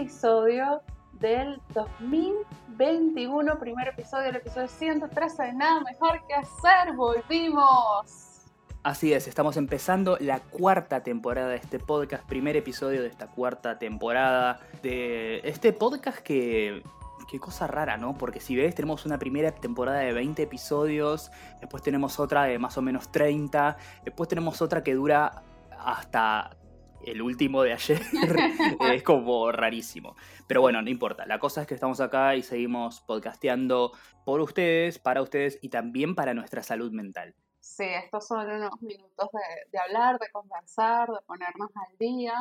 episodio 0.00 0.80
del 1.12 1.60
2021, 1.74 3.58
primer 3.58 3.88
episodio, 3.88 4.30
el 4.30 4.36
episodio 4.36 4.66
113 4.66 5.42
de 5.42 5.52
Nada 5.52 5.82
Mejor 5.82 6.22
que 6.26 6.32
Hacer. 6.32 6.94
Volvimos. 6.96 8.46
Así 8.82 9.12
es, 9.12 9.28
estamos 9.28 9.58
empezando 9.58 10.16
la 10.18 10.40
cuarta 10.40 11.02
temporada 11.02 11.48
de 11.48 11.56
este 11.56 11.78
podcast, 11.78 12.26
primer 12.26 12.56
episodio 12.56 13.02
de 13.02 13.08
esta 13.08 13.26
cuarta 13.26 13.78
temporada 13.78 14.60
de 14.82 15.42
este 15.44 15.74
podcast 15.74 16.20
que 16.20 16.82
qué 17.30 17.38
cosa 17.38 17.66
rara, 17.66 17.98
¿no? 17.98 18.16
Porque 18.16 18.40
si 18.40 18.56
ves, 18.56 18.74
tenemos 18.74 19.04
una 19.04 19.18
primera 19.18 19.52
temporada 19.52 19.98
de 19.98 20.14
20 20.14 20.42
episodios, 20.42 21.30
después 21.60 21.82
tenemos 21.82 22.18
otra 22.18 22.44
de 22.44 22.58
más 22.58 22.78
o 22.78 22.82
menos 22.82 23.12
30, 23.12 23.76
después 24.02 24.30
tenemos 24.30 24.62
otra 24.62 24.82
que 24.82 24.94
dura 24.94 25.42
hasta 25.78 26.56
el 27.04 27.22
último 27.22 27.62
de 27.62 27.72
ayer. 27.72 28.00
es 28.92 29.02
como 29.02 29.50
rarísimo. 29.52 30.16
Pero 30.46 30.60
bueno, 30.60 30.82
no 30.82 30.90
importa. 30.90 31.26
La 31.26 31.38
cosa 31.38 31.62
es 31.62 31.66
que 31.66 31.74
estamos 31.74 32.00
acá 32.00 32.36
y 32.36 32.42
seguimos 32.42 33.00
podcasteando 33.00 33.92
por 34.24 34.40
ustedes, 34.40 34.98
para 34.98 35.22
ustedes 35.22 35.58
y 35.62 35.68
también 35.68 36.14
para 36.14 36.34
nuestra 36.34 36.62
salud 36.62 36.92
mental. 36.92 37.34
Sí, 37.60 37.84
estos 37.84 38.26
son 38.26 38.50
unos 38.50 38.80
minutos 38.82 39.28
de, 39.70 39.78
hablar, 39.78 40.18
de 40.18 40.30
conversar, 40.30 41.08
de 41.08 41.20
ponernos 41.26 41.70
al 41.76 41.98
día. 41.98 42.34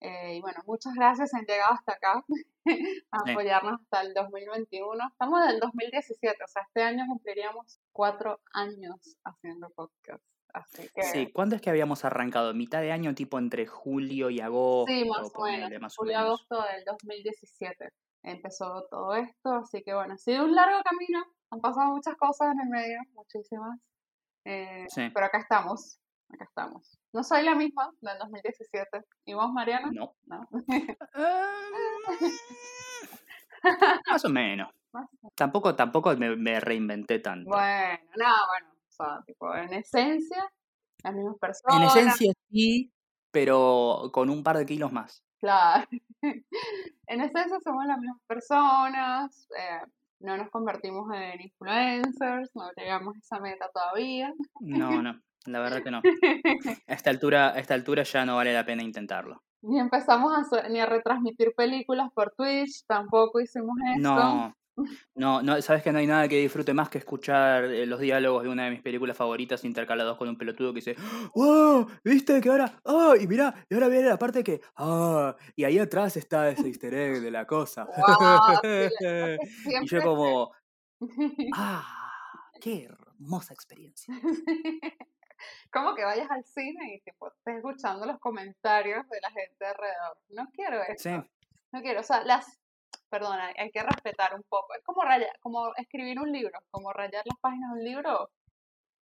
Eh, 0.00 0.36
y 0.36 0.40
bueno, 0.40 0.60
muchas 0.66 0.94
gracias, 0.94 1.32
han 1.34 1.44
llegado 1.44 1.74
hasta 1.74 1.92
acá 1.92 2.24
a 3.12 3.30
apoyarnos 3.30 3.80
hasta 3.80 4.00
el 4.02 4.14
2021. 4.14 5.08
Estamos 5.08 5.46
del 5.46 5.60
2017, 5.60 6.42
o 6.42 6.48
sea, 6.48 6.62
este 6.62 6.82
año 6.82 7.04
cumpliríamos 7.06 7.78
cuatro 7.92 8.40
años 8.52 9.16
haciendo 9.24 9.70
podcast. 9.70 10.31
Así 10.52 10.88
que... 10.94 11.02
Sí, 11.02 11.32
¿cuándo 11.32 11.56
es 11.56 11.62
que 11.62 11.70
habíamos 11.70 12.04
arrancado? 12.04 12.52
¿Mitad 12.54 12.80
de 12.80 12.92
año, 12.92 13.14
tipo 13.14 13.38
entre 13.38 13.66
julio 13.66 14.30
y 14.30 14.40
agosto? 14.40 14.92
Sí, 14.92 15.04
más 15.04 15.30
o 15.34 15.42
menos. 15.44 15.96
julio 15.96 16.12
y 16.12 16.16
agosto 16.16 16.62
del 16.62 16.84
2017 16.84 17.88
empezó 18.24 18.86
todo 18.90 19.14
esto, 19.14 19.54
así 19.56 19.82
que 19.82 19.94
bueno, 19.94 20.14
ha 20.14 20.18
sido 20.18 20.44
un 20.44 20.54
largo 20.54 20.80
camino, 20.84 21.24
han 21.50 21.60
pasado 21.60 21.90
muchas 21.90 22.16
cosas 22.16 22.52
en 22.52 22.60
el 22.60 22.68
medio, 22.68 22.98
muchísimas, 23.14 23.80
eh, 24.44 24.86
pero 25.12 25.26
acá 25.26 25.38
estamos, 25.38 25.98
acá 26.28 26.44
estamos. 26.44 26.98
No 27.12 27.22
soy 27.22 27.44
la 27.44 27.54
misma 27.54 27.90
del 28.00 28.18
2017. 28.18 29.02
¿Y 29.26 29.34
vos, 29.34 29.52
Mariana? 29.52 29.90
No. 29.92 30.16
más 34.10 34.24
o 34.24 34.28
menos. 34.30 34.68
Tampoco, 35.34 35.74
tampoco 35.74 36.16
me, 36.16 36.60
reinventé 36.60 37.18
tanto. 37.18 37.50
Bueno, 37.50 37.98
no, 38.16 38.34
bueno. 38.48 38.72
O 38.92 39.04
sea, 39.04 39.22
tipo, 39.26 39.54
en 39.54 39.72
esencia, 39.72 40.52
las 41.02 41.14
mismas 41.14 41.38
personas. 41.38 41.96
En 41.96 42.02
esencia 42.08 42.32
sí, 42.50 42.92
pero 43.30 44.10
con 44.12 44.30
un 44.30 44.42
par 44.42 44.58
de 44.58 44.66
kilos 44.66 44.92
más. 44.92 45.24
Claro. 45.40 45.86
en 46.22 47.20
esencia 47.20 47.58
somos 47.64 47.86
las 47.86 47.98
mismas 47.98 48.20
personas. 48.26 49.48
Eh, 49.58 49.86
no 50.20 50.36
nos 50.36 50.50
convertimos 50.50 51.12
en 51.14 51.40
influencers, 51.40 52.50
no 52.54 52.70
llegamos 52.76 53.16
a 53.16 53.18
esa 53.18 53.40
meta 53.40 53.68
todavía. 53.72 54.32
No, 54.60 55.02
no. 55.02 55.20
La 55.46 55.58
verdad 55.58 55.82
que 55.82 55.90
no. 55.90 56.00
A 56.86 56.92
esta 56.92 57.10
altura, 57.10 57.48
a 57.48 57.58
esta 57.58 57.74
altura 57.74 58.04
ya 58.04 58.24
no 58.24 58.36
vale 58.36 58.52
la 58.52 58.64
pena 58.64 58.84
intentarlo. 58.84 59.42
Ni 59.62 59.80
empezamos 59.80 60.32
a, 60.52 60.68
ni 60.68 60.78
a 60.78 60.86
retransmitir 60.86 61.52
películas 61.56 62.10
por 62.14 62.32
Twitch, 62.36 62.84
tampoco 62.86 63.40
hicimos 63.40 63.76
eso. 63.96 64.00
No, 64.00 64.54
no, 65.14 65.42
no, 65.42 65.60
sabes 65.60 65.82
que 65.82 65.92
no 65.92 65.98
hay 65.98 66.06
nada 66.06 66.28
que 66.28 66.38
disfrute 66.38 66.72
más 66.72 66.88
que 66.88 66.98
escuchar 66.98 67.64
eh, 67.64 67.84
los 67.84 68.00
diálogos 68.00 68.42
de 68.42 68.48
una 68.48 68.64
de 68.64 68.70
mis 68.70 68.80
películas 68.80 69.16
favoritas 69.16 69.64
intercalados 69.64 70.16
con 70.16 70.28
un 70.28 70.36
pelotudo 70.36 70.72
que 70.72 70.80
dice, 70.80 70.96
¡Wow! 71.34 71.88
¿Viste 72.02 72.40
que 72.40 72.48
ahora? 72.48 72.80
¡Ah! 72.84 73.14
y 73.20 73.26
mira, 73.26 73.54
y 73.68 73.74
ahora 73.74 73.88
viene 73.88 74.08
la 74.08 74.18
parte 74.18 74.42
que, 74.42 74.60
¡Ah! 74.76 75.36
Y 75.56 75.64
ahí 75.64 75.78
atrás 75.78 76.16
está 76.16 76.48
ese 76.48 76.66
easter 76.68 76.94
egg 76.94 77.20
de 77.20 77.30
la 77.30 77.46
cosa. 77.46 77.86
y 78.62 79.86
yo 79.86 80.02
como, 80.02 80.52
¡Ah! 81.54 82.50
¡Qué 82.60 82.84
hermosa 82.84 83.52
experiencia! 83.52 84.14
como 85.70 85.94
que 85.94 86.04
vayas 86.04 86.30
al 86.30 86.44
cine 86.44 86.94
y 86.94 87.00
tipo 87.00 87.28
estés 87.28 87.56
escuchando 87.56 88.06
los 88.06 88.18
comentarios 88.20 89.06
de 89.08 89.20
la 89.20 89.30
gente 89.30 89.66
alrededor. 89.66 90.18
No 90.30 90.48
quiero 90.52 90.82
eso. 90.82 91.26
No 91.72 91.80
quiero, 91.80 92.00
o 92.00 92.04
sea, 92.04 92.22
las 92.24 92.61
perdona, 93.12 93.52
hay 93.58 93.70
que 93.70 93.82
respetar 93.82 94.34
un 94.34 94.42
poco. 94.48 94.74
Es 94.74 94.82
como 94.82 95.02
como 95.42 95.74
escribir 95.76 96.18
un 96.18 96.32
libro, 96.32 96.58
como 96.70 96.92
rayar 96.94 97.22
las 97.26 97.38
páginas 97.40 97.74
de 97.74 97.78
un 97.78 97.84
libro. 97.84 98.30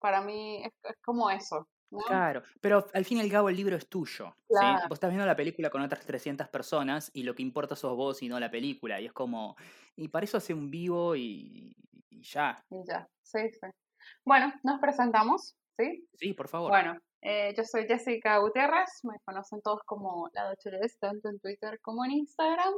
Para 0.00 0.20
mí 0.20 0.64
es, 0.64 0.72
como 1.04 1.30
eso. 1.30 1.68
Claro, 2.08 2.42
pero 2.60 2.88
al 2.92 3.04
fin 3.04 3.18
y 3.18 3.20
al 3.20 3.30
cabo 3.30 3.48
el 3.48 3.56
libro 3.56 3.76
es 3.76 3.88
tuyo. 3.88 4.34
Vos 4.48 4.96
estás 4.96 5.10
viendo 5.10 5.24
la 5.24 5.36
película 5.36 5.70
con 5.70 5.80
otras 5.80 6.04
300 6.04 6.48
personas 6.48 7.08
y 7.14 7.22
lo 7.22 7.36
que 7.36 7.42
importa 7.42 7.76
sos 7.76 7.96
vos 7.96 8.20
y 8.20 8.28
no 8.28 8.40
la 8.40 8.50
película. 8.50 9.00
Y 9.00 9.06
es 9.06 9.12
como, 9.12 9.54
y 9.94 10.08
para 10.08 10.24
eso 10.24 10.38
hace 10.38 10.52
un 10.52 10.72
vivo 10.72 11.14
y, 11.14 11.76
y 12.10 12.22
ya. 12.22 12.60
Y 12.68 12.84
ya, 12.84 13.08
sí, 13.22 13.48
sí. 13.48 13.68
Bueno, 14.24 14.52
nos 14.64 14.80
presentamos. 14.80 15.54
¿sí? 15.78 16.08
Sí, 16.14 16.32
por 16.32 16.48
favor. 16.48 16.70
Bueno, 16.70 16.98
eh, 17.22 17.54
yo 17.56 17.64
soy 17.64 17.86
Jessica 17.86 18.38
Gutiérrez, 18.38 19.04
me 19.04 19.18
conocen 19.24 19.60
todos 19.62 19.80
como 19.84 20.28
la 20.32 20.48
Docheles, 20.48 20.98
tanto 20.98 21.28
en 21.28 21.38
Twitter 21.40 21.80
como 21.80 22.04
en 22.04 22.12
Instagram. 22.12 22.74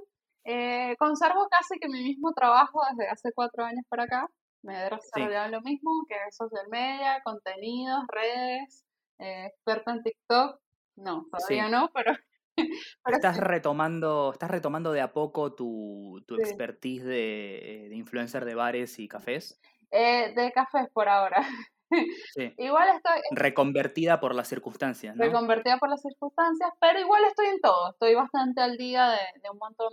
Eh, 0.48 0.94
conservo 0.96 1.48
casi 1.50 1.76
que 1.80 1.88
mi 1.88 2.04
mismo 2.04 2.32
trabajo 2.32 2.80
desde 2.90 3.10
hace 3.10 3.32
cuatro 3.34 3.64
años 3.64 3.84
para 3.88 4.04
acá. 4.04 4.28
Me 4.62 4.74
he 4.74 4.90
desarrollado 4.90 5.48
lo 5.50 5.60
mismo, 5.60 5.90
que 6.08 6.14
es 6.14 6.36
social 6.36 6.68
media, 6.70 7.20
contenidos, 7.24 8.04
redes, 8.08 8.84
eh, 9.18 9.46
experta 9.46 9.92
en 9.92 10.02
TikTok. 10.04 10.60
No, 10.96 11.26
todavía 11.30 11.68
no, 11.68 11.90
pero... 11.92 12.12
estás, 13.06 13.38
retomando, 13.38 14.30
estás 14.32 14.50
retomando 14.50 14.92
de 14.92 15.00
a 15.00 15.12
poco 15.12 15.54
tu, 15.54 16.22
tu 16.26 16.36
expertise 16.36 17.04
de, 17.04 17.88
de, 17.90 17.96
influencer 17.96 18.44
de 18.44 18.54
bares 18.54 18.98
y 18.98 19.08
cafés. 19.08 19.60
de 19.90 20.52
cafés 20.54 20.88
por 20.92 21.08
ahora. 21.08 21.42
igual 22.58 22.88
estoy... 22.96 23.20
Reconvertida 23.30 24.20
por 24.20 24.34
las 24.34 24.48
circunstancias, 24.48 25.16
¿no? 25.16 25.24
Reconvertida 25.24 25.78
por 25.78 25.88
las 25.88 26.02
circunstancias, 26.02 26.70
pero 26.80 26.98
igual 26.98 27.24
estoy 27.24 27.46
en 27.46 27.60
todo. 27.60 27.90
Estoy 27.90 28.14
bastante 28.14 28.60
al 28.60 28.76
día 28.76 29.10
de, 29.10 29.50
un 29.50 29.58
montón 29.58 29.92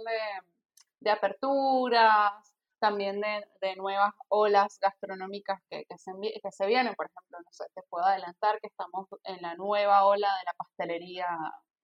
de, 1.02 1.10
aperturas, 1.10 2.32
también 2.80 3.22
de, 3.22 3.76
nuevas 3.76 4.14
olas 4.30 4.78
gastronómicas 4.82 5.60
que, 5.70 5.86
se, 5.98 6.12
que 6.22 6.52
se 6.52 6.66
vienen. 6.66 6.96
Por 6.96 7.08
ejemplo, 7.08 7.38
no 7.40 7.52
sé, 7.52 7.66
te 7.74 7.82
puedo 7.90 8.06
adelantar 8.06 8.60
que 8.60 8.68
estamos 8.68 9.08
en 9.24 9.42
la 9.42 9.56
nueva 9.56 10.06
ola 10.06 10.28
de 10.28 10.46
la 10.46 10.54
pastelería 10.58 11.28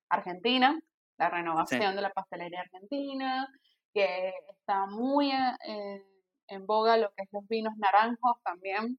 argentina, 0.09 0.80
la 1.18 1.30
renovación 1.30 1.96
de 1.96 2.02
la 2.02 2.12
pastelería 2.12 2.62
argentina, 2.62 3.47
que 3.94 4.34
está 4.50 4.86
muy 4.88 5.31
en, 5.31 6.03
en 6.47 6.66
boga 6.66 6.97
lo 6.97 7.09
que 7.09 7.24
es 7.24 7.30
los 7.31 7.47
vinos 7.47 7.74
naranjos 7.78 8.38
también 8.44 8.97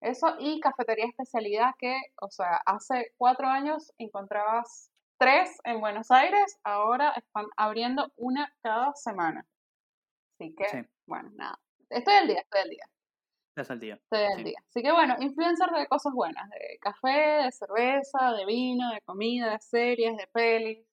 eso 0.00 0.34
y 0.38 0.60
cafetería 0.60 1.06
especialidad 1.06 1.74
que, 1.78 1.96
o 2.20 2.30
sea, 2.30 2.60
hace 2.66 3.12
cuatro 3.16 3.46
años 3.46 3.92
encontrabas 3.98 4.90
tres 5.18 5.58
en 5.64 5.80
Buenos 5.80 6.10
Aires, 6.10 6.58
ahora 6.64 7.10
están 7.10 7.46
abriendo 7.56 8.10
una 8.16 8.52
cada 8.62 8.94
semana. 8.94 9.46
Así 10.34 10.54
que, 10.54 10.88
bueno, 11.06 11.30
nada. 11.34 11.58
Estoy 11.90 12.14
al 12.14 12.26
día, 12.26 12.40
estoy 12.40 12.60
al 12.62 12.70
día. 12.70 12.84
Estás 13.50 13.70
al 13.72 13.80
día. 13.80 13.94
Estoy 13.94 14.24
al 14.24 14.44
día. 14.44 14.58
Así 14.66 14.80
que 14.80 14.92
bueno, 14.92 15.16
influencer 15.20 15.68
de 15.70 15.86
cosas 15.88 16.14
buenas, 16.14 16.48
de 16.48 16.78
café, 16.80 17.44
de 17.44 17.52
cerveza, 17.52 18.32
de 18.32 18.46
vino, 18.46 18.90
de 18.92 19.00
comida, 19.02 19.50
de 19.50 19.58
series, 19.58 20.16
de 20.16 20.26
pelis. 20.28 20.86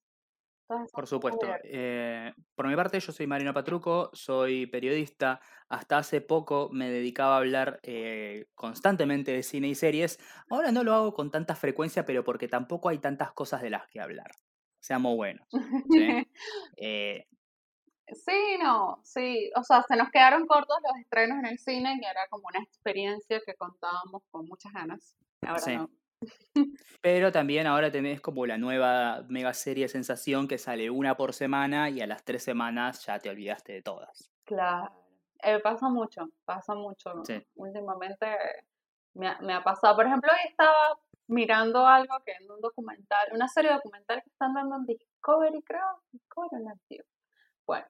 Por 0.67 1.07
supuesto. 1.07 1.47
Eh, 1.63 2.33
por 2.55 2.67
mi 2.67 2.75
parte, 2.75 2.99
yo 2.99 3.11
soy 3.11 3.25
Marino 3.25 3.53
Patruco, 3.53 4.09
soy 4.13 4.67
periodista. 4.67 5.39
Hasta 5.69 5.99
hace 5.99 6.19
poco 6.19 6.69
me 6.71 6.89
dedicaba 6.89 7.35
a 7.35 7.37
hablar 7.37 7.79
eh, 7.83 8.47
constantemente 8.53 9.31
de 9.31 9.43
cine 9.43 9.69
y 9.69 9.75
series. 9.75 10.19
Ahora 10.49 10.71
no 10.71 10.83
lo 10.83 10.93
hago 10.93 11.13
con 11.13 11.31
tanta 11.31 11.55
frecuencia, 11.55 12.05
pero 12.05 12.23
porque 12.23 12.47
tampoco 12.47 12.89
hay 12.89 12.99
tantas 12.99 13.31
cosas 13.31 13.61
de 13.61 13.69
las 13.69 13.87
que 13.87 14.01
hablar. 14.01 14.31
Seamos 14.79 15.15
buenos. 15.15 15.47
¿sí? 15.51 16.27
Eh, 16.77 17.25
sí, 18.13 18.57
no, 18.61 18.99
sí. 19.03 19.49
O 19.55 19.63
sea, 19.63 19.83
se 19.87 19.95
nos 19.95 20.09
quedaron 20.11 20.45
cortos 20.47 20.77
los 20.83 20.99
estrenos 20.99 21.39
en 21.39 21.45
el 21.45 21.59
cine, 21.59 21.97
que 22.01 22.07
era 22.07 22.21
como 22.29 22.47
una 22.47 22.61
experiencia 22.61 23.41
que 23.45 23.55
contábamos 23.55 24.23
con 24.29 24.45
muchas 24.45 24.73
ganas. 24.73 25.17
Ahora 25.41 25.77
no. 25.77 25.89
Pero 27.01 27.31
también 27.31 27.67
ahora 27.67 27.91
tenés 27.91 28.21
como 28.21 28.45
la 28.45 28.57
nueva 28.57 29.23
mega 29.27 29.53
serie 29.53 29.87
Sensación 29.87 30.47
que 30.47 30.57
sale 30.57 30.89
una 30.89 31.15
por 31.15 31.33
semana 31.33 31.89
y 31.89 32.01
a 32.01 32.07
las 32.07 32.23
tres 32.23 32.43
semanas 32.43 33.05
ya 33.05 33.19
te 33.19 33.29
olvidaste 33.29 33.73
de 33.73 33.81
todas. 33.81 34.31
Claro. 34.43 34.91
Eh, 35.43 35.59
pasa 35.59 35.89
mucho, 35.89 36.29
pasa 36.45 36.73
mucho. 36.73 37.13
Últimamente 37.55 38.25
me 39.13 39.27
ha, 39.27 39.39
me 39.39 39.53
ha, 39.53 39.63
pasado. 39.63 39.95
Por 39.95 40.07
ejemplo, 40.07 40.31
hoy 40.33 40.49
estaba 40.49 40.97
mirando 41.27 41.85
algo 41.85 42.15
que 42.25 42.31
en 42.31 42.49
un 42.49 42.59
documental, 42.61 43.27
una 43.33 43.47
serie 43.47 43.71
documental 43.71 44.21
que 44.23 44.29
están 44.29 44.53
dando 44.53 44.77
en 44.77 44.85
Discovery, 44.85 45.61
creo. 45.63 46.01
Discovery 46.11 46.63
no 46.63 46.73
Bueno, 47.67 47.85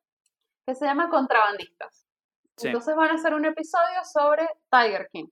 que 0.66 0.76
se 0.76 0.86
llama 0.86 1.10
Contrabandistas. 1.10 2.06
Entonces 2.62 2.96
van 2.96 3.12
a 3.12 3.14
hacer 3.14 3.34
un 3.34 3.46
episodio 3.46 4.04
sobre 4.04 4.48
Tiger 4.72 5.08
King. 5.12 5.28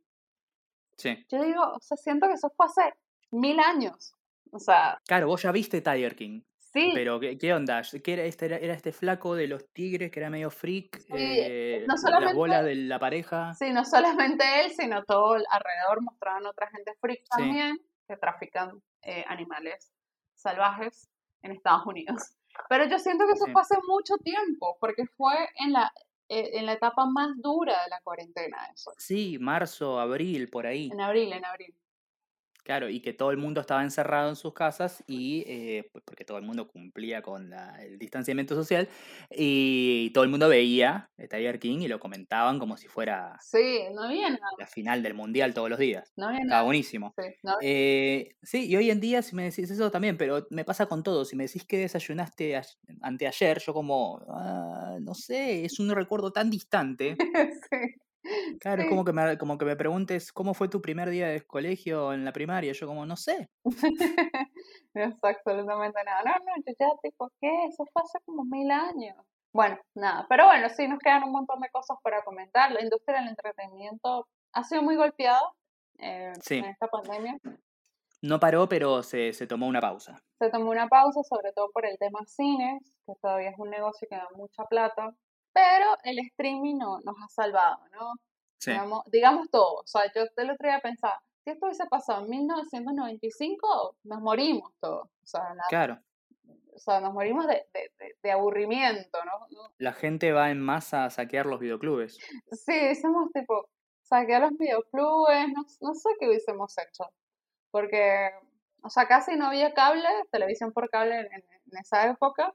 Yo 1.29 1.43
digo, 1.43 1.61
o 1.61 1.79
sea, 1.79 1.97
siento 1.97 2.27
que 2.27 2.33
eso 2.33 2.49
fue 2.55 2.65
hace 2.65 2.93
mil 3.31 3.59
años. 3.59 4.13
O 4.51 4.59
sea. 4.59 4.99
Claro, 5.07 5.27
vos 5.27 5.41
ya 5.41 5.51
viste 5.51 5.81
Tiger 5.81 6.15
King. 6.15 6.41
Sí. 6.57 6.91
Pero, 6.93 7.19
¿qué, 7.21 7.37
qué 7.37 7.53
onda? 7.53 7.81
¿Qué 8.03 8.13
era 8.13 8.23
este, 8.23 8.45
era, 8.47 8.57
este 8.73 8.91
flaco 8.91 9.33
de 9.35 9.47
los 9.47 9.65
tigres 9.71 10.11
que 10.11 10.19
era 10.19 10.29
medio 10.29 10.49
freak? 10.49 11.03
eh, 11.09 11.85
no 11.87 11.93
las 11.93 12.01
solamente- 12.01 12.33
bolas 12.35 12.65
de 12.65 12.75
la 12.75 12.99
pareja. 12.99 13.53
Sí, 13.53 13.71
no 13.71 13.85
solamente 13.85 14.43
él, 14.61 14.71
sino 14.71 15.03
todo 15.03 15.35
alrededor 15.35 16.01
mostraban 16.01 16.45
otra 16.45 16.67
gente 16.69 16.93
freak 16.99 17.19
Sí. 17.19 17.27
también 17.37 17.77
que 18.07 18.17
trafican 18.17 18.81
eh, 19.03 19.23
animales 19.27 19.91
salvajes 20.33 21.07
en 21.43 21.51
Estados 21.53 21.85
Unidos. 21.85 22.35
Pero 22.69 22.85
yo 22.89 22.99
siento 22.99 23.25
que 23.25 23.33
eso 23.33 23.45
Sí. 23.45 23.51
fue 23.51 23.61
hace 23.61 23.75
mucho 23.87 24.15
tiempo, 24.17 24.77
porque 24.79 25.05
fue 25.17 25.35
en 25.59 25.73
la, 25.73 25.91
en 26.27 26.65
la 26.65 26.73
etapa 26.73 27.05
más 27.05 27.29
dura 27.37 27.83
de 27.83 27.89
la 27.89 27.99
cuarentena 28.01 28.57
eso. 28.73 28.91
Sí, 28.97 29.37
marzo, 29.39 29.99
abril, 29.99 30.49
por 30.49 30.65
ahí. 30.65 30.89
En 30.91 31.01
abril, 31.01 31.33
en 31.33 31.45
abril. 31.45 31.75
Claro, 32.65 32.89
y 32.89 32.99
que 32.99 33.13
todo 33.13 33.29
el 33.29 33.37
mundo 33.37 33.61
estaba 33.61 33.83
encerrado 33.83 34.27
en 34.27 34.35
sus 34.35 34.51
casas 34.55 35.03
y 35.05 35.43
eh, 35.45 35.87
pues 35.91 36.03
porque 36.03 36.25
todo 36.25 36.39
el 36.39 36.43
mundo 36.45 36.67
cumplía 36.67 37.21
con 37.21 37.51
la- 37.51 37.75
el 37.83 37.99
distanciamiento 37.99 38.55
social 38.55 38.89
y 39.29 40.09
todo 40.15 40.23
el 40.23 40.31
mundo 40.31 40.49
veía 40.49 41.11
eh, 41.17 41.27
Tiger 41.27 41.59
King 41.59 41.81
y 41.81 41.87
lo 41.87 41.99
comentaban 41.99 42.57
como 42.57 42.75
si 42.75 42.87
fuera 42.87 43.37
Sí, 43.39 43.83
no 43.93 44.03
había 44.05 44.29
nada, 44.31 44.39
la 44.57 44.65
final 44.65 45.03
del 45.03 45.13
mundial 45.13 45.53
todos 45.53 45.69
los 45.69 45.77
días. 45.77 46.11
no 46.17 46.25
había 46.27 46.39
Estaba 46.39 46.49
nada. 46.49 46.63
buenísimo. 46.63 47.13
Sí, 47.15 47.23
no 47.43 47.51
había- 47.51 47.69
Eh, 47.69 48.35
sí, 48.41 48.65
y 48.67 48.75
hoy 48.75 48.89
en 48.89 48.99
día, 48.99 49.21
si 49.21 49.35
me 49.35 49.43
decís 49.43 49.69
eso 49.69 49.91
también, 49.91 50.17
pero 50.17 50.47
me 50.49 50.65
pasa 50.65 50.87
con 50.87 51.03
todo. 51.03 51.23
Si 51.23 51.35
me 51.35 51.43
decís 51.45 51.65
que 51.65 51.77
desayunaste 51.77 52.55
a- 52.57 52.63
anteayer, 53.01 53.59
yo 53.59 53.73
como, 53.73 54.25
"Ah, 54.27 54.97
no 55.01 55.13
sé, 55.13 55.65
es 55.65 55.79
un 55.79 55.89
recuerdo 55.91 56.31
tan 56.31 56.49
distante. 56.49 57.15
sí. 57.71 58.04
Claro, 58.59 58.83
es 58.83 58.89
como 58.89 59.03
que, 59.05 59.13
me, 59.13 59.37
como 59.37 59.57
que 59.57 59.65
me 59.65 59.75
preguntes, 59.75 60.31
¿cómo 60.31 60.53
fue 60.53 60.67
tu 60.67 60.81
primer 60.81 61.09
día 61.09 61.27
de 61.27 61.41
colegio 61.45 62.13
en 62.13 62.25
la 62.25 62.31
primaria? 62.33 62.73
Yo 62.73 62.87
como, 62.87 63.05
no 63.05 63.15
sé. 63.15 63.49
No 64.93 65.11
sé 65.11 65.27
absolutamente 65.27 65.99
nada. 66.05 66.21
No, 66.25 66.31
no, 66.45 66.53
yo 66.65 66.73
ya 66.79 66.87
tipo, 67.03 67.29
¿qué? 67.41 67.49
Eso 67.67 67.83
fue 67.91 68.01
hace 68.01 68.17
como 68.25 68.45
mil 68.45 68.71
años. 68.71 69.17
Bueno, 69.53 69.77
nada, 69.93 70.25
pero 70.29 70.45
bueno, 70.45 70.69
sí 70.69 70.87
nos 70.87 70.99
quedan 70.99 71.23
un 71.23 71.31
montón 71.31 71.59
de 71.59 71.69
cosas 71.69 71.97
para 72.01 72.23
comentar. 72.23 72.71
La 72.71 72.81
industria 72.81 73.19
del 73.19 73.29
entretenimiento 73.29 74.27
ha 74.53 74.63
sido 74.63 74.81
muy 74.83 74.95
golpeada 74.95 75.41
eh, 75.99 76.31
Sí. 76.41 76.59
en 76.59 76.65
esta 76.65 76.87
pandemia. 76.87 77.37
No 78.21 78.39
paró, 78.39 78.67
pero 78.67 79.03
se, 79.03 79.33
se 79.33 79.47
tomó 79.47 79.67
una 79.67 79.81
pausa. 79.81 80.17
Se 80.39 80.49
tomó 80.49 80.71
una 80.71 80.87
pausa, 80.87 81.21
sobre 81.23 81.51
todo 81.53 81.69
por 81.73 81.85
el 81.85 81.97
tema 81.99 82.19
cines, 82.25 82.81
que 83.05 83.13
todavía 83.21 83.49
es 83.49 83.59
un 83.59 83.69
negocio 83.69 84.07
que 84.09 84.15
da 84.15 84.27
mucha 84.35 84.63
plata, 84.65 85.13
pero 85.55 85.87
el 86.03 86.19
streaming 86.19 86.77
no, 86.77 86.99
nos 87.05 87.15
ha 87.23 87.29
salvado, 87.29 87.77
¿no? 87.93 88.11
Digamos, 88.73 89.03
digamos 89.11 89.49
todo. 89.49 89.75
O 89.81 89.87
sea, 89.87 90.03
yo 90.13 90.23
el 90.35 90.49
otro 90.51 90.67
día 90.67 90.79
pensaba, 90.81 91.21
si 91.43 91.51
esto 91.51 91.65
hubiese 91.65 91.85
pasado 91.87 92.23
en 92.25 92.29
1995, 92.31 93.97
nos 94.03 94.21
morimos 94.21 94.71
todos. 94.79 95.07
O 95.07 95.25
sea, 95.25 95.53
la- 95.53 95.63
Claro, 95.69 95.99
o 96.73 96.79
sea, 96.79 96.99
nos 96.99 97.13
morimos 97.13 97.47
de, 97.47 97.65
de- 97.73 97.91
de- 97.99 98.15
de 98.21 98.31
aburrimiento, 98.31 99.17
¿no? 99.23 99.47
La 99.77 99.93
gente 99.93 100.31
va 100.31 100.51
en 100.51 100.59
masa 100.61 101.05
a 101.05 101.09
saquear 101.09 101.45
los 101.45 101.59
videoclubes. 101.59 102.17
Sí, 102.51 102.73
hicimos 102.91 103.31
tipo, 103.33 103.69
saquear 104.01 104.41
los 104.41 104.57
videoclubes, 104.57 105.47
no, 105.53 105.63
no 105.81 105.93
sé 105.95 106.09
qué 106.19 106.27
hubiésemos 106.27 106.75
hecho. 106.77 107.05
Porque, 107.71 108.29
o 108.83 108.89
sea, 108.89 109.07
casi 109.07 109.35
no 109.35 109.47
había 109.47 109.73
cable, 109.73 110.07
televisión 110.31 110.71
por 110.73 110.89
cable 110.89 111.19
en 111.19 111.77
esa 111.79 112.07
época. 112.09 112.53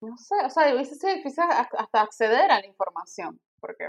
No 0.00 0.16
sé, 0.16 0.34
o 0.44 0.50
sea, 0.50 0.72
hubiese 0.74 0.94
sido 0.94 1.14
difícil 1.14 1.44
hasta 1.44 2.00
acceder 2.00 2.50
a 2.50 2.60
la 2.60 2.66
información. 2.66 3.40
Porque 3.60 3.88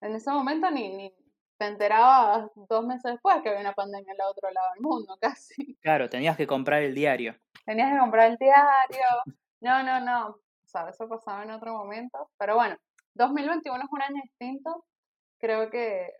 en 0.00 0.14
ese 0.14 0.30
momento 0.30 0.70
ni, 0.70 0.96
ni 0.96 1.14
te 1.58 1.66
enterabas 1.66 2.50
dos 2.68 2.86
meses 2.86 3.12
después 3.12 3.42
que 3.42 3.50
había 3.50 3.60
una 3.60 3.74
pandemia 3.74 4.14
al 4.14 4.30
otro 4.30 4.50
lado 4.50 4.68
del 4.74 4.82
mundo, 4.82 5.16
casi. 5.20 5.76
Claro, 5.82 6.08
tenías 6.08 6.36
que 6.36 6.46
comprar 6.46 6.82
el 6.82 6.94
diario. 6.94 7.36
Tenías 7.66 7.92
que 7.92 7.98
comprar 7.98 8.30
el 8.30 8.36
diario. 8.38 9.06
No, 9.60 9.82
no, 9.82 10.00
no. 10.00 10.28
O 10.28 10.66
sea, 10.66 10.88
eso 10.88 11.08
pasaba 11.08 11.42
en 11.42 11.50
otro 11.50 11.76
momento. 11.76 12.30
Pero 12.38 12.54
bueno, 12.54 12.76
2021 13.14 13.78
es 13.78 13.90
un 13.90 14.02
año 14.02 14.22
distinto. 14.22 14.86
Creo 15.38 15.70
que 15.70 16.10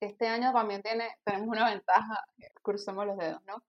este 0.00 0.28
año 0.28 0.52
también 0.52 0.82
tiene, 0.82 1.08
tenemos 1.24 1.48
una 1.48 1.70
ventaja, 1.70 2.22
crucemos 2.62 3.06
los 3.06 3.16
dedos, 3.16 3.42
¿no? 3.46 3.62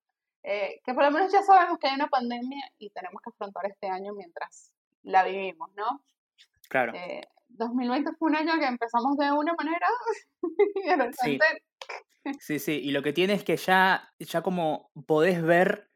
Eh, 0.47 0.79
que 0.85 0.93
por 0.93 1.03
lo 1.03 1.09
menos 1.11 1.31
ya 1.31 1.41
sabemos 1.41 1.79
que 1.79 1.87
hay 1.87 1.95
una 1.95 2.07
pandemia 2.07 2.63
y 2.77 2.91
tenemos 2.91 3.19
que 3.23 3.31
afrontar 3.31 3.65
este 3.65 3.87
año 3.89 4.13
mientras 4.13 4.71
la 5.03 5.23
vivimos, 5.23 5.71
¿no? 5.75 6.03
Claro. 6.69 6.93
Eh, 6.93 7.21
2020 7.49 8.11
fue 8.19 8.29
un 8.29 8.35
año 8.35 8.53
que 8.59 8.65
empezamos 8.65 9.17
de 9.17 9.31
una 9.31 9.53
manera 9.55 9.87
y 10.75 10.83
de 10.83 11.13
Sí. 11.13 11.37
repente 11.39 11.45
Sí, 12.39 12.59
sí, 12.59 12.79
y 12.83 12.91
lo 12.91 13.01
que 13.03 13.13
tiene 13.13 13.33
es 13.33 13.43
que 13.43 13.55
ya, 13.57 14.11
ya 14.19 14.41
como 14.41 14.91
podés 15.07 15.41
ver, 15.43 15.89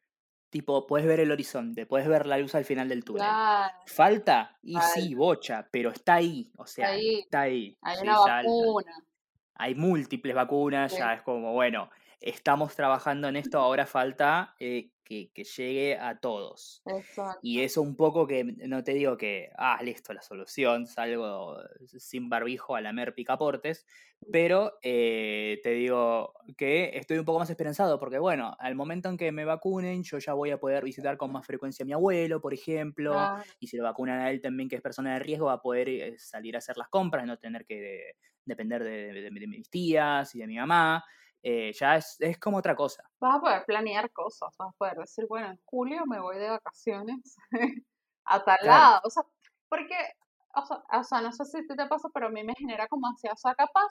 tipo, 0.49 0.85
podés 0.87 1.05
ver 1.07 1.19
el 1.19 1.31
horizonte, 1.31 1.85
podés 1.85 2.07
ver 2.07 2.25
la 2.25 2.37
luz 2.37 2.53
al 2.55 2.65
final 2.65 2.87
del 2.89 3.03
túnel. 3.03 3.23
claro, 3.27 3.73
¿Falta? 3.87 4.57
Y 4.61 4.73
Falta. 4.75 4.87
sí, 4.93 5.15
bocha, 5.15 5.67
pero 5.71 5.89
está 5.91 6.15
ahí, 6.15 6.51
o 6.57 6.65
sea, 6.65 6.89
ahí 6.89 7.19
está 7.19 7.41
ahí. 7.41 7.77
hay 7.81 7.95
Sí, 7.97 8.01
una 8.03 8.19
vacuna. 8.19 8.93
hay 9.55 9.75
múltiples 9.75 10.33
vacunas, 10.35 10.91
Sí. 10.91 10.99
ya 10.99 11.13
es 11.15 11.21
como, 11.23 11.53
bueno, 11.53 11.89
estamos 12.19 12.75
trabajando 12.75 13.27
en 13.27 13.35
esto, 13.35 13.59
ahora 13.59 13.85
falta 13.85 14.55
eh, 14.59 14.91
que, 15.03 15.31
que 15.33 15.43
llegue 15.43 15.97
a 15.97 16.19
todos. 16.19 16.83
Exacto. 16.85 17.41
Y 17.41 17.61
eso 17.61 17.81
un 17.81 17.95
poco 17.95 18.27
que, 18.27 18.43
no 18.43 18.83
te 18.83 18.93
digo 18.93 19.17
que, 19.17 19.51
ah, 19.57 19.81
listo, 19.83 20.13
la 20.13 20.21
solución, 20.21 20.87
salgo 20.87 21.57
sin 21.97 22.29
barbijo 22.29 22.75
a 22.75 22.81
lamer 22.81 23.15
picaportes, 23.15 23.85
pero 24.31 24.73
eh, 24.83 25.59
te 25.63 25.71
digo 25.71 26.33
que 26.57 26.91
estoy 26.97 27.17
un 27.17 27.25
poco 27.25 27.39
más 27.39 27.49
esperanzado, 27.49 27.99
porque 27.99 28.19
bueno, 28.19 28.55
al 28.59 28.75
momento 28.75 29.09
en 29.09 29.17
que 29.17 29.31
me 29.31 29.45
vacunen, 29.45 30.03
yo 30.03 30.19
ya 30.19 30.33
voy 30.33 30.51
a 30.51 30.59
poder 30.59 30.83
visitar 30.83 31.17
con 31.17 31.31
más 31.31 31.47
frecuencia 31.47 31.83
a 31.83 31.87
mi 31.87 31.93
abuelo, 31.93 32.39
por 32.41 32.53
ejemplo, 32.53 33.31
y 33.59 33.67
si 33.67 33.77
lo 33.77 33.83
vacunan 33.83 34.19
a 34.19 34.29
él 34.29 34.41
también, 34.41 34.69
que 34.69 34.75
es 34.75 34.81
persona 34.81 35.13
de 35.13 35.19
riesgo, 35.19 35.47
va 35.47 35.53
a 35.53 35.61
poder 35.61 35.89
eh, 35.89 36.15
salir 36.19 36.55
a 36.55 36.59
hacer 36.59 36.77
las 36.77 36.89
compras, 36.89 37.25
no 37.25 37.37
tener 37.39 37.65
que 37.65 38.11
depender 38.45 38.83
de, 38.83 39.13
de- 39.13 39.31
de 39.31 39.47
mis 39.47 39.69
tías 39.69 40.35
y 40.35 40.39
de 40.39 40.47
mi 40.47 40.57
mamá. 40.57 41.03
Eh, 41.43 41.71
ya 41.73 41.95
es, 41.97 42.15
es 42.19 42.37
como 42.39 42.57
otra 42.57 42.75
cosa. 42.75 43.03
Vas 43.19 43.37
a 43.37 43.41
poder 43.41 43.65
planear 43.65 44.11
cosas, 44.11 44.55
vas 44.57 44.69
a 44.73 44.77
poder 44.77 44.97
decir, 44.97 45.25
bueno, 45.27 45.47
en 45.49 45.59
julio 45.65 46.05
me 46.05 46.19
voy 46.19 46.37
de 46.37 46.49
vacaciones 46.49 47.35
a 48.25 48.43
tal 48.43 48.57
Claro. 48.61 48.79
lado. 48.79 49.01
O 49.05 49.09
sea, 49.09 49.23
porque, 49.69 49.95
o 50.55 50.65
sea, 50.65 50.83
o 50.99 51.03
sea, 51.03 51.21
no 51.21 51.31
sé 51.31 51.45
si 51.45 51.65
te 51.67 51.85
pasa, 51.87 52.09
pero 52.13 52.27
a 52.27 52.29
mí 52.29 52.43
me 52.43 52.53
genera 52.55 52.87
como 52.87 53.07
ansiedad. 53.07 53.33
O 53.35 53.37
sea, 53.39 53.55
capaz 53.55 53.89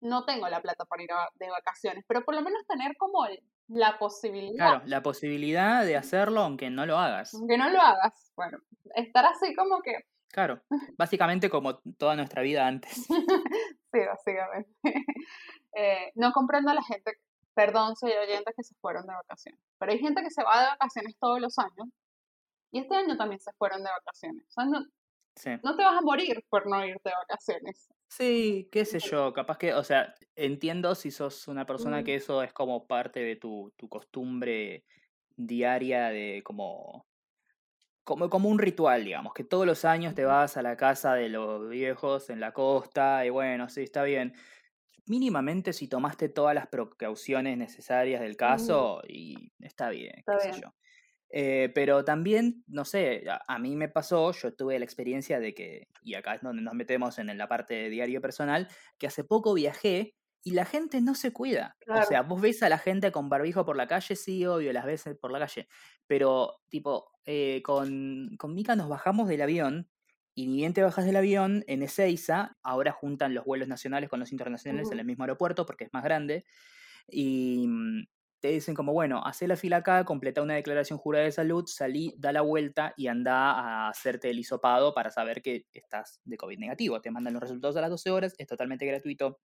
no 0.00 0.24
tengo 0.24 0.48
la 0.48 0.62
plata 0.62 0.84
para 0.84 1.02
ir 1.02 1.12
a- 1.12 1.28
de 1.34 1.50
vacaciones, 1.50 2.04
pero 2.06 2.24
por 2.24 2.34
lo 2.34 2.42
menos 2.42 2.64
tener 2.66 2.96
como 2.96 3.26
el- 3.26 3.42
la 3.68 3.98
posibilidad. 3.98 4.54
Claro, 4.56 4.82
la 4.86 5.02
posibilidad 5.02 5.84
de 5.84 5.96
hacerlo 5.96 6.40
aunque 6.42 6.70
no 6.70 6.86
lo 6.86 6.98
hagas. 6.98 7.34
Aunque 7.34 7.58
no 7.58 7.68
lo 7.68 7.80
hagas. 7.80 8.32
Bueno, 8.36 8.58
estar 8.94 9.26
así 9.26 9.54
como 9.54 9.80
que, 9.82 9.94
Claro, 10.30 10.62
básicamente 10.98 11.48
como 11.50 11.78
toda 11.98 12.14
nuestra 12.14 12.42
vida 12.42 12.66
antes. 12.66 13.06
sí, 13.92 13.98
básicamente. 14.06 14.70
Eh, 15.74 16.12
no 16.14 16.32
comprendo 16.32 16.70
a 16.70 16.74
la 16.74 16.82
gente, 16.82 17.12
perdón 17.54 17.96
si 17.96 18.06
hay 18.06 18.18
oyentes 18.28 18.54
que 18.56 18.62
se 18.64 18.74
fueron 18.80 19.06
de 19.06 19.14
vacaciones, 19.14 19.60
pero 19.78 19.92
hay 19.92 19.98
gente 19.98 20.22
que 20.22 20.30
se 20.30 20.42
va 20.44 20.60
de 20.62 20.68
vacaciones 20.68 21.16
todos 21.20 21.40
los 21.40 21.58
años 21.58 21.88
y 22.72 22.80
este 22.80 22.96
año 22.96 23.16
también 23.16 23.40
se 23.40 23.52
fueron 23.58 23.82
de 23.82 23.90
vacaciones. 23.90 24.44
O 24.48 24.52
sea, 24.52 24.64
no, 24.66 24.84
Sí. 25.36 25.50
no 25.62 25.76
te 25.76 25.84
vas 25.84 25.96
a 25.98 26.02
morir 26.02 26.44
por 26.50 26.66
no 26.68 26.84
irte 26.84 27.10
de 27.10 27.14
vacaciones. 27.14 27.88
Sí, 28.08 28.68
qué 28.72 28.84
sé 28.84 28.98
yo, 29.00 29.32
capaz 29.32 29.58
que, 29.58 29.74
o 29.74 29.84
sea, 29.84 30.14
entiendo 30.36 30.94
si 30.96 31.10
sos 31.12 31.46
una 31.48 31.66
persona 31.66 32.00
Mm. 32.00 32.04
que 32.04 32.14
eso 32.16 32.42
es 32.42 32.52
como 32.52 32.86
parte 32.88 33.20
de 33.20 33.36
tu, 33.36 33.72
tu 33.76 33.88
costumbre 33.88 34.84
diaria 35.36 36.08
de 36.10 36.42
como, 36.44 37.06
como, 38.04 38.30
como 38.30 38.48
un 38.48 38.58
ritual, 38.58 39.04
digamos, 39.04 39.34
que 39.34 39.44
todos 39.44 39.66
los 39.66 39.84
años 39.84 40.14
te 40.14 40.24
vas 40.24 40.56
a 40.56 40.62
la 40.62 40.76
casa 40.76 41.14
de 41.14 41.28
los 41.28 41.68
viejos 41.68 42.30
en 42.30 42.40
la 42.40 42.52
costa 42.52 43.24
y 43.26 43.30
bueno, 43.30 43.68
sí, 43.68 43.82
está 43.82 44.02
bien. 44.02 44.34
Mínimamente 45.08 45.72
si 45.72 45.88
tomaste 45.88 46.28
todas 46.28 46.54
las 46.54 46.68
precauciones 46.68 47.56
necesarias 47.56 48.20
del 48.20 48.36
caso 48.36 49.02
y 49.08 49.52
está 49.60 49.90
bien, 49.90 50.14
Está 50.18 50.36
qué 50.36 50.52
sé 50.52 50.60
yo. 50.60 50.74
Eh, 51.30 51.70
pero 51.74 52.04
también, 52.04 52.64
no 52.66 52.84
sé, 52.84 53.24
a, 53.28 53.42
a 53.46 53.58
mí 53.58 53.76
me 53.76 53.88
pasó, 53.88 54.32
yo 54.32 54.54
tuve 54.54 54.78
la 54.78 54.84
experiencia 54.84 55.38
de 55.40 55.54
que, 55.54 55.88
y 56.02 56.14
acá 56.14 56.34
es 56.34 56.42
donde 56.42 56.62
nos 56.62 56.74
metemos 56.74 57.18
en, 57.18 57.36
la 57.36 57.48
parte 57.48 57.74
de 57.74 57.90
diario 57.90 58.20
personal, 58.20 58.68
que 58.98 59.06
hace 59.06 59.24
poco 59.24 59.52
viajé 59.54 60.14
y 60.42 60.52
la 60.52 60.64
gente 60.64 61.00
no 61.00 61.14
se 61.14 61.32
cuida. 61.32 61.76
O 61.88 62.02
sea, 62.04 62.22
vos 62.22 62.40
ves 62.40 62.62
a 62.62 62.68
la 62.68 62.78
gente 62.78 63.12
con 63.12 63.28
barbijo 63.28 63.66
por 63.66 63.76
la 63.76 63.86
calle, 63.86 64.16
sí, 64.16 64.46
obvio, 64.46 64.72
las 64.72 64.86
ves 64.86 65.04
por 65.20 65.30
la 65.30 65.40
calle, 65.40 65.68
pero 66.06 66.60
tipo, 66.68 67.10
eh, 67.26 67.60
con, 67.62 68.36
con 68.38 68.54
Mika 68.54 68.74
nos 68.74 68.88
bajamos 68.88 69.28
del 69.28 69.42
avión 69.42 69.90
y 70.38 70.46
ni 70.48 70.56
bien 70.58 70.74
te 70.74 70.82
bajas 70.82 71.04
del 71.06 71.16
avión, 71.16 71.64
en 71.66 71.82
Ezeiza, 71.82 72.56
ahora 72.62 72.92
juntan 72.92 73.34
los 73.34 73.44
vuelos 73.44 73.68
nacionales 73.68 74.10
con 74.10 74.20
los 74.20 74.32
internacionales 74.32 74.92
en 74.92 74.98
Ujú. 74.98 75.00
el 75.00 75.06
mismo 75.06 75.24
aeropuerto 75.24 75.66
porque 75.66 75.84
es 75.84 75.90
más 75.92 76.04
grande, 76.04 76.44
y 77.08 77.66
mm, 77.68 78.04
te 78.40 78.48
dicen 78.48 78.74
como, 78.74 78.92
bueno, 78.92 79.22
hacé 79.26 79.48
la 79.48 79.56
fila 79.56 79.78
acá, 79.78 80.04
completa 80.04 80.42
una 80.42 80.54
declaración 80.54 80.98
jurada 80.98 81.24
de 81.24 81.32
salud, 81.32 81.64
salí, 81.66 82.14
da 82.18 82.32
la 82.32 82.42
vuelta 82.42 82.94
y 82.96 83.08
anda 83.08 83.52
a 83.52 83.88
hacerte 83.88 84.30
el 84.30 84.38
hisopado 84.38 84.94
para 84.94 85.10
saber 85.10 85.42
que 85.42 85.66
estás 85.72 86.20
de 86.24 86.36
COVID 86.36 86.58
negativo. 86.58 87.00
Te 87.00 87.10
mandan 87.10 87.34
los 87.34 87.42
resultados 87.42 87.76
a 87.76 87.80
las 87.80 87.90
12 87.90 88.10
horas, 88.10 88.34
es 88.38 88.46
totalmente 88.46 88.86
gratuito. 88.86 89.40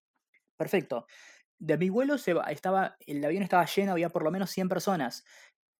Perfecto. 0.57 1.07
De 1.59 1.79
mi 1.79 1.91
vuelo 1.91 2.19
se 2.19 2.35
va- 2.35 2.51
estaba, 2.53 2.97
el 3.07 3.25
avión 3.25 3.43
estaba 3.45 3.67
lleno, 3.67 3.93
había 3.93 4.11
por 4.11 4.25
lo 4.25 4.31
menos 4.33 4.51
100 4.51 4.69
personas. 4.69 5.25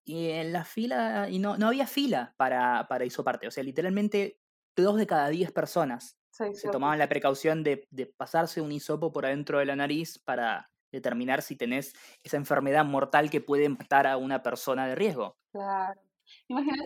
Y 0.05 0.29
en 0.31 0.53
la 0.53 0.65
fila, 0.65 1.29
y 1.29 1.39
no, 1.39 1.57
no 1.57 1.67
había 1.69 1.87
fila 1.87 2.35
para, 2.37 2.87
para 2.89 3.05
hisoparte. 3.05 3.47
O 3.47 3.51
sea, 3.51 3.63
literalmente 3.63 4.41
dos 4.75 4.97
de 4.97 5.07
cada 5.07 5.29
diez 5.29 5.51
personas 5.51 6.17
se 6.31 6.69
tomaban 6.69 6.97
la 6.97 7.07
precaución 7.07 7.63
de, 7.63 7.87
de, 7.91 8.07
pasarse 8.07 8.59
un 8.59 8.71
hisopo 8.71 9.11
por 9.11 9.25
adentro 9.25 9.59
de 9.59 9.65
la 9.65 9.75
nariz 9.75 10.17
para 10.17 10.71
determinar 10.91 11.43
si 11.43 11.55
tenés 11.55 11.93
esa 12.23 12.37
enfermedad 12.37 12.85
mortal 12.85 13.29
que 13.29 13.39
puede 13.39 13.69
matar 13.69 14.07
a 14.07 14.17
una 14.17 14.41
persona 14.41 14.87
de 14.87 14.95
riesgo. 14.95 15.37
Claro. 15.51 16.01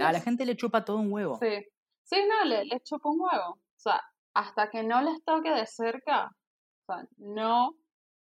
A 0.02 0.12
la 0.12 0.20
gente 0.20 0.46
le 0.46 0.58
chupa 0.58 0.84
todo 0.84 0.98
un 0.98 1.12
huevo. 1.12 1.38
Sí, 1.42 1.66
sí 2.04 2.18
no, 2.28 2.44
le, 2.46 2.66
le 2.66 2.80
chupa 2.82 3.10
un 3.10 3.22
huevo. 3.22 3.52
O 3.52 3.80
sea, 3.80 4.02
hasta 4.34 4.70
que 4.70 4.84
no 4.84 5.02
les 5.02 5.24
toque 5.24 5.52
de 5.52 5.66
cerca, 5.66 6.26
o 6.26 6.86
sea, 6.86 7.08
no 7.18 7.78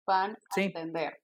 van 0.07 0.39
a 0.57 0.61
entender. 0.61 1.21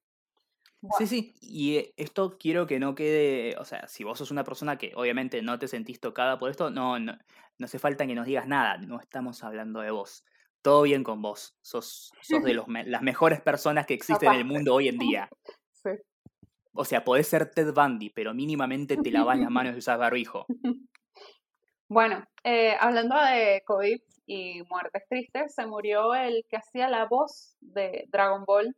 Sí, 0.98 1.06
sí, 1.06 1.34
y 1.40 1.76
eh, 1.76 1.94
esto 1.96 2.36
quiero 2.38 2.66
que 2.66 2.80
no 2.80 2.96
quede, 2.96 3.56
o 3.58 3.64
sea, 3.64 3.86
si 3.86 4.02
vos 4.02 4.18
sos 4.18 4.32
una 4.32 4.42
persona 4.42 4.78
que 4.78 4.92
obviamente 4.96 5.40
no 5.40 5.56
te 5.56 5.68
sentís 5.68 6.00
tocada 6.00 6.40
por 6.40 6.50
esto, 6.50 6.70
no, 6.70 6.98
no, 6.98 7.16
no 7.58 7.66
hace 7.66 7.78
falta 7.78 8.06
que 8.06 8.14
nos 8.14 8.26
digas 8.26 8.46
nada, 8.46 8.78
no 8.78 9.00
estamos 9.00 9.42
hablando 9.44 9.80
de 9.80 9.90
vos. 9.90 10.24
Todo 10.62 10.82
bien 10.82 11.02
con 11.02 11.22
vos, 11.22 11.56
sos, 11.60 12.12
sos 12.20 12.42
de 12.44 12.54
los 12.54 12.66
las 12.68 13.02
mejores 13.02 13.40
personas 13.40 13.86
que 13.86 13.94
existen 13.94 14.32
en 14.32 14.38
el 14.38 14.44
mundo 14.44 14.74
hoy 14.74 14.88
en 14.88 14.98
día. 14.98 15.28
Sí. 15.72 15.90
O 16.72 16.84
sea, 16.84 17.04
podés 17.04 17.26
ser 17.26 17.50
Ted 17.50 17.74
Bundy, 17.74 18.10
pero 18.10 18.32
mínimamente 18.32 18.96
te 18.96 19.10
lavas 19.10 19.38
las 19.38 19.50
manos 19.50 19.74
y 19.74 19.78
usas 19.78 19.98
barbijo. 19.98 20.46
Bueno, 21.92 22.24
eh, 22.42 22.74
hablando 22.80 23.14
de 23.16 23.62
COVID 23.66 24.00
y 24.24 24.62
muertes 24.70 25.02
tristes, 25.10 25.54
se 25.54 25.66
murió 25.66 26.14
el 26.14 26.46
que 26.48 26.56
hacía 26.56 26.88
la 26.88 27.04
voz 27.04 27.54
de 27.60 28.06
Dragon 28.08 28.44
Ball, 28.46 28.74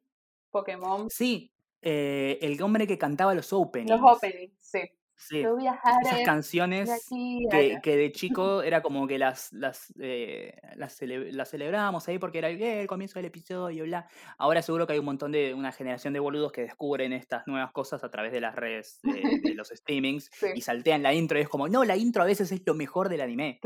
Pokémon. 0.50 1.08
Sí, 1.10 1.52
eh, 1.80 2.40
el 2.42 2.60
hombre 2.60 2.88
que 2.88 2.98
cantaba 2.98 3.32
los 3.32 3.52
openings. 3.52 3.88
Los 3.88 4.00
openings, 4.02 4.56
sí. 4.58 4.80
Sí. 5.16 5.42
Esas 5.42 6.21
canciones 6.25 7.06
que, 7.50 7.78
que, 7.83 7.97
de 7.97 8.12
chico 8.12 8.62
era 8.62 8.83
como 8.83 9.06
que 9.06 9.18
las, 9.18 9.52
las, 9.52 9.92
eh, 10.00 10.56
las, 10.76 10.97
celebrábamos 10.97 12.06
ahí 12.09 12.18
porque 12.18 12.38
era 12.38 12.49
el, 12.49 12.87
comienzo 12.87 13.18
del 13.18 13.26
episodio, 13.26 13.85
bla. 13.85 14.09
Ahora 14.38 14.61
seguro 14.61 14.87
que 14.87 14.94
hay 14.94 14.99
un 14.99 15.04
montón 15.04 15.33
de 15.33 15.54
una 15.54 15.73
generación 15.73 16.12
de 16.12 16.21
boludos 16.21 16.52
que 16.52 16.62
descubren 16.62 17.12
estas 17.12 17.47
nuevas 17.47 17.73
cosas 17.73 18.02
a 18.02 18.11
través 18.11 18.33
de 18.33 18.40
las 18.40 18.54
redes 18.54 19.00
de, 19.02 19.54
los 19.54 19.68
streamings 19.68 20.30
y 20.54 20.61
saltean 20.61 21.02
la 21.02 21.14
intro 21.14 21.38
y 21.38 21.42
es 21.42 21.49
como, 21.49 21.68
no, 21.68 21.85
la 21.85 21.97
intro 21.97 22.23
a 22.23 22.26
veces 22.26 22.50
es 22.50 22.62
lo 22.66 22.75
mejor 22.75 23.09
del 23.09 23.21
anime. 23.21 23.61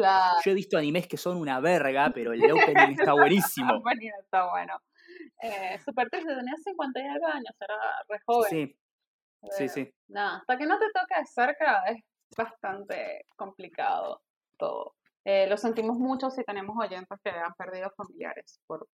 Yo 0.44 0.50
he 0.50 0.54
visto 0.54 0.76
animes 0.76 1.06
que 1.06 1.16
son 1.16 1.38
una 1.38 1.60
verga, 1.60 2.10
pero 2.14 2.32
el 2.32 2.40
opening 2.52 2.98
está 2.98 3.12
buenísimo. 3.14 3.72
el 3.72 3.78
opening 3.78 4.10
está 4.22 4.50
bueno. 4.50 4.74
Eh, 5.42 5.78
Super 5.84 6.08
tenía 6.10 6.54
50 6.62 7.00
años, 7.00 7.54
era 7.60 7.74
re 8.08 8.18
joven. 8.24 8.50
Sí. 8.50 8.76
Sí, 9.50 9.68
sí. 9.68 9.90
Nada, 10.08 10.38
hasta 10.38 10.58
que 10.58 10.66
no 10.66 10.78
te 10.78 10.86
toque 10.86 11.20
de 11.20 11.26
cerca 11.26 11.82
es 11.84 12.02
bastante 12.36 13.26
complicado 13.36 14.22
todo. 14.56 14.94
Eh, 15.24 15.46
lo 15.48 15.56
sentimos 15.56 15.98
mucho 15.98 16.30
si 16.30 16.42
tenemos 16.44 16.76
oyentes 16.78 17.18
que 17.22 17.30
han 17.30 17.54
perdido 17.54 17.90
familiares 17.96 18.60
por 18.66 18.88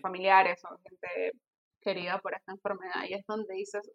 familiares 0.00 0.62
o 0.64 0.78
gente 0.82 1.32
querida 1.80 2.18
por 2.18 2.34
esta 2.34 2.52
enfermedad. 2.52 3.04
Y 3.08 3.14
es 3.14 3.24
donde 3.26 3.54
dices, 3.54 3.90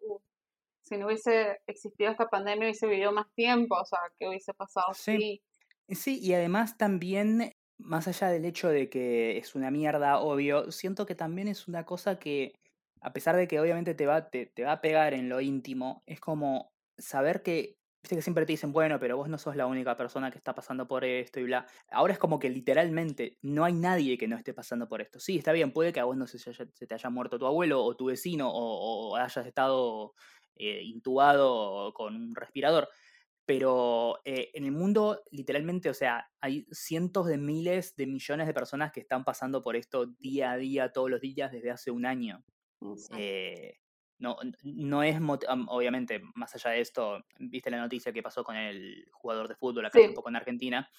si 0.82 0.96
no 0.96 1.06
hubiese 1.06 1.60
existido 1.66 2.10
esta 2.10 2.28
pandemia, 2.28 2.64
hubiese 2.64 2.86
vivido 2.86 3.12
más 3.12 3.32
tiempo, 3.34 3.76
o 3.76 3.84
sea, 3.84 4.00
que 4.18 4.28
hubiese 4.28 4.54
pasado 4.54 4.92
sí. 4.92 5.42
Sí, 5.88 6.18
y 6.20 6.34
además 6.34 6.76
también, 6.76 7.52
más 7.78 8.08
allá 8.08 8.28
del 8.28 8.44
hecho 8.44 8.68
de 8.68 8.90
que 8.90 9.38
es 9.38 9.54
una 9.54 9.70
mierda, 9.70 10.18
obvio, 10.18 10.70
siento 10.70 11.06
que 11.06 11.14
también 11.14 11.48
es 11.48 11.66
una 11.66 11.86
cosa 11.86 12.18
que 12.18 12.52
a 13.00 13.12
pesar 13.12 13.36
de 13.36 13.48
que 13.48 13.60
obviamente 13.60 13.94
te 13.94 14.06
va, 14.06 14.30
te, 14.30 14.52
va 14.62 14.72
a 14.72 14.80
pegar 14.80 15.14
en 15.14 15.28
lo 15.28 15.40
íntimo, 15.40 16.02
es 16.06 16.20
como 16.20 16.72
saber 16.96 17.42
que, 17.42 17.76
viste 18.02 18.16
que 18.16 18.22
siempre 18.22 18.46
te 18.46 18.52
dicen, 18.52 18.72
bueno, 18.72 18.98
pero 18.98 19.16
vos 19.16 19.28
no 19.28 19.38
sos 19.38 19.56
la 19.56 19.66
única 19.66 19.96
persona 19.96 20.30
que 20.30 20.38
está 20.38 20.54
pasando 20.54 20.86
por 20.88 21.04
esto 21.04 21.40
y 21.40 21.44
bla. 21.44 21.66
Ahora 21.90 22.12
es 22.12 22.18
como 22.18 22.38
que 22.38 22.50
literalmente 22.50 23.38
no 23.42 23.64
hay 23.64 23.74
nadie 23.74 24.18
que 24.18 24.28
no 24.28 24.36
esté 24.36 24.54
pasando 24.54 24.88
por 24.88 25.00
esto. 25.00 25.20
Sí, 25.20 25.38
está 25.38 25.52
bien, 25.52 25.72
puede 25.72 25.92
que 25.92 26.00
a 26.00 26.04
vos 26.04 26.16
no 26.16 26.26
se, 26.26 26.38
se 26.38 26.86
te 26.86 26.94
haya 26.94 27.10
muerto 27.10 27.38
tu 27.38 27.46
abuelo 27.46 27.84
o 27.84 27.96
tu 27.96 28.06
vecino 28.06 28.50
o, 28.50 29.16
hayas 29.16 29.46
estado 29.46 30.14
eh, 30.56 30.82
intubado 30.82 31.92
con 31.94 32.14
un 32.16 32.34
respirador. 32.34 32.88
Pero 33.48 34.20
eh, 34.26 34.50
en 34.52 34.64
el 34.64 34.72
mundo, 34.72 35.22
literalmente, 35.30 35.88
o 35.88 35.94
sea, 35.94 36.28
hay 36.38 36.66
cientos 36.70 37.26
de 37.26 37.38
miles 37.38 37.96
de 37.96 38.06
millones 38.06 38.46
de 38.46 38.52
personas 38.52 38.92
que 38.92 39.00
están 39.00 39.24
pasando 39.24 39.62
por 39.62 39.74
esto 39.74 40.04
día 40.04 40.50
a 40.50 40.58
día, 40.58 40.92
todos 40.92 41.08
los 41.10 41.22
días, 41.22 41.50
desde 41.50 41.70
hace 41.70 41.90
un 41.90 42.04
año. 42.04 42.44
Eh, 43.16 43.74
no, 44.18 44.36
no 44.64 45.02
es, 45.02 45.16
obviamente, 45.68 46.20
más 46.34 46.54
allá 46.54 46.70
de 46.70 46.80
esto, 46.80 47.24
viste 47.38 47.70
la 47.70 47.78
noticia 47.78 48.12
que 48.12 48.22
pasó 48.22 48.42
con 48.42 48.56
el 48.56 49.06
jugador 49.12 49.48
de 49.48 49.54
fútbol 49.54 49.86
acá 49.86 50.00
un 50.00 50.14
poco 50.14 50.28
en 50.28 50.36
Argentina, 50.36 50.90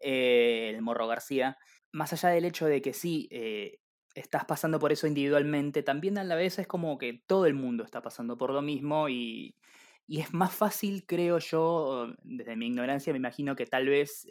eh, 0.00 0.72
el 0.74 0.82
Morro 0.82 1.06
García, 1.06 1.56
más 1.92 2.12
allá 2.12 2.28
del 2.28 2.44
hecho 2.44 2.66
de 2.66 2.82
que 2.82 2.92
sí, 2.92 3.28
eh, 3.30 3.80
estás 4.14 4.44
pasando 4.44 4.78
por 4.78 4.92
eso 4.92 5.06
individualmente, 5.06 5.82
también 5.82 6.18
a 6.18 6.24
la 6.24 6.34
vez 6.34 6.58
es 6.58 6.66
como 6.66 6.98
que 6.98 7.22
todo 7.26 7.46
el 7.46 7.54
mundo 7.54 7.84
está 7.84 8.02
pasando 8.02 8.36
por 8.36 8.52
lo 8.52 8.60
mismo 8.60 9.08
y, 9.08 9.56
y 10.06 10.20
es 10.20 10.34
más 10.34 10.54
fácil, 10.54 11.06
creo 11.06 11.38
yo, 11.38 12.12
desde 12.22 12.56
mi 12.56 12.66
ignorancia, 12.66 13.12
me 13.14 13.18
imagino 13.18 13.56
que 13.56 13.64
tal 13.66 13.86
vez 13.88 14.26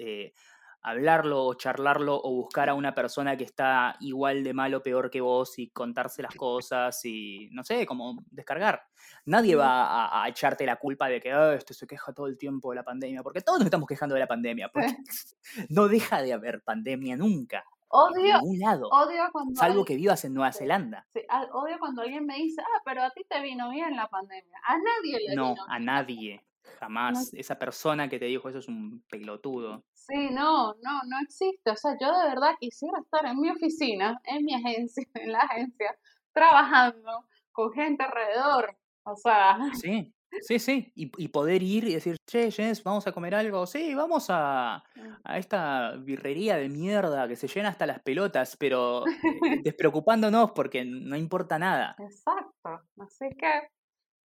hablarlo 0.87 1.43
o 1.43 1.53
charlarlo 1.55 2.19
o 2.23 2.31
buscar 2.31 2.69
a 2.69 2.73
una 2.73 2.95
persona 2.95 3.35
que 3.35 3.43
está 3.43 3.97
igual 3.99 4.43
de 4.43 4.53
mal 4.53 4.73
o 4.73 4.81
peor 4.81 5.09
que 5.09 5.19
vos 5.19 5.59
y 5.59 5.69
contarse 5.69 6.21
las 6.21 6.33
cosas 6.33 7.03
y, 7.03 7.49
no 7.51 7.63
sé, 7.65 7.85
como 7.85 8.23
descargar. 8.31 8.83
Nadie 9.25 9.55
va 9.55 10.23
a, 10.23 10.27
echarte 10.29 10.65
la 10.65 10.77
culpa 10.77 11.09
de 11.09 11.19
que 11.19 11.35
oh, 11.35 11.51
esto 11.51 11.73
se 11.73 11.85
queja 11.87 12.13
todo 12.13 12.27
el 12.27 12.37
tiempo 12.37 12.69
de 12.69 12.77
la 12.77 12.83
pandemia, 12.83 13.21
porque 13.21 13.41
todos 13.41 13.59
nos 13.59 13.65
estamos 13.65 13.87
quejando 13.87 14.15
de 14.15 14.21
la 14.21 14.27
pandemia, 14.27 14.69
porque 14.69 14.87
no 15.69 15.89
deja 15.89 16.21
de 16.21 16.31
haber 16.31 16.61
pandemia 16.63 17.17
nunca. 17.17 17.65
Odio, 17.89 18.39
lado, 18.59 18.89
odio 18.89 19.29
cuando 19.31 19.55
salvo 19.55 19.85
que 19.85 19.95
vivas 19.95 20.23
en 20.25 20.33
Nueva 20.33 20.51
Zelanda. 20.51 21.07
Sí, 21.13 21.21
odio 21.53 21.79
cuando 21.79 22.01
alguien 22.01 22.25
me 22.25 22.35
dice, 22.35 22.61
ah, 22.61 22.81
pero 22.83 23.01
a 23.01 23.11
ti 23.11 23.25
te 23.29 23.41
vino 23.41 23.69
bien 23.69 23.95
la 23.95 24.07
pandemia. 24.07 24.59
A 24.65 24.77
nadie 24.77 25.19
le 25.29 25.35
no, 25.35 25.55
a 25.67 25.79
nadie. 25.79 26.43
Jamás. 26.79 27.33
Esa 27.33 27.57
persona 27.57 28.09
que 28.09 28.19
te 28.19 28.25
dijo 28.25 28.49
eso 28.49 28.59
es 28.59 28.67
un 28.67 29.03
pelotudo. 29.09 29.85
Sí, 30.07 30.29
no, 30.31 30.73
no, 30.75 31.01
no 31.05 31.19
existe. 31.21 31.69
O 31.71 31.75
sea, 31.75 31.97
yo 31.99 32.17
de 32.17 32.29
verdad 32.29 32.55
quisiera 32.59 32.99
estar 32.99 33.25
en 33.25 33.39
mi 33.39 33.49
oficina, 33.49 34.21
en 34.23 34.45
mi 34.45 34.53
agencia, 34.53 35.03
en 35.15 35.31
la 35.31 35.39
agencia, 35.39 35.97
trabajando 36.33 37.25
con 37.51 37.73
gente 37.73 38.03
alrededor. 38.03 38.77
O 39.03 39.15
sea. 39.15 39.57
Sí, 39.81 40.13
sí, 40.41 40.59
sí. 40.59 40.91
Y, 40.95 41.27
poder 41.29 41.63
ir 41.63 41.85
y 41.85 41.93
decir, 41.93 42.17
che, 42.25 42.51
Jess, 42.51 42.83
vamos 42.83 43.07
a 43.07 43.11
comer 43.11 43.33
algo. 43.35 43.65
Sí, 43.65 43.95
vamos 43.95 44.27
a, 44.29 44.83
mm. 44.95 45.13
a 45.23 45.37
esta 45.37 45.91
birrería 45.97 46.57
de 46.57 46.69
mierda 46.69 47.27
que 47.27 47.35
se 47.35 47.47
llena 47.47 47.69
hasta 47.69 47.85
las 47.85 48.01
pelotas, 48.01 48.55
pero 48.57 49.07
eh, 49.07 49.11
despreocupándonos 49.63 50.51
porque 50.51 50.85
no 50.85 51.15
importa 51.15 51.57
nada. 51.57 51.95
Exacto. 51.99 52.81
Así 52.97 53.29
que 53.37 53.69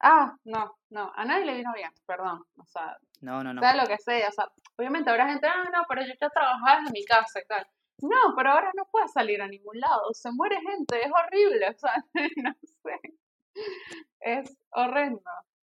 Ah, 0.00 0.34
no, 0.44 0.76
no, 0.88 1.12
a 1.14 1.24
nadie 1.24 1.44
le 1.44 1.56
vino 1.56 1.72
bien, 1.74 1.90
perdón. 2.06 2.42
O 2.56 2.64
sea, 2.64 2.96
no, 3.20 3.44
no, 3.44 3.52
no. 3.52 3.60
sea 3.60 3.76
lo 3.76 3.86
que 3.86 3.98
sea. 3.98 4.28
O 4.28 4.32
sea, 4.32 4.46
obviamente 4.76 5.10
habrá 5.10 5.28
gente, 5.28 5.46
ah, 5.46 5.68
no, 5.72 5.84
pero 5.88 6.02
yo 6.02 6.14
ya 6.18 6.30
trabajaba 6.30 6.80
en 6.86 6.92
mi 6.92 7.04
casa 7.04 7.40
y 7.40 7.46
tal. 7.46 7.66
No, 8.02 8.34
pero 8.34 8.52
ahora 8.52 8.72
no 8.74 8.86
puedes 8.90 9.12
salir 9.12 9.42
a 9.42 9.48
ningún 9.48 9.78
lado. 9.78 10.12
Se 10.12 10.32
muere 10.32 10.56
gente, 10.62 11.02
es 11.04 11.12
horrible. 11.12 11.68
O 11.68 11.78
sea, 11.78 12.04
no 12.36 12.54
sé. 12.82 13.14
Es 14.20 14.56
horrendo. 14.70 15.20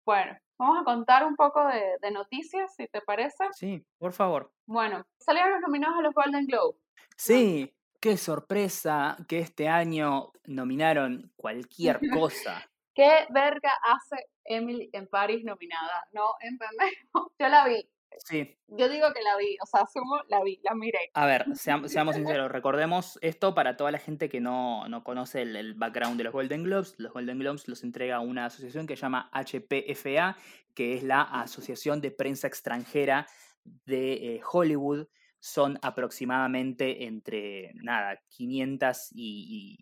Bueno, 0.04 0.38
vamos 0.56 0.80
a 0.80 0.84
contar 0.84 1.26
un 1.26 1.36
poco 1.36 1.66
de, 1.66 1.98
de 2.00 2.10
noticias, 2.10 2.74
si 2.74 2.88
te 2.88 3.02
parece. 3.02 3.44
Sí, 3.52 3.84
por 3.98 4.14
favor. 4.14 4.50
Bueno, 4.66 5.06
salieron 5.18 5.52
los 5.52 5.60
nominados 5.60 5.98
a 5.98 6.02
los 6.02 6.14
Golden 6.14 6.46
Globe. 6.46 6.78
Sí, 7.16 7.74
qué 8.00 8.16
sorpresa 8.16 9.18
que 9.28 9.40
este 9.40 9.68
año 9.68 10.32
nominaron 10.46 11.30
cualquier 11.36 12.00
cosa. 12.10 12.66
¿Qué 12.94 13.26
verga 13.30 13.72
hace 13.84 14.26
Emily 14.44 14.90
en 14.92 15.06
Paris 15.08 15.44
nominada? 15.44 16.06
No 16.12 16.34
entendemos. 16.40 17.32
Yo 17.38 17.49
la 17.49 17.66
vi. 17.66 17.88
Sí. 18.18 18.54
Yo 18.68 18.90
digo 18.90 19.11
que 19.14 19.22
la 19.22 19.37
vi, 19.38 19.56
o 19.62 19.66
sea, 19.66 19.80
asumo, 19.80 20.20
la 20.28 20.42
vi, 20.42 20.61
la 20.62 20.75
miré. 20.75 21.11
A 21.14 21.25
ver, 21.25 21.46
seamos, 21.56 21.90
sinceros, 21.90 22.52
recordemos 22.52 23.18
esto 23.22 23.54
para 23.54 23.76
toda 23.78 23.90
la 23.90 23.99
gente 23.99 24.28
que 24.28 24.40
no, 24.40 24.87
no 24.88 25.02
conoce 25.02 25.42
el, 25.42 25.75
background 25.75 26.18
de 26.18 26.25
los 26.25 26.32
Golden 26.34 26.64
Globes. 26.64 26.94
Los 26.99 27.14
Golden 27.14 27.38
Globes 27.38 27.68
los 27.68 27.82
entrega 27.82 28.20
una 28.20 28.46
asociación 28.46 28.87
que 28.87 28.96
se 28.96 29.02
llama 29.02 29.30
HPFA, 29.32 30.37
que 30.75 30.94
es 30.94 31.02
la 31.02 31.22
Asociación 31.22 32.02
de 32.02 32.11
Prensa 32.11 32.46
Extranjera 32.46 33.26
de 33.64 34.34
eh, 34.34 34.40
Hollywood. 34.50 35.08
Son 35.40 35.78
aproximadamente 35.82 37.04
entre, 37.04 37.72
nada, 37.75 38.20
500 38.28 39.08
y, 39.12 39.78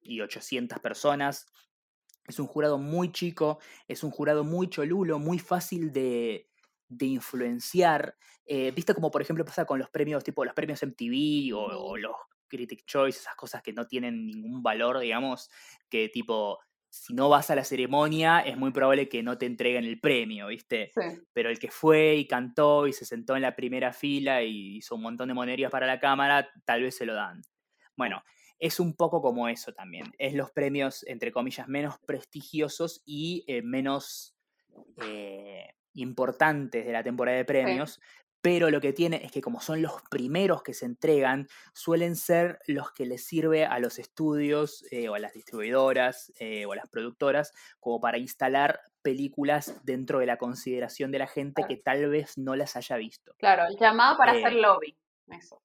y 0.00 0.20
800 0.22 0.78
personas 0.80 1.46
es 2.26 2.38
un 2.38 2.46
jurado 2.46 2.78
muy 2.78 3.12
chico, 3.12 3.58
es 3.86 4.02
un 4.02 4.10
jurado 4.10 4.44
muy 4.44 4.68
cholulo, 4.68 5.18
muy 5.18 5.38
fácil 5.38 5.92
de, 5.92 6.48
de 6.88 7.06
influenciar. 7.06 8.16
Eh, 8.46 8.72
¿Viste 8.72 8.94
como 8.94 9.10
por 9.10 9.22
ejemplo 9.22 9.44
pasa 9.44 9.64
con 9.64 9.78
los 9.78 9.90
premios 9.90 10.22
tipo 10.22 10.44
los 10.44 10.54
premios 10.54 10.82
MTV 10.82 11.54
o, 11.56 11.96
los 11.96 12.16
Critic 12.46 12.84
Choice, 12.86 13.18
esas 13.18 13.34
cosas 13.36 13.62
que 13.62 13.72
no 13.72 13.86
tienen 13.86 14.26
ningún 14.26 14.62
valor, 14.62 14.98
digamos, 15.00 15.50
que 15.88 16.08
tipo 16.08 16.60
si 16.88 17.12
no 17.12 17.28
vas 17.28 17.50
a 17.50 17.56
la 17.56 17.64
ceremonia, 17.64 18.38
es 18.40 18.56
muy 18.56 18.70
probable 18.70 19.08
que 19.08 19.20
no 19.24 19.36
te 19.36 19.46
entreguen 19.46 19.84
el 19.84 19.98
premio, 19.98 20.46
¿viste? 20.46 20.92
Sí. 20.94 21.20
Pero 21.32 21.50
el 21.50 21.58
que 21.58 21.68
fue 21.68 22.14
y 22.14 22.28
cantó 22.28 22.86
y 22.86 22.92
se 22.92 23.04
sentó 23.04 23.34
en 23.34 23.42
la 23.42 23.56
primera 23.56 23.92
fila 23.92 24.44
y 24.44 24.76
hizo 24.76 24.94
un 24.94 25.02
montón 25.02 25.26
de 25.26 25.34
monerías 25.34 25.72
para 25.72 25.88
la 25.88 25.98
cámara, 25.98 26.48
tal 26.64 26.82
vez 26.82 26.96
se 26.96 27.04
lo 27.04 27.14
dan. 27.14 27.42
Bueno, 27.96 28.22
es 28.58 28.80
un 28.80 28.94
poco 28.94 29.20
como 29.20 29.48
eso 29.48 29.72
también. 29.72 30.12
Es 30.18 30.34
los 30.34 30.50
premios, 30.50 31.04
entre 31.06 31.32
comillas, 31.32 31.68
menos 31.68 31.98
prestigiosos 32.06 33.02
y 33.04 33.44
eh, 33.46 33.62
menos 33.62 34.36
eh, 35.02 35.74
importantes 35.94 36.84
de 36.84 36.92
la 36.92 37.02
temporada 37.02 37.36
de 37.36 37.44
premios, 37.44 38.00
pero 38.40 38.70
lo 38.70 38.80
que 38.80 38.92
tiene 38.92 39.24
es 39.24 39.32
que 39.32 39.40
como 39.40 39.60
son 39.60 39.80
los 39.80 40.02
primeros 40.10 40.62
que 40.62 40.74
se 40.74 40.84
entregan, 40.84 41.48
suelen 41.72 42.14
ser 42.14 42.58
los 42.66 42.92
que 42.92 43.06
les 43.06 43.24
sirve 43.24 43.64
a 43.64 43.78
los 43.78 43.98
estudios 43.98 44.84
eh, 44.90 45.08
o 45.08 45.14
a 45.14 45.18
las 45.18 45.32
distribuidoras 45.32 46.32
o 46.66 46.72
a 46.72 46.76
las 46.76 46.88
productoras 46.88 47.52
como 47.80 48.00
para 48.00 48.18
instalar 48.18 48.80
películas 49.02 49.80
dentro 49.84 50.18
de 50.18 50.26
la 50.26 50.36
consideración 50.36 51.10
de 51.10 51.18
la 51.18 51.26
gente 51.26 51.64
que 51.68 51.76
tal 51.76 52.08
vez 52.08 52.36
no 52.36 52.54
las 52.56 52.76
haya 52.76 52.96
visto. 52.96 53.34
Claro, 53.38 53.66
el 53.66 53.78
llamado 53.78 54.16
para 54.18 54.32
hacer 54.32 54.52
lobby. 54.54 54.96
Eso. 55.28 55.63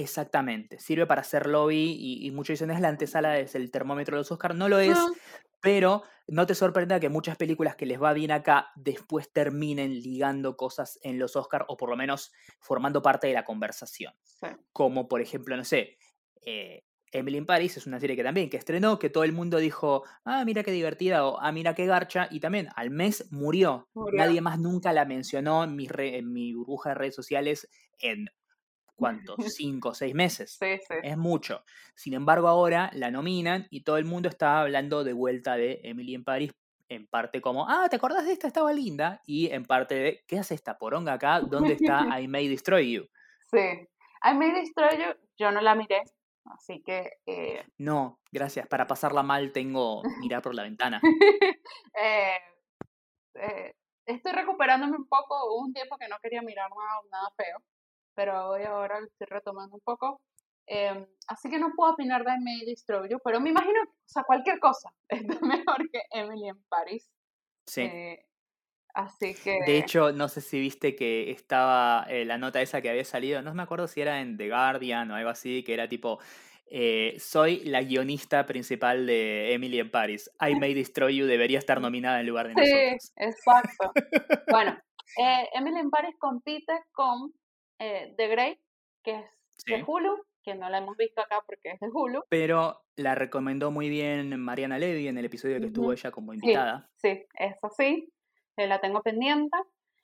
Exactamente, 0.00 0.78
sirve 0.78 1.06
para 1.06 1.20
hacer 1.20 1.46
lobby 1.46 1.96
y, 1.98 2.26
y 2.26 2.30
muchos 2.30 2.54
dicen 2.54 2.70
es 2.70 2.80
la 2.80 2.88
antesala, 2.88 3.38
es 3.38 3.54
el 3.54 3.70
termómetro 3.70 4.16
de 4.16 4.20
los 4.20 4.32
Oscars, 4.32 4.54
no 4.54 4.68
lo 4.68 4.78
es, 4.78 4.98
Mm, 4.98 5.12
pero 5.60 6.04
no 6.28 6.46
te 6.46 6.54
sorprenda 6.54 6.98
que 7.00 7.08
muchas 7.10 7.36
películas 7.36 7.76
que 7.76 7.84
les 7.86 8.00
va 8.00 8.12
bien 8.14 8.30
acá 8.30 8.68
después 8.76 9.30
terminen 9.32 9.92
ligando 10.00 10.56
cosas 10.56 10.98
en 11.02 11.18
los 11.18 11.36
Oscars 11.36 11.66
o 11.68 11.76
por 11.76 11.90
lo 11.90 11.96
menos 11.96 12.32
formando 12.60 13.02
parte 13.02 13.26
de 13.26 13.34
la 13.34 13.44
conversación. 13.44 14.14
sí. 14.22 14.46
Como 14.72 15.06
por 15.08 15.20
ejemplo, 15.20 15.56
no 15.56 15.64
sé, 15.64 15.98
eh, 16.46 16.84
Emily 17.12 17.38
in 17.38 17.44
Paris 17.46 17.76
es 17.76 17.86
una 17.88 17.98
serie 18.00 18.14
que 18.16 18.22
también 18.22 18.48
que 18.48 18.56
estrenó, 18.56 18.98
que 18.98 19.10
todo 19.10 19.24
el 19.24 19.32
mundo 19.32 19.58
dijo, 19.58 20.04
ah, 20.24 20.44
mira 20.46 20.62
qué 20.62 20.70
divertida 20.70 21.26
o 21.26 21.40
ah, 21.40 21.50
mira 21.52 21.74
qué 21.74 21.84
garcha, 21.84 22.28
y 22.30 22.38
también 22.40 22.68
al 22.76 22.90
mes 22.90 23.26
murió. 23.32 23.88
Murió. 23.94 24.18
Nadie 24.24 24.40
más 24.40 24.58
nunca 24.60 24.92
la 24.92 25.04
mencionó 25.04 25.64
en 25.64 25.74
mi, 25.76 25.88
re- 25.88 26.16
en 26.18 26.32
mi 26.32 26.54
burbuja 26.54 26.90
de 26.90 26.94
redes 26.94 27.16
sociales 27.16 27.68
en, 27.98 28.28
¿cuántos? 29.00 29.36
Cinco 29.56 29.88
o 29.88 29.94
seis 29.94 30.14
meses. 30.14 30.56
Sí, 30.60 30.76
sí. 30.76 30.94
Es 31.02 31.16
mucho. 31.16 31.64
Sin 31.96 32.14
embargo, 32.14 32.46
ahora 32.46 32.90
la 32.92 33.10
nominan 33.10 33.66
y 33.70 33.82
todo 33.82 33.96
el 33.96 34.04
mundo 34.04 34.28
está 34.28 34.60
hablando 34.60 35.02
de 35.02 35.12
vuelta 35.12 35.56
de 35.56 35.80
Emily 35.82 36.14
in 36.14 36.22
Paris, 36.22 36.52
en 36.88 37.06
parte 37.06 37.40
como, 37.40 37.68
ah, 37.68 37.88
¿te 37.88 37.96
acordás 37.96 38.26
de 38.26 38.32
esta? 38.32 38.46
Estaba 38.46 38.72
linda. 38.72 39.22
Y 39.24 39.50
en 39.50 39.64
parte 39.64 39.94
de, 39.94 40.24
¿qué 40.26 40.38
hace 40.38 40.54
esta 40.54 40.76
poronga 40.76 41.14
acá? 41.14 41.40
¿Dónde 41.40 41.74
está 41.74 42.00
I 42.20 42.28
May 42.28 42.48
Destroy 42.48 42.92
You? 42.92 43.08
Sí. 43.50 43.88
I 44.22 44.34
May 44.34 44.52
Destroy 44.52 44.98
You, 44.98 45.14
yo 45.38 45.50
no 45.50 45.60
la 45.60 45.74
miré, 45.74 46.02
así 46.44 46.82
que 46.82 47.12
eh, 47.26 47.64
No, 47.78 48.20
gracias. 48.30 48.66
Para 48.66 48.86
pasarla 48.86 49.22
mal 49.22 49.52
tengo 49.52 50.02
mirar 50.20 50.42
por 50.42 50.54
la 50.54 50.64
ventana. 50.64 51.00
eh, 51.94 52.36
eh, 53.34 53.74
estoy 54.04 54.32
recuperándome 54.32 54.96
un 54.96 55.08
poco. 55.08 55.34
Hubo 55.46 55.64
un 55.64 55.72
tiempo 55.72 55.96
que 55.96 56.08
no 56.08 56.18
quería 56.22 56.42
mirar 56.42 56.68
nada, 56.70 57.00
nada 57.10 57.30
feo, 57.36 57.62
pero 58.20 58.50
hoy 58.50 58.64
ahora 58.64 59.00
lo 59.00 59.06
estoy 59.06 59.28
retomando 59.30 59.76
un 59.76 59.80
poco. 59.80 60.20
Em, 60.66 61.06
así 61.26 61.48
que 61.48 61.58
no 61.58 61.72
puedo 61.74 61.94
opinar 61.94 62.22
de 62.22 62.32
I 62.32 62.38
May 62.40 62.66
Destroy 62.66 63.08
You, 63.08 63.18
pero 63.24 63.40
me 63.40 63.48
imagino, 63.48 63.80
o 63.82 63.94
sea, 64.04 64.24
cualquier 64.24 64.60
cosa 64.60 64.92
está 65.08 65.40
mejor 65.40 65.88
que 65.90 66.02
Emily 66.10 66.48
en 66.50 66.62
Paris. 66.68 67.10
Sí. 67.66 67.80
Eh, 67.80 68.26
así 68.92 69.34
que. 69.34 69.60
De 69.64 69.78
hecho, 69.78 70.12
no 70.12 70.28
sé 70.28 70.42
si 70.42 70.60
viste 70.60 70.94
que 70.94 71.30
estaba 71.30 72.04
eh, 72.10 72.26
la 72.26 72.36
nota 72.36 72.60
esa 72.60 72.82
que 72.82 72.90
había 72.90 73.06
salido, 73.06 73.40
no 73.40 73.54
me 73.54 73.62
acuerdo 73.62 73.88
si 73.88 74.02
era 74.02 74.20
en 74.20 74.36
The 74.36 74.50
Guardian 74.50 75.10
o 75.10 75.14
algo 75.14 75.30
así, 75.30 75.62
que 75.64 75.72
era 75.72 75.88
tipo, 75.88 76.18
eh, 76.66 77.16
soy 77.18 77.64
la 77.64 77.82
guionista 77.82 78.44
principal 78.44 79.06
de 79.06 79.54
Emily 79.54 79.80
in 79.80 79.90
Paris. 79.90 80.30
I 80.46 80.56
May 80.56 80.74
Destroy 80.74 81.16
You 81.16 81.24
debería 81.24 81.58
estar 81.58 81.80
nominada 81.80 82.20
en 82.20 82.26
lugar 82.26 82.48
de 82.48 82.62
Sí, 82.62 82.70
nosotros. 82.70 83.12
exacto. 83.16 83.92
bueno, 84.50 84.78
eh, 85.16 85.48
Emily 85.54 85.80
in 85.80 85.90
Paris 85.90 86.14
compite 86.18 86.84
con 86.92 87.32
eh, 87.80 88.14
The 88.16 88.28
Grey, 88.28 88.60
que 89.02 89.10
es 89.16 89.24
de 89.66 89.76
Sí. 89.78 89.84
Hulu, 89.86 90.24
que 90.44 90.54
no 90.54 90.70
la 90.70 90.78
hemos 90.78 90.96
visto 90.96 91.20
acá 91.20 91.42
porque 91.46 91.70
es 91.72 91.80
de 91.80 91.88
Hulu. 91.92 92.22
Pero 92.28 92.82
la 92.96 93.14
recomendó 93.16 93.70
muy 93.72 93.88
bien 93.88 94.38
Mariana 94.40 94.78
Levy 94.78 95.08
en 95.08 95.18
el 95.18 95.24
episodio 95.24 95.58
que 95.60 95.66
estuvo 95.66 95.92
ella 95.92 96.10
como 96.12 96.32
Sí, 96.32 96.38
invitada. 96.42 96.88
sí, 96.96 97.26
es 97.34 97.56
así. 97.64 98.12
eh, 98.56 98.66
la 98.66 98.80
tengo 98.80 99.02
pendiente. 99.02 99.56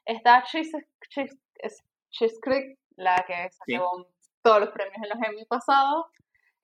Está 0.05 0.43
Chis 0.45 2.39
Creek, 2.41 2.79
la 2.97 3.25
que 3.27 3.35
se 3.51 3.59
Sí. 3.67 3.73
llevó 3.73 4.07
todos 4.43 4.61
los 4.61 4.71
premios 4.71 4.97
en 5.03 5.09
los 5.11 5.29
Emmy 5.29 5.45
pasados. 5.47 6.07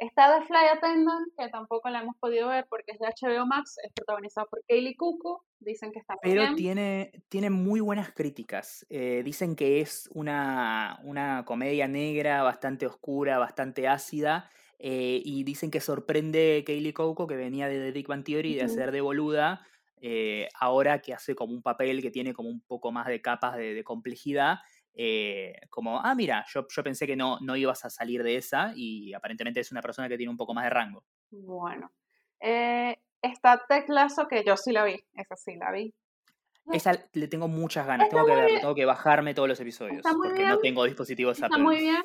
Está 0.02 0.36
The 0.36 0.44
Fly 0.46 0.66
Attendant, 0.76 1.28
que 1.38 1.48
tampoco 1.48 1.88
la 1.88 2.00
hemos 2.02 2.16
podido 2.16 2.48
ver 2.48 2.66
porque 2.68 2.90
es 2.90 2.98
de 2.98 3.06
HBO 3.06 3.46
Max, 3.46 3.76
es 3.84 3.92
protagonizada 3.92 4.48
por 4.48 4.60
Kaylee 4.68 4.96
Cuoco. 4.96 5.44
Dicen 5.60 5.92
que 5.92 6.00
está 6.00 6.14
muy 6.14 6.20
Pero 6.22 6.42
bien. 6.42 6.56
tiene, 6.56 7.12
tiene 7.28 7.50
muy 7.50 7.78
buenas 7.78 8.10
críticas. 8.12 8.84
Eh, 8.90 9.22
dicen 9.24 9.54
que 9.54 9.80
es 9.80 10.10
una, 10.12 10.98
una 11.04 11.44
comedia 11.44 11.86
negra 11.86 12.42
bastante 12.42 12.84
oscura, 12.86 13.38
bastante 13.38 13.86
ácida. 13.86 14.50
eh, 14.80 15.22
y 15.24 15.44
dicen 15.44 15.70
que 15.70 15.80
sorprende 15.80 16.64
Kaylee 16.66 16.92
Cuoco, 16.92 17.28
que 17.28 17.36
venía 17.36 17.68
de 17.68 17.78
The 17.78 17.92
Big 17.92 18.08
Bang 18.08 18.24
Theory, 18.24 18.54
de 18.56 18.62
hacer 18.64 18.90
de 18.90 19.00
boluda, 19.00 19.64
eh, 20.00 20.48
ahora 20.58 20.98
que 20.98 21.14
hace 21.14 21.36
como 21.36 21.52
un 21.54 21.62
papel 21.62 22.02
que 22.02 22.10
tiene 22.10 22.34
como 22.34 22.48
un 22.48 22.60
poco 22.62 22.90
más 22.90 23.06
de 23.06 23.22
capas 23.22 23.56
de, 23.56 23.74
de 23.74 23.84
complejidad. 23.84 24.58
Eh, 24.94 25.54
como, 25.70 26.00
ah, 26.00 26.14
mira, 26.14 26.44
yo, 26.52 26.66
yo 26.68 26.82
pensé 26.82 27.06
que 27.06 27.16
no, 27.16 27.38
no 27.40 27.56
ibas 27.56 27.84
a 27.84 27.90
salir 27.90 28.22
de 28.22 28.36
esa 28.36 28.72
y 28.74 29.12
aparentemente 29.14 29.60
es 29.60 29.72
una 29.72 29.80
persona 29.82 30.08
que 30.08 30.16
tiene 30.16 30.30
un 30.30 30.36
poco 30.36 30.54
más 30.54 30.64
de 30.64 30.70
rango. 30.70 31.04
Bueno. 31.30 31.90
Eh, 32.40 32.96
está 33.22 33.64
Ted 33.68 33.84
Lasso, 33.88 34.26
que 34.28 34.44
yo 34.44 34.56
sí 34.56 34.72
la 34.72 34.84
vi, 34.84 35.02
esa 35.14 35.36
sí 35.36 35.54
la 35.56 35.70
vi. 35.72 35.94
Esa 36.72 36.92
le 37.14 37.26
tengo 37.28 37.48
muchas 37.48 37.86
ganas, 37.86 38.06
Está 38.06 38.16
tengo 38.22 38.26
que 38.28 38.46
bien. 38.46 38.60
tengo 38.60 38.74
que 38.74 38.84
bajarme 38.84 39.34
todos 39.34 39.48
los 39.48 39.58
episodios, 39.60 40.02
porque 40.02 40.38
bien. 40.38 40.48
no 40.48 40.58
tengo 40.58 40.84
dispositivos 40.84 41.36
Está 41.36 41.46
Apple. 41.46 41.62
muy 41.62 41.78
bien. 41.78 42.02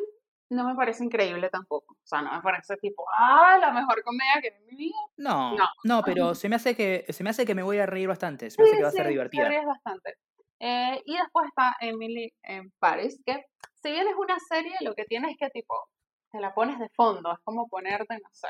No 0.49 0.63
me 0.65 0.75
parece 0.75 1.03
increíble 1.03 1.49
tampoco. 1.49 1.93
O 1.93 2.05
sea, 2.07 2.21
no 2.21 2.31
me 2.31 2.41
parece 2.41 2.77
tipo, 2.77 3.05
ah, 3.19 3.57
la 3.59 3.71
mejor 3.71 4.01
comedia 4.01 4.41
que 4.41 4.49
vi 4.51 4.57
en 4.57 4.65
mi 4.65 4.75
vida. 4.85 4.95
No, 5.17 5.55
No. 5.57 5.65
no, 5.83 6.01
pero 6.03 6.33
se 6.35 6.47
me 6.49 6.55
hace 6.55 6.73
que 6.75 7.05
se 7.09 7.23
me 7.23 7.29
hace 7.31 7.45
que 7.45 7.53
me 7.53 7.63
voy 7.63 7.77
a 7.79 7.85
reír 7.85 8.07
bastante, 8.07 8.49
se 8.49 8.61
me 8.61 8.67
hace 8.67 8.77
que 8.77 8.83
va 8.83 8.89
a 8.89 8.91
ser 8.93 9.03
te 9.03 9.09
divertida. 9.09 9.49
ríes 9.49 9.65
bastante. 9.65 10.15
Eh, 10.59 11.01
y 11.05 11.17
después 11.17 11.47
está 11.47 11.75
Emily 11.79 12.33
en 12.43 12.71
Paris, 12.79 13.21
que 13.25 13.45
si 13.75 13.91
bien 13.91 14.07
es 14.07 14.15
una 14.15 14.39
serie, 14.39 14.75
lo 14.81 14.93
que 14.95 15.05
tiene 15.05 15.31
es 15.31 15.37
que 15.37 15.49
tipo, 15.49 15.75
te 16.31 16.39
la 16.39 16.53
pones 16.53 16.79
de 16.79 16.89
fondo, 16.89 17.31
es 17.33 17.39
como 17.43 17.67
ponerte, 17.67 18.15
no 18.17 18.29
sé, 18.31 18.49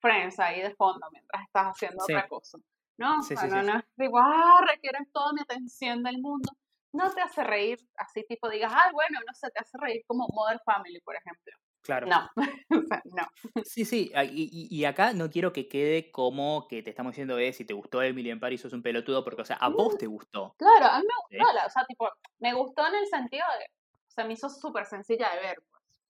Friends 0.00 0.38
ahí 0.40 0.60
de 0.62 0.74
fondo 0.74 1.06
mientras 1.12 1.42
estás 1.44 1.66
haciendo 1.68 2.04
Sí. 2.04 2.12
otra 2.12 2.28
cosa. 2.28 2.58
¿No? 2.98 3.18
O 3.20 3.22
Sí, 3.22 3.36
sea, 3.36 3.44
sí, 3.48 3.48
no, 3.66 4.18
ah, 4.20 4.60
requieren 4.66 5.06
toda 5.12 5.32
mi 5.32 5.40
atención 5.40 6.02
del 6.02 6.18
mundo. 6.20 6.50
No 6.92 7.12
te 7.12 7.20
hace 7.20 7.44
reír 7.44 7.78
así, 7.96 8.24
tipo, 8.24 8.48
digas, 8.48 8.72
ah, 8.74 8.90
bueno, 8.92 9.20
no 9.24 9.32
sé, 9.34 9.48
te 9.50 9.60
hace 9.60 9.78
reír 9.78 10.02
como 10.06 10.26
Mother 10.32 10.58
Family, 10.64 11.00
por 11.02 11.14
ejemplo. 11.14 11.52
Claro. 11.88 12.06
No, 12.06 12.28
no. 13.16 13.26
Sí, 13.64 13.86
sí, 13.86 14.12
a- 14.14 14.22
y, 14.22 14.84
acá 14.84 15.14
no 15.14 15.30
quiero 15.30 15.54
que 15.54 15.68
quede 15.68 16.10
como 16.10 16.68
que 16.68 16.82
te 16.82 16.90
estamos 16.90 17.12
diciendo, 17.12 17.38
eh, 17.38 17.54
si 17.54 17.64
te 17.64 17.72
gustó 17.72 18.02
Emily 18.02 18.28
en 18.30 18.38
Paris 18.40 18.60
sos 18.60 18.74
un 18.74 18.82
pelotudo, 18.82 19.24
porque, 19.24 19.40
o 19.40 19.44
sea, 19.46 19.56
a 19.56 19.70
vos 19.70 19.96
te 19.96 20.06
gustó. 20.06 20.54
Claro, 20.58 20.84
a 20.84 20.98
mí 21.00 21.06
me 21.06 21.38
gustó, 21.38 21.54
la- 21.54 21.64
o 21.64 21.70
sea, 21.70 21.86
tipo, 21.86 22.10
me 22.40 22.52
gustó 22.52 22.86
en 22.86 22.94
el 22.96 23.06
sentido 23.06 23.46
de, 23.58 23.64
o 23.64 24.10
sea, 24.10 24.26
me 24.26 24.34
hizo 24.34 24.50
súper 24.50 24.84
sencilla 24.84 25.30
de 25.34 25.40
ver, 25.40 25.56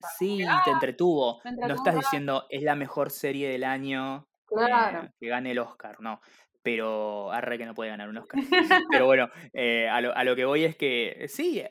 pues. 0.00 0.12
Sí, 0.18 0.38
y 0.40 0.44
ah, 0.44 0.62
te 0.64 0.72
entretuvo. 0.72 1.40
me 1.44 1.52
No 1.52 1.56
entretuvo 1.62 1.76
estás 1.76 1.94
diciendo 1.94 2.46
es 2.50 2.62
la 2.64 2.74
mejor 2.74 3.10
serie 3.10 3.48
del 3.48 3.62
año 3.62 4.26
Claro. 4.46 5.04
eh, 5.04 5.10
que 5.20 5.28
gane 5.28 5.52
el 5.52 5.60
Oscar, 5.60 6.00
no. 6.00 6.20
Pero 6.60 7.30
arre 7.30 7.56
que 7.56 7.66
no 7.66 7.74
puede 7.74 7.90
ganar 7.90 8.08
un 8.08 8.18
Oscar. 8.18 8.40
Pero 9.04 9.06
bueno, 9.06 9.28
eh, 9.52 9.88
a, 9.88 10.00
lo, 10.00 10.12
a 10.16 10.24
lo 10.24 10.34
que 10.34 10.44
voy 10.44 10.64
es 10.64 10.76
que 10.76 11.24
eh, 11.24 11.28
sí, 11.28 11.62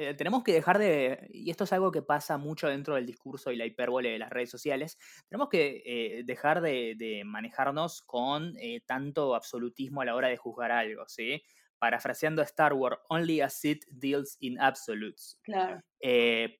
eh, 0.00 0.14
tenemos 0.14 0.44
que 0.44 0.52
dejar 0.52 0.78
de, 0.78 1.26
y 1.30 1.50
esto 1.50 1.64
es 1.64 1.72
algo 1.72 1.90
que 1.90 2.02
pasa 2.02 2.38
mucho 2.38 2.68
dentro 2.68 2.94
del 2.94 3.04
discurso 3.04 3.50
y 3.50 3.56
la 3.56 3.66
hipérbole 3.66 4.10
de 4.10 4.20
las 4.20 4.30
redes 4.30 4.48
sociales, 4.48 4.96
tenemos 5.28 5.48
que 5.48 5.82
eh, 5.84 6.22
dejar 6.24 6.60
de, 6.60 6.94
de 6.96 7.24
manejarnos 7.24 8.02
con 8.02 8.56
eh, 8.58 8.80
tanto 8.86 9.34
absolutismo 9.34 10.00
a 10.00 10.04
la 10.04 10.14
hora 10.14 10.28
de 10.28 10.36
juzgar 10.36 10.70
algo, 10.70 11.02
¿sí? 11.08 11.42
Parafraseando 11.80 12.42
a 12.42 12.44
Star 12.44 12.74
Wars, 12.74 12.98
only 13.08 13.40
a 13.40 13.50
Sith 13.50 13.86
deals 13.90 14.36
in 14.38 14.60
absolutes. 14.60 15.40
Claro. 15.42 15.80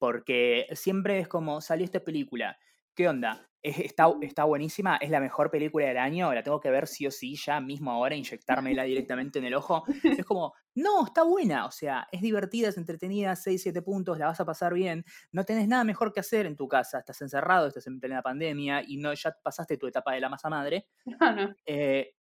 Porque 0.01 0.66
siempre 0.72 1.20
es 1.20 1.29
como, 1.29 1.61
salió 1.61 1.85
esta 1.85 2.01
película, 2.01 2.59
¿qué 2.96 3.09
onda? 3.09 3.47
¿Es- 3.68 3.78
¿Está, 3.81 4.12
está 4.22 4.44
buenísima? 4.44 4.96
¿Es 4.96 5.11
la 5.11 5.20
mejor 5.20 5.50
película 5.50 5.87
del 5.87 5.98
año? 5.98 6.33
¿La 6.33 6.42
tengo 6.42 6.61
que 6.61 6.70
ver 6.70 6.87
sí 6.87 7.07
o 7.07 7.11
sí 7.11 7.37
ya 7.37 7.61
mismo 7.61 7.90
ahora, 7.92 8.14
inyectármela 8.16 8.85
directamente 8.85 9.38
en 9.38 9.44
el 9.46 9.54
ojo? 9.54 9.85
Es 10.16 10.24
como, 10.24 10.54
no, 10.74 11.04
está 11.07 11.22
buena, 11.24 11.66
o 11.66 11.70
sea, 11.70 12.07
es 12.12 12.20
divertida, 12.22 12.68
es 12.68 12.76
entretenida, 12.78 13.35
6, 13.37 13.62
7 13.62 13.83
puntos, 13.83 14.18
la 14.18 14.26
vas 14.26 14.40
a 14.40 14.44
pasar 14.46 14.74
bien, 14.74 15.04
no 15.33 15.44
tenés 15.44 15.68
nada 15.68 15.85
mejor 15.85 16.12
que 16.12 16.20
hacer 16.20 16.46
en 16.46 16.57
tu 16.57 16.68
casa, 16.68 16.98
estás 17.00 17.20
encerrado, 17.22 17.66
estás 17.68 17.87
en 17.87 18.00
plena 18.00 18.22
pandemia 18.22 18.83
y 18.87 18.96
no, 18.98 19.12
ya 19.14 19.37
pasaste 19.42 19.76
tu 19.76 19.87
etapa 19.87 20.12
de 20.12 20.20
la 20.20 20.28
masa 20.28 20.48
madre. 20.48 20.87
No, 21.04 21.33
no. 21.35 21.54
Eh, 21.66 22.14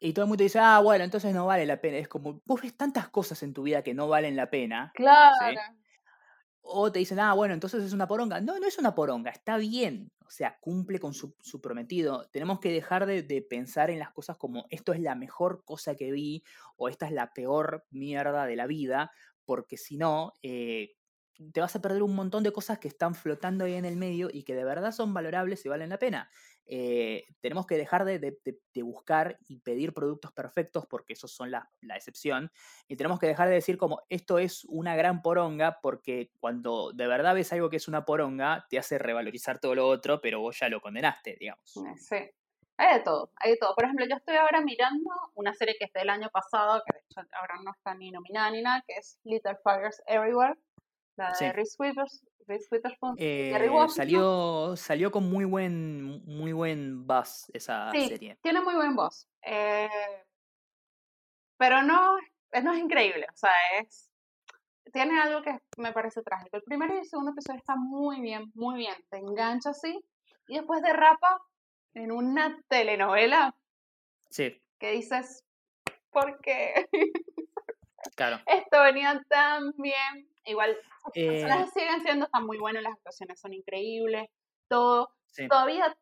y 0.00 0.12
todo 0.12 0.24
el 0.24 0.28
mundo 0.28 0.42
dice, 0.42 0.58
ah, 0.60 0.80
bueno, 0.80 1.04
entonces 1.04 1.34
no 1.34 1.46
vale 1.46 1.66
la 1.66 1.80
pena. 1.80 1.98
Es 1.98 2.08
como, 2.08 2.42
vos 2.44 2.60
ves 2.60 2.76
tantas 2.76 3.08
cosas 3.08 3.42
en 3.42 3.52
tu 3.52 3.62
vida 3.62 3.82
que 3.82 3.94
no 3.94 4.08
valen 4.08 4.36
la 4.36 4.50
pena. 4.50 4.92
Claro. 4.94 5.60
O 6.62 6.90
te 6.90 7.00
dicen, 7.00 7.18
ah, 7.18 7.34
bueno, 7.34 7.54
entonces 7.54 7.82
es 7.82 7.92
una 7.92 8.06
poronga. 8.06 8.40
No, 8.40 8.58
no 8.58 8.66
es 8.66 8.78
una 8.78 8.94
poronga, 8.94 9.30
está 9.30 9.56
bien. 9.58 10.10
O 10.24 10.30
sea, 10.30 10.58
cumple 10.60 10.98
con 10.98 11.12
su, 11.12 11.34
prometido. 11.60 12.28
Tenemos 12.30 12.60
que 12.60 12.72
dejar 12.72 13.04
de, 13.04 13.22
de, 13.22 13.42
pensar 13.42 13.90
en 13.90 13.98
las 13.98 14.12
cosas 14.12 14.36
como 14.38 14.66
esto 14.70 14.92
es 14.92 15.00
la 15.00 15.14
mejor 15.14 15.64
cosa 15.64 15.94
que 15.96 16.10
vi 16.10 16.42
o 16.76 16.88
esta 16.88 17.06
es 17.06 17.12
la 17.12 17.32
peor 17.34 17.84
mierda 17.90 18.46
de 18.46 18.56
la 18.56 18.66
vida, 18.66 19.10
porque 19.44 19.76
si 19.76 19.96
no, 19.98 20.32
eh, 20.42 20.94
te 21.52 21.60
vas 21.60 21.74
a 21.74 21.82
perder 21.82 22.02
un 22.02 22.14
montón 22.14 22.42
de 22.42 22.52
cosas 22.52 22.78
que 22.78 22.88
están 22.88 23.14
flotando 23.14 23.64
ahí 23.64 23.74
en 23.74 23.84
el 23.84 23.96
medio 23.96 24.28
y 24.32 24.44
que 24.44 24.54
de 24.54 24.64
verdad 24.64 24.92
son 24.92 25.12
valorables 25.12 25.64
y 25.64 25.68
valen 25.68 25.90
la 25.90 25.98
pena. 25.98 26.30
Eh, 26.66 27.26
tenemos 27.40 27.66
que 27.66 27.76
dejar 27.76 28.04
de, 28.04 28.18
de, 28.18 28.38
de, 28.44 28.82
buscar 28.82 29.38
y 29.48 29.58
pedir 29.58 29.92
productos 29.92 30.32
perfectos 30.32 30.86
porque 30.86 31.12
esos 31.12 31.32
son 31.32 31.50
la, 31.50 31.70
la, 31.80 31.96
excepción. 31.96 32.50
Y 32.88 32.96
tenemos 32.96 33.18
que 33.18 33.26
dejar 33.26 33.48
de 33.48 33.54
decir 33.54 33.76
como 33.76 34.02
esto 34.08 34.38
es 34.38 34.64
una 34.66 34.94
gran 34.94 35.22
poronga 35.22 35.80
porque 35.82 36.30
cuando 36.40 36.92
de 36.92 37.06
verdad 37.06 37.34
ves 37.34 37.52
algo 37.52 37.68
que 37.68 37.76
es 37.76 37.88
una 37.88 38.04
poronga, 38.04 38.66
te 38.70 38.78
hace 38.78 38.98
revalorizar 38.98 39.58
todo 39.58 39.74
lo 39.74 39.88
otro, 39.88 40.20
pero 40.20 40.40
vos 40.40 40.58
ya 40.58 40.68
lo 40.68 40.80
condenaste, 40.80 41.36
digamos. 41.38 41.74
Sí. 41.96 42.16
Hay 42.78 42.98
de 42.98 43.04
todo, 43.04 43.30
hay 43.36 43.52
de 43.52 43.56
todo. 43.58 43.74
Por 43.74 43.84
ejemplo, 43.84 44.06
yo 44.08 44.16
estoy 44.16 44.36
ahora 44.36 44.60
mirando 44.60 45.10
una 45.34 45.52
serie 45.54 45.76
que 45.78 45.84
es 45.84 45.92
del 45.92 46.10
año 46.10 46.30
pasado, 46.30 46.82
que 46.86 46.96
de 46.96 47.04
hecho 47.04 47.20
ahora 47.38 47.54
no 47.62 47.72
está 47.72 47.94
ni 47.94 48.10
nominada 48.10 48.50
ni 48.50 48.62
nada, 48.62 48.82
que 48.86 48.94
es 48.94 49.20
Little 49.24 49.58
Fires 49.62 50.02
Everywhere, 50.06 50.54
la 51.16 51.28
de 51.28 51.34
sí. 51.34 51.52
Reese 51.52 51.76
Witherspoon. 52.70 53.16
Eh, 53.18 53.52
salió, 53.88 54.74
salió 54.76 55.10
con 55.10 55.30
muy 55.30 55.44
buen, 55.44 56.24
muy 56.24 56.52
buen 56.52 57.06
buzz 57.06 57.50
esa 57.52 57.90
sí, 57.92 58.08
serie. 58.08 58.38
Tiene 58.42 58.60
muy 58.60 58.74
buen 58.74 58.94
buzz. 58.94 59.26
Eh, 59.42 59.88
pero 61.56 61.82
no, 61.82 62.16
no 62.62 62.72
es 62.72 62.78
increíble. 62.78 63.26
O 63.32 63.36
sea, 63.36 63.52
es. 63.80 64.08
Tiene 64.92 65.20
algo 65.20 65.42
que 65.42 65.58
me 65.78 65.92
parece 65.92 66.22
trágico. 66.22 66.56
El 66.56 66.64
primero 66.64 66.94
y 66.94 66.98
el 66.98 67.06
segundo 67.06 67.30
episodio 67.30 67.58
están 67.58 67.78
muy 67.80 68.20
bien, 68.20 68.50
muy 68.54 68.76
bien. 68.76 68.96
Te 69.10 69.18
engancha 69.18 69.70
así. 69.70 70.04
Y 70.48 70.56
después 70.56 70.82
derrapa 70.82 71.40
en 71.94 72.10
una 72.10 72.60
telenovela. 72.68 73.54
Sí. 74.28 74.60
Que 74.78 74.90
dices, 74.92 75.44
¿por 76.10 76.40
qué? 76.40 76.88
Claro. 78.16 78.40
Esto 78.46 78.82
venía 78.82 79.22
tan 79.28 79.72
bien. 79.76 80.28
Igual, 80.44 80.76
las 81.14 81.68
eh, 81.68 81.70
siguen 81.72 82.00
siendo, 82.02 82.26
están 82.26 82.46
muy 82.46 82.58
buenas, 82.58 82.82
las 82.82 82.94
actuaciones 82.94 83.40
son 83.40 83.52
increíbles, 83.52 84.28
todo. 84.68 85.10
Sí. 85.26 85.48
Todavía, 85.48 85.96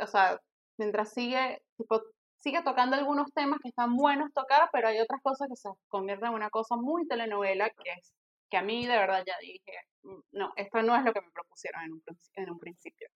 o 0.00 0.06
sea, 0.06 0.40
mientras 0.78 1.12
sigue, 1.12 1.62
tipo, 1.76 2.02
sigue 2.36 2.62
tocando 2.62 2.96
algunos 2.96 3.32
temas 3.32 3.60
que 3.62 3.68
están 3.68 3.96
buenos 3.96 4.32
tocar, 4.32 4.68
pero 4.72 4.88
hay 4.88 5.00
otras 5.00 5.20
cosas 5.22 5.48
que 5.48 5.56
se 5.56 5.68
convierten 5.88 6.28
en 6.28 6.34
una 6.34 6.50
cosa 6.50 6.76
muy 6.76 7.06
telenovela, 7.06 7.68
que 7.70 7.90
es 7.98 8.14
que 8.50 8.56
a 8.56 8.62
mí 8.62 8.86
de 8.86 8.96
verdad 8.96 9.22
ya 9.26 9.36
dije, 9.40 9.72
mm, 10.02 10.20
no, 10.32 10.52
esto 10.56 10.82
no 10.82 10.96
es 10.96 11.04
lo 11.04 11.12
que 11.12 11.20
me 11.20 11.30
propusieron 11.30 11.82
en 11.84 11.92
un, 11.92 12.02
en 12.34 12.50
un 12.50 12.58
principio. 12.58 13.08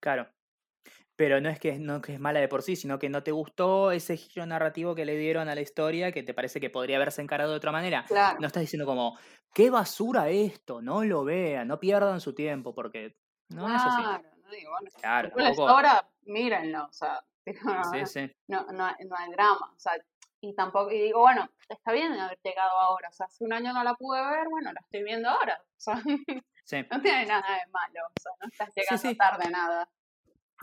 Claro, 0.00 0.28
pero 1.16 1.40
no 1.40 1.48
es 1.48 1.58
que 1.58 1.78
no 1.78 2.00
que 2.02 2.14
es 2.14 2.20
mala 2.20 2.40
de 2.40 2.48
por 2.48 2.62
sí, 2.62 2.76
sino 2.76 2.98
que 2.98 3.08
no 3.08 3.22
te 3.22 3.32
gustó 3.32 3.90
ese 3.90 4.16
giro 4.16 4.44
narrativo 4.46 4.94
que 4.94 5.06
le 5.06 5.16
dieron 5.16 5.48
a 5.48 5.54
la 5.54 5.62
historia, 5.62 6.12
que 6.12 6.22
te 6.22 6.34
parece 6.34 6.60
que 6.60 6.70
podría 6.70 6.96
haberse 6.96 7.22
encarado 7.22 7.50
de 7.50 7.56
otra 7.56 7.72
manera. 7.72 8.04
Claro. 8.06 8.38
No 8.38 8.46
estás 8.46 8.60
diciendo 8.60 8.86
como, 8.86 9.18
qué 9.54 9.70
basura 9.70 10.28
esto, 10.28 10.82
no 10.82 11.02
lo 11.04 11.24
vean, 11.24 11.68
no 11.68 11.80
pierdan 11.80 12.20
su 12.20 12.34
tiempo, 12.34 12.74
porque 12.74 13.16
no 13.48 13.64
claro, 13.64 13.76
es 13.76 13.82
así. 13.82 14.02
No 14.42 14.50
digo, 14.50 14.70
bueno, 14.70 14.90
claro, 15.00 15.30
tampoco... 15.34 15.68
ahora 15.68 16.08
mírenlo, 16.26 16.84
o 16.84 16.92
sea, 16.92 17.24
sí, 17.92 18.06
sí. 18.06 18.32
No, 18.48 18.66
no, 18.66 18.74
no 18.74 19.16
hay 19.16 19.30
drama, 19.32 19.72
o 19.74 19.78
sea, 19.78 19.92
y 20.40 20.54
tampoco, 20.54 20.90
y 20.90 21.00
digo, 21.00 21.20
bueno, 21.20 21.48
está 21.68 21.92
bien 21.92 22.12
haber 22.12 22.38
llegado 22.44 22.78
ahora, 22.78 23.08
o 23.08 23.12
sea, 23.12 23.26
hace 23.26 23.42
un 23.42 23.52
año 23.52 23.72
no 23.72 23.82
la 23.82 23.94
pude 23.94 24.20
ver, 24.20 24.48
bueno, 24.48 24.72
la 24.72 24.80
estoy 24.80 25.02
viendo 25.02 25.30
ahora, 25.30 25.58
o 25.76 25.80
sea, 25.80 26.02
sí. 26.64 26.84
no 26.90 27.00
tiene 27.00 27.26
nada 27.26 27.56
de 27.56 27.70
malo, 27.72 28.00
o 28.06 28.20
sea, 28.20 28.32
no 28.40 28.48
estás 28.48 28.70
llegando 28.74 29.16
tarde 29.16 29.50
nada. 29.50 29.88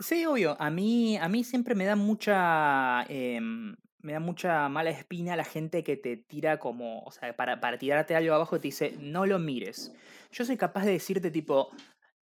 Sí, 0.00 0.26
obvio. 0.26 0.56
A 0.60 0.70
mí, 0.70 1.16
a 1.18 1.28
mí 1.28 1.44
siempre 1.44 1.74
me 1.74 1.84
da 1.84 1.96
mucha. 1.96 3.04
Eh, 3.08 3.40
me 3.40 4.12
da 4.12 4.20
mucha 4.20 4.68
mala 4.68 4.90
espina 4.90 5.34
la 5.36 5.44
gente 5.44 5.82
que 5.84 5.96
te 5.96 6.16
tira 6.16 6.58
como. 6.58 7.00
O 7.04 7.10
sea, 7.10 7.34
para, 7.36 7.60
para 7.60 7.78
tirarte 7.78 8.14
algo 8.16 8.34
abajo 8.34 8.58
te 8.58 8.68
dice, 8.68 8.96
no 9.00 9.24
lo 9.26 9.38
mires. 9.38 9.92
Yo 10.30 10.44
soy 10.44 10.56
capaz 10.56 10.84
de 10.84 10.92
decirte, 10.92 11.30
tipo, 11.30 11.70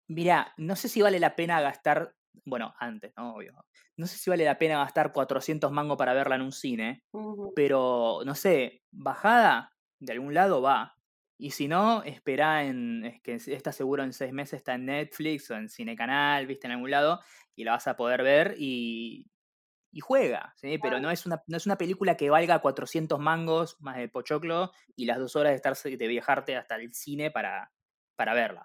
mira, 0.09 0.53
no 0.57 0.77
sé 0.77 0.89
si 0.89 1.03
vale 1.03 1.19
la 1.21 1.37
pena 1.37 1.61
gastar. 1.61 2.15
Bueno, 2.45 2.75
antes, 2.79 3.13
¿no? 3.17 3.35
Obvio. 3.37 3.53
No 3.97 4.07
sé 4.07 4.17
si 4.19 4.29
vale 4.31 4.45
la 4.45 4.59
pena 4.59 4.79
gastar 4.79 5.13
400 5.13 5.71
mangos 5.71 5.97
para 5.99 6.15
verla 6.15 6.35
en 6.37 6.43
un 6.43 6.53
cine, 6.53 7.03
Uh 7.13 7.21
-huh. 7.37 7.53
pero 7.55 8.21
no 8.25 8.35
sé, 8.35 8.83
bajada 8.91 9.71
de 10.01 10.13
algún 10.15 10.35
lado 10.35 10.61
va. 10.63 10.95
Y 11.43 11.51
si 11.51 11.67
no, 11.67 12.05
espera 12.05 12.63
en. 12.63 13.05
Es 13.05 13.21
que 13.21 13.35
está 13.35 13.73
seguro 13.73 14.05
en 14.05 14.13
seis 14.13 14.33
meses 14.33 14.59
está 14.59 14.75
en 14.75 14.87
Netflix 14.87 15.51
o 15.51 15.57
en 15.57 15.69
Cinecanal, 15.69 16.47
viste, 16.47 16.69
en 16.69 16.75
algún 16.75 16.93
lado, 16.93 17.19
y 17.57 17.65
la 17.65 17.73
vas 17.73 17.89
a 17.89 17.97
poder 17.97 18.23
ver 18.23 18.55
y. 18.59 19.27
Y 19.91 19.99
juega, 19.99 20.55
¿sí? 20.57 20.79
Pero 20.81 21.01
no 21.01 21.11
es, 21.11 21.27
una, 21.27 21.43
no 21.49 21.57
es 21.57 21.67
una 21.67 21.77
película 21.77 22.17
que 22.17 22.31
valga 22.31 22.61
400 22.61 23.19
mangos 23.19 23.77
más 23.81 23.97
de 23.97 24.09
pochoclo 24.09 24.71
y 24.95 25.05
las 25.05 25.19
dos 25.19 25.35
horas 25.35 25.51
de, 25.51 25.57
estar, 25.57 25.77
de 25.77 26.07
viajarte 26.07 26.57
hasta 26.57 26.77
el 26.77 26.95
cine 26.95 27.33
para, 27.33 27.73
para 28.15 28.33
verla. 28.33 28.65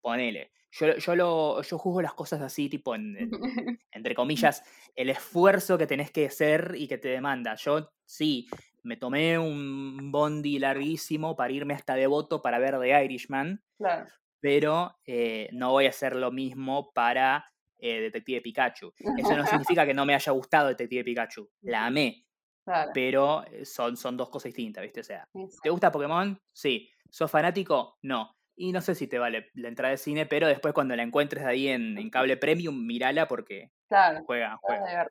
Ponele. 0.00 0.50
Yo, 0.72 0.96
yo, 0.96 1.14
lo, 1.14 1.62
yo 1.62 1.78
juzgo 1.78 2.02
las 2.02 2.14
cosas 2.14 2.40
así, 2.40 2.68
tipo, 2.68 2.94
en, 2.96 3.16
en, 3.18 3.30
entre 3.92 4.14
comillas, 4.16 4.64
el 4.96 5.10
esfuerzo 5.10 5.78
que 5.78 5.86
tenés 5.86 6.10
que 6.10 6.26
hacer 6.26 6.72
y 6.74 6.88
que 6.88 6.98
te 6.98 7.08
demanda. 7.08 7.54
Yo 7.54 7.92
sí, 8.04 8.48
me 8.84 8.96
tomé 8.96 9.38
un 9.38 10.12
bondi 10.12 10.58
larguísimo 10.58 11.34
para 11.34 11.52
irme 11.52 11.74
hasta 11.74 11.94
Devoto 11.94 12.42
para 12.42 12.58
ver 12.58 12.78
The 12.78 13.04
Irishman, 13.04 13.62
claro. 13.78 14.06
pero 14.40 14.96
eh, 15.06 15.48
no 15.52 15.72
voy 15.72 15.86
a 15.86 15.90
hacer 15.90 16.14
lo 16.14 16.30
mismo 16.30 16.92
para 16.92 17.50
eh, 17.78 18.00
Detective 18.00 18.42
Pikachu. 18.42 18.92
Eso 19.18 19.36
no 19.36 19.46
significa 19.46 19.84
que 19.86 19.94
no 19.94 20.06
me 20.06 20.14
haya 20.14 20.32
gustado 20.32 20.68
Detective 20.68 21.04
Pikachu, 21.04 21.50
la 21.62 21.86
amé, 21.86 22.26
claro. 22.64 22.90
pero 22.94 23.44
son, 23.64 23.96
son 23.96 24.16
dos 24.16 24.30
cosas 24.30 24.52
distintas, 24.52 24.84
¿viste? 24.84 25.00
O 25.00 25.04
sea, 25.04 25.28
¿te 25.62 25.70
gusta 25.70 25.90
Pokémon? 25.90 26.38
Sí. 26.52 26.90
¿Sos 27.10 27.30
fanático? 27.30 27.98
No. 28.02 28.36
Y 28.56 28.72
no 28.72 28.80
sé 28.80 28.94
si 28.94 29.08
te 29.08 29.18
vale 29.18 29.50
la 29.54 29.68
entrada 29.68 29.90
de 29.92 29.96
cine, 29.96 30.26
pero 30.26 30.46
después 30.46 30.74
cuando 30.74 30.94
la 30.94 31.02
encuentres 31.02 31.44
ahí 31.44 31.68
en, 31.68 31.98
en 31.98 32.10
cable 32.10 32.36
premium, 32.36 32.86
mírala 32.86 33.26
porque 33.26 33.70
claro, 33.88 34.22
juega, 34.26 34.58
juega. 34.62 35.08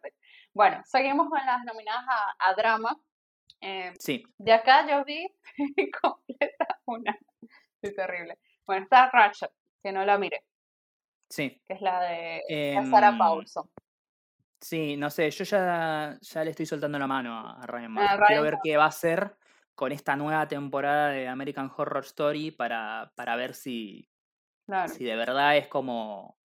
Bueno, 0.53 0.81
seguimos 0.85 1.27
con 1.29 1.45
las 1.45 1.63
nominadas 1.65 2.05
a, 2.07 2.49
a 2.49 2.53
drama. 2.53 2.97
Eh, 3.61 3.93
sí. 3.99 4.23
De 4.37 4.51
acá 4.51 4.85
yo 4.89 5.03
vi 5.05 5.25
completa 6.01 6.79
una. 6.85 7.17
Es 7.81 7.95
terrible. 7.95 8.39
Bueno, 8.65 8.83
está 8.83 9.09
Ratchet, 9.09 9.51
que 9.81 9.91
no 9.91 10.05
la 10.05 10.17
miré. 10.17 10.43
Sí. 11.29 11.61
Que 11.65 11.73
es 11.73 11.81
la 11.81 12.01
de 12.01 12.43
eh, 12.47 12.79
Sarah 12.89 13.17
Paulson. 13.17 13.69
Sí, 14.59 14.95
no 14.95 15.09
sé, 15.09 15.29
yo 15.29 15.43
ya, 15.43 16.17
ya 16.21 16.43
le 16.43 16.51
estoy 16.51 16.65
soltando 16.65 16.97
la 16.97 17.07
mano 17.07 17.37
a 17.37 17.65
Ryan 17.65 17.91
Murphy. 17.91 18.23
Quiero 18.27 18.43
ver 18.43 18.57
qué 18.63 18.77
va 18.77 18.85
a 18.85 18.87
hacer 18.87 19.35
con 19.75 19.91
esta 19.91 20.15
nueva 20.15 20.47
temporada 20.47 21.09
de 21.09 21.27
American 21.27 21.71
Horror 21.75 22.05
Story 22.05 22.51
para, 22.51 23.11
para 23.15 23.35
ver 23.35 23.55
si, 23.55 24.09
claro. 24.65 24.87
si 24.87 25.03
de 25.03 25.15
verdad 25.15 25.57
es 25.57 25.67
como 25.67 26.37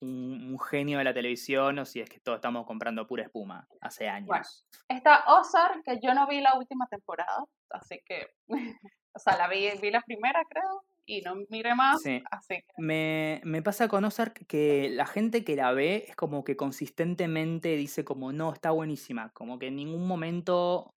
un, 0.00 0.50
un, 0.52 0.58
genio 0.58 0.98
de 0.98 1.04
la 1.04 1.14
televisión 1.14 1.78
o 1.78 1.84
si 1.84 2.00
es 2.00 2.08
que 2.08 2.20
todos 2.20 2.36
estamos 2.36 2.66
comprando 2.66 3.06
pura 3.06 3.24
espuma 3.24 3.66
hace 3.80 4.08
años. 4.08 4.28
Bueno, 4.28 4.44
está 4.88 5.24
Ozark, 5.26 5.82
que 5.84 5.98
yo 6.02 6.14
no 6.14 6.26
vi 6.26 6.40
la 6.40 6.56
última 6.56 6.86
temporada, 6.88 7.44
así 7.70 8.00
que, 8.04 8.28
o 9.14 9.18
sea, 9.18 9.36
la 9.36 9.48
vi, 9.48 9.68
vi 9.80 9.90
la 9.90 10.02
primera 10.02 10.42
creo 10.48 10.84
y 11.06 11.20
no 11.22 11.36
miré 11.48 11.74
más, 11.74 12.02
sí. 12.02 12.22
así 12.30 12.56
que... 12.56 12.82
Me, 12.82 13.40
me 13.44 13.62
pasa 13.62 13.88
con 13.88 14.04
Ozark 14.04 14.46
que 14.46 14.90
la 14.90 15.06
gente 15.06 15.44
que 15.44 15.56
la 15.56 15.72
ve 15.72 16.04
es 16.08 16.16
como 16.16 16.44
que 16.44 16.56
consistentemente 16.56 17.76
dice 17.76 18.04
como, 18.04 18.32
no, 18.32 18.52
está 18.52 18.72
buenísima, 18.72 19.30
como 19.32 19.58
que 19.58 19.68
en 19.68 19.76
ningún 19.76 20.06
momento 20.06 20.96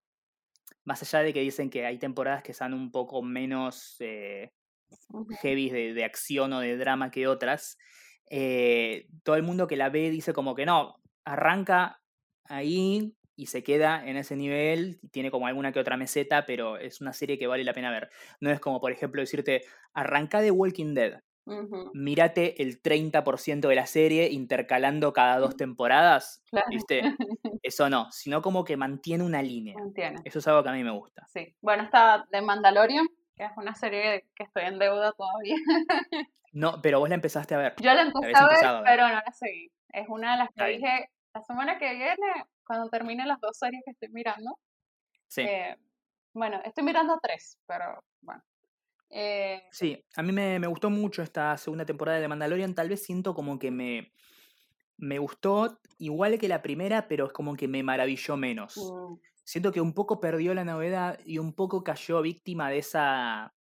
más 0.86 1.02
allá 1.04 1.24
de 1.24 1.34
que 1.34 1.42
dicen 1.42 1.70
que 1.70 1.86
hay 1.86 2.00
temporadas 2.00 2.44
que 2.44 2.54
son 2.54 2.74
un 2.74 2.92
poco 2.92 3.22
menos 3.22 3.96
eh, 4.00 4.52
heavy 5.42 5.70
de, 5.70 5.94
de, 5.94 6.04
acción 6.04 6.52
o 6.54 6.60
de 6.60 6.78
drama 6.78 7.12
que 7.12 7.28
otras, 7.28 7.78
eh, 8.30 9.08
todo 9.24 9.36
el 9.36 9.44
mundo 9.44 9.68
que 9.68 9.78
la 9.78 9.90
ve 9.90 10.10
dice 10.10 10.34
como 10.34 10.56
que 10.56 10.66
no, 10.66 11.02
arranca 11.26 12.02
ahí 12.46 13.16
y 13.36 13.46
se 13.46 13.64
queda 13.64 14.06
en 14.06 14.18
ese 14.18 14.36
nivel, 14.36 15.00
tiene 15.12 15.32
como 15.32 15.48
alguna 15.48 15.72
que 15.72 15.80
otra 15.80 15.96
meseta, 15.96 16.46
pero 16.46 16.78
es 16.78 17.00
una 17.00 17.14
serie 17.14 17.40
que 17.40 17.48
vale 17.48 17.64
la 17.64 17.74
pena 17.74 17.90
ver. 17.90 18.10
No 18.42 18.52
es 18.52 18.60
como, 18.60 18.82
por 18.82 18.92
ejemplo, 18.92 19.22
decirte, 19.22 19.64
arranca 19.94 20.42
de 20.42 20.52
Walking 20.52 20.94
Dead. 20.94 21.22
Uh 21.46 21.54
-huh. 21.54 21.92
Mírate 21.94 22.62
el 22.62 22.82
30% 22.82 23.70
de 23.70 23.76
la 23.76 23.86
serie 23.86 24.30
intercalando 24.30 25.14
cada 25.14 25.40
dos 25.40 25.56
temporadas, 25.58 26.44
claro. 26.50 26.68
¿viste? 26.70 27.02
Eso 27.64 27.90
no, 27.90 28.12
sino 28.12 28.42
como 28.42 28.66
que 28.66 28.76
mantiene 28.76 29.24
una 29.24 29.42
línea. 29.42 29.76
Mantiene. 29.78 30.20
Eso 30.26 30.40
es 30.40 30.48
algo 30.48 30.62
que 30.62 30.70
a 30.70 30.74
mí 30.74 30.84
me 30.84 30.92
gusta. 30.92 31.26
Sí. 31.30 31.56
Bueno, 31.62 31.84
está 31.84 32.28
The 32.32 32.42
Mandalorian, 32.42 33.08
que 33.40 33.46
es 33.46 33.52
una 33.56 33.74
serie 33.74 34.28
que 34.36 34.44
estoy 34.44 34.64
en 34.66 34.78
deuda 34.80 35.14
todavía. 35.14 35.56
no, 36.52 36.82
pero 36.82 37.00
vos 37.00 37.08
la 37.08 37.16
empezaste 37.16 37.56
a 37.56 37.58
ver. 37.58 37.76
Yo 37.80 37.94
la 37.94 38.02
empecé 38.02 38.34
a 38.36 38.46
ver, 38.46 38.66
a 38.66 38.74
ver, 38.74 38.84
pero 38.84 39.08
no 39.08 39.14
la 39.14 39.32
seguí. 39.32 39.72
Es 39.94 40.10
una 40.10 40.34
de 40.34 40.38
las 40.40 40.50
que 40.54 40.66
dije, 40.66 41.10
la 41.34 41.42
semana 41.44 41.80
que 41.80 41.94
viene, 41.94 42.46
cuando 42.68 42.90
termine 42.90 43.26
las 43.26 43.40
dos 43.40 43.58
series 43.58 43.82
que 43.86 43.92
estoy 43.92 44.10
mirando. 44.10 44.60
Sí. 45.30 45.44
Eh, 45.44 45.78
bueno, 46.34 46.60
estoy 46.66 46.84
mirando 46.84 47.18
tres, 47.22 47.58
pero 47.66 48.04
bueno. 48.20 48.44
Eh, 49.10 49.64
Sí, 49.72 50.04
a 50.18 50.22
mí 50.22 50.34
me, 50.34 50.60
me 50.60 50.68
gustó 50.68 50.90
mucho 50.90 51.24
esta 51.24 51.56
segunda 51.58 51.86
temporada 51.86 52.20
de 52.20 52.28
Mandalorian. 52.28 52.76
Tal 52.76 52.90
vez 52.90 53.06
siento 53.06 53.34
como 53.34 53.58
que 53.58 53.72
me, 53.72 54.12
me 54.98 55.18
gustó 55.18 55.80
igual 55.98 56.38
que 56.38 56.50
la 56.50 56.62
primera, 56.62 57.08
pero 57.08 57.28
es 57.28 57.32
como 57.32 57.56
que 57.56 57.70
me 57.70 57.84
maravilló 57.84 58.36
menos. 58.36 58.76
mm, 58.76 59.14
Siento 59.50 59.72
que 59.72 59.82
un 59.82 59.94
poco 59.94 60.20
perdió 60.20 60.54
la 60.54 60.64
novedad 60.64 61.20
y 61.26 61.40
un 61.40 61.54
poco 61.54 61.84
cayó 61.84 62.22
víctima 62.22 62.70
de 62.70 62.78
esa, 62.78 63.56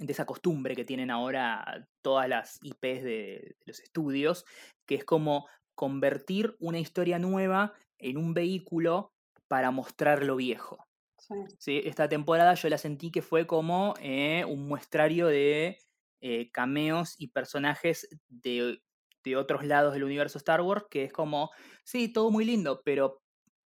de 0.00 0.12
esa 0.12 0.26
costumbre 0.26 0.74
que 0.74 0.84
tienen 0.84 1.12
ahora 1.12 1.86
todas 2.02 2.28
las 2.28 2.58
IPs 2.60 3.04
de, 3.04 3.04
de 3.04 3.56
los 3.66 3.78
estudios, 3.78 4.44
que 4.84 4.96
es 4.96 5.04
como 5.04 5.46
convertir 5.76 6.56
una 6.58 6.80
historia 6.80 7.20
nueva 7.20 7.72
en 7.98 8.16
un 8.16 8.34
vehículo 8.34 9.12
para 9.46 9.70
mostrar 9.70 10.24
lo 10.24 10.34
viejo. 10.34 10.84
sí. 11.18 11.34
¿sí? 11.60 11.82
Esta 11.84 12.08
temporada 12.08 12.54
yo 12.54 12.68
la 12.68 12.76
sentí 12.76 13.12
que 13.12 13.22
fue 13.22 13.46
como 13.46 13.94
eh, 14.00 14.44
un 14.44 14.66
muestrario 14.66 15.28
de 15.28 15.78
eh, 16.20 16.50
cameos 16.50 17.14
y 17.16 17.28
personajes 17.28 18.08
de, 18.28 18.80
de 19.22 19.36
otros 19.36 19.64
lados 19.64 19.94
del 19.94 20.02
universo 20.02 20.38
Star 20.38 20.62
Wars, 20.62 20.86
que 20.90 21.04
es 21.04 21.12
como, 21.12 21.52
sí, 21.84 22.12
todo 22.12 22.32
muy 22.32 22.44
lindo, 22.44 22.82
pero 22.84 23.22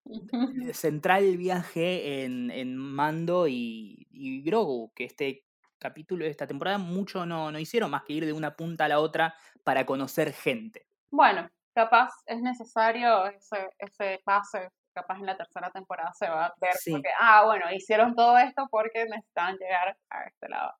eh, 0.09 0.73
central 0.73 1.23
el 1.23 1.37
viaje 1.37 2.23
en, 2.23 2.51
en 2.51 2.77
Mando 2.77 3.47
y, 3.47 4.07
y 4.11 4.41
Grogu, 4.43 4.91
que 4.93 5.05
este 5.05 5.45
capítulo 5.79 6.25
de 6.25 6.31
esta 6.31 6.47
temporada 6.47 6.77
mucho 6.77 7.25
no, 7.25 7.51
no 7.51 7.59
hicieron 7.59 7.91
más 7.91 8.03
que 8.03 8.13
ir 8.13 8.25
de 8.25 8.33
una 8.33 8.55
punta 8.55 8.85
a 8.85 8.87
la 8.87 8.99
otra 8.99 9.35
para 9.63 9.85
conocer 9.85 10.31
gente. 10.33 10.85
Bueno, 11.11 11.49
capaz 11.73 12.11
es 12.25 12.41
necesario 12.41 13.27
ese, 13.27 13.69
ese 13.79 14.21
pase, 14.23 14.69
capaz 14.93 15.19
en 15.19 15.25
la 15.25 15.37
tercera 15.37 15.69
temporada 15.71 16.13
se 16.13 16.29
va 16.29 16.45
a 16.47 16.53
ver 16.59 16.73
Sí. 16.75 16.91
porque, 16.91 17.09
ah, 17.19 17.43
bueno, 17.45 17.65
hicieron 17.73 18.15
todo 18.15 18.37
esto 18.37 18.67
porque 18.71 19.05
necesitan 19.05 19.57
llegar 19.57 19.97
a 20.09 20.23
este 20.25 20.49
lado. 20.49 20.73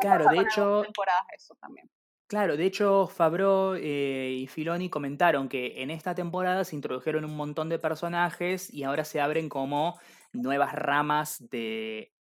Claro, 0.00 0.26
de 0.28 0.40
hecho- 0.40 0.82
temporadas 0.82 1.24
eso 1.36 1.54
también. 1.60 1.90
Claro, 2.26 2.56
de 2.56 2.64
hecho, 2.64 3.06
Favreau 3.06 3.74
eh, 3.74 4.34
y 4.40 4.46
Filoni 4.46 4.88
comentaron 4.88 5.48
que 5.48 5.82
en 5.82 5.90
esta 5.90 6.14
temporada 6.14 6.64
se 6.64 6.74
introdujeron 6.74 7.24
un 7.24 7.36
montón 7.36 7.68
de 7.68 7.78
personajes 7.78 8.72
y 8.72 8.82
ahora 8.82 9.04
se 9.04 9.20
abren 9.20 9.48
como 9.50 9.98
nuevas 10.32 10.72
ramas 10.74 11.46
de, 11.50 12.14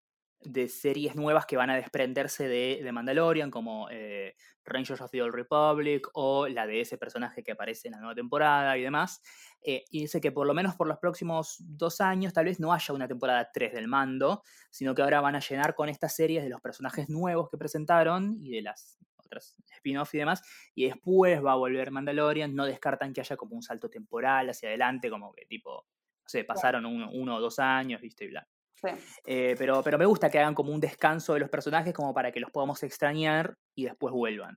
de 0.41 0.69
series 0.69 1.17
nuevas 1.17 1.45
que 1.45 1.57
van 1.59 1.69
a 1.69 1.77
desprenderse 1.77 2.49
de, 2.49 2.81
de 2.83 2.93
Mandalorian, 2.93 3.51
como 3.51 3.89
eh, 3.91 4.37
Rangers 4.65 5.03
of 5.03 5.11
the 5.11 5.21
Old 5.23 5.35
Republic 5.35 6.09
o 6.15 6.49
la 6.49 6.67
de 6.67 6.81
ese 6.81 6.97
personaje 6.97 7.43
que 7.43 7.53
aparece 7.53 7.89
en 7.89 7.93
la 7.93 7.99
nueva 8.01 8.15
temporada 8.15 8.79
y 8.79 8.83
demás. 8.83 9.21
Eh, 9.61 9.85
y 9.91 10.01
dice 10.01 10.19
que 10.23 10.33
por 10.33 10.47
lo 10.47 10.55
menos 10.55 10.77
por 10.77 10.89
los 10.89 10.99
próximos 10.99 11.57
dos 11.61 12.01
años 12.01 12.33
tal 12.33 12.47
vez 12.47 12.59
no 12.59 12.73
haya 12.73 12.95
una 12.95 13.07
temporada 13.07 13.51
3 13.53 13.75
del 13.75 13.87
mando, 13.87 14.43
sino 14.71 14.95
que 14.95 15.03
ahora 15.03 15.21
van 15.21 15.37
a 15.37 15.41
llenar 15.41 15.75
con 15.75 15.91
estas 15.91 16.15
series 16.17 16.43
de 16.43 16.49
los 16.49 16.63
personajes 16.63 17.11
nuevos 17.11 17.51
que 17.51 17.59
presentaron 17.59 18.39
y 18.41 18.51
de 18.51 18.63
las 18.63 18.99
otras 19.31 19.57
spin-off 19.77 20.14
y 20.14 20.19
demás, 20.19 20.43
y 20.75 20.87
después 20.87 21.43
va 21.45 21.53
a 21.53 21.57
volver 21.57 21.90
Mandalorian, 21.90 22.55
no 22.55 22.66
descartan 22.66 23.12
que 23.12 23.21
haya 23.21 23.37
como 23.37 23.55
un 23.57 23.62
salto 23.62 23.88
temporal 23.88 24.51
hacia 24.51 24.69
adelante, 24.69 25.09
como 25.09 25.33
que 25.33 25.47
tipo, 25.47 25.87
no 26.23 26.29
sé, 26.29 26.45
pasaron 26.45 26.85
uno, 26.87 27.09
uno 27.12 27.37
o 27.37 27.40
dos 27.40 27.59
años, 27.59 28.01
viste, 28.01 28.25
y 28.25 28.29
bla. 28.29 28.47
Sí. 28.75 28.88
Eh, 29.27 29.55
pero, 29.59 29.83
pero 29.83 29.99
me 29.99 30.07
gusta 30.07 30.31
que 30.31 30.38
hagan 30.38 30.55
como 30.55 30.73
un 30.73 30.81
descanso 30.81 31.35
de 31.35 31.40
los 31.40 31.51
personajes 31.51 31.93
como 31.93 32.14
para 32.14 32.33
que 32.33 32.40
los 32.40 32.51
podamos 32.51 32.83
extrañar 32.83 33.55
y 33.75 33.85
después 33.85 34.12
vuelvan. 34.12 34.57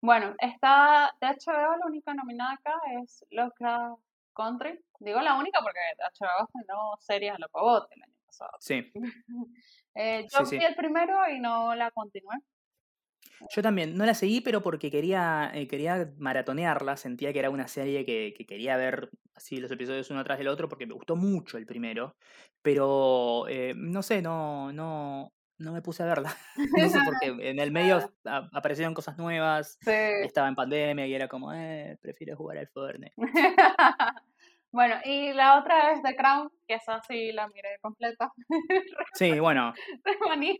Bueno, 0.00 0.34
está 0.38 1.14
de 1.20 1.28
HBO 1.28 1.76
la 1.78 1.86
única 1.86 2.12
nominada 2.12 2.54
acá 2.54 2.74
es 3.00 3.24
Lovecraft 3.30 4.00
Country. 4.34 4.80
Digo 4.98 5.20
la 5.20 5.36
única 5.36 5.60
porque 5.60 5.78
HBO 5.98 6.44
estrenó 6.44 6.96
series 6.98 7.34
a 7.34 7.38
lo 7.38 7.88
el 7.90 8.02
año 8.02 8.14
pasado. 8.26 8.50
Sí, 8.60 8.92
Eh, 9.96 10.26
yo 10.28 10.40
Sí, 10.40 10.46
sí. 10.46 10.58
vi 10.58 10.64
el 10.64 10.74
primero 10.74 11.28
y 11.30 11.38
no 11.38 11.72
la 11.76 11.92
continué. 11.92 12.36
Yo 13.54 13.62
también, 13.62 13.96
no 13.96 14.06
la 14.06 14.14
seguí, 14.14 14.40
pero 14.40 14.62
porque 14.62 14.90
quería, 14.90 15.50
eh, 15.54 15.66
quería 15.68 16.10
maratonearla, 16.18 16.96
sentía 16.96 17.32
que 17.32 17.38
era 17.40 17.50
una 17.50 17.68
serie 17.68 18.04
que, 18.04 18.34
que 18.36 18.46
quería 18.46 18.76
ver 18.76 19.10
así 19.34 19.58
los 19.58 19.70
episodios 19.70 20.10
uno 20.10 20.22
tras 20.24 20.38
del 20.38 20.48
otro, 20.48 20.68
porque 20.68 20.86
me 20.86 20.94
gustó 20.94 21.16
mucho 21.16 21.58
el 21.58 21.66
primero, 21.66 22.16
pero 22.62 23.46
eh, 23.48 23.74
no 23.76 24.02
sé, 24.02 24.22
no, 24.22 24.72
no, 24.72 25.32
no 25.58 25.72
me 25.72 25.82
puse 25.82 26.02
a 26.02 26.06
verla. 26.06 26.34
no 26.78 26.88
sé, 26.88 26.98
porque 27.04 27.26
en 27.50 27.58
el 27.58 27.70
medio 27.70 28.10
a- 28.24 28.48
aparecieron 28.52 28.94
cosas 28.94 29.18
nuevas, 29.18 29.78
Sí. 29.80 29.90
estaba 30.22 30.48
en 30.48 30.54
pandemia 30.54 31.06
y 31.06 31.14
era 31.14 31.28
como, 31.28 31.52
eh, 31.52 31.98
prefiero 32.00 32.36
jugar 32.36 32.58
al 32.58 32.68
Fortnite. 32.68 33.14
Bueno, 34.74 34.96
y 35.04 35.32
la 35.32 35.60
otra 35.60 35.92
es 35.92 36.02
The 36.02 36.16
Crown, 36.16 36.50
que 36.66 36.74
esa 36.74 37.00
sí 37.06 37.30
la 37.30 37.46
miré 37.46 37.78
completa. 37.80 38.32
Sí, 39.14 39.38
bueno, 39.38 39.72
manía. 40.28 40.56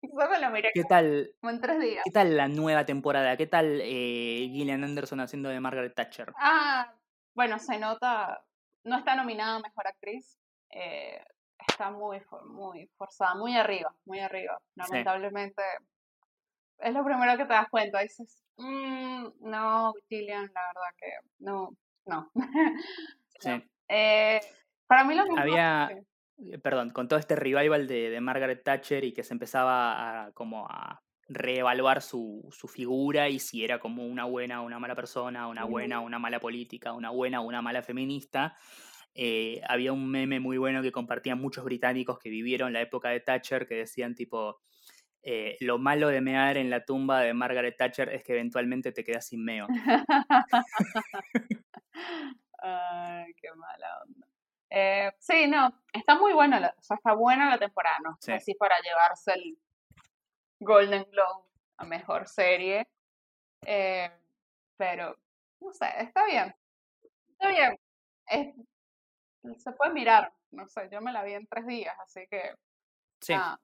Solo 0.00 0.38
la 0.38 0.48
miré 0.48 0.70
¿qué 0.72 0.84
tal, 0.84 1.28
como 1.38 1.50
en 1.50 1.60
tres 1.60 1.78
días. 1.78 2.02
qué 2.02 2.10
tal 2.10 2.34
la 2.34 2.48
nueva 2.48 2.86
temporada? 2.86 3.36
¿Qué 3.36 3.46
tal 3.46 3.80
eh, 3.82 4.48
Gillian 4.50 4.84
Anderson 4.84 5.20
haciendo 5.20 5.50
de 5.50 5.60
Margaret 5.60 5.94
Thatcher? 5.94 6.32
Ah, 6.38 6.94
bueno, 7.34 7.58
se 7.58 7.78
nota, 7.78 8.42
no 8.84 8.96
está 8.96 9.14
nominada 9.14 9.56
a 9.56 9.60
Mejor 9.60 9.86
Actriz. 9.86 10.38
eh, 10.70 11.22
está 11.68 11.90
muy, 11.90 12.22
muy 12.46 12.88
forzada, 12.96 13.34
muy 13.34 13.54
arriba, 13.54 13.94
muy 14.06 14.20
arriba. 14.20 14.58
Lamentablemente, 14.76 15.62
es 16.78 16.94
lo 16.94 17.04
primero 17.04 17.36
que 17.36 17.44
te 17.44 17.52
das 17.52 17.68
cuenta. 17.68 18.00
Dices, 18.00 18.42
"Mm, 18.56 19.26
no, 19.40 19.92
Gillian, 20.08 20.50
la 20.54 20.62
verdad 20.68 20.96
que 20.96 21.10
no, 21.40 21.70
no. 22.06 22.30
Sí. 23.38 23.50
Eh, 23.88 24.40
para 24.86 25.04
mí 25.04 25.14
lo 25.14 25.22
mismo. 25.24 25.38
Había- 25.38 25.90
eh, 26.38 26.58
perdón, 26.58 26.90
con 26.90 27.08
todo 27.08 27.18
este 27.18 27.36
revival 27.36 27.86
de, 27.88 28.10
de 28.10 28.20
Margaret 28.20 28.62
Thatcher 28.62 29.04
y 29.04 29.12
que 29.12 29.22
se 29.24 29.34
empezaba 29.34 30.26
a 30.26 30.32
como 30.32 30.66
a 30.68 31.02
reevaluar 31.30 32.00
su, 32.00 32.48
su 32.50 32.68
figura 32.68 33.28
y 33.28 33.38
si 33.38 33.62
era 33.64 33.78
como 33.78 34.06
una 34.06 34.24
buena 34.24 34.62
o 34.62 34.64
una 34.66 34.78
mala 34.78 34.94
persona, 34.94 35.46
una 35.48 35.64
buena 35.64 36.00
o 36.00 36.04
una 36.04 36.18
mala 36.18 36.40
política, 36.40 36.92
una 36.94 37.10
buena 37.10 37.40
o 37.40 37.44
una 37.44 37.60
mala 37.62 37.82
feminista. 37.82 38.56
eh, 39.14 39.60
había 39.68 39.92
un 39.92 40.08
meme 40.10 40.40
muy 40.40 40.58
bueno 40.58 40.80
que 40.82 40.92
compartían 40.92 41.40
muchos 41.40 41.64
británicos 41.64 42.18
que 42.18 42.30
vivieron 42.30 42.72
la 42.72 42.80
época 42.82 43.08
de 43.10 43.20
Thatcher 43.20 43.66
que 43.66 43.74
decían 43.76 44.14
tipo, 44.14 44.60
eh, 45.22 45.56
lo 45.60 45.78
malo 45.78 46.08
de 46.08 46.20
mear 46.20 46.56
en 46.58 46.70
la 46.70 46.84
tumba 46.84 47.20
de 47.22 47.34
Margaret 47.34 47.76
Thatcher 47.76 48.08
es 48.10 48.22
que 48.24 48.32
eventualmente 48.34 48.92
te 48.92 49.04
quedas 49.04 49.26
sin 49.26 49.44
meo. 49.44 49.66
Ay, 52.58 53.32
qué 53.34 53.52
mala 53.54 54.02
onda. 54.02 54.26
Eh, 54.70 55.12
sí, 55.18 55.46
no, 55.46 55.72
está 55.92 56.16
muy 56.16 56.32
buena, 56.34 56.60
la, 56.60 56.74
o 56.76 56.82
sea, 56.82 56.96
está 56.96 57.14
buena 57.14 57.48
la 57.48 57.58
temporada, 57.58 57.98
no 58.02 58.16
Sí. 58.20 58.38
si 58.40 58.54
para 58.54 58.76
llevarse 58.80 59.32
el 59.32 59.58
Golden 60.60 61.04
Globe 61.10 61.44
a 61.78 61.84
mejor 61.84 62.28
serie, 62.28 62.86
eh, 63.64 64.10
pero 64.76 65.16
no 65.60 65.72
sé, 65.72 65.86
está 65.98 66.26
bien, 66.26 66.54
está 67.30 67.48
bien, 67.48 67.78
es- 68.26 68.54
se 69.62 69.72
puede 69.72 69.92
mirar, 69.92 70.32
no 70.50 70.66
sé, 70.68 70.88
yo 70.90 71.00
me 71.00 71.12
la 71.12 71.22
vi 71.22 71.34
en 71.34 71.46
tres 71.46 71.66
días, 71.66 71.96
así 72.00 72.26
que 72.28 72.54
Sí, 73.20 73.32
ah, 73.34 73.58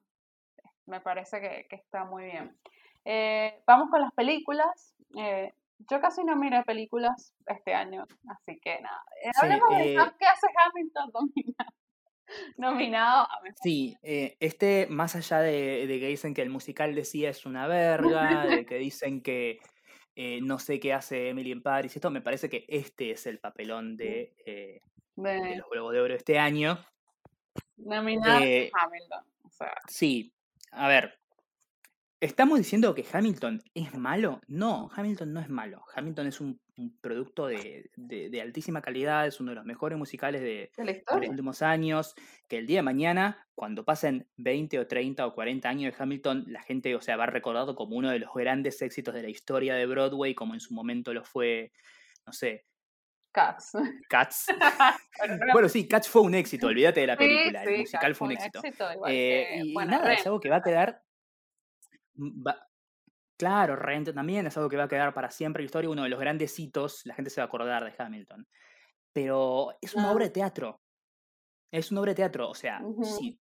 me 0.87 1.01
parece 1.01 1.39
que, 1.39 1.67
que 1.69 1.75
está 1.75 2.03
muy 2.03 2.25
bien. 2.25 2.57
Eh, 3.05 3.63
vamos 3.65 3.89
con 3.89 4.01
las 4.01 4.11
películas. 4.13 4.95
Yo 5.77 5.99
casi 6.01 6.23
no 6.23 6.35
miré 6.35 6.63
películas 6.63 7.33
este 7.45 7.73
año, 7.73 8.05
así 8.27 8.59
que 8.59 8.79
nada. 8.81 9.01
Eh, 9.23 9.31
Sí, 9.33 9.39
hablemos 9.41 9.69
de 9.77 9.93
eh, 9.93 9.97
qué 10.19 10.25
hace 10.25 10.47
Hamilton 10.57 11.11
nominado, 11.13 11.71
nominado 12.57 13.21
a 13.29 13.41
mejor. 13.41 13.57
Sí, 13.61 13.95
eh, 14.01 14.37
este, 14.39 14.87
más 14.89 15.15
allá 15.15 15.39
de, 15.39 15.85
de 15.87 15.99
que 15.99 16.07
dicen 16.07 16.33
que 16.33 16.41
el 16.41 16.49
musical 16.49 16.95
de 16.95 17.05
sí 17.05 17.25
es 17.25 17.45
una 17.45 17.67
verga, 17.67 18.45
de 18.45 18.65
que 18.65 18.75
dicen 18.75 19.21
que 19.21 19.59
eh, 20.15 20.39
no 20.41 20.59
sé 20.59 20.79
qué 20.79 20.93
hace 20.93 21.29
Emily 21.29 21.51
en 21.51 21.61
Paris, 21.61 21.95
y 21.95 21.99
esto 21.99 22.09
me 22.09 22.21
parece 22.21 22.49
que 22.49 22.65
este 22.69 23.11
es 23.11 23.25
el 23.27 23.39
papelón 23.39 23.97
de, 23.97 24.33
de 24.45 24.81
de- 25.17 25.55
los 25.57 25.69
Globos 25.69 25.93
de 25.93 25.99
Oro 26.01 26.13
este 26.15 26.39
año. 26.39 26.79
nominado 27.77 28.37
a 28.37 28.83
Hamilton. 28.85 29.25
O 29.43 29.49
sea, 29.49 29.73
Sí, 29.87 30.33
a 30.71 30.87
ver, 30.87 31.19
¿estamos 32.25 32.57
diciendo 32.57 32.93
que 32.95 33.05
Hamilton 33.11 33.61
es 33.73 33.93
malo? 33.97 34.41
No, 34.47 34.89
Hamilton 34.95 35.33
no 35.33 35.39
es 35.39 35.49
malo. 35.49 35.83
Hamilton 35.95 36.27
es 36.27 36.41
un, 36.41 36.59
un 36.77 36.97
producto 36.99 37.47
de, 37.47 37.89
de- 37.95 38.29
de 38.29 38.41
altísima 38.41 38.81
calidad, 38.81 39.25
es 39.27 39.39
uno 39.39 39.51
de 39.51 39.55
los 39.55 39.65
mejores 39.65 39.97
musicales 39.97 40.41
de, 40.41 40.71
los 41.21 41.29
últimos 41.29 41.61
años, 41.61 42.15
que 42.47 42.57
el 42.57 42.67
día 42.67 42.79
de 42.79 42.83
mañana, 42.83 43.47
cuando 43.55 43.85
pasen 43.85 44.27
20 44.37 44.79
o 44.79 44.87
30 44.87 45.25
o 45.27 45.33
40 45.33 45.69
años 45.69 45.93
de 45.95 46.03
Hamilton, 46.03 46.45
la 46.47 46.61
gente, 46.61 46.95
o 46.95 47.01
sea, 47.01 47.17
va 47.17 47.25
recordado 47.27 47.75
como 47.75 47.95
uno 47.95 48.09
de 48.11 48.19
los 48.19 48.33
grandes 48.33 48.81
éxitos 48.81 49.13
de 49.13 49.23
la 49.23 49.29
historia 49.29 49.75
de 49.75 49.85
Broadway, 49.85 50.35
como 50.35 50.53
en 50.53 50.59
su 50.59 50.73
momento 50.73 51.13
lo 51.13 51.23
fue, 51.23 51.71
no 52.25 52.33
sé, 52.33 52.65
Cats. 53.31 53.71
Cats. 54.09 54.45
Bueno, 55.17 55.37
no- 55.37 55.53
bueno, 55.53 55.69
sí, 55.69 55.87
Cats 55.87 56.09
fue 56.09 56.21
un 56.23 56.35
éxito, 56.35 56.67
olvídate 56.67 56.99
de 57.01 57.07
la 57.07 57.13
sí, 57.15 57.19
película, 57.19 57.63
el 57.63 57.77
musical 57.79 58.01
Cats 58.01 58.17
fue 58.17 58.27
un 58.27 58.31
éxito. 58.33 58.61
igual 58.93 59.11
Eh, 59.13 59.47
y, 59.63 59.73
bueno, 59.73 59.91
nada, 59.91 60.13
es 60.13 60.25
algo 60.25 60.39
que 60.41 60.49
va 60.49 60.57
a 60.57 60.61
quedar. 60.61 61.03
Mm, 62.15 62.45
va- 62.47 62.67
claro, 63.37 63.75
Rent 63.75 64.13
también 64.13 64.47
es 64.47 64.57
algo 64.57 64.69
que 64.69 64.77
va 64.77 64.85
a 64.85 64.87
quedar 64.87 65.13
para 65.13 65.31
siempre 65.31 65.61
en 65.61 65.65
la 65.65 65.67
historia, 65.67 65.89
uno 65.89 66.03
de 66.03 66.09
los 66.09 66.19
grandes 66.19 66.57
hitos, 66.59 67.05
la 67.05 67.15
gente 67.15 67.29
se 67.29 67.41
va 67.41 67.45
a 67.45 67.47
acordar 67.47 67.83
de 67.85 67.93
Hamilton. 67.97 68.47
Pero 69.13 69.71
es 69.81 69.93
una 69.95 70.11
obra 70.11 70.25
de 70.25 70.31
teatro. 70.31 70.81
Es 71.71 71.91
una 71.91 72.01
obra 72.01 72.11
de 72.11 72.15
teatro, 72.15 72.49
o 72.49 72.55
sea, 72.55 72.79
si 73.03 73.39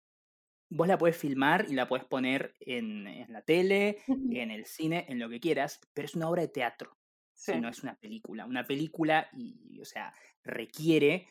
vos 0.69 0.87
la 0.87 0.97
puedes 0.97 1.17
filmar 1.17 1.65
y 1.69 1.73
la 1.73 1.87
puedes 1.87 2.05
poner 2.05 2.53
en, 2.61 3.05
en 3.07 3.33
la 3.33 3.41
tele, 3.41 3.99
en 4.07 4.51
el 4.51 4.65
cine, 4.65 5.05
en 5.09 5.19
lo 5.19 5.29
que 5.29 5.39
quieras, 5.39 5.79
pero 5.93 6.05
es 6.05 6.15
una 6.15 6.29
obra 6.29 6.43
de 6.43 6.47
teatro. 6.49 6.97
Sí. 7.33 7.59
no 7.59 7.69
es 7.69 7.81
una 7.83 7.95
película. 7.95 8.45
Una 8.45 8.63
película, 8.65 9.27
y, 9.33 9.79
o 9.81 9.85
sea, 9.85 10.13
requiere 10.43 11.27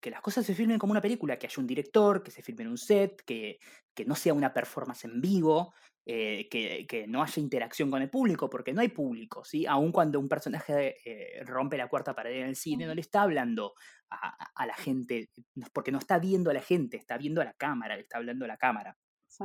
que 0.00 0.10
las 0.10 0.20
cosas 0.20 0.44
se 0.44 0.54
filmen 0.54 0.78
como 0.78 0.90
una 0.92 1.00
película, 1.00 1.38
que 1.38 1.46
haya 1.46 1.60
un 1.60 1.66
director, 1.66 2.22
que 2.22 2.30
se 2.30 2.42
filme 2.42 2.62
en 2.64 2.68
un 2.68 2.78
set, 2.78 3.22
que, 3.24 3.58
que 3.94 4.04
no 4.04 4.14
sea 4.14 4.34
una 4.34 4.52
performance 4.52 5.04
en 5.04 5.20
vivo, 5.20 5.72
eh, 6.06 6.48
que, 6.50 6.86
que, 6.86 7.06
no 7.06 7.22
haya 7.22 7.40
interacción 7.40 7.90
con 7.90 8.02
el 8.02 8.10
público, 8.10 8.50
porque 8.50 8.72
no 8.72 8.82
hay 8.82 8.88
público, 8.88 9.44
¿sí? 9.44 9.64
Aun 9.66 9.90
cuando 9.90 10.20
un 10.20 10.28
personaje 10.28 10.96
eh, 11.04 11.42
rompe 11.44 11.78
la 11.78 11.88
cuarta 11.88 12.14
pared 12.14 12.40
en 12.42 12.48
el 12.48 12.56
cine, 12.56 12.86
no 12.86 12.94
le 12.94 13.00
está 13.00 13.22
hablando 13.22 13.72
a, 14.10 14.36
a, 14.54 14.66
la 14.66 14.74
gente, 14.74 15.30
porque 15.72 15.92
no 15.92 15.98
está 15.98 16.18
viendo 16.18 16.50
a 16.50 16.54
la 16.54 16.60
gente, 16.60 16.98
está 16.98 17.16
viendo 17.16 17.40
a 17.40 17.44
la 17.44 17.54
cámara, 17.54 17.96
le 17.96 18.02
está 18.02 18.18
hablando 18.18 18.44
a 18.44 18.48
la 18.48 18.58
cámara. 18.58 18.98
Sí. 19.28 19.44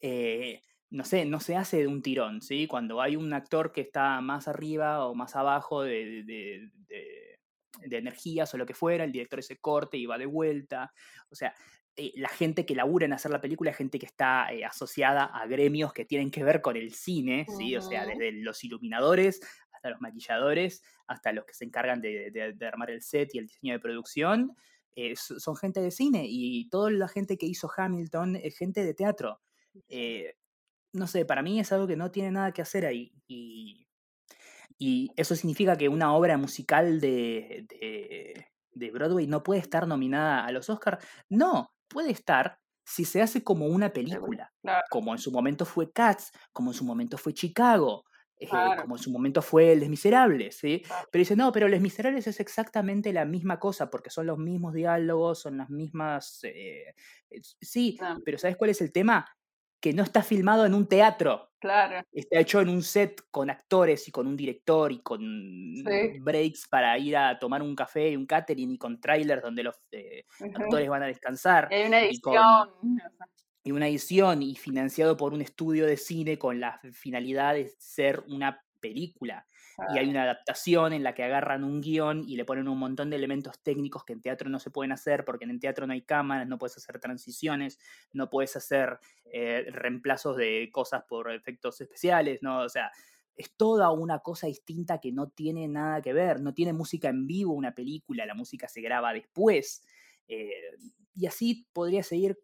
Eh, 0.00 0.62
no 0.90 1.04
sé, 1.04 1.24
no 1.26 1.40
se 1.40 1.56
hace 1.56 1.78
de 1.78 1.86
un 1.86 2.02
tirón, 2.02 2.40
¿sí? 2.40 2.66
Cuando 2.66 3.02
hay 3.02 3.16
un 3.16 3.32
actor 3.32 3.72
que 3.72 3.80
está 3.82 4.20
más 4.20 4.48
arriba 4.48 5.06
o 5.06 5.14
más 5.14 5.36
abajo 5.36 5.82
de, 5.82 6.22
de, 6.24 6.70
de, 6.88 7.38
de 7.82 7.98
energías 7.98 8.54
o 8.54 8.58
lo 8.58 8.64
que 8.64 8.74
fuera, 8.74 9.04
el 9.04 9.12
director 9.12 9.40
ese 9.40 9.58
corte 9.58 9.96
y 9.96 10.06
va 10.06 10.18
de 10.18 10.26
vuelta. 10.26 10.92
O 11.30 11.34
sea, 11.34 11.54
eh, 11.96 12.12
la 12.16 12.28
gente 12.28 12.66
que 12.66 12.74
labura 12.74 13.06
en 13.06 13.12
hacer 13.12 13.30
la 13.30 13.40
película 13.40 13.70
es 13.70 13.76
gente 13.76 13.98
que 13.98 14.06
está 14.06 14.52
eh, 14.52 14.64
asociada 14.64 15.24
a 15.26 15.46
gremios 15.46 15.92
que 15.92 16.04
tienen 16.04 16.30
que 16.30 16.42
ver 16.42 16.60
con 16.60 16.76
el 16.76 16.92
cine, 16.92 17.46
¿sí? 17.56 17.76
Uh 17.76 17.78
-huh. 17.80 17.84
O 17.84 17.88
sea, 17.88 18.04
desde 18.06 18.32
los 18.32 18.64
iluminadores 18.64 19.40
hasta 19.70 19.90
los 19.90 20.00
maquilladores, 20.00 20.82
hasta 21.06 21.32
los 21.32 21.44
que 21.44 21.54
se 21.54 21.64
encargan 21.64 22.00
de, 22.00 22.30
de, 22.30 22.52
de 22.52 22.66
armar 22.66 22.90
el 22.90 23.02
set 23.02 23.34
y 23.34 23.38
el 23.38 23.46
diseño 23.46 23.74
de 23.74 23.80
producción. 23.80 24.56
Eh, 24.96 25.14
son 25.16 25.56
gente 25.56 25.80
de 25.80 25.90
cine 25.90 26.24
y 26.28 26.68
toda 26.68 26.90
la 26.90 27.08
gente 27.08 27.36
que 27.36 27.46
hizo 27.46 27.68
Hamilton 27.76 28.36
es 28.36 28.56
gente 28.56 28.84
de 28.84 28.94
teatro. 28.94 29.40
No 30.92 31.08
sé, 31.08 31.24
para 31.24 31.42
mí 31.42 31.58
es 31.58 31.72
algo 31.72 31.88
que 31.88 31.96
no 31.96 32.10
tiene 32.12 32.30
nada 32.30 32.52
que 32.52 32.62
hacer 32.62 32.86
ahí. 32.86 33.12
Y, 33.26 33.88
y 34.78 35.10
eso 35.16 35.34
significa 35.34 35.76
que 35.76 35.88
una 35.88 36.14
obra 36.14 36.38
musical 36.38 37.00
de, 37.00 37.66
de, 37.68 38.46
de, 38.72 38.90
Broadway 38.90 39.26
no 39.26 39.42
puede 39.42 39.60
estar 39.60 39.88
nominada 39.88 40.44
a 40.44 40.52
los 40.52 40.70
Oscars. 40.70 41.04
No, 41.28 41.73
puede 41.94 42.10
estar 42.10 42.58
si 42.84 43.04
se 43.04 43.22
hace 43.22 43.42
como 43.42 43.66
una 43.66 43.92
película. 43.92 44.52
Claro. 44.60 44.82
Como 44.90 45.12
en 45.12 45.18
su 45.18 45.30
momento 45.30 45.64
fue 45.64 45.92
Cats, 45.92 46.32
como 46.52 46.72
en 46.72 46.74
su 46.74 46.84
momento 46.84 47.16
fue 47.16 47.32
Chicago. 47.32 48.04
Claro. 48.50 48.72
Eh, 48.74 48.82
como 48.82 48.96
en 48.96 49.02
su 49.02 49.10
momento 49.12 49.40
fue 49.40 49.76
Les 49.76 49.88
Miserables, 49.88 50.58
¿sí? 50.58 50.82
Claro. 50.84 51.08
Pero 51.10 51.20
dice, 51.20 51.36
no, 51.36 51.52
pero 51.52 51.68
Les 51.68 51.80
Miserables 51.80 52.26
es 52.26 52.40
exactamente 52.40 53.12
la 53.12 53.24
misma 53.24 53.58
cosa, 53.60 53.88
porque 53.88 54.10
son 54.10 54.26
los 54.26 54.38
mismos 54.38 54.74
diálogos, 54.74 55.40
son 55.40 55.56
las 55.56 55.70
mismas... 55.70 56.40
Eh, 56.42 56.94
sí, 57.60 57.96
claro. 57.96 58.20
pero 58.24 58.36
¿sabes 58.36 58.56
cuál 58.56 58.70
es 58.70 58.80
el 58.82 58.92
tema? 58.92 59.24
Que 59.84 59.92
no 59.92 60.02
está 60.02 60.22
filmado 60.22 60.64
en 60.64 60.72
un 60.72 60.86
teatro. 60.86 61.50
Claro. 61.58 62.02
Está 62.10 62.40
hecho 62.40 62.62
en 62.62 62.70
un 62.70 62.82
set 62.82 63.20
con 63.30 63.50
actores 63.50 64.08
y 64.08 64.10
con 64.10 64.26
un 64.26 64.34
director 64.34 64.90
y 64.90 65.02
con 65.02 65.20
sí. 65.20 66.18
breaks 66.20 66.68
para 66.68 66.96
ir 66.96 67.14
a 67.18 67.38
tomar 67.38 67.60
un 67.60 67.76
café 67.76 68.08
y 68.08 68.16
un 68.16 68.24
catering 68.24 68.70
y 68.70 68.78
con 68.78 68.98
trailers 68.98 69.42
donde 69.42 69.62
los 69.62 69.74
eh, 69.92 70.24
uh 70.40 70.44
-huh. 70.44 70.62
actores 70.64 70.88
van 70.88 71.02
a 71.02 71.06
descansar. 71.06 71.68
Hay 71.70 71.84
una 71.86 72.00
edición. 72.00 72.32
Y, 72.32 72.38
con, 72.38 72.98
y, 73.62 73.72
una 73.72 73.86
edición 73.86 74.42
y 74.42 74.56
financiado 74.56 75.18
por 75.18 75.34
un 75.34 75.42
estudio 75.42 75.84
de 75.84 75.98
cine 75.98 76.38
con 76.38 76.60
la 76.60 76.80
finalidad 76.94 77.52
de 77.52 77.70
ser 77.78 78.24
una 78.28 78.64
película. 78.80 79.46
Y 79.94 79.98
hay 79.98 80.08
una 80.08 80.22
adaptación 80.22 80.92
en 80.92 81.02
la 81.02 81.14
que 81.14 81.24
agarran 81.24 81.64
un 81.64 81.80
guion 81.80 82.24
y 82.26 82.36
le 82.36 82.44
ponen 82.44 82.68
un 82.68 82.78
montón 82.78 83.10
de 83.10 83.16
elementos 83.16 83.60
técnicos 83.62 84.04
que 84.04 84.12
en 84.12 84.20
teatro 84.20 84.48
no 84.48 84.58
se 84.58 84.70
pueden 84.70 84.92
hacer, 84.92 85.24
porque 85.24 85.44
en 85.44 85.50
el 85.50 85.60
teatro 85.60 85.86
no 85.86 85.92
hay 85.92 86.02
cámaras, 86.02 86.46
no 86.46 86.58
puedes 86.58 86.76
hacer 86.76 87.00
transiciones, 87.00 87.78
no 88.12 88.30
puedes 88.30 88.56
hacer 88.56 88.98
eh, 89.24 89.66
reemplazos 89.70 90.36
de 90.36 90.68
cosas 90.72 91.04
por 91.08 91.30
efectos 91.32 91.80
especiales, 91.80 92.40
¿no? 92.42 92.60
O 92.60 92.68
sea, 92.68 92.90
es 93.36 93.56
toda 93.56 93.90
una 93.90 94.20
cosa 94.20 94.46
distinta 94.46 95.00
que 95.00 95.12
no 95.12 95.28
tiene 95.28 95.66
nada 95.68 96.00
que 96.02 96.12
ver, 96.12 96.40
no 96.40 96.54
tiene 96.54 96.72
música 96.72 97.08
en 97.08 97.26
vivo 97.26 97.52
una 97.52 97.74
película, 97.74 98.26
la 98.26 98.34
música 98.34 98.68
se 98.68 98.80
graba 98.80 99.12
después. 99.12 99.82
Eh, 100.28 100.50
y 101.16 101.26
así 101.26 101.66
podría 101.72 102.02
seguir 102.02 102.38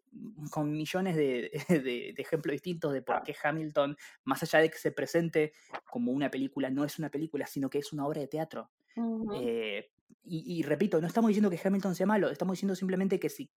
con 0.49 0.71
millones 0.71 1.15
de, 1.15 1.51
de, 1.69 2.13
de, 2.15 2.21
ejemplos 2.21 2.53
distintos 2.53 2.93
de 2.93 3.01
por 3.01 3.21
qué 3.23 3.35
Hamilton, 3.41 3.97
más 4.23 4.43
allá 4.43 4.59
de 4.59 4.69
que 4.69 4.77
se 4.77 4.91
presente 4.91 5.53
como 5.89 6.11
una 6.11 6.31
película, 6.31 6.69
no 6.69 6.85
es 6.85 6.97
una 6.99 7.09
película, 7.09 7.45
sino 7.47 7.69
que 7.69 7.79
es 7.79 7.91
una 7.91 8.07
obra 8.07 8.21
de 8.21 8.27
teatro. 8.27 8.69
Uh 8.95 9.25
-huh. 9.25 9.41
eh, 9.41 9.91
y, 10.23 10.59
y, 10.59 10.63
repito, 10.63 11.01
no 11.01 11.07
estamos 11.07 11.29
diciendo 11.29 11.49
que 11.49 11.59
Hamilton 11.63 11.95
sea 11.95 12.05
malo, 12.05 12.29
estamos 12.29 12.53
diciendo 12.53 12.75
simplemente 12.75 13.19
que 13.19 13.29
si 13.29 13.49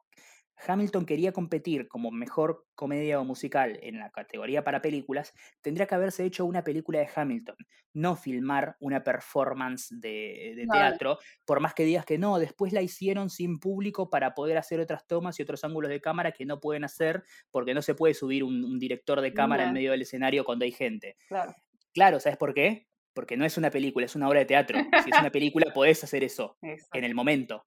Hamilton 0.67 1.05
quería 1.05 1.33
competir 1.33 1.89
como 1.89 2.11
mejor 2.11 2.67
comedia 2.75 3.21
o 3.21 3.25
musical 3.25 3.79
en 3.83 3.99
la 3.99 4.11
categoría 4.11 4.65
para 4.65 4.81
películas, 4.81 5.35
tendría 5.61 5.87
que 5.87 5.95
haberse 5.95 6.25
hecho 6.25 6.45
una 6.45 6.63
película 6.63 7.01
de 7.01 7.09
Hamilton, 7.15 7.57
no 7.93 8.17
filmar 8.17 8.77
una 8.81 9.03
performance 9.03 9.89
de, 9.91 10.55
de 10.57 10.67
teatro, 10.67 11.19
por 11.45 11.61
más 11.61 11.75
que 11.75 11.85
digas 11.85 12.05
que 12.05 12.19
no, 12.19 12.39
después 12.39 12.73
la 12.73 12.83
hicieron 12.83 13.31
sin 13.31 13.59
público 13.59 14.11
para 14.11 14.35
poder 14.35 14.59
hacer 14.59 14.81
otras 14.81 15.07
tomas 15.07 15.39
y 15.39 15.43
otros 15.43 15.65
ángulos 15.65 15.91
de 15.91 16.01
cámara 16.01 16.33
que 16.33 16.47
no 16.47 16.61
pueden 16.61 16.85
hacer 16.85 17.25
porque 17.51 17.75
no 17.75 17.83
se 17.83 17.95
puede 17.95 18.15
subir 18.15 18.45
un, 18.45 18.65
un 18.65 18.79
director 18.79 19.21
de 19.21 19.33
cámara 19.33 19.65
no. 19.65 19.69
en 19.69 19.75
medio 19.75 19.91
del 19.91 20.03
escenario 20.03 20.45
cuando 20.45 20.65
hay 20.65 20.73
gente. 20.73 21.17
Claro. 21.29 21.55
Claro, 21.93 22.19
¿sabes 22.19 22.39
por 22.39 22.55
qué? 22.55 22.89
Porque 23.15 23.37
no 23.37 23.45
es 23.45 23.57
una 23.57 23.71
película, 23.71 24.07
es 24.07 24.17
una 24.17 24.29
obra 24.29 24.41
de 24.41 24.47
teatro. 24.47 24.79
Si 25.05 25.11
es 25.11 25.19
una 25.19 25.31
película, 25.33 25.73
podés 25.73 26.03
hacer 26.05 26.25
eso 26.25 26.57
Exacto. 26.63 26.99
en 26.99 27.05
el 27.05 27.15
momento. 27.15 27.65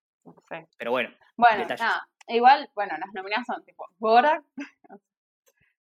Pero 0.77 0.91
bueno. 0.91 1.09
Bueno, 1.37 1.65
nada, 1.79 2.07
igual, 2.27 2.69
bueno, 2.75 2.95
las 2.97 3.13
nominadas 3.13 3.45
son 3.47 3.63
tipo 3.63 3.85
Borat, 3.97 4.43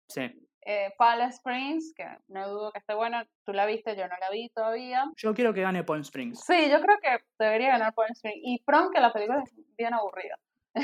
Sí. 0.07 0.21
eh, 0.61 0.93
Palm 0.97 1.29
Springs, 1.29 1.93
que 1.95 2.05
no 2.27 2.49
dudo 2.49 2.71
que 2.71 2.79
esté 2.79 2.93
buena, 2.93 3.27
tú 3.45 3.51
la 3.53 3.65
viste, 3.65 3.95
yo 3.95 4.07
no 4.07 4.15
la 4.19 4.29
vi 4.29 4.49
todavía. 4.49 5.05
Yo 5.17 5.33
quiero 5.33 5.53
que 5.53 5.61
gane 5.61 5.83
Palm 5.83 6.01
Springs. 6.01 6.39
Sí, 6.45 6.69
yo 6.69 6.81
creo 6.81 6.97
que 7.01 7.17
debería 7.37 7.69
ganar 7.69 7.93
Palm 7.93 8.11
Springs. 8.11 8.39
Y 8.41 8.63
Prom, 8.63 8.91
que 8.93 9.01
la 9.01 9.11
película 9.11 9.43
es 9.43 9.53
bien 9.77 9.93
aburrida. 9.93 10.39
Sí. 10.75 10.81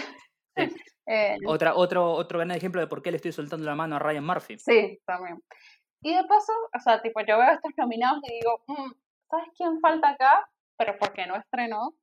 eh, 1.06 1.38
Otra, 1.48 1.76
otro, 1.76 2.12
otro 2.12 2.40
gran 2.40 2.52
ejemplo 2.52 2.82
de 2.82 2.88
por 2.88 3.02
qué 3.02 3.12
le 3.12 3.18
estoy 3.18 3.32
soltando 3.32 3.66
la 3.66 3.76
mano 3.76 3.96
a 3.96 4.00
Ryan 4.00 4.26
Murphy. 4.26 4.60
sí, 4.60 5.00
también. 5.06 5.42
Y 6.04 6.14
de 6.16 6.24
paso, 6.26 6.52
o 6.76 6.80
sea, 6.80 7.02
tipo, 7.02 7.22
yo 7.22 7.38
veo 7.38 7.52
estos 7.54 7.72
nominados 7.78 8.22
y 8.28 8.34
digo, 8.34 8.64
"Mm, 8.68 8.92
¿sabes 9.30 9.48
quién 9.56 9.80
falta 9.80 10.10
acá? 10.10 10.50
Pero 10.78 10.98
porque 11.00 11.26
no 11.26 11.36
estrenó 11.36 11.96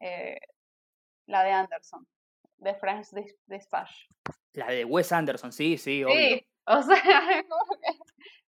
eh, 0.00 0.38
la 1.26 1.42
de 1.42 1.52
Anderson, 1.52 2.06
de 2.58 2.74
French 2.76 3.06
Dis- 3.12 3.36
Dispatch. 3.46 3.90
La 4.52 4.66
de 4.66 4.84
Wes 4.84 5.10
Anderson, 5.12 5.52
sí, 5.52 5.76
sí, 5.78 6.04
obvio. 6.04 6.14
Sí, 6.14 6.46
o 6.66 6.82
sea, 6.82 6.96
como 7.48 7.80
que 7.80 7.98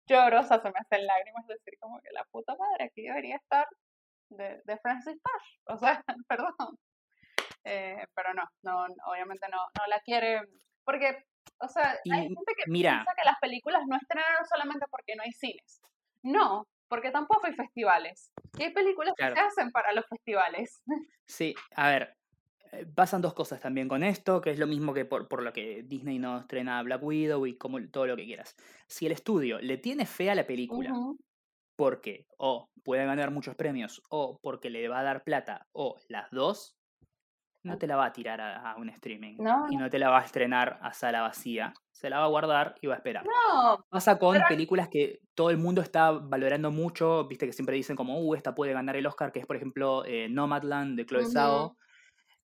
lloro, 0.07 0.39
o 0.41 0.43
sea, 0.43 0.59
se 0.61 0.69
me 0.71 0.79
hacen 0.79 1.05
lágrimas 1.07 1.47
decir 1.47 1.77
como 1.79 1.99
que 2.01 2.11
la 2.11 2.23
puta 2.25 2.55
madre 2.55 2.85
aquí 2.85 3.03
debería 3.03 3.37
estar 3.37 3.67
de, 4.29 4.61
de 4.63 4.77
Francis 4.79 5.17
Pash, 5.21 5.59
o 5.65 5.77
sea, 5.77 6.03
perdón. 6.27 6.77
Eh, 7.63 8.05
pero 8.15 8.33
no, 8.33 8.43
no, 8.63 8.85
obviamente 9.11 9.47
no, 9.51 9.57
no 9.77 9.87
la 9.87 9.99
quiere, 10.01 10.41
porque, 10.83 11.25
o 11.61 11.67
sea, 11.67 11.97
Y 12.03 12.11
hay 12.11 12.23
gente 12.27 12.53
que 12.57 12.63
mira. 12.71 12.91
piensa 12.91 13.13
que 13.15 13.25
las 13.25 13.39
películas 13.39 13.81
no 13.87 13.95
estrenan 13.97 14.45
solamente 14.47 14.85
porque 14.89 15.15
no 15.15 15.23
hay 15.23 15.31
cines. 15.31 15.81
No, 16.23 16.65
porque 16.87 17.11
tampoco 17.11 17.47
hay 17.47 17.53
festivales. 17.53 18.31
Y 18.57 18.63
hay 18.63 18.73
películas 18.73 19.13
Claro. 19.15 19.35
que 19.35 19.41
se 19.41 19.47
hacen 19.47 19.71
para 19.71 19.93
los 19.93 20.05
festivales. 20.07 20.81
Sí, 21.27 21.53
a 21.75 21.89
ver, 21.89 22.15
eh, 22.71 22.85
pasan 22.95 23.21
dos 23.21 23.35
cosas 23.35 23.59
también 23.59 23.87
con 23.87 24.03
esto, 24.03 24.41
que 24.41 24.49
es 24.49 24.57
lo 24.57 24.65
mismo 24.65 24.95
que 24.95 25.05
por, 25.05 25.27
por 25.27 25.43
lo 25.43 25.53
que 25.53 25.83
Disney 25.83 26.17
no 26.17 26.39
estrena 26.39 26.81
Black 26.81 27.03
Widow 27.03 27.45
y 27.45 27.55
como 27.55 27.79
todo 27.89 28.07
lo 28.07 28.15
que 28.15 28.25
quieras. 28.25 28.55
Si 28.87 29.05
el 29.05 29.11
estudio 29.11 29.59
le 29.59 29.77
tiene 29.77 30.07
fe 30.07 30.31
a 30.31 30.35
la 30.35 30.47
película, 30.47 30.91
porque 31.75 32.25
o 32.37 32.69
puede 32.83 33.05
ganar 33.05 33.29
muchos 33.31 33.55
premios, 33.55 34.01
o 34.09 34.39
porque 34.41 34.69
le 34.71 34.87
va 34.89 34.99
a 34.99 35.03
dar 35.03 35.23
plata, 35.23 35.67
o 35.71 35.95
las 36.07 36.29
dos, 36.31 36.78
no 37.69 37.77
te 37.77 37.87
la 37.87 37.95
va 37.95 38.05
a 38.05 38.13
tirar 38.13 38.41
a, 38.41 38.71
a 38.71 38.75
un 38.77 38.89
streaming. 38.89 39.35
No, 39.39 39.67
Y 39.69 39.77
no 39.77 39.89
te 39.89 39.99
la 39.99 40.09
va 40.09 40.19
a 40.19 40.23
estrenar 40.25 40.79
a 40.81 40.91
sala 40.93 41.21
vacía. 41.21 41.73
Se 41.91 42.09
la 42.09 42.19
va 42.19 42.25
a 42.25 42.29
guardar 42.29 42.75
y 42.81 42.87
va 42.87 42.95
a 42.95 42.97
esperar. 42.97 43.25
No, 43.25 43.85
Pasa 43.89 44.17
con 44.19 44.33
Pero- 44.33 44.47
películas 44.47 44.87
que 44.89 45.19
todo 45.35 45.49
el 45.49 45.57
mundo 45.57 45.81
está 45.81 46.11
valorando 46.11 46.71
mucho, 46.71 47.27
viste 47.27 47.45
que 47.45 47.53
siempre 47.53 47.75
dicen 47.75 47.95
como, 47.95 48.19
uh, 48.19 48.35
esta 48.35 48.55
puede 48.55 48.73
ganar 48.73 48.95
el 48.95 49.05
Oscar, 49.05 49.31
que 49.31 49.39
es 49.39 49.45
por 49.45 49.55
ejemplo 49.55 50.03
eh, 50.05 50.27
Nomadland 50.29 50.97
de 50.97 51.05
Chloe. 51.05 51.25
Zhao. 51.25 51.77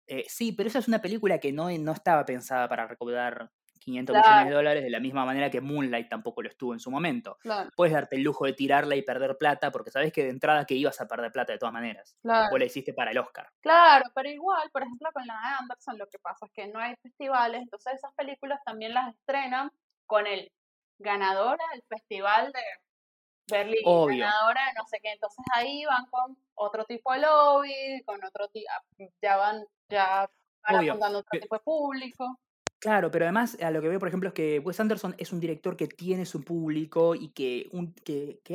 Eh, 0.08 0.26
sí, 0.28 0.52
pero 0.52 0.68
esa 0.68 0.80
es 0.80 0.88
una 0.88 1.02
película 1.02 1.40
que 1.40 1.54
no, 1.54 1.70
no 1.80 1.92
estaba 1.94 2.26
pensada 2.26 2.68
para 2.68 2.88
recaudar 2.88 3.50
500 3.84 4.14
Claro. 4.14 4.28
millones 4.30 4.50
de 4.50 4.56
dólares, 4.56 4.84
de 4.84 4.90
la 4.90 5.00
misma 5.00 5.26
manera 5.26 5.50
que 5.52 5.62
Moonlight 5.62 6.10
tampoco 6.10 6.42
lo 6.42 6.50
estuvo 6.50 6.74
en 6.74 6.80
su 6.80 6.90
momento. 6.90 7.38
claro, 7.42 7.70
Puedes 7.76 7.94
darte 7.94 8.16
el 8.16 8.24
lujo 8.24 8.46
de 8.46 8.54
tirarla 8.54 8.96
y 8.96 9.02
perder 9.02 9.38
plata, 9.38 9.72
porque 9.72 9.92
sabes 9.92 10.12
que 10.14 10.24
de 10.24 10.30
entrada 10.30 10.66
que 10.66 10.76
ibas 10.76 11.00
a 11.02 11.08
perder 11.08 11.32
plata 11.32 11.52
de 11.54 11.60
todas 11.60 11.74
maneras. 11.74 12.18
claro. 12.22 12.50
Vos 12.50 12.60
la 12.60 12.66
hiciste 12.66 12.94
para 12.94 13.12
el 13.12 13.18
Oscar. 13.18 13.50
Claro, 13.62 14.06
pero 14.16 14.30
igual, 14.30 14.70
por 14.72 14.84
ejemplo, 14.84 15.10
con 15.14 15.26
la 15.28 15.34
de 15.34 15.56
Anderson 15.60 15.98
lo 15.98 16.08
que 16.08 16.20
pasa 16.20 16.46
es 16.46 16.52
que 16.54 16.68
no 16.68 16.80
hay 16.80 16.96
festivales, 17.02 17.62
entonces 17.62 17.94
esas 17.96 18.14
películas 18.16 18.60
también 18.66 18.94
las 18.94 19.14
estrenan 19.16 19.72
con 20.06 20.28
el 20.28 20.52
ganadora 21.00 21.64
del 21.74 21.84
festival 21.90 22.52
de 22.52 22.62
Berlín, 23.52 23.82
Obvio. 23.86 24.26
ganadora 24.26 24.62
de 24.68 24.74
no 24.78 24.86
sé 24.88 25.00
qué, 25.04 25.12
entonces 25.12 25.44
ahí 25.54 25.84
van 25.86 26.06
con 26.06 26.38
otro 26.56 26.86
tipo 26.86 27.12
de 27.14 27.20
lobby, 27.20 28.02
con 28.06 28.24
otro 28.24 28.48
tipo, 28.50 28.72
ya 29.22 29.36
van, 29.38 29.66
ya 29.90 30.30
van 30.66 30.76
apuntando 30.88 31.20
otro 31.20 31.40
tipo 31.40 31.56
de 31.56 31.62
público. 31.62 32.40
Claro, 32.84 33.10
pero 33.12 33.24
además 33.24 33.58
a 33.62 33.72
lo 33.72 33.82
que 33.82 33.88
veo, 33.88 33.98
por 33.98 34.10
ejemplo, 34.10 34.28
es 34.28 34.34
que 34.36 34.60
Wes 34.60 34.78
Anderson 34.78 35.16
es 35.18 35.32
un 35.32 35.40
director 35.40 35.78
que 35.78 35.88
tiene 35.88 36.26
su 36.26 36.44
público 36.44 37.16
y 37.16 37.30
que, 37.30 37.70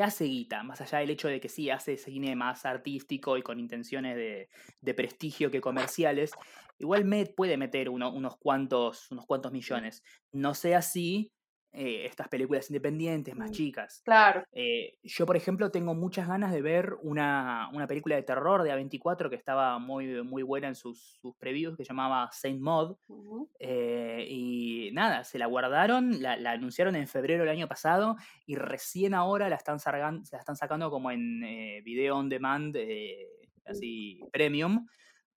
hace 0.02 0.24
guita, 0.24 0.62
más 0.64 0.82
allá 0.82 0.98
del 0.98 1.08
hecho 1.08 1.28
de 1.28 1.40
que 1.40 1.48
sí 1.48 1.70
hace 1.70 1.96
cine 1.96 2.36
más 2.36 2.66
artístico 2.66 3.38
y 3.38 3.42
con 3.42 3.58
intenciones 3.58 4.16
de, 4.16 4.50
de 4.82 4.94
prestigio 4.94 5.50
que 5.50 5.62
comerciales. 5.62 6.32
Igual 6.78 7.06
me, 7.06 7.24
puede 7.24 7.56
meter 7.56 7.88
uno- 7.88 8.12
unos, 8.12 8.36
cuantos, 8.36 9.10
unos 9.10 9.24
cuantos 9.24 9.50
millones. 9.50 10.02
No 10.30 10.52
sé 10.54 10.74
así 10.74 11.32
eh, 11.72 12.06
estas 12.06 12.28
películas 12.28 12.70
independientes 12.70 13.36
más 13.36 13.50
Mm. 13.50 13.52
chicas. 13.52 14.02
Claro. 14.04 14.42
Eh, 14.52 14.98
yo, 15.02 15.26
por 15.26 15.36
ejemplo, 15.36 15.70
tengo 15.70 15.94
muchas 15.94 16.26
ganas 16.26 16.52
de 16.52 16.62
ver 16.62 16.94
una, 17.02 17.68
una 17.72 17.86
película 17.86 18.16
de 18.16 18.22
terror 18.22 18.62
de 18.62 18.72
A24 18.72 19.28
que 19.30 19.36
estaba 19.36 19.78
muy, 19.78 20.22
muy 20.24 20.42
buena 20.42 20.68
en 20.68 20.74
sus, 20.74 21.18
sus 21.20 21.36
previews, 21.36 21.76
que 21.76 21.84
se 21.84 21.88
llamaba 21.88 22.28
Saint. 22.32 22.62
Ujú. 23.08 23.50
eh, 23.58 24.26
y 24.28 24.90
nada, 24.92 25.24
se 25.24 25.38
la 25.38 25.46
guardaron, 25.46 26.20
la, 26.22 26.36
la 26.36 26.52
anunciaron 26.52 26.96
en 26.96 27.06
febrero 27.06 27.44
del 27.44 27.52
año 27.52 27.68
pasado 27.68 28.16
y 28.46 28.56
recién 28.56 29.14
ahora 29.14 29.48
la 29.48 29.56
están, 29.56 29.78
sargan- 29.78 30.22
la 30.32 30.38
están 30.38 30.56
sacando 30.56 30.90
como 30.90 31.10
en 31.10 31.40
video 31.84 32.16
on 32.16 32.28
demand, 32.28 32.74
eh, 32.76 33.26
así 33.64 34.20
premium, 34.32 34.86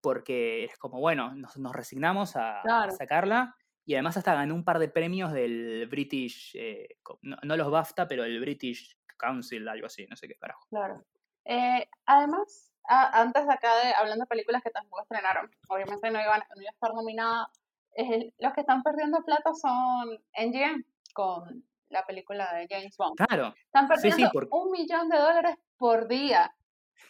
porque 0.01 0.63
es 0.63 0.77
como, 0.77 0.99
bueno, 0.99 1.35
nos, 1.35 1.57
nos 1.57 1.73
resignamos 1.75 2.35
a, 2.35 2.61
sacarla. 2.97 3.55
Y 3.91 3.95
además 3.95 4.15
hasta 4.15 4.33
ganó 4.35 4.55
un 4.55 4.63
par 4.63 4.79
de 4.79 4.87
premios 4.87 5.33
del 5.33 5.85
British, 5.91 6.55
eh, 6.55 6.87
no, 7.23 7.35
no 7.43 7.57
los 7.57 7.69
BAFTA, 7.69 8.07
pero 8.07 8.23
el 8.23 8.39
British 8.39 8.97
Council, 9.17 9.67
algo 9.67 9.87
así, 9.87 10.07
no 10.07 10.15
sé 10.15 10.29
qué 10.29 10.35
carajo. 10.35 10.65
Claro. 10.69 11.03
Eh, 11.43 11.89
además, 12.05 12.71
a- 12.87 13.19
antes 13.19 13.45
de 13.45 13.51
acá, 13.53 13.67
de, 13.83 13.93
hablando 13.93 14.23
de 14.23 14.27
películas 14.29 14.63
que 14.63 14.69
tampoco 14.69 15.01
estrenaron, 15.01 15.51
obviamente 15.67 16.09
no 16.09 16.21
iban 16.21 16.39
no 16.55 16.61
iba 16.61 16.69
a 16.69 16.73
estar 16.73 16.93
nominada, 16.93 17.49
eh, 17.97 18.31
los 18.39 18.53
que 18.53 18.61
están 18.61 18.81
perdiendo 18.81 19.25
plata 19.25 19.53
son 19.53 20.17
NGM 20.37 20.85
con 21.13 21.65
la 21.89 22.05
película 22.05 22.49
de 22.53 22.67
James 22.69 22.95
Bond. 22.95 23.17
Claro, 23.17 23.53
Están 23.65 23.89
sí, 23.89 23.93
sí, 23.95 24.01
perdiendo 24.09 24.29
porque- 24.31 24.49
un 24.53 24.71
millón 24.71 25.09
de 25.09 25.17
dólares 25.17 25.57
por 25.77 26.07
día. 26.07 26.55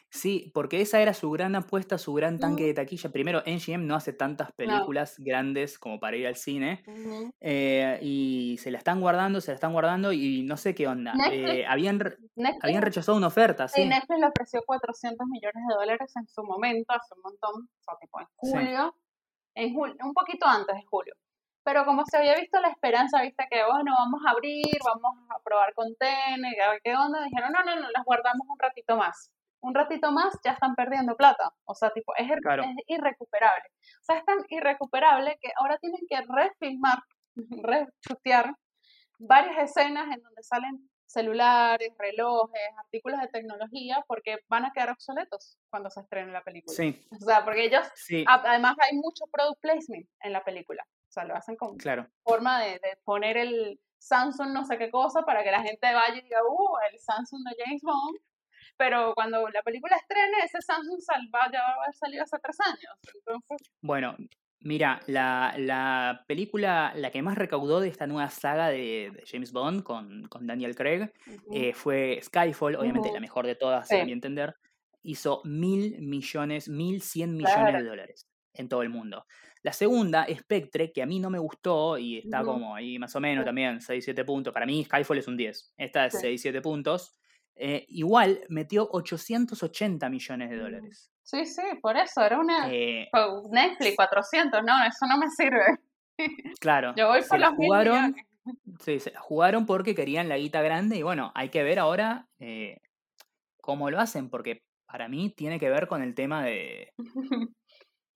Sí, 0.10 0.52
porque 0.54 0.82
esa 0.82 1.00
era 1.02 1.14
su 1.14 1.30
gran 1.32 1.56
apuesta, 1.56 1.98
su 1.98 2.14
gran 2.14 2.40
tanque 2.40 2.66
de 2.66 2.74
taquilla. 2.74 3.10
Primero, 3.12 3.42
NGM 3.46 3.86
no 3.88 3.96
hace 3.96 4.14
tantas 4.14 4.52
películas 4.54 5.16
grandes 5.20 5.78
como 5.80 6.00
para 6.00 6.18
ir 6.18 6.28
al 6.28 6.36
cine. 6.36 6.84
Eh, 7.40 8.00
y 8.02 8.58
se 8.60 8.72
la 8.72 8.78
están 8.78 9.00
guardando, 9.02 9.42
se 9.42 9.52
la 9.52 9.56
están 9.56 9.74
guardando 9.74 10.12
y 10.12 10.44
no 10.44 10.58
sé 10.58 10.76
qué 10.76 10.88
onda. 10.88 11.14
Netflix. 11.14 11.50
Eh, 11.54 11.66
habían, 11.66 12.00
re- 12.00 12.18
Netflix, 12.36 12.64
habían 12.64 12.82
rechazado 12.82 13.18
una 13.18 13.28
oferta, 13.28 13.68
sí. 13.68 13.86
Netflix 13.86 14.20
le 14.20 14.28
ofreció 14.28 14.62
400 14.66 15.28
millones 15.28 15.64
de 15.68 15.74
dólares 15.76 16.12
en 16.16 16.28
su 16.28 16.44
momento, 16.44 16.94
hace 16.94 17.14
un 17.16 17.22
montón, 17.22 17.64
o 17.66 17.84
sea, 17.84 17.96
tipo 18.00 18.20
en 18.20 18.28
Sí. 18.42 18.52
julio, 18.52 18.96
en 19.56 19.74
julio, 19.74 19.96
un 20.04 20.14
poquito 20.14 20.46
antes 20.46 20.76
de 20.76 20.84
julio. 20.90 21.14
Pero 21.64 21.86
como 21.86 22.04
se 22.06 22.18
había 22.18 22.36
visto 22.40 22.60
la 22.60 22.70
esperanza, 22.70 23.22
viste 23.22 23.46
que, 23.50 23.58
bueno, 23.64 23.94
vamos 23.96 24.22
a 24.26 24.32
abrir, 24.32 24.66
vamos 24.84 25.14
a 25.30 25.40
probar 25.44 25.74
con 25.76 25.94
TN, 25.96 26.44
a 26.60 26.72
ver 26.72 26.82
qué 26.84 26.96
onda, 26.96 27.24
dijeron, 27.24 27.52
no, 27.52 27.64
no, 27.64 27.76
no, 27.80 27.90
las 27.92 28.04
guardamos 28.04 28.48
un 28.50 28.58
ratito 28.58 28.98
más. 28.98 29.30
Un 29.62 29.76
ratito 29.76 30.12
más 30.12 30.34
ya 30.44 30.52
están 30.52 30.76
perdiendo 30.76 31.16
plata. 31.16 31.52
O 31.66 31.76
sea, 31.76 31.92
tipo, 31.92 32.14
es, 32.18 32.30
Claro. 32.42 32.64
es 32.64 32.76
irrecuperable. 32.88 33.70
O 33.70 34.04
sea, 34.04 34.18
es 34.18 34.26
tan 34.26 34.38
irrecuperable 34.50 35.38
que 35.42 35.52
ahora 35.58 35.78
tienen 35.78 36.02
que 36.10 36.20
refilmar, 36.28 37.00
rechutear 37.64 38.56
varias 39.20 39.70
escenas 39.70 40.06
en 40.06 40.22
donde 40.22 40.44
salen 40.44 40.90
celulares, 41.06 41.94
relojes, 41.98 42.62
artículos 42.78 43.20
de 43.20 43.28
tecnología, 43.28 44.04
porque 44.08 44.38
van 44.48 44.66
a 44.66 44.72
quedar 44.72 44.92
obsoletos 44.92 45.58
cuando 45.70 45.90
se 45.90 46.00
estrene 46.00 46.32
la 46.32 46.42
película. 46.42 46.76
Sí, 46.76 47.06
O 47.12 47.26
sea, 47.26 47.44
porque 47.44 47.66
ellos, 47.66 47.86
sí, 47.96 48.24
además 48.28 48.76
hay 48.80 48.96
mucho 48.96 49.26
product 49.32 49.60
placement 49.62 50.08
en 50.22 50.34
la 50.34 50.44
película. 50.44 50.84
O 50.84 51.12
sea, 51.12 51.26
lo 51.26 51.36
hacen 51.36 51.58
con 51.58 51.76
claro. 51.78 52.08
forma 52.24 52.62
de, 52.64 52.72
de 52.80 52.98
poner 53.04 53.36
el 53.38 53.80
Samsung 54.02 54.52
no 54.52 54.66
sé 54.66 54.78
qué 54.78 54.90
cosa 54.90 55.22
para 55.24 55.44
que 55.44 55.52
la 55.52 55.62
gente 55.62 55.94
vaya 55.94 56.16
y 56.18 56.22
diga, 56.22 56.40
uh, 56.44 56.78
el 56.92 57.00
Samsung 57.00 57.44
de 57.44 57.64
James 57.64 57.82
Bond. 57.84 58.18
Pero 58.78 59.14
cuando 59.16 59.48
la 59.50 59.62
película 59.62 59.96
estrene, 59.96 60.38
ese 60.44 60.62
Samsung 60.62 61.00
sal- 61.02 61.30
va, 61.34 61.52
ya 61.52 61.60
va 61.62 61.68
a 61.70 61.84
haber 61.84 61.96
salido 61.96 62.24
hace 62.24 62.38
tres 62.42 62.58
años. 62.60 62.94
Entonces, 63.16 63.68
Bueno, 63.82 64.16
mira, 64.60 65.00
la, 65.08 65.54
la 65.58 66.24
película, 66.28 66.94
la 66.96 67.12
que 67.12 67.22
más 67.22 67.38
recaudó 67.38 67.80
de 67.80 67.90
esta 67.90 68.08
nueva 68.08 68.30
saga 68.30 68.70
de, 68.70 69.12
de 69.14 69.24
James 69.26 69.52
Bond 69.52 69.84
con, 69.84 70.28
con 70.30 70.48
Daniel 70.48 70.76
Craig 70.76 71.12
eh, 71.54 71.74
fue 71.74 72.20
Skyfall, 72.24 72.76
obviamente 72.76 73.12
la 73.12 73.20
mejor 73.20 73.46
de 73.46 73.56
todas, 73.56 73.88
Sí. 73.88 73.96
a 74.00 74.06
mi 74.06 74.12
entender. 74.12 74.56
Hizo 75.04 75.42
mil 75.46 76.00
millones, 76.02 76.70
mil 76.70 77.02
cien 77.02 77.34
millones 77.36 77.56
Claro. 77.56 77.78
de 77.80 77.84
dólares 77.90 78.28
en 78.54 78.70
todo 78.70 78.82
el 78.84 78.90
mundo. 78.90 79.26
La 79.64 79.74
segunda, 79.74 80.26
Spectre, 80.30 80.92
que 80.92 81.02
a 81.04 81.06
mí 81.06 81.20
no 81.20 81.30
me 81.30 81.38
gustó 81.40 81.98
y 81.98 82.18
está 82.18 82.44
como 82.44 82.76
ahí 82.76 82.98
más 83.00 83.16
o 83.16 83.20
menos 83.20 83.46
también, 83.46 83.80
6-7 83.80 84.26
puntos. 84.26 84.52
Para 84.54 84.66
mí 84.66 84.84
Skyfall 84.84 85.20
es 85.20 85.28
un 85.28 85.38
10. 85.38 85.74
Esta 85.78 86.06
es 86.08 86.20
Sí. 86.20 86.28
6-7 86.38 86.62
puntos. 86.62 87.18
Eh, 87.56 87.86
igual 87.90 88.42
metió 88.50 88.88
880 88.92 90.10
millones 90.10 90.50
de 90.50 90.58
Mm. 90.58 90.60
dólares. 90.60 91.12
sí, 91.24 91.46
sí, 91.46 91.62
por 91.82 91.96
eso, 91.98 92.22
era 92.24 92.40
una... 92.40 92.72
Eh, 92.72 93.10
Netflix, 93.52 93.96
400, 93.96 94.64
no, 94.64 94.74
eso 94.86 95.06
no 95.08 95.18
me 95.18 95.30
sirve. 95.30 95.80
claro, 96.60 96.94
Yo 96.96 97.08
voy 97.08 97.22
por 97.28 97.40
los 97.40 97.54
jugaron, 97.56 98.16
sí, 98.80 99.00
se 99.00 99.12
la 99.12 99.20
jugaron 99.22 99.66
porque 99.66 99.96
querían 99.96 100.30
la 100.30 100.38
guita 100.38 100.62
grande 100.62 100.98
y 100.98 101.04
bueno, 101.04 101.32
hay 101.36 101.50
que 101.50 101.64
ver 101.64 101.80
ahora 101.80 102.28
eh, 102.40 102.78
cómo 103.62 103.90
lo 103.90 104.00
hacen, 104.00 104.30
porque 104.30 104.64
para 104.86 105.08
mí 105.08 105.30
tiene 105.30 105.60
que 105.60 105.70
ver 105.70 105.88
con 105.88 106.02
el 106.02 106.16
tema 106.16 106.44
de, 106.44 106.92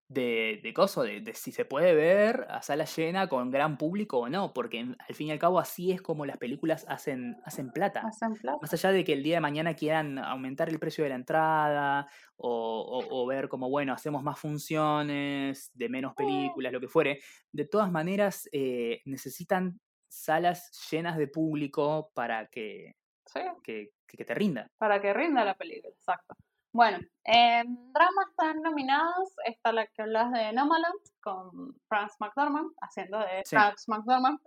de, 0.07 0.59
de 0.63 0.73
coso, 0.73 1.01
de, 1.03 1.21
de 1.21 1.33
si 1.33 1.51
se 1.51 1.65
puede 1.65 1.93
ver 1.95 2.45
a 2.49 2.61
sala 2.61 2.85
llena 2.85 3.27
con 3.27 3.49
gran 3.49 3.77
público 3.77 4.19
o 4.19 4.29
no, 4.29 4.53
porque 4.53 4.79
en- 4.79 4.95
al 5.07 5.15
fin 5.15 5.27
y 5.27 5.31
al 5.31 5.39
cabo 5.39 5.59
así 5.59 5.91
es 5.91 6.01
como 6.01 6.25
las 6.25 6.37
películas 6.37 6.85
hacen, 6.87 7.37
hacen 7.43 7.71
plata. 7.71 8.01
Hacen 8.07 8.33
plata. 8.35 8.59
Más 8.61 8.71
allá 8.73 8.91
de 8.91 9.03
que 9.03 9.13
el 9.13 9.23
día 9.23 9.35
de 9.37 9.41
mañana 9.41 9.73
quieran 9.73 10.19
aumentar 10.19 10.69
el 10.69 10.79
precio 10.79 11.03
de 11.03 11.09
la 11.09 11.15
entrada 11.15 12.07
o, 12.35 12.81
o- 13.09 13.23
o 13.23 13.25
ver 13.25 13.49
como, 13.49 13.69
bueno, 13.69 13.93
hacemos 13.93 14.21
más 14.23 14.39
funciones, 14.39 15.71
de 15.73 15.89
menos 15.89 16.13
películas, 16.15 16.71
lo 16.71 16.79
que 16.79 16.87
fuere, 16.87 17.19
de 17.51 17.65
todas 17.65 17.91
maneras 17.91 18.47
eh, 18.51 19.01
necesitan 19.05 19.79
salas 20.07 20.69
llenas 20.91 21.17
de 21.17 21.27
público 21.27 22.11
para 22.13 22.47
que, 22.47 22.93
Sí, 23.25 23.39
que, 23.63 23.89
que 24.07 24.23
te 24.23 24.35
rinda. 24.35 24.67
para 24.77 25.01
que 25.01 25.13
rinda 25.13 25.43
la 25.43 25.55
película, 25.55 25.91
exacto. 25.93 26.35
Bueno, 26.75 26.97
en 27.23 27.93
drama 27.93 28.21
están 28.29 28.61
nominadas, 28.61 29.33
está 29.45 29.71
la 29.71 29.87
que 29.87 30.01
hablas 30.01 30.29
de 30.33 30.51
Nomaland 30.51 30.99
con 31.21 31.73
Franz 31.87 32.11
McDormand, 32.19 32.69
haciendo 32.81 33.17
de 33.19 33.43
Sí. 33.45 33.55
Franz 33.55 33.87
McDormand. 33.87 34.39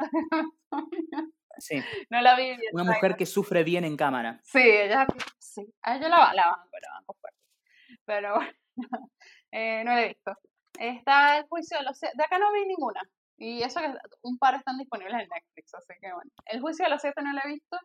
Sí, 1.56 1.76
no 2.10 2.20
la 2.20 2.36
vi. 2.36 2.50
el 2.50 2.60
una 2.72 2.84
mujer 2.84 3.16
que 3.16 3.24
sufre 3.24 3.64
bien 3.64 3.86
en 3.86 3.96
cámara. 3.96 4.40
Sí, 4.44 4.60
ella, 4.60 5.06
sí, 5.38 5.72
a 5.80 5.96
ella 5.96 6.10
la, 6.10 6.34
la 6.34 6.50
banco, 6.50 6.68
la 6.82 6.92
banco 6.98 7.16
fuerte. 7.18 7.38
Pero 8.04 8.34
bueno, 8.34 8.52
eh, 9.50 9.82
no 9.84 9.92
la 9.92 10.02
he 10.02 10.08
visto. 10.08 10.32
Está 10.78 11.38
el 11.38 11.46
juicio 11.46 11.78
de 11.78 11.84
los 11.84 11.98
siete, 11.98 12.14
de 12.14 12.24
acá 12.24 12.38
no 12.38 12.52
vi 12.52 12.66
ninguna. 12.66 13.00
Y 13.38 13.62
eso 13.62 13.80
que 13.80 13.90
un 14.20 14.36
par 14.36 14.54
están 14.54 14.76
disponibles 14.76 15.14
en 15.14 15.28
Netflix, 15.30 15.72
así 15.74 15.94
que 15.98 16.12
bueno. 16.12 16.30
El 16.44 16.60
juicio 16.60 16.84
de 16.84 16.90
los 16.90 17.00
siete 17.00 17.22
no 17.22 17.32
lo 17.32 17.40
he 17.42 17.48
visto. 17.54 17.78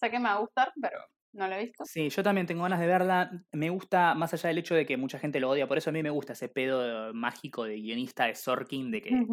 Sé 0.00 0.10
que 0.10 0.18
me 0.18 0.30
va 0.30 0.36
a 0.36 0.38
gustar, 0.38 0.72
pero 0.80 0.98
no 1.32 1.48
lo 1.48 1.54
he 1.54 1.64
visto. 1.66 1.84
Sí, 1.84 2.08
yo 2.10 2.22
también 2.22 2.46
tengo 2.46 2.62
ganas 2.64 2.80
de 2.80 2.86
verla. 2.86 3.44
Me 3.52 3.70
gusta, 3.70 4.14
más 4.14 4.34
allá 4.34 4.48
del 4.48 4.58
hecho 4.58 4.74
de 4.74 4.84
que 4.86 4.96
mucha 4.96 5.18
gente 5.18 5.40
lo 5.40 5.50
odia, 5.50 5.68
por 5.68 5.78
eso 5.78 5.90
a 5.90 5.92
mí 5.92 6.02
me 6.02 6.10
gusta 6.10 6.32
ese 6.32 6.48
pedo 6.48 7.14
mágico 7.14 7.64
de 7.64 7.76
guionista 7.76 8.26
de 8.26 8.34
Sorkin, 8.34 8.90
de 8.90 9.00
que 9.00 9.24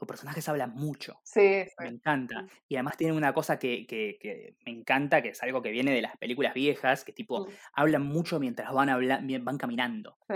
los 0.00 0.08
personajes 0.08 0.48
hablan 0.48 0.72
mucho. 0.74 1.22
Sí, 1.22 1.64
Me 1.78 1.88
sí. 1.88 1.94
encanta. 1.94 2.44
Mm. 2.44 2.48
Y 2.68 2.76
además 2.76 2.96
tiene 2.98 3.14
una 3.14 3.32
cosa 3.34 3.58
que, 3.58 3.86
que- 3.86 4.18
que 4.20 4.56
me 4.66 4.72
encanta, 4.72 5.22
que 5.22 5.30
es 5.30 5.42
algo 5.42 5.62
que 5.62 5.70
viene 5.70 5.92
de 5.92 6.02
las 6.02 6.16
películas 6.18 6.54
viejas, 6.54 7.04
que 7.04 7.12
tipo, 7.12 7.46
hablan 7.74 8.02
mucho 8.04 8.40
mientras 8.40 8.72
van, 8.72 8.90
habla- 8.90 9.20
van 9.42 9.58
caminando. 9.58 10.18
sí. 10.28 10.34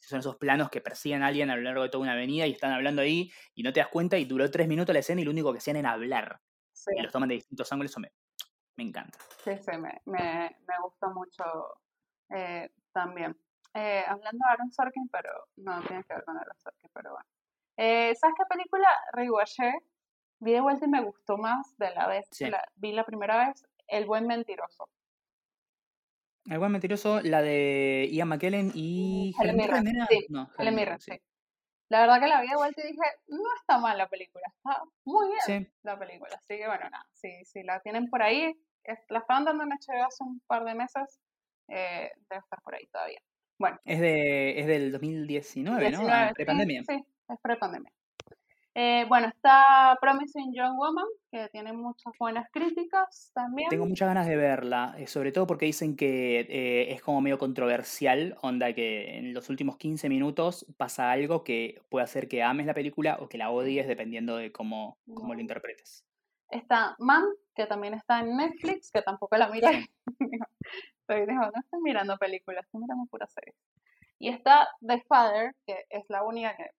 Son 0.00 0.20
esos 0.20 0.36
planos 0.36 0.70
que 0.70 0.80
persiguen 0.80 1.22
a 1.22 1.28
alguien 1.28 1.50
a 1.50 1.56
lo 1.56 1.62
largo 1.62 1.82
de 1.82 1.88
toda 1.90 2.02
una 2.02 2.12
avenida 2.12 2.46
y 2.46 2.52
están 2.52 2.72
hablando 2.72 3.02
ahí 3.02 3.30
y 3.54 3.62
no 3.62 3.72
te 3.72 3.80
das 3.80 3.88
cuenta 3.88 4.18
y 4.18 4.24
duró 4.26 4.50
tres 4.50 4.68
minutos 4.68 4.92
la 4.94 5.00
escena 5.00 5.20
y 5.20 5.24
lo 5.24 5.30
único 5.32 5.52
que 5.52 5.58
hacían 5.58 5.76
era 5.76 5.92
hablar. 5.92 6.40
Sí, 6.72 6.92
Y 6.96 7.02
los 7.02 7.12
toman 7.12 7.28
de 7.28 7.36
distintos 7.36 7.70
ángulos, 7.72 7.92
eso 7.92 8.00
me, 8.00 8.12
me 8.78 8.84
encanta. 8.84 9.18
sí, 9.44 9.50
sí, 9.58 9.76
me, 9.76 10.00
me, 10.06 10.56
me 10.66 10.74
gusta 10.82 11.08
mucho 11.08 11.44
eh, 12.30 12.70
también. 12.92 13.36
Eh, 13.74 14.04
hablando 14.06 14.38
de 14.46 14.50
Aaron 14.52 14.72
Sorkin, 14.72 15.08
pero 15.08 15.30
no 15.56 15.82
tiene 15.82 16.02
que 16.04 16.14
ver 16.14 16.24
con 16.24 16.36
Aaron 16.38 16.56
Sorkin, 16.58 16.90
pero 16.94 17.10
bueno. 17.10 17.26
Eh, 17.76 18.14
¿Sabes 18.14 18.34
qué 18.38 18.44
película 18.48 18.88
rewatché? 19.12 19.72
Vi 20.40 20.52
de 20.52 20.60
vuelta 20.60 20.84
y 20.86 20.88
me 20.88 21.02
gustó 21.02 21.36
más 21.36 21.76
de 21.76 21.90
la 21.94 22.06
vez 22.06 22.26
Sí. 22.30 22.44
que 22.44 22.50
la 22.52 22.64
vi 22.76 22.92
la 22.92 23.04
primera 23.04 23.48
vez, 23.48 23.64
El 23.88 24.06
buen 24.06 24.26
mentiroso. 24.26 24.88
El 26.46 26.58
buen 26.58 26.72
mentiroso, 26.72 27.20
la 27.22 27.42
de 27.42 28.08
Ian 28.12 28.28
McKellen 28.28 28.70
y 28.74 29.34
Helen 29.38 29.56
Mirren, 29.56 29.86
sí, 30.08 30.26
No, 30.28 30.48
Helen 30.56 30.74
Mirren, 30.74 31.00
sí. 31.00 31.12
La 31.90 32.00
verdad 32.00 32.20
que 32.20 32.26
la 32.28 32.40
vi 32.42 32.48
de 32.48 32.56
vuelta 32.56 32.80
y 32.82 32.88
dije, 32.88 33.02
no 33.28 33.54
está 33.60 33.78
mal 33.78 33.96
la 33.96 34.08
película, 34.08 34.44
está 34.56 34.82
muy 35.04 35.26
bien 35.28 35.40
Sí. 35.64 35.72
la 35.82 35.98
película. 35.98 36.34
Así 36.36 36.58
que 36.58 36.66
bueno, 36.66 36.90
nada, 36.90 37.06
si, 37.12 37.44
si 37.44 37.62
la 37.62 37.80
tienen 37.80 38.08
por 38.10 38.22
ahí, 38.22 38.54
es- 38.84 38.98
la 39.08 39.20
estaban 39.20 39.44
dando 39.44 39.64
en 39.64 39.72
HBO 39.72 40.04
hace 40.06 40.22
un 40.24 40.40
par 40.46 40.64
de 40.64 40.74
meses, 40.74 41.20
eh, 41.68 42.10
debe 42.28 42.40
estar 42.40 42.60
por 42.62 42.74
ahí 42.74 42.86
todavía. 42.88 43.20
Bueno, 43.58 43.78
Es, 43.84 44.00
de, 44.00 44.60
es 44.60 44.66
del 44.66 44.92
2019, 44.92 45.80
¿no? 45.82 45.88
19, 45.88 46.12
Ah, 46.12 46.28
sí, 46.28 46.34
Prepandemia. 46.34 46.82
Sí, 46.86 47.04
es 47.28 47.40
prepandemia. 47.42 47.92
Eh, 48.74 49.06
bueno, 49.08 49.28
está 49.28 49.98
Promising 50.00 50.52
Young 50.54 50.76
Woman, 50.76 51.06
que 51.32 51.48
tiene 51.48 51.72
muchas 51.72 52.12
buenas 52.18 52.48
críticas 52.52 53.32
también. 53.34 53.68
Tengo 53.70 53.86
muchas 53.86 54.08
ganas 54.08 54.26
de 54.26 54.36
verla, 54.36 54.94
eh, 54.98 55.06
sobre 55.06 55.32
todo 55.32 55.46
porque 55.46 55.66
dicen 55.66 55.96
que 55.96 56.40
eh, 56.40 56.92
es 56.92 57.02
como 57.02 57.20
medio 57.20 57.38
controversial, 57.38 58.36
onda 58.42 58.72
que 58.72 59.18
en 59.18 59.34
los 59.34 59.48
últimos 59.50 59.78
15 59.78 60.08
minutos 60.08 60.66
pasa 60.76 61.10
algo 61.10 61.42
que 61.42 61.82
puede 61.88 62.04
hacer 62.04 62.28
que 62.28 62.42
ames 62.42 62.66
la 62.66 62.74
película 62.74 63.16
o 63.20 63.28
que 63.28 63.38
la 63.38 63.50
odies 63.50 63.88
dependiendo 63.88 64.36
de 64.36 64.52
cómo, 64.52 64.98
cómo 65.12 65.34
lo 65.34 65.40
interpretes. 65.40 66.04
Está 66.50 66.94
Man, 66.98 67.24
que 67.54 67.66
también 67.66 67.94
está 67.94 68.20
en 68.20 68.36
Netflix, 68.36 68.90
que 68.92 69.02
tampoco 69.02 69.36
la 69.36 69.48
miré. 69.48 69.88
Estoy, 71.00 71.26
no 71.26 71.50
estoy 71.54 71.80
mirando 71.82 72.16
películas, 72.16 72.64
estoy 72.64 72.82
mirando 72.82 73.06
pura 73.06 73.26
serie. 73.26 73.54
Y 74.18 74.28
está 74.28 74.68
The 74.80 75.02
Father, 75.08 75.54
que 75.66 75.84
es 75.90 76.04
la 76.08 76.22
única 76.22 76.56
que 76.56 76.70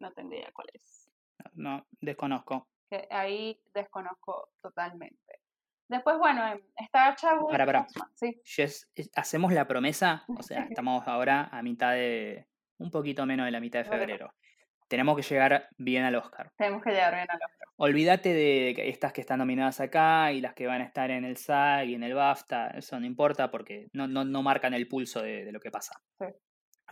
no 0.00 0.12
tendría 0.12 0.50
cuál 0.52 0.68
es 0.72 1.05
no, 1.54 1.86
desconozco. 2.00 2.68
Que 2.90 3.06
ahí 3.10 3.60
desconozco 3.74 4.50
totalmente. 4.62 5.40
Después, 5.88 6.18
bueno, 6.18 6.46
em, 6.46 6.60
está 6.76 7.14
Chadwick 7.14 7.50
para, 7.50 7.66
para. 7.66 7.86
Sí. 8.14 8.40
hacemos 9.14 9.52
la 9.52 9.66
promesa, 9.66 10.24
o 10.28 10.42
sea, 10.42 10.66
estamos 10.80 11.06
ahora 11.06 11.48
a 11.52 11.62
mitad 11.62 11.92
de, 11.92 12.46
un 12.78 12.90
poquito 12.90 13.24
menos 13.26 13.46
de 13.46 13.52
la 13.52 13.60
mitad 13.60 13.80
de 13.80 13.90
febrero. 13.90 14.32
Tenemos 14.88 15.16
que 15.16 15.22
llegar 15.22 15.68
bien 15.76 16.04
al 16.04 16.14
Oscar. 16.14 16.52
Tenemos 16.56 16.82
que 16.82 16.90
llegar 16.90 17.14
bien 17.14 17.26
al 17.28 17.36
Oscar. 17.36 17.68
Olvídate 17.76 18.32
de 18.32 18.88
estas 18.88 19.12
que 19.12 19.20
están 19.20 19.38
nominadas 19.38 19.80
acá 19.80 20.32
y 20.32 20.40
las 20.40 20.54
que 20.54 20.66
van 20.66 20.80
a 20.80 20.84
estar 20.84 21.10
en 21.10 21.24
el 21.24 21.36
SAG 21.36 21.86
y 21.86 21.94
en 21.94 22.04
el 22.04 22.14
BAFTA. 22.14 22.68
Eso 22.68 22.98
no 22.98 23.04
importa 23.04 23.50
porque 23.50 23.88
no, 23.92 24.06
no, 24.06 24.24
no 24.24 24.42
marcan 24.42 24.74
el 24.74 24.88
pulso 24.88 25.20
de, 25.22 25.44
de, 25.44 25.52
lo 25.52 25.60
que 25.60 25.72
pasa. 25.72 26.00
Sí. 26.20 26.26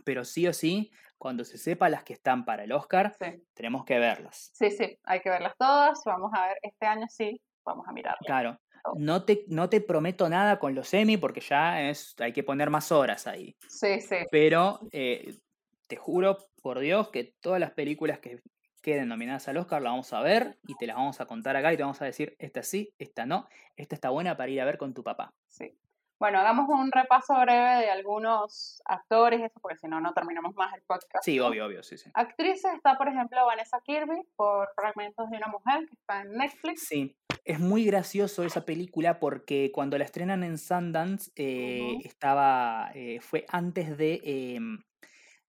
Pero 0.05 0.25
sí 0.25 0.47
o 0.47 0.53
sí, 0.53 0.91
cuando 1.19 1.45
se 1.45 1.59
sepa 1.59 1.89
las 1.89 2.05
que 2.05 2.13
están 2.13 2.45
para 2.45 2.65
el 2.65 2.73
Oscar, 2.73 3.17
tenemos 3.55 3.85
que 3.85 3.99
verlas. 3.99 4.51
Sí, 4.53 4.71
sí, 4.71 4.99
hay 5.05 5.21
que 5.21 5.31
verlas 5.31 5.55
todas. 5.59 6.03
Vamos 6.05 6.31
a 6.35 6.49
ver, 6.49 6.59
este 6.63 6.87
año 6.87 7.07
sí, 7.09 7.41
vamos 7.65 7.87
a 7.89 7.93
mirarlas. 7.93 8.27
Claro. 8.27 8.61
No 8.97 9.25
te, 9.25 9.45
no 9.49 9.71
te 9.71 9.81
prometo 9.81 10.29
nada 10.29 10.59
con 10.59 10.75
los 10.75 10.93
Emmy 10.93 11.17
porque 11.17 11.41
ya 11.41 11.89
es, 11.89 12.15
hay 12.19 12.35
que 12.35 12.43
poner 12.43 12.69
más 12.69 12.93
horas 12.93 13.27
ahí. 13.27 13.57
Sí, 13.67 14.01
sí. 14.03 14.17
Pero 14.31 14.81
eh, 14.93 15.39
te 15.87 15.97
juro, 15.97 16.37
por 16.61 16.81
Dios, 16.81 17.09
que 17.09 17.35
todas 17.41 17.61
las 17.61 17.71
películas 17.71 18.19
que 18.19 18.43
queden 18.83 19.09
nominadas 19.09 19.49
al 19.49 19.57
Oscar 19.57 19.81
las 19.81 19.93
vamos 19.93 20.13
a 20.13 20.21
ver 20.21 20.59
y 20.69 20.75
te 20.77 20.87
las 20.87 20.97
vamos 20.97 21.19
a 21.21 21.27
contar 21.27 21.57
acá 21.57 21.73
y 21.73 21.77
te 21.79 21.83
vamos 21.83 22.03
a 22.03 22.05
decir, 22.05 22.37
esta 22.39 22.63
sí, 22.63 22.93
esta 22.99 23.25
no, 23.25 23.49
esta 23.77 23.95
está 23.95 24.11
buena 24.11 24.37
para 24.37 24.51
ir 24.51 24.61
a 24.61 24.67
ver 24.67 24.77
con 24.77 24.93
tu 24.93 25.03
papá. 25.03 25.33
Sí. 25.49 25.75
Bueno, 26.19 26.39
hagamos 26.39 26.69
un 26.69 26.91
repaso 26.93 27.35
breve 27.41 27.85
de 27.85 27.91
algunos 27.91 28.81
actores, 28.85 29.41
eso 29.41 29.59
porque 29.61 29.79
si 29.79 29.89
no, 29.89 30.01
no 30.01 30.12
terminamos 30.12 30.55
más 30.55 30.73
el 30.75 30.83
podcast. 30.83 31.25
Sí, 31.25 31.41
obvio, 31.41 31.67
obvio, 31.67 31.83
sí, 31.83 31.99
sí. 31.99 32.11
Actrices 32.15 32.73
está, 32.75 32.97
por 32.97 33.09
ejemplo, 33.09 33.45
Vanessa 33.47 33.81
Kirby 33.85 34.23
por 34.37 34.69
Fragmentos 34.75 35.29
de 35.31 35.37
una 35.37 35.49
Mujer, 35.49 35.87
que 35.87 35.95
está 35.95 36.23
en 36.23 36.33
Netflix. 36.33 36.87
Sí, 36.87 37.17
es 37.45 37.61
muy 37.61 37.85
gracioso 37.85 38.45
esa 38.45 38.65
película 38.65 39.19
porque 39.19 39.71
cuando 39.73 39.99
la 39.99 40.05
estrenan 40.05 40.45
en 40.45 40.57
Sundance, 40.57 41.31
eh, 41.37 41.99
estaba, 42.05 42.91
eh, 42.95 43.21
fue 43.21 43.45
antes 43.49 43.97
de 43.99 44.21
em, 44.25 44.83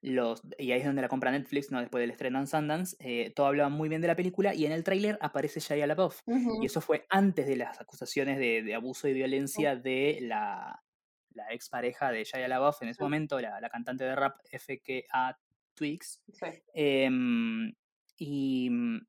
los, 0.06 0.42
y 0.58 0.72
ahí 0.72 0.80
es 0.80 0.86
donde 0.86 1.02
la 1.02 1.08
compra 1.08 1.32
Netflix, 1.32 1.72
¿no? 1.72 1.80
después 1.80 2.02
del 2.02 2.12
estreno 2.12 2.40
en 2.40 2.48
Sundance, 2.48 2.96
eh, 3.00 3.32
todo 3.36 3.48
hablaba 3.48 3.70
muy 3.70 3.90
bien 3.90 4.02
de 4.02 4.08
la 4.08 4.16
película 4.16 4.54
y 4.54 4.66
en 4.66 4.72
el 4.72 4.84
tráiler 4.84 5.18
aparece 5.20 5.60
Shia 5.60 5.88
LaBeouf. 5.88 6.22
Y 6.62 6.66
eso 6.66 6.80
fue 6.80 7.06
antes 7.10 7.48
de 7.48 7.56
las 7.56 7.82
acusaciones 7.82 8.38
de, 8.38 8.74
abuso 8.76 9.08
y 9.08 9.14
violencia 9.14 9.76
de 9.76 10.20
la, 10.22 10.84
la 11.32 11.48
expareja 11.52 12.12
de 12.12 12.24
Shia 12.24 12.48
LaBeouf 12.48 12.82
en 12.84 12.90
ese 12.90 13.02
momento, 13.02 13.40
la, 13.40 13.60
la, 13.60 13.70
cantante 13.70 14.04
de 14.04 14.16
rap 14.16 14.38
FKA 14.52 15.40
Twigs. 15.74 16.22
Em, 16.74 17.74
y 18.18 18.70
mm, 18.70 19.00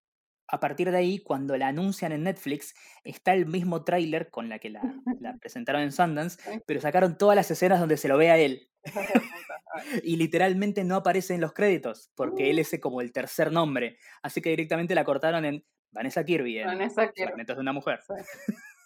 a 0.49 0.61
partir 0.61 0.90
de 0.90 0.97
ahí, 0.97 1.18
cuando 1.18 1.57
la 1.57 1.68
anuncian 1.68 2.12
en 2.12 2.22
Netflix, 2.22 2.74
está 3.05 3.34
el 3.34 3.47
mismo 3.47 3.84
tráiler 3.84 4.30
con 4.30 4.49
la 4.49 4.59
que 4.59 4.70
la, 4.70 4.82
la 5.20 5.36
presentaron 5.40 5.82
en 5.82 5.92
Sundance, 5.92 6.38
pero 6.66 6.80
sacaron 6.80 7.18
todas 7.18 7.36
las 7.36 7.51
escenas 7.51 7.80
donde 7.80 7.97
se 7.97 8.09
lo 8.09 8.16
ve 8.16 8.30
a 8.30 8.38
él. 8.38 8.70
y 10.03 10.16
literalmente 10.16 10.84
no 10.84 10.97
aparece 10.97 11.34
en 11.34 11.41
los 11.41 11.53
créditos, 11.53 12.11
porque 12.14 12.51
él 12.51 12.57
uh. 12.57 12.61
es 12.61 12.80
como 12.80 13.01
el 13.01 13.12
tercer 13.12 13.53
nombre. 13.53 13.99
Así 14.22 14.41
que 14.41 14.51
directamente 14.51 14.95
la 14.95 15.05
cortaron 15.05 15.45
en 15.45 15.64
Vanessa 15.91 16.24
Kirby, 16.24 16.59
en 16.59 16.66
Vanessa 16.66 17.11
Kirby. 17.12 17.45
de 17.45 17.53
una 17.55 17.72
mujer. 17.72 18.01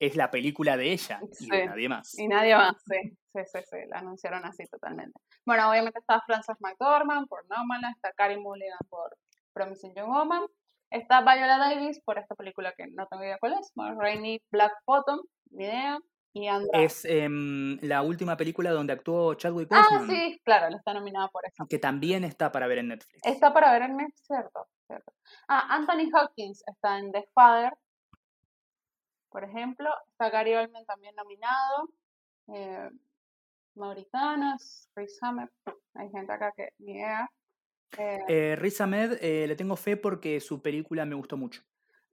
es 0.00 0.16
la 0.16 0.30
película 0.30 0.76
de 0.76 0.92
ella 0.92 1.20
y 1.40 1.50
de 1.50 1.66
nadie 1.66 1.88
más. 1.88 2.18
Y 2.18 2.28
nadie 2.28 2.56
más, 2.56 2.76
sí. 2.86 3.16
Sí, 3.32 3.40
sí, 3.52 3.58
sí, 3.70 3.76
la 3.88 3.98
anunciaron 3.98 4.44
así 4.44 4.64
totalmente. 4.66 5.18
Bueno, 5.44 5.70
obviamente 5.70 5.98
está 5.98 6.20
Frances 6.22 6.56
McDormand 6.60 7.28
por 7.28 7.46
Nomadland, 7.48 7.94
está 7.96 8.12
Carrie 8.12 8.38
Mulligan 8.38 8.78
por 8.88 9.16
Promising 9.52 9.94
Young 9.94 10.08
Woman, 10.08 10.46
está 10.90 11.20
Viola 11.20 11.58
Davis 11.58 12.00
por 12.04 12.18
esta 12.18 12.34
película 12.34 12.72
que 12.76 12.86
no 12.86 13.06
tengo 13.06 13.24
idea 13.24 13.38
cuál 13.38 13.54
es, 13.60 13.72
Rainy 13.98 14.42
Black 14.50 14.72
Bottom, 14.86 15.20
ni 15.50 15.64
idea, 15.64 15.98
es 16.72 17.04
em, 17.04 17.78
la 17.80 18.02
última 18.02 18.36
película 18.36 18.70
donde 18.70 18.92
actuó 18.92 19.34
Chadwick 19.34 19.68
ah, 19.70 19.82
Boseman. 19.82 20.10
Ah, 20.10 20.12
sí, 20.12 20.40
claro, 20.44 20.76
está 20.76 20.94
nominada 20.94 21.28
por 21.28 21.46
eso. 21.46 21.66
Que 21.66 21.78
también 21.78 22.24
está 22.24 22.52
para 22.52 22.66
ver 22.66 22.78
en 22.78 22.88
Netflix. 22.88 23.20
Está 23.24 23.52
para 23.52 23.72
ver 23.72 23.82
en 23.82 23.96
Netflix, 23.96 24.26
cierto, 24.26 24.68
cierto. 24.86 25.12
Ah, 25.48 25.66
Anthony 25.74 26.10
Hopkins 26.14 26.62
está 26.66 26.98
en 26.98 27.12
The 27.12 27.28
Father, 27.34 27.72
por 29.30 29.44
ejemplo. 29.44 29.90
Está 30.10 30.30
Gary 30.30 30.54
Oldman 30.54 30.84
también 30.84 31.14
nominado. 31.14 31.90
Eh, 32.48 32.90
Mauritanos, 33.74 34.88
Riz 34.94 35.18
Ahmed. 35.22 35.48
Hay 35.94 36.10
gente 36.10 36.32
acá 36.32 36.52
que 36.56 36.70
ni 36.78 36.92
idea. 36.92 37.30
Eh, 37.98 38.18
eh, 38.28 38.56
Riz 38.56 38.80
Ahmed 38.80 39.18
eh, 39.20 39.46
le 39.46 39.56
tengo 39.56 39.76
fe 39.76 39.96
porque 39.96 40.40
su 40.40 40.60
película 40.60 41.04
me 41.06 41.14
gustó 41.14 41.36
mucho. 41.36 41.62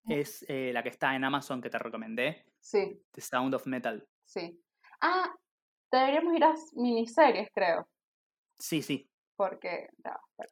Es 0.07 0.45
eh, 0.49 0.71
la 0.73 0.83
que 0.83 0.89
está 0.89 1.15
en 1.15 1.23
Amazon 1.23 1.61
que 1.61 1.69
te 1.69 1.79
recomendé. 1.79 2.45
Sí. 2.59 3.01
The 3.11 3.21
Sound 3.21 3.55
of 3.55 3.65
Metal. 3.67 4.05
Sí. 4.33 4.59
Ah, 4.99 5.31
deberíamos 5.91 6.35
ir 6.35 6.43
a 6.43 6.53
miniseries, 6.73 7.49
creo. 7.53 7.87
Sí, 8.57 8.81
sí. 8.81 9.07
Porque. 9.35 9.89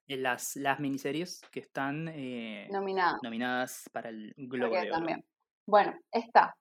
Eh, 0.08 0.18
las, 0.18 0.56
las 0.56 0.80
miniseries 0.80 1.42
que 1.52 1.62
están 1.62 2.08
eh, 2.10 2.68
nominadas. 2.72 3.20
nominadas 3.24 3.90
para 3.92 4.10
el 4.10 4.34
Globo 4.38 4.76
de 4.76 4.82
Oro. 4.82 4.92
también. 4.92 5.26
Bueno, 5.66 5.94
está. 6.12 6.56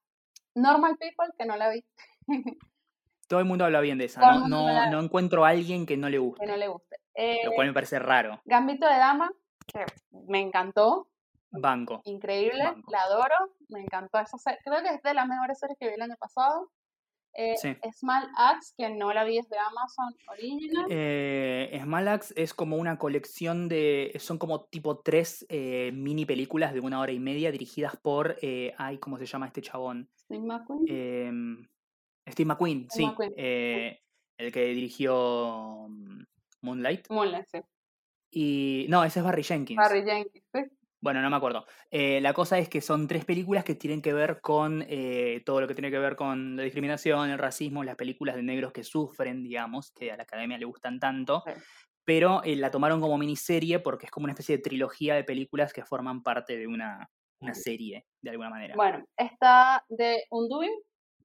Normal 0.54 0.96
People, 0.98 1.34
que 1.38 1.44
no 1.44 1.56
la 1.56 1.68
vi. 1.68 1.84
Todo 3.28 3.40
el 3.40 3.46
mundo 3.46 3.64
habla 3.64 3.80
bien 3.80 3.98
de 3.98 4.06
esa. 4.06 4.20
No, 4.20 4.48
no, 4.48 4.90
no, 4.90 5.00
encuentro 5.00 5.44
a 5.44 5.50
alguien 5.50 5.86
que 5.86 5.96
no 5.96 6.08
le 6.08 6.18
guste. 6.18 6.44
Que 6.44 6.50
no 6.50 6.56
le 6.56 6.68
guste. 6.68 6.96
lo 7.44 7.52
cual 7.52 7.68
me 7.68 7.74
parece 7.74 7.98
raro. 7.98 8.40
Gambito 8.44 8.86
de 8.86 8.96
Dama, 8.96 9.30
que 9.66 9.84
me 10.26 10.40
encantó. 10.40 11.06
Banco. 11.52 12.00
Increíble, 12.04 12.62
la 12.88 13.02
adoro, 13.02 13.34
me 13.68 13.80
encantó 13.80 14.18
esa 14.18 14.38
serie. 14.38 14.60
Creo 14.64 14.82
que 14.82 14.94
es 14.94 15.02
de 15.02 15.14
las 15.14 15.26
mejores 15.26 15.58
series 15.58 15.78
que 15.78 15.88
vi 15.88 15.94
el 15.94 16.02
año 16.02 16.16
pasado. 16.18 16.70
Eh, 17.34 17.54
Small 17.92 18.28
Axe, 18.36 18.74
que 18.76 18.90
no 18.90 19.12
la 19.12 19.24
vi 19.24 19.38
es 19.38 19.48
de 19.48 19.56
Amazon 19.56 20.14
Original. 20.28 20.86
Eh, 20.90 21.80
Small 21.82 22.08
Axe 22.08 22.34
es 22.36 22.54
como 22.54 22.76
una 22.76 22.98
colección 22.98 23.68
de. 23.68 24.12
Son 24.18 24.38
como 24.38 24.64
tipo 24.64 24.98
tres 24.98 25.46
eh, 25.48 25.92
mini 25.94 26.26
películas 26.26 26.74
de 26.74 26.80
una 26.80 27.00
hora 27.00 27.12
y 27.12 27.20
media 27.20 27.52
dirigidas 27.52 27.96
por. 27.96 28.36
Eh, 28.42 28.74
ay, 28.78 28.98
¿cómo 28.98 29.18
se 29.18 29.26
llama 29.26 29.46
este 29.46 29.62
chabón? 29.62 30.10
Steve 30.16 30.44
McQueen. 30.44 30.84
Em, 30.88 31.68
Steve 32.28 32.46
McQueen, 32.46 32.88
sí. 32.90 33.08
el 33.16 34.52
que 34.52 34.64
dirigió 34.66 35.86
mm, 35.88 36.22
Moonlight. 36.62 37.08
Moonlight, 37.10 37.46
sí. 37.46 37.58
Y. 38.32 38.86
No, 38.88 39.04
ese 39.04 39.20
es 39.20 39.24
Barry 39.24 39.44
Jenkins. 39.44 39.76
Barry 39.76 40.04
Jenkins, 40.04 40.44
sí. 40.52 40.60
Bueno, 41.02 41.22
no 41.22 41.30
me 41.30 41.36
acuerdo. 41.36 41.66
Eh, 41.90 42.20
la 42.20 42.34
cosa 42.34 42.58
es 42.58 42.68
que 42.68 42.82
son 42.82 43.08
tres 43.08 43.24
películas 43.24 43.64
que 43.64 43.74
tienen 43.74 44.02
que 44.02 44.12
ver 44.12 44.40
con 44.40 44.84
eh, 44.86 45.42
todo 45.46 45.62
lo 45.62 45.66
que 45.66 45.74
tiene 45.74 45.90
que 45.90 45.98
ver 45.98 46.14
con 46.14 46.56
la 46.56 46.62
discriminación, 46.62 47.30
el 47.30 47.38
racismo, 47.38 47.82
las 47.84 47.96
películas 47.96 48.36
de 48.36 48.42
negros 48.42 48.72
que 48.72 48.84
sufren, 48.84 49.42
digamos, 49.42 49.92
que 49.92 50.12
a 50.12 50.16
la 50.16 50.24
academia 50.24 50.58
le 50.58 50.66
gustan 50.66 51.00
tanto. 51.00 51.42
Pero 52.04 52.42
eh, 52.44 52.54
la 52.56 52.70
tomaron 52.70 53.00
como 53.00 53.16
miniserie 53.16 53.78
porque 53.78 54.06
es 54.06 54.12
como 54.12 54.24
una 54.24 54.32
especie 54.32 54.58
de 54.58 54.62
trilogía 54.62 55.14
de 55.14 55.24
películas 55.24 55.72
que 55.72 55.84
forman 55.84 56.22
parte 56.22 56.58
de 56.58 56.66
una, 56.66 57.08
una 57.40 57.54
serie, 57.54 58.04
de 58.20 58.30
alguna 58.30 58.50
manera. 58.50 58.74
Bueno, 58.76 59.02
está 59.16 59.82
de 59.88 60.24
Undoing, 60.30 60.82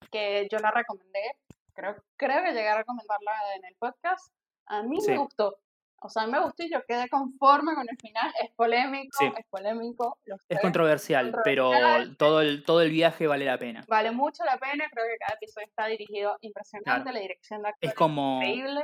que 0.10 0.48
yo 0.50 0.58
la 0.60 0.72
recomendé. 0.72 1.36
Creo, 1.74 1.96
creo 2.16 2.44
que 2.44 2.54
llegué 2.54 2.70
a 2.70 2.78
recomendarla 2.78 3.32
en 3.58 3.66
el 3.66 3.76
podcast. 3.76 4.34
A 4.68 4.84
mí 4.84 5.00
me 5.06 5.18
gustó. 5.18 5.58
O 6.06 6.10
sea, 6.10 6.28
me 6.28 6.40
gustó 6.40 6.64
y 6.64 6.72
yo 6.72 6.80
quedé 6.88 7.10
conforme 7.10 7.74
con 7.74 7.86
el 7.90 7.98
final. 7.98 8.32
Es 8.44 8.52
polémico, 8.56 9.34
es 9.38 9.46
polémico. 9.50 10.18
es 10.48 10.60
controversial, 10.62 11.36
pero 11.44 11.72
todo 12.18 12.42
el, 12.42 12.64
todo 12.64 12.82
el 12.82 12.92
viaje 12.92 13.26
vale 13.26 13.46
la 13.46 13.58
pena. 13.58 13.84
Vale 13.88 14.12
mucho 14.12 14.44
la 14.46 14.58
pena, 14.58 14.86
creo 14.92 15.06
que 15.06 15.18
cada 15.18 15.36
episodio 15.36 15.68
está 15.68 15.88
dirigido 15.88 16.38
impresionante, 16.42 17.12
la 17.12 17.20
dirección 17.20 17.64
de 17.64 17.70
actores 17.70 17.92
es 17.92 17.96
como... 17.96 18.42
increíble. 18.44 18.84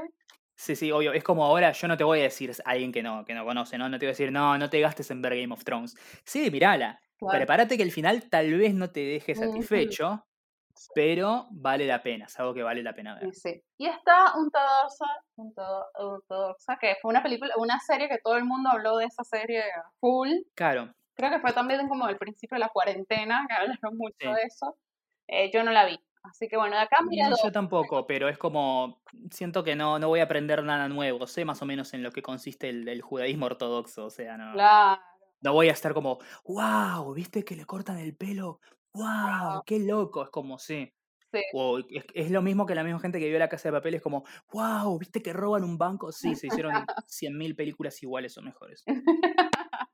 Sí, 0.56 0.76
sí, 0.76 0.92
obvio. 0.92 1.14
Es 1.14 1.24
como 1.24 1.44
ahora, 1.44 1.72
yo 1.72 1.88
no 1.88 1.98
te 1.98 2.04
voy 2.04 2.20
a 2.20 2.24
decir 2.24 2.52
a 2.66 2.70
alguien 2.70 2.92
que 2.92 3.02
no, 3.02 3.26
que 3.26 3.34
no 3.34 3.46
conoce, 3.46 3.78
¿no? 3.78 3.90
No 3.90 3.98
te 3.98 4.06
voy 4.06 4.10
a 4.10 4.14
decir, 4.14 4.32
no, 4.32 4.58
no 4.58 4.70
te 4.70 4.80
gastes 4.80 5.10
en 5.12 5.22
ver 5.22 5.36
Game 5.36 5.54
of 5.54 5.64
Thrones. 5.64 5.96
Sí, 6.24 6.50
mirala. 6.52 7.00
Prepárate 7.20 7.78
que 7.78 7.84
el 7.84 7.92
final 7.92 8.30
tal 8.30 8.52
vez 8.54 8.74
no 8.74 8.90
te 8.90 9.02
deje 9.02 9.36
satisfecho, 9.36 10.26
pero 10.94 11.48
vale 11.52 11.86
la 11.88 12.02
pena, 12.04 12.26
es 12.26 12.40
algo 12.40 12.54
que 12.54 12.64
vale 12.64 12.84
la 12.84 12.94
pena 12.94 13.16
ver. 13.16 13.28
Y 13.28 13.34
sí. 13.34 13.62
Y 13.78 13.88
está 13.88 14.36
un 14.38 14.50
Todosa, 14.52 15.06
un 15.36 15.54
todo, 15.54 15.86
un 16.00 16.22
Todosa, 16.28 16.78
que 16.80 16.96
fue 17.02 17.10
una 17.12 17.22
película, 17.24 17.54
una 17.58 17.80
serie 17.80 18.08
que 18.10 18.20
todo 18.24 18.36
el 18.38 18.46
mundo 18.46 18.70
habló 18.72 18.98
de 18.98 19.06
esa 19.06 19.24
serie 19.24 19.64
full. 20.00 20.30
Claro, 20.56 20.94
Creo 21.14 21.30
que 21.30 21.40
fue 21.40 21.54
también 21.54 21.88
como 21.88 22.08
el 22.08 22.18
principio 22.18 22.56
de 22.56 22.60
la 22.62 22.70
cuarentena, 22.70 23.46
que 23.48 23.54
hablaron 23.56 23.98
mucho 23.98 24.16
Sí. 24.20 24.28
de 24.28 24.42
eso. 24.44 24.78
Eh, 25.28 25.52
yo 25.54 25.64
no 25.64 25.72
la 25.72 25.86
vi. 25.86 26.00
Así 26.24 26.48
que 26.48 26.56
bueno, 26.58 26.76
de 26.76 26.82
acá 26.84 26.98
No, 27.02 27.30
dos. 27.32 27.42
yo 27.44 27.52
tampoco, 27.52 28.06
pero 28.08 28.30
es 28.30 28.38
como, 28.38 29.02
siento 29.32 29.64
que 29.64 29.76
no, 29.76 30.00
no 30.00 30.08
voy 30.08 30.20
a 30.20 30.24
aprender 30.24 30.64
nada 30.64 30.88
nuevo, 30.88 31.28
sé 31.28 31.46
más 31.46 31.62
o 31.62 31.66
menos 31.66 31.94
en 31.94 32.04
lo 32.04 32.12
que 32.12 32.22
consiste 32.22 32.70
el, 32.70 32.88
el 32.88 33.02
judaísmo 33.02 33.48
ortodoxo, 33.48 34.06
o 34.06 34.10
sea, 34.10 34.38
no, 34.38 34.54
Claro. 34.54 35.02
no 35.42 35.54
voy 35.54 35.70
a 35.70 35.74
estar 35.74 35.94
como, 35.94 36.20
wow, 36.46 37.14
¿viste 37.14 37.44
que 37.44 37.56
le 37.56 37.66
cortan 37.66 37.98
el 37.98 38.16
pelo? 38.16 38.60
Wow, 38.94 39.64
qué 39.66 39.80
loco, 39.80 40.24
es 40.24 40.30
como, 40.30 40.60
sí. 40.60 40.92
Sí. 41.32 41.42
Es, 41.92 42.06
es 42.14 42.30
lo 42.32 42.42
mismo 42.42 42.66
que 42.66 42.76
la 42.76 42.84
misma 42.84 43.00
gente 43.00 43.18
que 43.20 43.30
vio 43.30 43.40
la 43.40 43.48
casa 43.48 43.70
de 43.70 43.78
papel, 43.78 43.94
es 43.96 44.02
como, 44.02 44.26
wow, 44.52 44.98
¿viste 45.00 45.22
que 45.22 45.32
roban 45.32 45.64
un 45.64 45.78
banco? 45.78 46.12
Sí, 46.12 46.36
se 46.36 46.48
hicieron 46.48 46.74
100.000 47.08 47.56
películas 47.56 48.02
iguales 48.04 48.38
o 48.38 48.42
mejores. 48.42 48.84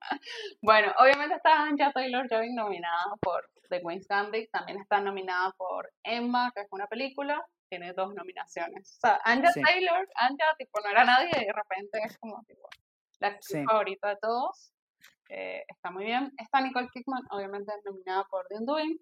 Bueno, 0.62 0.92
obviamente 1.00 1.36
está 1.36 1.64
Anja 1.64 1.92
Taylor-Joy 1.92 2.54
nominada 2.54 3.16
por 3.22 3.50
The 3.70 3.82
Queen's 3.82 4.08
Gambit, 4.08 4.50
también 4.52 4.80
está 4.80 5.00
nominada 5.02 5.52
por 5.58 5.92
Emma, 6.04 6.52
que 6.56 6.62
es 6.62 6.68
una 6.72 6.88
película, 6.88 7.46
tiene 7.70 7.94
dos 7.94 8.14
nominaciones. 8.16 8.98
O 8.98 9.00
sea, 9.08 9.20
Anja 9.24 9.52
Sí. 9.52 9.62
Taylor, 9.62 10.08
Anja, 10.16 10.46
tipo, 10.58 10.80
no 10.84 10.90
era 10.90 11.04
nadie 11.06 11.30
y 11.36 11.46
de 11.46 11.54
repente 11.54 12.00
es 12.06 12.18
como, 12.18 12.42
tipo, 12.48 12.68
la 13.20 13.28
actriz 13.30 13.60
Sí. 13.60 13.64
favorita 13.66 14.10
de 14.10 14.18
todos. 14.22 14.72
Eh, 15.30 15.64
está 15.68 15.92
muy 15.92 16.06
bien. 16.06 16.32
Está 16.38 16.62
Nicole 16.62 16.90
Kidman, 16.94 17.24
obviamente 17.32 17.72
nominada 17.86 18.26
por 18.30 18.48
The 18.48 18.56
Undoing. 18.56 19.00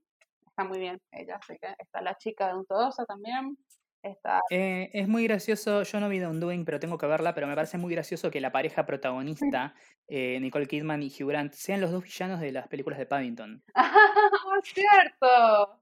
Está 0.48 0.64
muy 0.64 0.80
bien 0.80 1.02
ella, 1.12 1.36
así 1.36 1.58
que 1.60 1.68
está 1.78 2.02
la 2.02 2.16
chica 2.16 2.48
de 2.48 2.56
un 2.56 2.66
Todosa 2.66 3.06
también. 3.06 3.58
Está 4.02 4.40
Eh, 4.52 4.92
es 4.94 5.08
muy 5.08 5.24
gracioso, 5.24 5.82
yo 5.82 6.00
no 6.00 6.08
vi 6.08 6.20
The 6.20 6.28
Undoing, 6.28 6.64
pero 6.64 6.80
tengo 6.80 6.98
que 6.98 7.08
verla, 7.08 7.34
pero 7.34 7.48
me 7.48 7.56
parece 7.56 7.80
muy 7.80 7.92
gracioso 7.94 8.30
que 8.30 8.40
la 8.40 8.52
pareja 8.52 8.86
protagonista, 8.86 9.74
eh, 10.08 10.40
Nicole 10.40 10.68
Kidman 10.68 11.02
y 11.02 11.08
Hugh 11.08 11.30
Grant, 11.30 11.54
sean 11.54 11.82
los 11.82 11.92
dos 11.92 12.04
villanos 12.04 12.40
de 12.40 12.52
las 12.52 12.68
películas 12.68 13.00
de 13.00 13.08
Paddington. 13.08 13.64
cierto, 14.64 15.82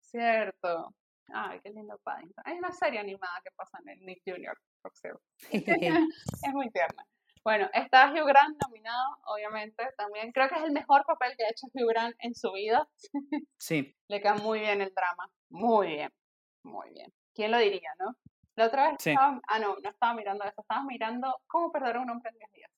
cierto. 0.00 0.94
Ay, 1.30 1.60
qué 1.62 1.70
lindo 1.70 1.98
Paddington. 2.02 2.42
Hay 2.46 2.56
una 2.56 2.72
serie 2.72 3.00
animada 3.00 3.40
que 3.44 3.50
pasa 3.54 3.78
en 3.82 3.90
el 3.90 4.06
Nick 4.06 4.22
Jr., 4.24 4.56
por 4.80 4.92
cierto. 4.96 5.22
es 5.50 6.54
muy 6.54 6.70
tierna. 6.70 7.06
Bueno, 7.48 7.66
está 7.72 8.12
Hugh 8.12 8.26
Grant 8.26 8.58
nominado, 8.62 9.16
obviamente, 9.24 9.82
también. 9.96 10.32
Creo 10.32 10.50
que 10.50 10.56
es 10.56 10.64
el 10.64 10.70
mejor 10.72 11.06
papel 11.06 11.32
que 11.34 11.46
ha 11.46 11.48
hecho 11.48 11.66
Hugh 11.72 11.88
Grant 11.88 12.14
en 12.18 12.34
su 12.34 12.52
vida. 12.52 12.86
Sí, 13.56 13.96
Le 14.08 14.20
queda 14.20 14.34
muy 14.34 14.60
bien 14.60 14.82
el 14.82 14.92
drama. 14.92 15.30
Muy 15.48 15.86
bien, 15.86 16.12
muy 16.62 16.90
bien. 16.90 17.10
¿Quién 17.34 17.50
lo 17.50 17.56
diría, 17.56 17.90
no? 18.00 18.14
La 18.54 18.66
otra 18.66 18.90
vez 18.90 18.96
Sí. 19.00 19.12
estaba, 19.12 19.40
ah, 19.48 19.58
no, 19.60 19.76
no 19.82 19.88
estaba 19.88 20.12
mirando 20.12 20.44
eso, 20.44 20.60
estaba 20.60 20.84
mirando 20.84 21.40
cómo 21.46 21.72
perder 21.72 21.96
a 21.96 22.00
un 22.00 22.10
hombre 22.10 22.30
en 22.32 22.36
10 22.38 22.52
días. 22.52 22.70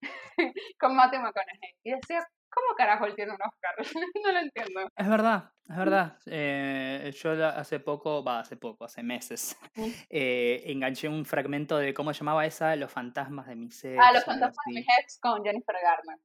Con 0.80 0.96
Matthew 0.96 1.20
McConaughey. 1.20 1.74
Y 1.82 1.90
decía, 1.90 2.26
¿cómo 2.52 2.74
carajo 2.76 3.06
él 3.06 3.14
tiene 3.14 3.32
un 3.32 3.38
Oscar? 3.42 3.74
no 4.24 4.32
lo 4.32 4.38
entiendo. 4.38 4.80
es 4.96 5.08
verdad, 5.08 5.50
es 5.68 5.76
verdad. 5.76 6.18
Eh, 6.26 7.12
yo 7.14 7.46
hace 7.46 7.80
poco, 7.80 8.22
va, 8.22 8.40
hace 8.40 8.56
poco, 8.56 8.84
hace 8.84 9.02
meses, 9.02 9.56
eh, 10.10 10.62
enganché 10.66 11.08
un 11.08 11.24
fragmento 11.24 11.78
de 11.78 11.94
cómo 11.94 12.12
llamaba 12.12 12.46
esa, 12.46 12.76
Los 12.76 12.92
fantasmas 12.92 13.46
de 13.46 13.56
mis 13.56 13.84
ex. 13.84 13.98
Ah, 14.00 14.12
Los 14.12 14.24
fantasmas 14.24 14.64
de 14.66 14.72
mis 14.74 14.86
ex 15.00 15.18
con 15.18 15.42
Jennifer 15.42 15.76
Garner. 15.82 16.18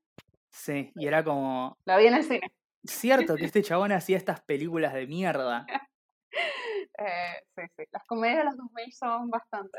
Sí, 0.49 0.91
y 0.95 1.07
era 1.07 1.23
como, 1.23 1.77
La 1.85 1.97
vi 1.97 2.07
en 2.07 2.15
el 2.15 2.23
cine. 2.23 2.51
cierto 2.83 3.35
que 3.35 3.45
este 3.45 3.63
chabón 3.63 3.91
hacía 3.91 4.17
estas 4.17 4.41
películas 4.41 4.93
de 4.93 5.07
mierda. 5.07 5.65
Eh, 6.99 7.43
sí, 7.55 7.61
sí. 7.77 7.83
Las 7.91 8.03
comedias 8.05 8.39
de 8.39 8.43
los 8.45 8.57
2000 8.57 8.91
son 8.93 9.29
bastante 9.29 9.77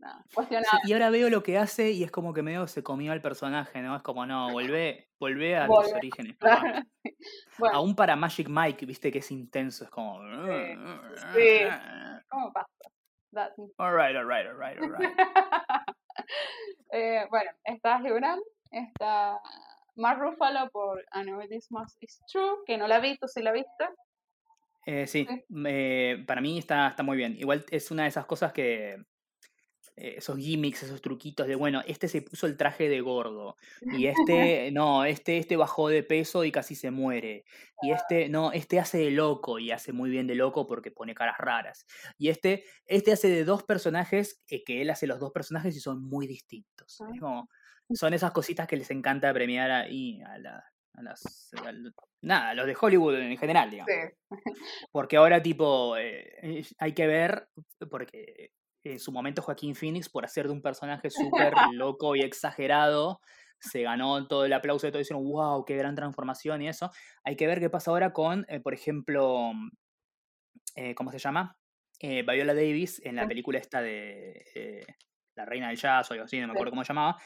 nada, 0.00 0.24
Sí, 0.28 0.76
y 0.84 0.92
ahora 0.92 1.10
veo 1.10 1.30
lo 1.30 1.42
que 1.42 1.58
hace 1.58 1.90
y 1.90 2.02
es 2.04 2.10
como 2.10 2.32
que 2.34 2.42
medio 2.42 2.66
se 2.66 2.82
comió 2.82 3.12
al 3.12 3.20
personaje, 3.22 3.80
¿no? 3.82 3.94
Es 3.96 4.02
como, 4.02 4.26
no, 4.26 4.50
volvé, 4.52 5.10
volvé 5.18 5.56
a 5.56 5.66
tus 5.66 5.76
Volvé, 5.76 5.94
orígenes. 5.94 6.36
Claro, 6.40 6.82
sí. 7.04 7.16
Bueno, 7.58 7.76
Aún 7.76 7.94
para 7.94 8.16
Magic 8.16 8.48
Mike, 8.48 8.86
viste 8.86 9.12
que 9.12 9.18
es 9.18 9.30
intenso, 9.30 9.84
es 9.84 9.90
como... 9.90 10.20
sí. 11.34 11.60
¿cómo 12.28 12.52
pasa? 12.52 12.68
That- 13.32 13.52
Alright, 13.78 14.16
alright, 14.16 14.46
alright, 14.46 14.78
alright. 14.82 15.10
Eh, 16.92 17.24
bueno, 17.30 17.50
está 17.64 18.00
Grant, 18.00 18.42
está 18.70 19.38
Mark 19.96 20.20
Ruffalo 20.20 20.68
por 20.70 21.00
I 21.14 21.22
Know 21.22 21.40
This 21.48 21.68
Is 22.00 22.20
True, 22.30 22.58
que 22.66 22.76
no 22.78 22.88
la 22.88 22.98
vi, 22.98 23.16
tú 23.16 23.28
sí 23.28 23.42
la 23.42 23.52
viste. 23.52 23.84
Eh, 24.86 25.06
sí, 25.06 25.26
Sí. 25.28 25.44
eh, 25.66 26.24
para 26.26 26.40
mí 26.40 26.58
está, 26.58 26.88
está 26.88 27.02
muy 27.02 27.16
bien. 27.16 27.36
Igual 27.38 27.64
es 27.70 27.90
una 27.90 28.04
de 28.04 28.08
esas 28.08 28.26
cosas 28.26 28.52
que... 28.52 28.96
eh, 29.96 30.14
esos 30.18 30.36
gimmicks, 30.38 30.82
esos 30.82 31.00
truquitos 31.02 31.46
de, 31.46 31.54
bueno, 31.54 31.82
este 31.86 32.08
se 32.08 32.22
puso 32.22 32.46
el 32.46 32.56
traje 32.56 32.88
de 32.88 33.00
gordo 33.00 33.56
y 33.92 34.06
este, 34.66 34.70
no, 34.72 35.04
este, 35.04 35.38
este 35.38 35.56
bajó 35.56 35.88
de 35.88 36.02
peso 36.02 36.44
y 36.44 36.52
casi 36.52 36.74
se 36.74 36.90
muere. 36.90 37.44
Y 37.82 37.92
este, 37.92 38.28
no, 38.28 38.52
este 38.52 38.78
hace 38.78 38.98
de 38.98 39.10
loco 39.10 39.58
y 39.58 39.70
hace 39.70 39.92
muy 39.92 40.10
bien 40.10 40.26
de 40.26 40.34
loco 40.34 40.66
porque 40.66 40.90
pone 40.90 41.14
caras 41.14 41.38
raras. 41.38 41.86
Y 42.18 42.28
este, 42.28 42.64
este 42.86 43.12
hace 43.12 43.28
de 43.28 43.44
dos 43.44 43.62
personajes, 43.64 44.42
eh, 44.48 44.62
que 44.64 44.82
él 44.82 44.90
hace 44.90 45.06
los 45.06 45.18
dos 45.20 45.32
personajes 45.32 45.74
y 45.76 45.80
son 45.80 46.02
muy 46.02 46.26
distintos. 46.26 47.00
Ah. 47.00 47.08
Es 47.14 47.20
como, 47.20 47.48
son 47.92 48.14
esas 48.14 48.32
cositas 48.32 48.66
que 48.68 48.76
les 48.76 48.90
encanta 48.90 49.32
premiar 49.32 49.70
ahí 49.70 50.20
a, 50.22 50.38
la- 50.38 50.64
a 50.94 51.02
las... 51.02 51.50
a 51.64 51.70
l- 51.70 51.90
nada, 52.22 52.50
a 52.50 52.54
los 52.54 52.66
de 52.66 52.76
Hollywood 52.78 53.14
en 53.16 53.36
general, 53.38 53.70
digamos. 53.70 53.92
Sí, 53.92 54.30
Porque 54.92 55.16
ahora, 55.16 55.42
tipo, 55.42 55.96
eh, 55.96 56.64
hay 56.78 56.92
que 56.92 57.06
ver, 57.06 57.48
porque 57.90 58.52
en 58.84 58.98
su 58.98 59.12
momento 59.12 59.42
Joaquín 59.42 59.74
Phoenix, 59.74 60.08
por 60.08 60.24
hacer 60.24 60.46
de 60.46 60.52
un 60.52 60.62
personaje 60.62 61.10
súper 61.10 61.52
loco 61.74 62.16
y 62.16 62.20
exagerado, 62.20 63.20
se 63.58 63.82
ganó 63.82 64.26
todo 64.26 64.44
el 64.46 64.52
aplauso 64.54 64.86
de 64.86 64.92
todos, 64.92 65.02
diciendo, 65.06 65.22
wow, 65.28 65.64
qué 65.64 65.76
gran 65.76 65.94
transformación 65.94 66.62
y 66.62 66.68
eso. 66.68 66.90
Hay 67.24 67.36
que 67.36 67.46
ver 67.46 67.60
qué 67.60 67.68
pasa 67.68 67.90
ahora 67.90 68.12
con, 68.12 68.46
eh, 68.48 68.60
por 68.60 68.72
ejemplo, 68.72 69.52
eh, 70.76 70.94
¿cómo 70.94 71.10
se 71.12 71.18
llama? 71.18 71.58
Eh, 71.98 72.22
Viola 72.22 72.54
Davis 72.54 73.00
en 73.04 73.16
la 73.16 73.28
película 73.28 73.58
esta 73.58 73.82
de 73.82 74.86
La 75.34 75.44
Reina 75.44 75.68
del 75.68 75.76
Jazz 75.76 76.10
o 76.10 76.14
algo 76.14 76.24
así, 76.24 76.40
no 76.40 76.46
me 76.46 76.52
acuerdo 76.54 76.70
cómo 76.70 76.84
se 76.84 76.88
llamaba. 76.94 77.18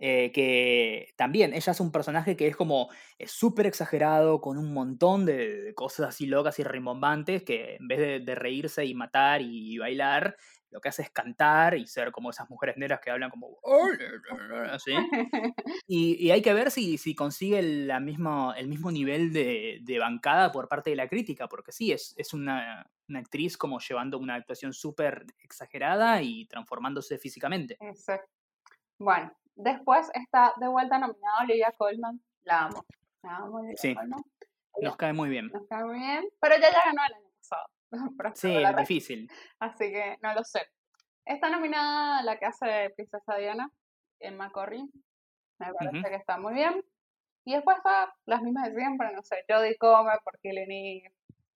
eh, 0.00 0.30
que 0.32 1.12
también 1.16 1.54
ella 1.54 1.72
es 1.72 1.80
un 1.80 1.90
personaje 1.90 2.36
que 2.36 2.46
es 2.46 2.54
como 2.56 2.88
súper 3.26 3.66
exagerado, 3.66 4.40
con 4.40 4.56
un 4.58 4.72
montón 4.72 5.26
de, 5.26 5.62
de 5.62 5.74
cosas 5.74 6.08
así 6.10 6.26
locas 6.26 6.58
y 6.60 6.64
rimbombantes, 6.64 7.42
que 7.42 7.76
en 7.76 7.88
vez 7.88 7.98
de, 7.98 8.20
de 8.20 8.34
reírse 8.36 8.84
y 8.84 8.94
matar 8.94 9.40
y 9.42 9.76
bailar, 9.78 10.36
lo 10.70 10.80
que 10.80 10.88
hace 10.90 11.02
es 11.02 11.10
cantar 11.10 11.74
y 11.76 11.86
ser 11.86 12.12
como 12.12 12.30
esas 12.30 12.48
mujeres 12.50 12.76
negras 12.76 13.00
que 13.00 13.10
hablan 13.10 13.30
como 13.30 13.58
así. 14.70 14.92
Y, 15.86 16.16
y 16.26 16.30
hay 16.30 16.42
que 16.42 16.52
ver 16.52 16.70
si, 16.70 16.98
si 16.98 17.14
consigue 17.14 17.62
la 17.62 17.98
misma, 18.00 18.54
el 18.58 18.68
mismo 18.68 18.90
nivel 18.90 19.32
de, 19.32 19.78
de 19.82 19.98
bancada 19.98 20.52
por 20.52 20.68
parte 20.68 20.90
de 20.90 20.96
la 20.96 21.08
crítica, 21.08 21.48
porque 21.48 21.72
sí, 21.72 21.92
es, 21.92 22.14
es 22.18 22.34
una, 22.34 22.90
una 23.08 23.18
actriz 23.20 23.56
como 23.56 23.78
llevando 23.80 24.18
una 24.18 24.34
actuación 24.34 24.74
súper 24.74 25.24
exagerada 25.42 26.20
y 26.20 26.44
transformándose 26.46 27.16
físicamente. 27.18 27.76
Exacto. 27.80 28.30
Bueno, 28.98 29.32
después 29.54 30.10
está 30.12 30.52
de 30.60 30.68
vuelta 30.68 30.98
nominada 30.98 31.42
Olivia 31.42 31.72
Colman. 31.78 32.20
La 32.42 32.64
amo. 32.64 32.84
La 33.22 33.36
amo, 33.36 33.56
Olivia 33.58 33.76
Sí. 33.78 33.94
Colman. 33.94 34.20
Nos 34.82 34.96
cae 34.96 35.12
muy 35.12 35.28
bien. 35.30 35.48
nos 35.48 35.66
cae 35.68 35.84
muy 35.84 35.98
bien, 35.98 36.24
pero 36.40 36.54
ella 36.54 36.70
ya 36.70 36.84
ganó 36.84 37.00
el 37.08 37.14
año 37.14 37.28
pasado. 37.38 37.66
Sí, 38.34 38.54
es 38.54 38.76
difícil. 38.76 39.30
Así 39.58 39.90
que 39.92 40.16
no 40.22 40.34
lo 40.34 40.44
sé. 40.44 40.66
Está 41.24 41.50
nominada 41.50 42.22
la 42.22 42.38
que 42.38 42.46
hace 42.46 42.66
de 42.66 42.90
Princesa 42.90 43.36
Diana, 43.36 43.70
Emma 44.20 44.50
Corrin. 44.50 44.90
Me 45.58 45.72
parece 45.74 46.08
que 46.08 46.14
está 46.16 46.38
muy 46.38 46.54
bien. 46.54 46.84
Y 47.44 47.54
después 47.54 47.76
está 47.78 48.14
las 48.26 48.42
mismas 48.42 48.68
de 48.70 48.76
siempre, 48.78 49.12
no 49.14 49.22
sé, 49.22 49.44
Jodie 49.48 49.76
Comer 49.78 50.18
por 50.22 50.38
Killing 50.40 50.70
Eve, 50.70 51.12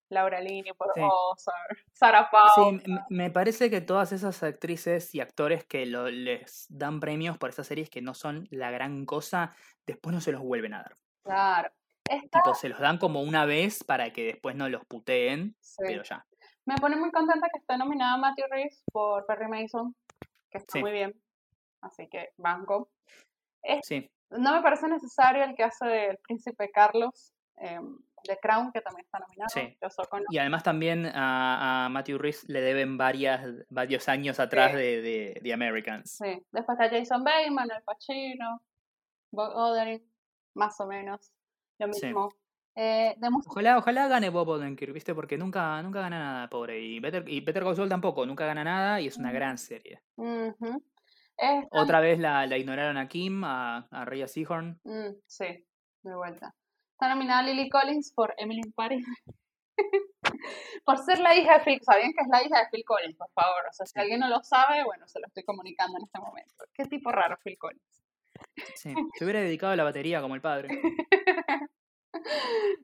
Laura 0.09 0.41
Linney 0.41 0.73
por 0.73 0.91
Sí. 0.95 1.01
Ozark, 1.03 1.85
Sarah 1.93 2.25
Sí, 2.25 2.29
Paulson. 2.33 2.83
m- 2.87 3.01
me 3.11 3.31
parece 3.31 3.71
que 3.71 3.81
todas 3.83 4.13
esas 4.13 4.43
actrices 4.43 5.15
y 5.15 5.21
actores 5.21 5.65
que 5.65 5.85
lo- 5.87 6.09
les 6.11 6.67
dan 6.71 6.99
premios 7.01 7.37
por 7.39 7.51
esas 7.51 7.67
series 7.67 7.91
que 7.91 8.01
no 8.03 8.15
son 8.15 8.47
la 8.51 8.71
gran 8.71 9.05
cosa, 9.07 9.55
después 9.87 10.15
no 10.15 10.21
se 10.21 10.33
los 10.33 10.41
vuelven 10.43 10.75
a 10.75 10.83
dar. 10.83 10.95
Claro. 11.23 11.71
Está, 12.09 12.41
Tipo, 12.43 12.55
se 12.55 12.69
los 12.69 12.79
dan 12.81 12.99
como 12.99 13.23
una 13.23 13.45
vez 13.47 13.85
para 13.85 14.13
que 14.13 14.25
después 14.25 14.55
no 14.57 14.69
los 14.69 14.85
puteen, 14.87 15.55
sí. 15.61 15.83
pero 15.87 16.03
ya. 16.03 16.25
Me 16.67 16.75
pone 16.77 16.97
muy 16.97 17.11
contenta 17.11 17.49
que 17.53 17.59
esté 17.59 17.77
nominada 17.79 18.17
Matthew 18.19 18.47
Reeves 18.51 18.83
por 18.93 19.27
Perry 19.27 19.49
Mason, 19.49 19.95
que 20.51 20.59
está 20.59 20.73
Sí. 20.75 20.81
muy 20.81 20.93
bien. 20.93 21.15
Así 21.81 22.09
que 22.09 22.31
banco. 22.37 22.91
Sí, 23.83 24.11
No 24.31 24.55
me 24.55 24.63
parece 24.63 24.89
necesario 24.89 25.45
el 25.45 25.55
que 25.55 25.63
hace 25.65 25.87
del 25.87 26.19
príncipe 26.19 26.71
Carlos 26.71 27.33
em, 27.57 27.97
de 28.27 28.37
Crown, 28.39 28.73
que 28.73 28.81
también 28.81 29.05
está 29.05 29.19
nominado. 29.19 29.49
Sí. 29.51 29.77
Con 30.09 30.25
y 30.31 30.39
además 30.39 30.63
también 30.63 31.07
a, 31.07 31.87
a 31.87 31.89
Matthew 31.89 32.19
Rhys 32.19 32.49
le 32.49 32.61
deben 32.61 32.97
varias, 32.97 33.43
varios 33.69 34.09
años 34.09 34.41
atrás 34.41 34.73
de, 34.73 35.39
de 35.41 35.53
Americans. 35.53 36.13
Sí. 36.21 36.43
Después 36.51 36.79
está 36.81 36.91
Jason 36.97 37.23
Bateman, 37.25 37.71
Al 37.71 37.83
Pacino, 37.83 38.63
Bob 39.33 39.53
Odenkirk, 39.55 40.05
más 40.55 40.81
o 40.81 40.87
menos. 40.87 41.31
Lo 41.87 41.93
Sí. 41.95 42.07
mismo. 42.07 42.33
Eh, 42.75 43.15
de. 43.19 43.29
Ojalá, 43.47 43.77
ojalá 43.79 44.09
gane 44.09 44.31
Bob 44.31 44.49
Odenkirk, 44.49 44.93
¿viste? 44.95 45.15
Porque 45.15 45.37
nunca, 45.37 45.83
nunca 45.83 46.01
gana 46.01 46.19
nada, 46.19 46.49
pobre. 46.49 46.81
Y 46.81 47.01
Better, 47.01 47.29
y 47.29 47.41
Better 47.41 47.63
Call 47.65 47.77
Saul 47.77 47.89
tampoco, 47.89 48.25
nunca 48.25 48.47
gana 48.47 48.65
nada 48.65 49.01
y 49.01 49.07
es 49.09 49.17
una 49.19 49.31
gran 49.31 49.59
serie. 49.59 50.01
Otra 51.71 52.01
vez 52.01 52.19
la, 52.19 52.47
la 52.47 52.57
ignoraron 52.57 52.97
a 52.97 53.09
Kim, 53.09 53.45
a, 53.45 53.87
a 53.91 54.05
Rhea 54.05 54.27
Seahorn. 54.27 54.81
Mm, 54.85 55.17
sí, 55.27 55.67
de 56.03 56.15
vuelta. 56.17 56.55
Está 56.93 57.09
nominada 57.15 57.43
Lily 57.43 57.69
Collins 57.69 58.13
por 58.15 58.33
Emily 58.39 58.61
in 58.65 58.73
Paris. 58.73 59.05
por 60.85 60.99
ser 60.99 61.19
la 61.19 61.35
hija 61.37 61.59
de 61.59 61.65
Phil. 61.65 61.81
¿Sabían 61.83 62.13
que 62.13 62.23
es 62.23 62.29
la 62.29 62.43
hija 62.45 62.59
de 62.61 62.69
Phil 62.71 62.85
Collins? 62.85 63.17
Por 63.17 63.31
favor. 63.33 63.63
O 63.69 63.73
sea, 63.73 63.87
si 63.87 63.99
alguien 63.99 64.21
no 64.21 64.29
lo 64.29 64.43
sabe, 64.43 64.85
bueno, 64.85 65.07
se 65.09 65.19
lo 65.21 65.27
estoy 65.27 65.43
comunicando 65.45 65.99
en 65.99 66.05
este 66.05 66.21
momento. 66.21 66.65
Qué 66.73 66.85
tipo 66.85 67.11
raro 67.11 67.37
Phil 67.43 67.59
Collins. 67.59 68.02
Sí, 68.75 68.95
se 69.15 69.25
hubiera 69.25 69.41
dedicado 69.41 69.73
a 69.73 69.77
la 69.77 69.85
batería 69.85 70.21
como 70.21 70.35
el 70.35 70.41
padre. 70.41 70.69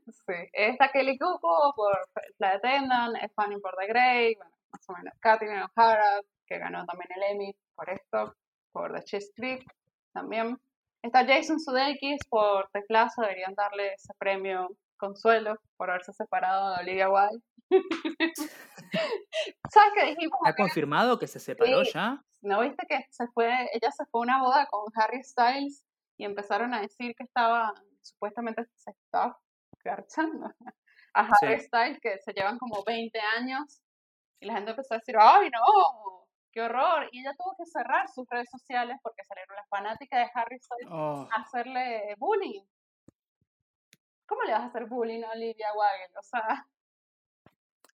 sí. 0.09 0.35
Está 0.53 0.91
Kelly 0.91 1.19
Cuoco 1.19 1.73
por 1.77 1.97
Flight 2.37 2.57
Attendant, 2.57 3.17
Fanny 3.35 3.61
por 3.61 3.75
The 3.77 3.87
Grey, 3.87 4.35
bueno, 4.37 4.53
más 4.73 4.89
o 4.89 4.93
menos. 4.93 5.15
Katherine 5.21 5.65
O'Hara, 5.65 6.21
que 6.47 6.59
ganó 6.59 6.85
también 6.87 7.09
el 7.17 7.35
Emmy 7.35 7.55
por 7.75 7.91
esto, 7.91 8.35
por 8.73 8.93
The 8.93 9.05
Cheese 9.05 9.33
Creek 9.35 9.65
también. 10.13 10.59
Está 11.03 11.25
Jason 11.25 11.61
Sudeikis 11.61 12.21
por 12.29 12.69
The 12.73 12.83
Plaza, 12.83 13.23
deberían 13.23 13.55
darle 13.55 13.95
ese 13.95 14.13
premio 14.19 14.69
consuelo 14.97 15.55
por 15.77 15.91
haberse 15.91 16.13
separado 16.13 16.75
de 16.75 16.83
Olivia 16.83 17.09
Wilde. 17.09 17.43
¿Sabes 19.71 19.93
qué 19.95 20.07
dijimos? 20.07 20.39
¿Ha 20.45 20.55
confirmado 20.55 21.19
que 21.19 21.27
se 21.27 21.39
separó 21.41 21.85
Sí. 21.85 21.93
ya? 21.95 22.23
¿No 22.41 22.61
viste 22.61 22.87
que 22.87 23.05
se 23.11 23.27
fue, 23.29 23.69
ella 23.73 23.91
se 23.91 24.05
fue 24.07 24.21
a 24.21 24.23
una 24.23 24.43
boda 24.43 24.67
con 24.67 24.85
Harry 24.95 25.23
Styles 25.25 25.85
y 26.17 26.25
empezaron 26.25 26.73
a 26.75 26.81
decir 26.81 27.15
que 27.17 27.25
estaba, 27.25 27.75
supuestamente 28.03 28.65
se 28.77 28.91
estaba 28.93 29.39
garchando 29.85 30.47
a 31.15 31.21
Harry 31.29 31.59
Sí. 31.61 31.67
Styles, 31.67 32.01
que 32.01 32.19
se 32.19 32.33
llevan 32.33 32.59
como 32.59 32.83
20 32.85 33.19
años, 33.37 33.81
y 34.41 34.47
la 34.47 34.55
gente 34.55 34.71
empezó 34.71 34.95
a 34.95 34.99
decir, 34.99 35.17
¡ay 35.19 35.51
no! 35.51 36.27
¡Qué 36.53 36.63
horror! 36.63 37.09
Y 37.13 37.21
ella 37.21 37.35
tuvo 37.37 37.55
que 37.57 37.67
cerrar 37.67 38.09
sus 38.09 38.27
redes 38.31 38.49
sociales 38.51 38.97
porque 39.03 39.25
salieron 39.25 39.55
las 39.57 39.69
fanáticas 39.69 40.21
de 40.21 40.31
Harry 40.35 40.59
Styles 40.61 40.89
Oh, 40.91 41.29
a 41.31 41.43
hacerle 41.43 42.15
bullying. 42.19 42.63
¿Cómo 44.27 44.43
le 44.43 44.53
vas 44.53 44.63
a 44.63 44.67
hacer 44.67 44.87
bullying 44.87 45.23
a 45.25 45.31
Olivia 45.33 45.69
Wilde? 45.75 46.19
O 46.19 46.23
sea, 46.23 46.67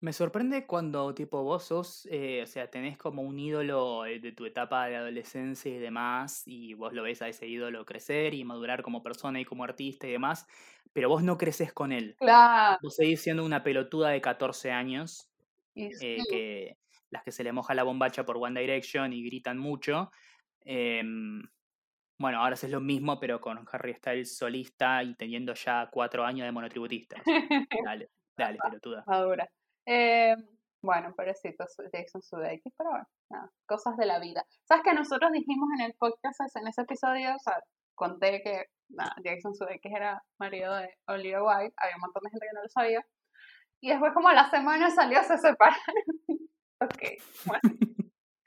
me 0.01 0.13
sorprende 0.13 0.65
cuando, 0.65 1.13
tipo, 1.13 1.43
vos 1.43 1.63
sos, 1.63 2.07
eh, 2.09 2.41
o 2.41 2.47
sea, 2.47 2.69
tenés 2.71 2.97
como 2.97 3.21
un 3.21 3.37
ídolo 3.39 4.05
eh, 4.05 4.19
de 4.19 4.31
tu 4.31 4.45
etapa 4.45 4.87
de 4.87 4.95
adolescencia 4.95 5.71
y 5.71 5.77
demás, 5.77 6.41
y 6.47 6.73
vos 6.73 6.91
lo 6.93 7.03
ves 7.03 7.21
a 7.21 7.27
ese 7.27 7.47
ídolo 7.47 7.85
crecer 7.85 8.33
y 8.33 8.43
madurar 8.43 8.81
como 8.81 9.03
persona 9.03 9.39
y 9.39 9.45
como 9.45 9.63
artista 9.63 10.07
y 10.07 10.11
demás, 10.11 10.47
pero 10.91 11.07
vos 11.07 11.23
no 11.23 11.37
creces 11.37 11.71
con 11.71 11.91
él. 11.91 12.15
claro. 12.17 12.79
Vos 12.81 12.95
seguís 12.95 13.21
siendo 13.21 13.45
una 13.45 13.63
pelotuda 13.63 14.09
de 14.09 14.21
14 14.21 14.71
años 14.71 15.29
eh, 15.75 16.17
que 16.29 16.77
las 17.11 17.23
que 17.23 17.31
se 17.31 17.43
le 17.43 17.51
moja 17.51 17.75
la 17.75 17.83
bombacha 17.83 18.25
por 18.25 18.37
One 18.37 18.59
Direction 18.59 19.13
y 19.13 19.23
gritan 19.23 19.57
mucho. 19.59 20.09
Em, 20.61 21.43
bueno, 22.17 22.39
ahora 22.39 22.53
haces 22.53 22.71
lo 22.71 22.81
mismo, 22.81 23.19
pero 23.19 23.39
con 23.39 23.59
Harry 23.71 23.93
Styles 23.95 24.37
solista 24.37 25.03
y 25.03 25.15
teniendo 25.15 25.53
ya 25.53 25.89
cuatro 25.91 26.23
años 26.23 26.45
de 26.45 26.51
monotributista. 26.51 27.21
Dale, 27.85 28.09
dale, 28.37 28.57
pelotuda. 28.59 29.03
madura. 29.05 29.47
Eh, 29.85 30.35
bueno, 30.83 31.13
pobrecito 31.15 31.65
Jason 31.93 32.21
Sudeikis, 32.21 32.73
pero 32.77 32.89
bueno, 32.91 33.05
nada, 33.29 33.51
cosas 33.67 33.95
de 33.97 34.05
la 34.05 34.19
vida. 34.19 34.45
¿Sabes 34.67 34.83
que 34.83 34.93
nosotros 34.93 35.31
dijimos 35.31 35.69
en 35.77 35.85
el 35.85 35.93
podcast, 35.95 36.39
en 36.55 36.67
ese 36.67 36.81
episodio, 36.81 37.35
o 37.35 37.39
sea, 37.39 37.61
conté 37.95 38.41
que 38.41 38.65
nada, 38.89 39.13
Jason 39.23 39.53
Sudeikis 39.55 39.91
era 39.93 40.23
marido 40.39 40.75
de 40.75 40.89
Olivia 41.07 41.43
Wilde, 41.43 41.73
había 41.77 41.95
un 41.95 42.01
montón 42.01 42.23
de 42.23 42.29
gente 42.31 42.47
que 42.47 42.55
no 42.55 42.63
lo 42.63 42.69
sabía, 42.69 43.05
y 43.79 43.89
después 43.89 44.11
como 44.13 44.29
a 44.29 44.33
la 44.33 44.49
semana 44.49 44.89
salió, 44.89 45.21
se 45.23 45.37
separaron. 45.37 45.77
ok, 46.81 47.03
bueno, 47.45 47.61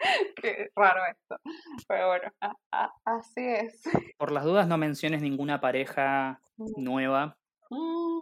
qué 0.36 0.70
raro 0.74 1.00
esto, 1.10 1.36
pero 1.88 2.08
bueno, 2.08 2.30
a- 2.40 2.56
a- 2.72 2.92
así 3.04 3.46
es. 3.46 3.82
Por 4.18 4.32
las 4.32 4.44
dudas, 4.44 4.66
no 4.66 4.76
menciones 4.76 5.22
ninguna 5.22 5.60
pareja 5.60 6.40
nueva. 6.76 7.36
Mm, 7.70 8.20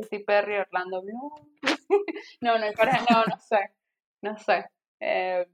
Katy 0.00 0.24
Perry, 0.24 0.58
Orlando 0.58 1.02
Bloom. 1.02 1.32
no, 2.40 2.58
no, 2.58 2.66
no, 3.10 3.24
no 3.24 3.38
sé. 3.38 3.72
No 4.22 4.36
sé. 4.38 4.64
Eh, 5.00 5.46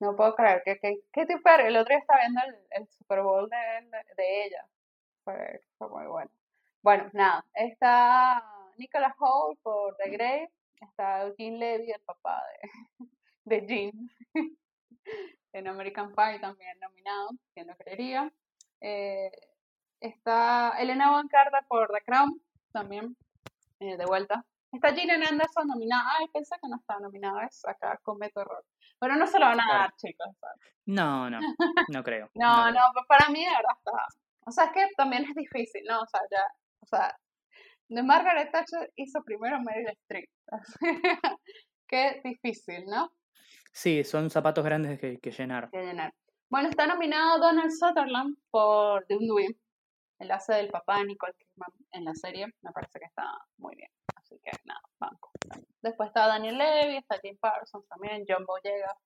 no 0.00 0.16
puedo 0.16 0.34
creer 0.34 0.62
que, 0.64 0.78
que 0.78 1.00
Katy 1.12 1.38
Perry, 1.42 1.66
el 1.66 1.76
otro 1.76 1.90
día 1.90 1.98
estaba 1.98 2.20
viendo 2.20 2.40
el, 2.70 2.88
Super 2.88 3.22
Bowl 3.22 3.48
de, 3.48 3.56
de, 4.16 4.46
ella. 4.46 4.66
Fue, 5.24 5.60
muy 5.80 6.06
bueno. 6.06 6.30
Bueno, 6.82 7.10
nada. 7.12 7.44
Está 7.54 8.42
Nicolas 8.76 9.14
Hoult 9.18 9.60
por 9.62 9.96
The 9.96 10.10
Grey. 10.10 10.48
Está 10.80 11.22
Eugene 11.22 11.58
Levy, 11.58 11.92
el 11.92 12.00
papá 12.00 12.42
de, 13.44 13.60
de 13.60 13.92
en 15.52 15.68
American 15.68 16.14
Pie 16.14 16.38
también 16.40 16.78
nominado, 16.80 17.30
quien 17.54 17.66
lo 17.68 17.76
creería. 17.76 18.30
Eh, 18.80 19.30
está 20.00 20.74
Elena 20.78 21.22
Carter 21.30 21.64
por 21.68 21.90
The 21.90 22.02
Crown, 22.02 22.42
también, 22.74 23.16
eh, 23.80 23.96
de 23.96 24.04
vuelta. 24.04 24.44
Está 24.70 24.92
Gillian 24.92 25.22
Anderson 25.22 25.68
nominada. 25.68 26.02
Ay, 26.18 26.26
pensé 26.34 26.56
que 26.60 26.68
no 26.68 26.76
estaba 26.76 27.00
nominada, 27.00 27.46
es 27.46 27.64
acá 27.64 27.98
cometo 28.02 28.40
error. 28.42 28.62
Pero 28.98 29.16
no 29.16 29.26
se 29.26 29.38
lo 29.38 29.46
van 29.46 29.60
a 29.60 29.72
dar, 29.78 29.94
chicos. 29.96 30.26
No, 30.86 31.30
no, 31.30 31.40
no 31.88 32.02
creo. 32.02 32.28
No, 32.34 32.70
no, 32.70 32.80
pa- 32.94 33.04
para 33.08 33.30
mí 33.30 33.40
de 33.44 33.50
verdad 33.50 33.76
está. 33.78 34.06
O 34.46 34.50
sea, 34.50 34.64
es 34.64 34.72
que 34.72 34.86
también 34.96 35.24
es 35.24 35.34
difícil, 35.34 35.82
¿no? 35.88 36.00
O 36.02 36.06
sea, 36.06 36.20
ya, 36.30 36.42
o 36.80 36.86
sea, 36.86 37.16
de 37.88 38.02
Margaret 38.02 38.50
Thatcher 38.52 38.92
hizo 38.96 39.22
primero 39.24 39.58
Meryl 39.60 39.88
Streep. 40.02 40.28
Qué 41.88 42.20
difícil, 42.24 42.84
¿no? 42.86 43.10
Sí, 43.72 44.04
son 44.04 44.30
zapatos 44.30 44.64
grandes 44.64 44.98
que, 45.00 45.18
que 45.18 45.30
llenar. 45.30 45.70
que 45.70 45.78
llenar. 45.84 46.12
Bueno, 46.50 46.68
está 46.68 46.86
nominado 46.86 47.38
Donald 47.38 47.70
Sutherland 47.72 48.36
por 48.50 49.04
The 49.06 49.16
Undoing, 49.16 49.56
el 50.18 50.30
hace 50.30 50.54
del 50.54 50.70
papá 50.70 50.98
de 50.98 51.06
Nicole 51.06 51.34
Kidman 51.34 51.70
en 51.92 52.04
la 52.04 52.14
serie. 52.14 52.46
Me 52.62 52.72
parece 52.72 52.98
que 52.98 53.06
está 53.06 53.24
muy 53.58 53.74
bien. 53.76 53.90
Así 54.16 54.38
que 54.42 54.50
nada, 54.64 54.80
banco. 54.98 55.30
Después 55.82 56.08
está 56.08 56.26
Daniel 56.26 56.58
Levy, 56.58 56.96
está 56.96 57.18
Jim 57.20 57.36
Parsons 57.38 57.86
también, 57.88 58.24
John 58.26 58.44
Boyega, 58.46 58.96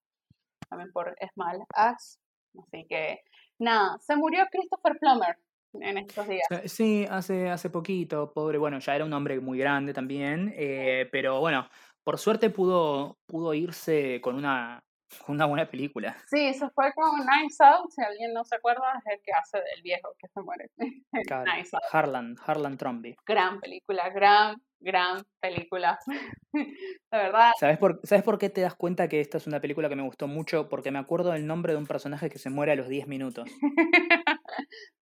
también 0.69 0.93
por 0.93 1.15
Small 1.33 1.65
Axe. 1.75 2.19
Así 2.61 2.87
que 2.89 3.21
nada, 3.59 3.99
se 4.01 4.17
murió 4.17 4.47
Christopher 4.51 4.99
Plummer 4.99 5.37
en 5.75 5.99
estos 5.99 6.27
días. 6.29 6.47
Eh, 6.51 6.69
Sí, 6.69 7.07
hace, 7.11 7.51
hace 7.51 7.71
poquito, 7.71 8.33
pobre, 8.33 8.59
bueno, 8.59 8.79
ya 8.79 8.95
era 8.95 9.05
un 9.05 9.13
hombre 9.13 9.41
muy 9.41 9.59
grande 9.59 9.93
también, 9.93 10.53
eh, 10.57 11.09
pero 11.13 11.41
bueno, 11.41 11.69
por 12.05 12.19
suerte 12.19 12.51
pudo, 12.51 13.19
pudo 13.27 13.55
irse 13.55 14.21
con 14.23 14.37
una, 14.37 14.83
una 15.27 15.47
buena 15.47 15.69
película. 15.71 16.17
Sí, 16.27 16.53
se 16.55 16.69
fue 16.71 16.93
con 16.95 17.11
Knives 17.25 17.61
Out, 17.61 17.91
si 17.91 18.03
alguien 18.03 18.33
no 18.33 18.45
se 18.45 18.57
acuerda, 18.57 18.93
es 18.99 19.13
el 19.15 19.23
que 19.23 19.33
hace 19.33 19.59
del 19.59 19.83
viejo 19.83 20.15
que 20.19 20.29
se 20.29 20.41
muere. 20.41 20.71
Claro, 21.27 21.51
Knives 21.51 21.75
Out. 21.75 21.83
Harlan, 21.93 22.37
Harlan 22.47 22.77
Tromby. 22.79 23.17
Gran 23.27 23.61
película, 23.61 24.09
gran, 24.11 24.63
gran 24.81 25.25
película. 25.41 25.99
De 26.53 26.67
verdad, 27.11 27.53
¿Sabes 27.59 27.79
por, 27.79 28.01
¿Sabes 28.05 28.23
por 28.25 28.39
qué 28.39 28.51
te 28.51 28.61
das 28.61 28.75
cuenta 28.75 29.09
que 29.09 29.21
esta 29.21 29.39
es 29.39 29.47
una 29.47 29.61
película 29.61 29.89
que 29.89 29.97
me 29.97 30.03
gustó 30.03 30.27
mucho? 30.29 30.69
Porque 30.69 30.91
me 30.91 30.99
acuerdo 30.99 31.31
del 31.33 31.47
nombre 31.47 31.73
de 31.73 31.79
un 31.79 31.87
personaje 31.87 32.29
que 32.31 32.39
se 32.39 32.51
muere 32.51 32.73
a 32.73 32.77
los 32.77 32.89
10 32.89 33.07
minutos. 33.09 33.49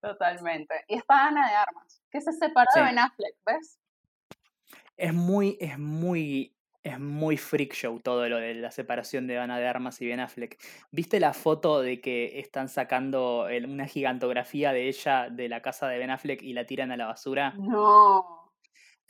Totalmente. 0.01 0.75
Y 0.89 0.97
está 0.97 1.27
Ana 1.29 1.49
de 1.49 1.55
Armas, 1.57 2.03
que 2.11 2.21
se 2.21 2.33
separó 2.33 2.67
Sí. 2.75 2.81
de 2.81 2.87
Ben 2.87 2.99
Affleck, 2.99 3.35
¿ves? 3.47 3.79
Es 4.97 5.13
muy, 5.13 5.57
es 5.61 5.79
muy, 5.79 6.54
es 6.85 7.01
muy 7.01 7.37
freak 7.39 7.72
show 7.72 7.99
todo 7.99 8.28
lo 8.28 8.37
de 8.37 8.55
la 8.55 8.70
separación 8.70 9.26
de 9.26 9.39
Ana 9.39 9.59
de 9.59 9.66
Armas 9.66 10.01
y 10.03 10.07
Ben 10.07 10.20
Affleck. 10.20 10.59
¿Viste 10.93 11.18
la 11.18 11.32
foto 11.32 11.80
de 11.80 12.01
que 12.01 12.39
están 12.39 12.68
sacando 12.68 13.49
el- 13.49 13.64
una 13.66 13.87
gigantografía 13.87 14.72
de 14.72 14.89
ella 14.89 15.28
de 15.30 15.49
la 15.49 15.62
casa 15.62 15.89
de 15.89 15.99
Ben 15.99 16.11
Affleck 16.11 16.43
y 16.43 16.53
la 16.53 16.66
tiran 16.66 16.93
a 16.93 16.97
la 16.99 17.07
basura? 17.07 17.55
No. 17.59 18.53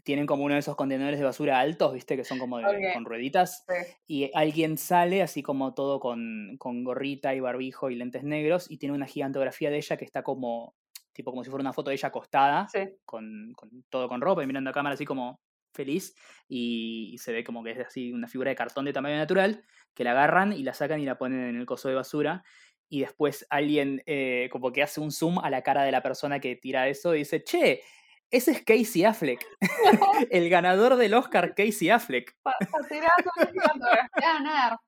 Tienen 0.05 0.27
como 0.27 0.45
uno 0.45 0.55
de 0.55 0.61
esos 0.61 0.77
contenedores 0.77 1.19
de 1.19 1.25
basura 1.25 1.59
altos, 1.59 1.95
¿viste? 1.95 2.17
Que 2.17 2.25
son 2.25 2.39
como 2.39 2.59
de- 2.59 2.93
con 2.95 3.05
rueditas. 3.05 3.65
Sí. 3.67 3.75
Y 4.07 4.31
alguien 4.35 4.79
sale 4.79 5.23
así 5.23 5.43
como 5.43 5.75
todo 5.75 5.99
con, 5.99 6.57
con 6.59 6.85
gorrita 6.85 7.35
y 7.35 7.41
barbijo 7.41 7.91
y 7.91 7.97
lentes 7.97 8.23
negros 8.23 8.71
y 8.71 8.79
tiene 8.79 8.95
una 8.95 9.07
gigantografía 9.07 9.71
de 9.71 9.79
ella 9.79 9.97
que 9.97 10.05
está 10.05 10.23
como, 10.23 10.75
tipo 11.13 11.31
como 11.33 11.43
si 11.43 11.51
fuera 11.51 11.63
una 11.63 11.73
foto 11.73 11.91
de 11.91 11.97
ella 11.97 12.09
acostada, 12.09 12.69
Sí. 12.69 12.81
con, 13.05 13.53
con 13.57 13.71
todo 13.89 14.09
con 14.09 14.21
ropa 14.21 14.45
y 14.45 14.47
mirando 14.47 14.71
a 14.71 14.73
cámara 14.75 14.95
así 14.95 15.05
como 15.07 15.41
feliz 15.75 16.15
y, 16.49 17.17
se 17.19 17.33
ve 17.33 17.45
como 17.45 17.63
que 17.63 17.73
es 17.73 17.79
así 17.79 18.13
una 18.13 18.29
figura 18.29 18.51
de 18.51 18.57
cartón 18.57 18.85
de 18.85 18.93
tamaño 18.93 19.17
natural 19.17 19.65
que 19.95 20.05
la 20.05 20.13
agarran 20.13 20.53
y 20.53 20.63
la 20.63 20.75
sacan 20.75 21.01
y 21.01 21.05
la 21.05 21.19
ponen 21.19 21.41
en 21.41 21.57
el 21.57 21.67
coso 21.67 21.89
de 21.89 21.95
basura 21.95 22.45
y 22.89 23.01
después 23.01 23.47
alguien 23.51 24.03
eh, 24.07 24.49
como 24.53 24.73
que 24.73 24.83
hace 24.83 25.01
un 25.01 25.11
zoom 25.11 25.39
a 25.39 25.51
la 25.51 25.63
cara 25.63 25.83
de 25.83 25.93
la 25.93 26.03
persona 26.03 26.41
que 26.41 26.57
tira 26.57 26.89
eso 26.89 27.15
y 27.15 27.19
dice, 27.19 27.43
che, 27.43 27.83
ese 28.31 28.53
es 28.53 28.63
Casey 28.63 29.05
Affleck, 29.05 29.45
el 30.31 30.49
ganador 30.49 30.97
del 30.97 31.15
Oscar 31.15 31.55
Casey 31.55 31.91
Affleck. 31.91 32.37
Pa- 32.43 32.57
pa 32.59 32.89
tirar 32.89 33.11
una 33.37 33.63
fotografía 33.63 34.35
de 34.35 34.41
Ner. 34.41 34.79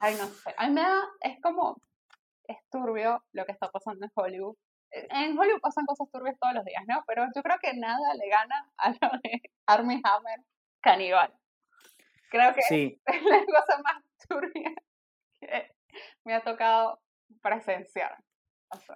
Ay, 0.00 0.16
no 0.18 0.26
sé. 0.26 0.54
A 0.56 0.68
mí 0.68 0.74
me 0.74 0.80
da, 0.80 1.00
es 1.20 1.40
como, 1.40 1.80
es 2.44 2.56
turbio 2.70 3.24
lo 3.32 3.44
que 3.44 3.52
está 3.52 3.70
pasando 3.70 4.04
en 4.04 4.12
Hollywood. 4.14 4.56
En 4.92 5.38
Hollywood 5.38 5.60
pasan 5.60 5.86
cosas 5.86 6.10
turbias 6.10 6.38
todos 6.38 6.54
los 6.54 6.64
días, 6.64 6.82
¿no? 6.86 7.02
Pero 7.06 7.26
yo 7.34 7.42
creo 7.42 7.58
que 7.60 7.74
nada 7.74 8.14
le 8.14 8.28
gana 8.28 8.70
a 8.76 8.90
lo 8.90 9.10
de 9.22 9.42
Armie 9.66 10.00
Hammer 10.04 10.40
caníbal. 10.80 11.32
Creo 12.30 12.54
que 12.54 12.62
Sí, 12.62 13.00
es 13.06 13.22
la 13.22 13.44
cosa 13.44 13.82
más 13.82 14.02
turbia 14.28 14.72
que 15.40 15.74
me 16.24 16.34
ha 16.34 16.42
tocado 16.42 17.00
presenciar. 17.42 18.16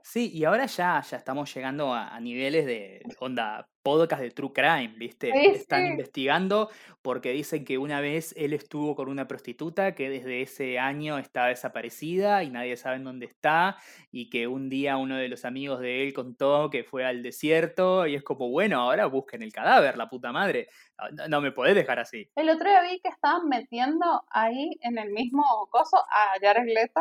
Sí, 0.02 0.30
y 0.32 0.44
ahora 0.44 0.66
ya, 0.66 1.02
ya 1.02 1.16
estamos 1.16 1.52
llegando 1.54 1.92
a, 1.92 2.14
a 2.14 2.20
niveles 2.20 2.64
de 2.66 3.02
onda 3.20 3.68
podcast 3.82 4.22
de 4.22 4.30
True 4.30 4.52
Crime, 4.52 4.94
¿viste? 4.96 5.30
Sí, 5.32 5.46
Están 5.48 5.84
sí. 5.84 5.90
investigando 5.90 6.70
porque 7.02 7.30
dicen 7.30 7.64
que 7.64 7.78
una 7.78 8.00
vez 8.00 8.34
él 8.36 8.52
estuvo 8.52 8.96
con 8.96 9.08
una 9.08 9.28
prostituta 9.28 9.94
que 9.94 10.08
desde 10.10 10.42
ese 10.42 10.78
año 10.78 11.18
está 11.18 11.46
desaparecida 11.46 12.42
y 12.42 12.50
nadie 12.50 12.76
sabe 12.76 12.96
en 12.96 13.04
dónde 13.04 13.26
está, 13.26 13.76
y 14.10 14.28
que 14.30 14.46
un 14.48 14.68
día 14.68 14.96
uno 14.96 15.16
de 15.16 15.28
los 15.28 15.44
amigos 15.44 15.80
de 15.80 16.02
él 16.02 16.12
contó 16.14 16.68
que 16.70 16.82
fue 16.82 17.04
al 17.04 17.22
desierto, 17.22 18.06
y 18.06 18.14
es 18.16 18.22
como, 18.24 18.48
bueno, 18.50 18.80
ahora 18.80 19.06
busquen 19.06 19.42
el 19.42 19.52
cadáver, 19.52 19.96
la 19.96 20.08
puta 20.08 20.32
madre. 20.32 20.68
No, 20.98 21.10
no- 21.10 21.28
no 21.28 21.40
me 21.42 21.52
podés 21.52 21.74
dejar 21.74 21.98
así. 22.00 22.28
El 22.34 22.48
otro 22.50 22.68
día 22.68 22.82
vi 22.82 22.98
que 23.00 23.08
estaban 23.08 23.48
metiendo 23.48 24.24
ahí 24.30 24.70
en 24.80 24.98
el 24.98 25.10
mismo 25.10 25.44
coso 25.70 25.96
a 25.98 26.38
Jared 26.40 26.66
Leto, 26.66 27.00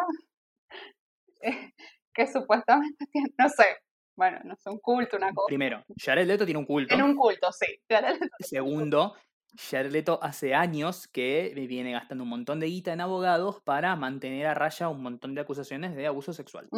eh, 1.42 1.74
que 2.16 2.26
supuestamente 2.28 3.06
tiene, 3.12 3.30
no 3.38 3.50
sé, 3.50 3.78
bueno, 4.18 4.40
no 4.46 4.56
sé, 4.56 4.70
un 4.70 4.80
culto, 4.80 5.18
una 5.18 5.34
cosa. 5.34 5.48
Primero, 5.48 5.84
Jared 5.98 6.26
Leto 6.26 6.46
tiene 6.46 6.60
un 6.60 6.66
culto. 6.66 6.96
En 6.96 7.04
un 7.04 7.16
culto, 7.16 7.52
sí. 7.52 7.68
Jared 7.90 8.14
Leto. 8.14 8.36
Segundo, 8.40 9.16
Jared 9.56 9.92
Leto 9.92 10.20
hace 10.22 10.56
años 10.56 11.08
que 11.08 11.54
viene 11.68 11.92
gastando 11.92 12.24
un 12.24 12.30
montón 12.30 12.60
de 12.60 12.68
guita 12.68 12.94
en 12.94 13.02
abogados 13.02 13.62
para 13.62 13.96
mantener 13.96 14.48
a 14.48 14.54
raya 14.54 14.90
un 14.90 15.04
montón 15.04 15.36
de 15.36 15.42
acusaciones 15.42 15.96
de 15.96 16.08
abuso 16.08 16.34
sexual 16.34 16.70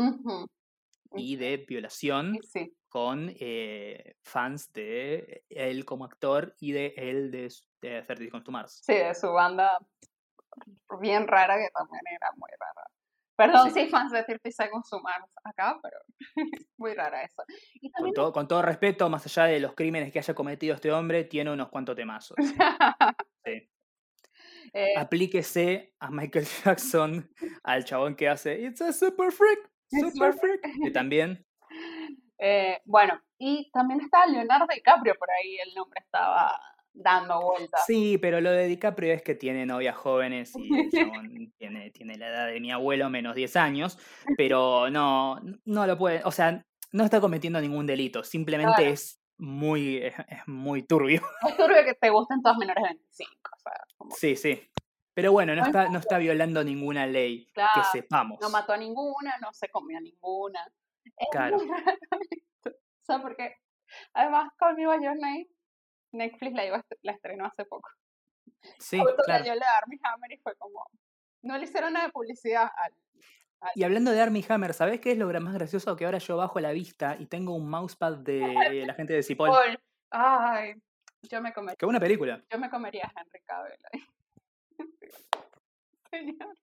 y 1.16 1.38
de 1.38 1.58
violación 1.58 2.38
sí. 2.44 2.76
con 2.90 3.34
eh, 3.40 4.16
fans 4.24 4.72
de 4.74 5.44
él 5.50 5.86
como 5.86 6.06
actor 6.06 6.56
y 6.60 6.74
de 6.74 6.94
él 6.98 7.32
de, 7.32 7.52
de 7.82 8.02
30 8.02 8.16
Seconds 8.26 8.44
to 8.44 8.52
Mars. 8.52 8.82
Sí, 8.84 8.94
de 8.94 9.16
su 9.16 9.32
banda 9.32 9.80
bien 11.00 11.28
rara, 11.28 11.56
que 11.58 11.70
también 11.74 12.02
era 12.10 12.32
muy 12.36 12.50
rara. 12.60 12.88
Perdón 13.38 13.72
Sí. 13.72 13.82
si 13.86 13.90
fans 13.90 14.12
de 14.12 14.24
30 14.24 14.52
Seconds 14.52 14.90
to 14.90 15.00
Mars 15.00 15.32
acá, 15.44 15.80
pero 15.82 15.98
muy 16.78 16.94
rara 16.94 17.22
eso. 17.24 17.44
Y 17.76 17.92
Con 17.92 18.12
todo, 18.14 18.34
con 18.34 18.48
todo 18.48 18.62
respeto, 18.64 19.10
más 19.10 19.26
allá 19.26 19.44
de 19.46 19.60
los 19.60 19.74
crímenes 19.76 20.12
que 20.12 20.20
haya 20.20 20.34
cometido 20.34 20.76
este 20.76 20.92
hombre, 20.92 21.24
tiene 21.24 21.52
unos 21.52 21.70
cuantos 21.70 21.96
temazos. 21.96 22.36
Sí. 23.46 23.70
eh, 24.74 24.94
Aplíquese 24.98 25.94
a 26.00 26.10
Michael 26.10 26.46
Jackson, 26.66 27.30
al 27.64 27.86
chabón 27.86 28.16
que 28.16 28.28
hace 28.28 28.60
It's 28.60 28.82
a 28.82 28.92
super 28.92 29.32
freak, 29.32 29.72
super 29.90 30.34
freak, 30.34 30.62
que 30.84 30.92
también 30.92 31.46
eh, 32.40 32.82
bueno, 32.86 33.20
y 33.40 33.70
también 33.72 34.00
estaba 34.02 34.28
Leonardo 34.28 34.68
DiCaprio 34.72 35.16
por 35.16 35.30
ahí, 35.32 35.58
el 35.58 35.74
nombre 35.74 36.00
estaba 36.04 36.52
dando 37.00 37.42
vueltas. 37.42 37.82
Sí, 37.86 38.18
pero 38.18 38.42
lo 38.42 38.52
de 38.52 38.68
DiCaprio 38.68 39.14
es 39.14 39.22
que 39.22 39.36
tiene 39.36 39.66
novias 39.66 39.96
jóvenes 39.96 40.54
y 40.58 40.90
tiene, 41.58 41.92
tiene 41.92 42.18
la 42.18 42.28
edad 42.30 42.48
de 42.48 42.60
mi 42.60 42.72
abuelo, 42.72 43.10
menos 43.10 43.36
10 43.36 43.56
años, 43.56 43.98
pero 44.38 44.90
no, 44.90 45.40
no 45.66 45.88
lo 45.88 45.98
puede, 45.98 46.22
o 46.26 46.32
sea, 46.32 46.66
no 46.92 47.04
está 47.04 47.20
cometiendo 47.22 47.60
ningún 47.62 47.86
delito, 47.86 48.24
simplemente 48.24 48.76
Claro. 48.78 48.92
es 48.94 49.22
muy, 49.38 49.98
es, 49.98 50.16
es 50.28 50.48
muy 50.48 50.84
turbio. 50.84 51.22
Es 51.48 51.58
turbio 51.58 51.84
que 51.86 51.94
te 51.94 52.10
gusten 52.10 52.42
todas 52.42 52.58
menores 52.58 52.84
de 52.84 52.90
25, 52.90 53.32
o 53.56 53.60
sea, 53.60 53.74
como 53.98 54.12
Sí, 54.16 54.36
sí. 54.36 54.62
Pero 55.14 55.32
bueno, 55.32 55.56
no 55.56 55.62
No 55.62 55.68
está, 55.68 55.90
no 55.90 55.98
está 56.00 56.18
violando 56.20 56.64
ninguna 56.64 57.08
ley 57.08 57.46
que 57.48 57.54
Claro, 57.54 57.84
sepamos. 57.92 58.38
no 58.40 58.50
mató 58.52 58.74
a 58.74 58.78
ninguna, 58.78 59.36
no 59.42 59.52
se 59.52 59.68
comió 59.70 59.98
a 59.98 60.02
ninguna. 60.02 60.60
Es 61.06 61.28
Claro. 61.32 61.58
muy 61.58 61.68
raro 61.68 61.98
esto. 62.32 62.70
O 62.70 63.06
sea, 63.06 63.20
porque 63.22 63.56
además 64.14 64.52
By 64.60 64.76
Your 65.04 65.18
Name, 65.18 65.48
Netflix 66.12 66.54
la, 66.54 66.66
iba 66.66 66.86
la 67.02 67.12
estrenó 67.12 67.46
hace 67.46 67.66
poco. 67.66 67.90
Sí, 68.80 68.98
Justo 68.98 69.24
claro. 69.24 69.44
leyó 69.44 69.56
la 69.56 69.66
de 69.66 69.72
Armie 69.78 70.00
Hammer 70.04 70.32
y 70.32 70.38
fue 70.38 70.56
como, 70.56 70.84
no 71.44 71.58
le 71.58 71.66
hicieron 71.66 71.94
nada 71.94 72.08
de 72.08 72.12
publicidad 72.12 72.70
al... 72.76 72.94
Y 73.76 73.84
hablando 73.84 74.12
de 74.12 74.22
Armie 74.22 74.46
Hammer, 74.50 74.74
¿sabés 74.74 75.00
qué 75.00 75.12
es 75.12 75.18
lo 75.18 75.28
más 75.42 75.54
gracioso? 75.54 75.96
Que 75.96 76.06
ahora 76.06 76.18
yo 76.18 76.38
bajo 76.38 76.60
la 76.60 76.72
vista 76.72 77.16
y 77.20 77.26
tengo 77.28 77.56
un 77.56 77.70
mousepad 77.70 78.18
de 78.18 78.84
la 78.86 78.94
gente 78.94 79.14
de 79.14 79.24
Cipoll. 79.24 79.52
Ay, 80.12 80.76
yo 81.24 81.42
me 81.42 81.54
comería, 81.54 81.76
Qué 81.78 81.86
buena 81.86 82.00
película. 82.00 82.44
yo 82.52 82.60
me 82.60 82.70
comería 82.70 83.06
a 83.06 83.22
Henry 83.22 83.42
Cavill. 83.46 83.78
Señor. 86.12 86.58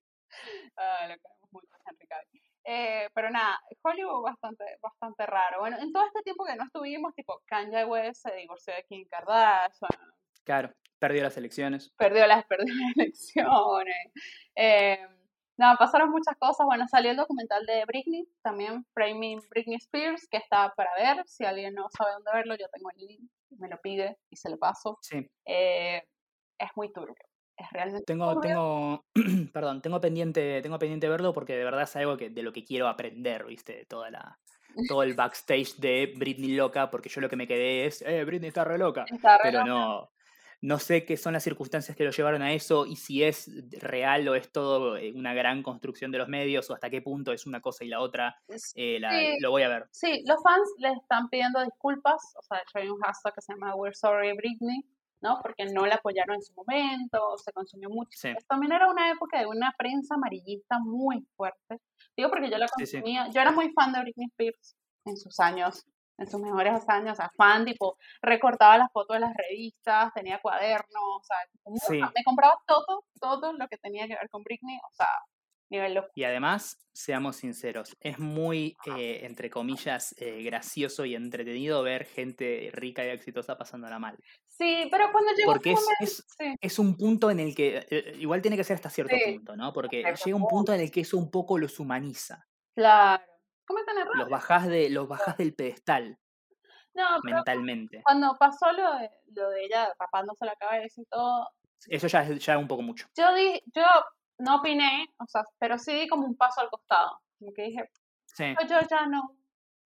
Ah, 0.77 1.07
lo 1.09 1.15
queremos 1.17 1.53
mucho, 1.53 1.69
Henry 1.87 2.07
Cavill. 2.07 2.43
Eh, 2.65 3.09
pero 3.15 3.31
nada, 3.31 3.61
Hollywood 3.85 4.23
bastante, 4.23 4.65
bastante 4.81 5.27
raro. 5.27 5.61
Bueno, 5.61 5.77
en 5.79 5.93
todo 5.93 6.07
este 6.07 6.23
tiempo 6.23 6.45
que 6.45 6.57
no 6.57 6.65
estuvimos, 6.65 7.15
tipo, 7.15 7.43
Kanye 7.47 7.85
West 7.85 8.23
se 8.27 8.35
divorció 8.35 8.75
de 8.75 8.85
Kim 8.85 9.07
Kardashian, 9.09 9.91
Claro, 10.45 10.73
perdió 10.99 11.23
las 11.23 11.37
elecciones. 11.37 11.93
perdió 11.97 12.27
las, 12.27 12.45
perdió 12.49 12.75
las 12.75 12.97
elecciones. 12.97 13.97
Eh, 14.55 14.99
nada, 15.57 15.77
pasaron 15.77 16.11
muchas 16.11 16.37
cosas. 16.39 16.67
Bueno, 16.67 16.87
salió 16.89 17.11
el 17.11 17.17
documental 17.17 17.65
de 17.67 17.85
Britney, 17.87 18.29
también 18.43 18.85
Framing 18.95 19.41
Britney 19.51 19.77
Spears, 19.77 20.27
que 20.29 20.39
está 20.39 20.73
para 20.77 20.91
ver. 20.97 21.25
Si 21.27 21.45
alguien 21.45 21.75
no 21.75 21.89
sabe 21.91 22.13
dónde 22.13 22.31
verlo, 22.33 22.55
yo 22.57 22.69
tengo 22.73 22.91
el 22.91 23.07
link, 23.07 23.31
me 23.59 23.69
lo 23.69 23.81
pide 23.81 24.19
y 24.31 24.37
se 24.37 24.51
lo 24.51 24.59
paso. 24.59 24.99
Sí. 25.03 25.27
Eh, 25.45 26.03
es 26.59 26.71
muy 26.77 26.93
turbio, 26.93 27.15
es 27.57 27.67
realmente 27.73 28.05
Tengo, 28.05 28.41
tengo, 28.41 29.05
perdón, 29.53 29.81
tengo 29.83 30.01
pendiente, 30.01 30.61
tengo 30.63 30.79
pendiente 30.79 31.09
verlo 31.09 31.33
porque 31.33 31.57
de 31.57 31.65
verdad 31.65 31.83
es 31.83 31.97
algo 31.97 32.17
que, 32.17 32.31
de 32.31 32.43
lo 32.43 32.53
que 32.53 32.65
quiero 32.65 32.89
aprender, 32.89 33.45
¿viste? 33.47 33.75
De 33.77 33.85
toda 33.87 34.11
la, 34.11 34.39
todo 34.89 35.03
el 35.03 35.15
backstage 35.15 35.77
de 35.77 36.13
Britney 36.17 36.55
loca, 36.55 36.91
porque 36.91 37.09
yo 37.09 37.21
lo 37.21 37.29
que 37.29 37.37
me 37.37 37.47
quedé 37.47 37.87
es, 37.87 38.03
eh, 38.03 38.25
Britney 38.25 38.49
está 38.49 38.65
re 38.65 38.79
loca. 38.79 39.05
Está 39.11 39.37
re 39.39 39.43
Pero 39.45 39.59
loca. 39.61 39.71
no, 39.71 40.11
no 40.63 40.79
sé 40.79 41.05
qué 41.05 41.17
son 41.19 41.35
las 41.35 41.43
circunstancias 41.45 41.95
que 41.97 42.05
lo 42.05 42.11
llevaron 42.11 42.41
a 42.43 42.53
eso 42.55 42.87
y 42.87 42.97
si 42.97 43.23
es 43.23 43.51
real 43.83 44.27
o 44.29 44.35
es 44.35 44.51
todo 44.51 44.97
eh, 44.97 45.13
una 45.15 45.35
gran 45.35 45.63
construcción 45.63 46.11
de 46.11 46.17
los 46.19 46.29
medios 46.29 46.71
o 46.71 46.75
hasta 46.75 46.89
qué 46.89 47.03
punto 47.03 47.33
es 47.33 47.47
una 47.47 47.61
cosa 47.61 47.85
y 47.85 47.89
la 47.89 48.01
otra. 48.01 48.35
eh, 48.75 48.99
la- 48.99 49.11
Sí. 49.11 49.37
Lo 49.41 49.51
voy 49.51 49.63
a 49.63 49.69
ver. 49.69 49.87
Sí, 49.91 50.25
los 50.27 50.43
fans 50.43 50.67
le 50.79 50.91
están 50.93 51.29
pidiendo 51.29 51.63
disculpas, 51.63 52.35
o 52.39 52.43
sea, 52.43 52.57
de 52.59 52.63
hecho 52.63 52.79
hay 52.79 52.89
un 52.89 52.99
hashtag 53.01 53.35
que 53.35 53.43
se 53.43 53.53
llama 53.53 53.75
We're 53.77 53.95
Sorry 53.95 54.33
Britney, 54.33 54.81
¿no? 55.25 55.41
Porque 55.43 55.65
no 55.65 55.87
la 55.87 55.95
apoyaron 55.97 56.37
en 56.37 56.43
su 56.43 56.53
momento, 56.53 57.39
se 57.39 57.51
consumió 57.53 57.89
mucho. 57.89 58.11
Sí. 58.13 58.31
Pues 58.33 58.47
También 58.47 58.73
era 58.73 58.91
una 58.91 59.11
época 59.11 59.39
de 59.41 59.47
una 59.47 59.73
prensa 59.77 60.15
amarillista 60.17 60.79
muy 60.79 61.27
fuerte. 61.35 61.81
Digo 62.15 62.29
porque 62.29 62.51
yo 62.51 62.59
la 62.59 62.69
Sí, 62.69 62.87
sí. 62.87 62.97
consumía, 62.99 63.29
yo 63.31 63.41
era 63.41 63.51
muy 63.51 63.73
fan 63.73 63.93
de 63.93 64.01
Britney 64.03 64.27
Spears 64.27 64.77
en 65.07 65.17
sus 65.17 65.41
años, 65.41 65.85
en 66.19 66.31
sus 66.31 66.41
mejores 66.41 66.87
años, 66.89 67.15
o 67.15 67.17
sea, 67.17 67.31
fan, 67.37 67.65
tipo, 67.65 67.97
recortaba 68.23 68.77
las 68.79 68.93
fotos 68.93 69.17
de 69.17 69.21
las 69.21 69.35
revistas, 69.35 70.13
tenía 70.15 70.39
cuadernos, 70.41 71.03
o 71.03 71.23
sea, 71.25 72.11
me 72.15 72.23
compraba 72.23 72.55
todo, 72.67 73.05
todo 73.19 73.53
lo 73.55 73.67
que 73.69 73.79
tenía 73.79 74.07
que 74.07 74.15
ver 74.15 74.29
con 74.29 74.43
Britney, 74.43 74.77
o 74.77 74.93
sea, 74.93 75.09
nivel 75.71 75.95
loco. 75.95 76.09
Y 76.15 76.25
además, 76.25 76.79
seamos 76.93 77.37
sinceros, 77.37 77.97
es 78.01 78.19
muy, 78.19 78.77
eh, 78.97 79.21
entre 79.25 79.51
comillas, 79.51 80.15
eh, 80.19 80.43
gracioso 80.45 81.05
y 81.05 81.15
entretenido 81.17 81.83
ver 81.83 82.05
gente 82.05 82.71
rica 82.73 83.05
y 83.05 83.09
exitosa 83.09 83.57
pasándola 83.59 83.99
mal. 83.99 84.17
Sí, 84.57 84.87
pero 84.91 85.11
cuando 85.11 85.33
llegó 85.33 85.53
Porque 85.53 85.71
un 85.71 85.75
momento- 85.77 85.95
es, 86.01 86.25
sí, 86.39 86.55
es 86.61 86.79
un 86.79 86.97
punto 86.97 87.31
en 87.31 87.41
el 87.41 87.55
que, 87.57 87.87
eh, 87.91 88.15
igual 88.19 88.41
tiene 88.41 88.57
que 88.57 88.63
ser 88.65 88.77
hasta 88.77 88.89
cierto 88.91 89.15
Sí. 89.17 89.35
punto, 89.35 89.57
¿no? 89.57 89.73
Porque 89.73 90.03
llega 90.25 90.37
un 90.37 90.47
punto 90.47 90.73
en 90.73 90.81
el 90.81 90.91
que 90.93 91.01
eso 91.01 91.19
un 91.19 91.31
poco 91.31 91.59
los 91.59 91.79
humaniza. 91.81 92.47
claro. 92.75 93.23
Cometen 93.67 93.97
errores. 93.97 94.19
Los 94.19 94.29
bajás, 94.29 94.67
de, 94.69 94.91
los 94.91 95.09
bajás 95.09 95.39
del 95.39 95.55
pedestal 95.55 96.19
No, 96.93 97.07
pero 97.23 97.37
mentalmente. 97.37 98.03
cuando 98.05 98.37
pasó 98.39 98.71
lo 98.73 98.93
de, 98.99 99.11
lo 99.35 99.49
de 99.49 99.65
ella 99.65 99.91
rapándose 99.99 100.45
la 100.45 100.55
cabeza 100.57 101.01
y 101.01 101.05
todo, 101.07 101.49
Eso 101.89 102.07
ya 102.09 102.23
es 102.25 102.45
ya 102.45 102.59
un 102.59 102.69
poco 102.69 102.83
mucho. 102.83 103.07
yo 103.17 103.35
di, 103.35 103.63
yo 103.75 103.85
no 104.39 104.57
opiné, 104.57 105.07
o 105.19 105.27
sea, 105.27 105.45
pero 105.59 105.79
sí 105.79 105.93
di 105.95 106.07
como 106.09 106.27
un 106.27 106.37
paso 106.37 106.61
al 106.61 106.69
costado. 106.69 107.21
Como 107.39 107.53
que 107.55 107.63
dije, 107.63 107.91
Sí. 108.27 108.53
"Pues 108.55 108.69
yo 108.71 108.77
ya 108.89 109.07
no, 109.07 109.35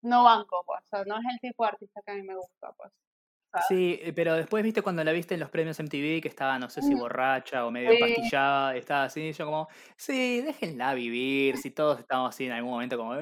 no 0.03 0.25
banco, 0.25 0.62
pues. 0.66 0.83
O 0.85 0.89
sea, 0.89 1.05
no 1.05 1.16
es 1.19 1.25
el 1.33 1.39
tipo 1.41 1.62
de 1.64 1.69
artista 1.71 2.01
que 2.05 2.11
a 2.11 2.14
mí 2.16 2.23
me 2.23 2.35
gusta, 2.35 2.73
pues. 2.73 2.93
Sí, 3.57 3.99
eh, 4.03 4.13
pero 4.13 4.35
después 4.35 4.63
viste 4.63 4.83
cuando 4.83 5.03
la 5.03 5.11
viste 5.13 5.35
en 5.35 5.41
los 5.41 5.51
premios 5.51 5.79
MTV 5.81 6.21
que 6.21 6.29
estaba, 6.29 6.59
no 6.59 6.69
sé 6.69 6.83
si 6.83 6.95
Mm. 6.95 6.99
borracha 6.99 7.65
o 7.67 7.71
medio 7.71 7.89
Sí. 7.91 7.99
pastillada, 7.99 8.77
estaba 8.77 9.05
así, 9.05 9.33
yo 9.33 9.47
como, 9.47 9.69
sí, 9.97 10.43
déjenla 10.43 10.95
vivir, 10.95 11.57
si 11.57 11.71
todos 11.71 11.99
estamos 11.99 12.29
así 12.29 12.47
en 12.47 12.53
algún 12.53 12.71
momento 12.73 12.97
como, 12.99 13.15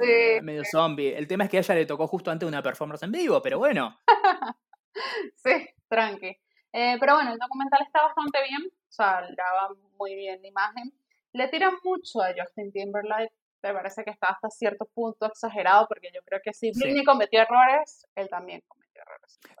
Sí, 0.00 0.42
medio 0.42 0.64
zombie. 0.64 1.14
El 1.16 1.26
tema 1.26 1.44
es 1.44 1.50
que 1.50 1.56
a 1.56 1.60
ella 1.60 1.74
le 1.74 1.86
tocó 1.86 2.06
justo 2.06 2.30
antes 2.30 2.46
una 2.48 2.62
performance 2.62 3.02
en 3.02 3.12
vivo, 3.12 3.40
pero 3.42 3.58
bueno, 3.58 3.98
Sí, 5.36 5.52
tranqui. 5.88 6.28
Eh, 6.72 6.96
pero 7.00 7.14
bueno, 7.16 7.32
el 7.32 7.38
documental 7.38 7.82
está 7.84 8.02
bastante 8.04 8.38
bien, 8.48 8.62
o 8.68 8.92
sea, 8.92 9.22
graba 9.36 9.74
muy 9.98 10.14
bien 10.16 10.40
la 10.42 10.48
imagen. 10.48 10.92
Le 11.32 11.48
tiran 11.48 11.74
mucho 11.84 12.22
a 12.22 12.32
Justin 12.36 12.72
Timberlake, 12.72 13.32
me 13.62 13.72
parece 13.74 14.04
que 14.04 14.10
está 14.10 14.28
hasta 14.28 14.50
cierto 14.50 14.86
punto 14.94 15.26
exagerado, 15.26 15.86
porque 15.88 16.10
yo 16.14 16.22
creo 16.24 16.40
que 16.44 16.52
si 16.52 16.72
Sí. 16.72 16.80
Britney 16.80 17.04
cometió 17.04 17.42
errores, 17.42 18.06
él 18.16 18.28
también 18.30 18.62
cometió 18.68 18.81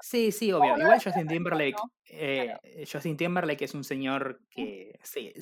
sí, 0.00 0.32
sí, 0.32 0.52
obvio. 0.52 0.76
Igual 0.78 1.02
Justin 1.02 1.28
Timberlake, 1.28 1.72
¿no? 1.72 1.90
eh, 2.06 2.86
Justin 2.90 3.16
Timberlake 3.16 3.64
es 3.64 3.74
un 3.74 3.84
señor 3.84 4.40
que 4.50 4.98
sí, 5.02 5.32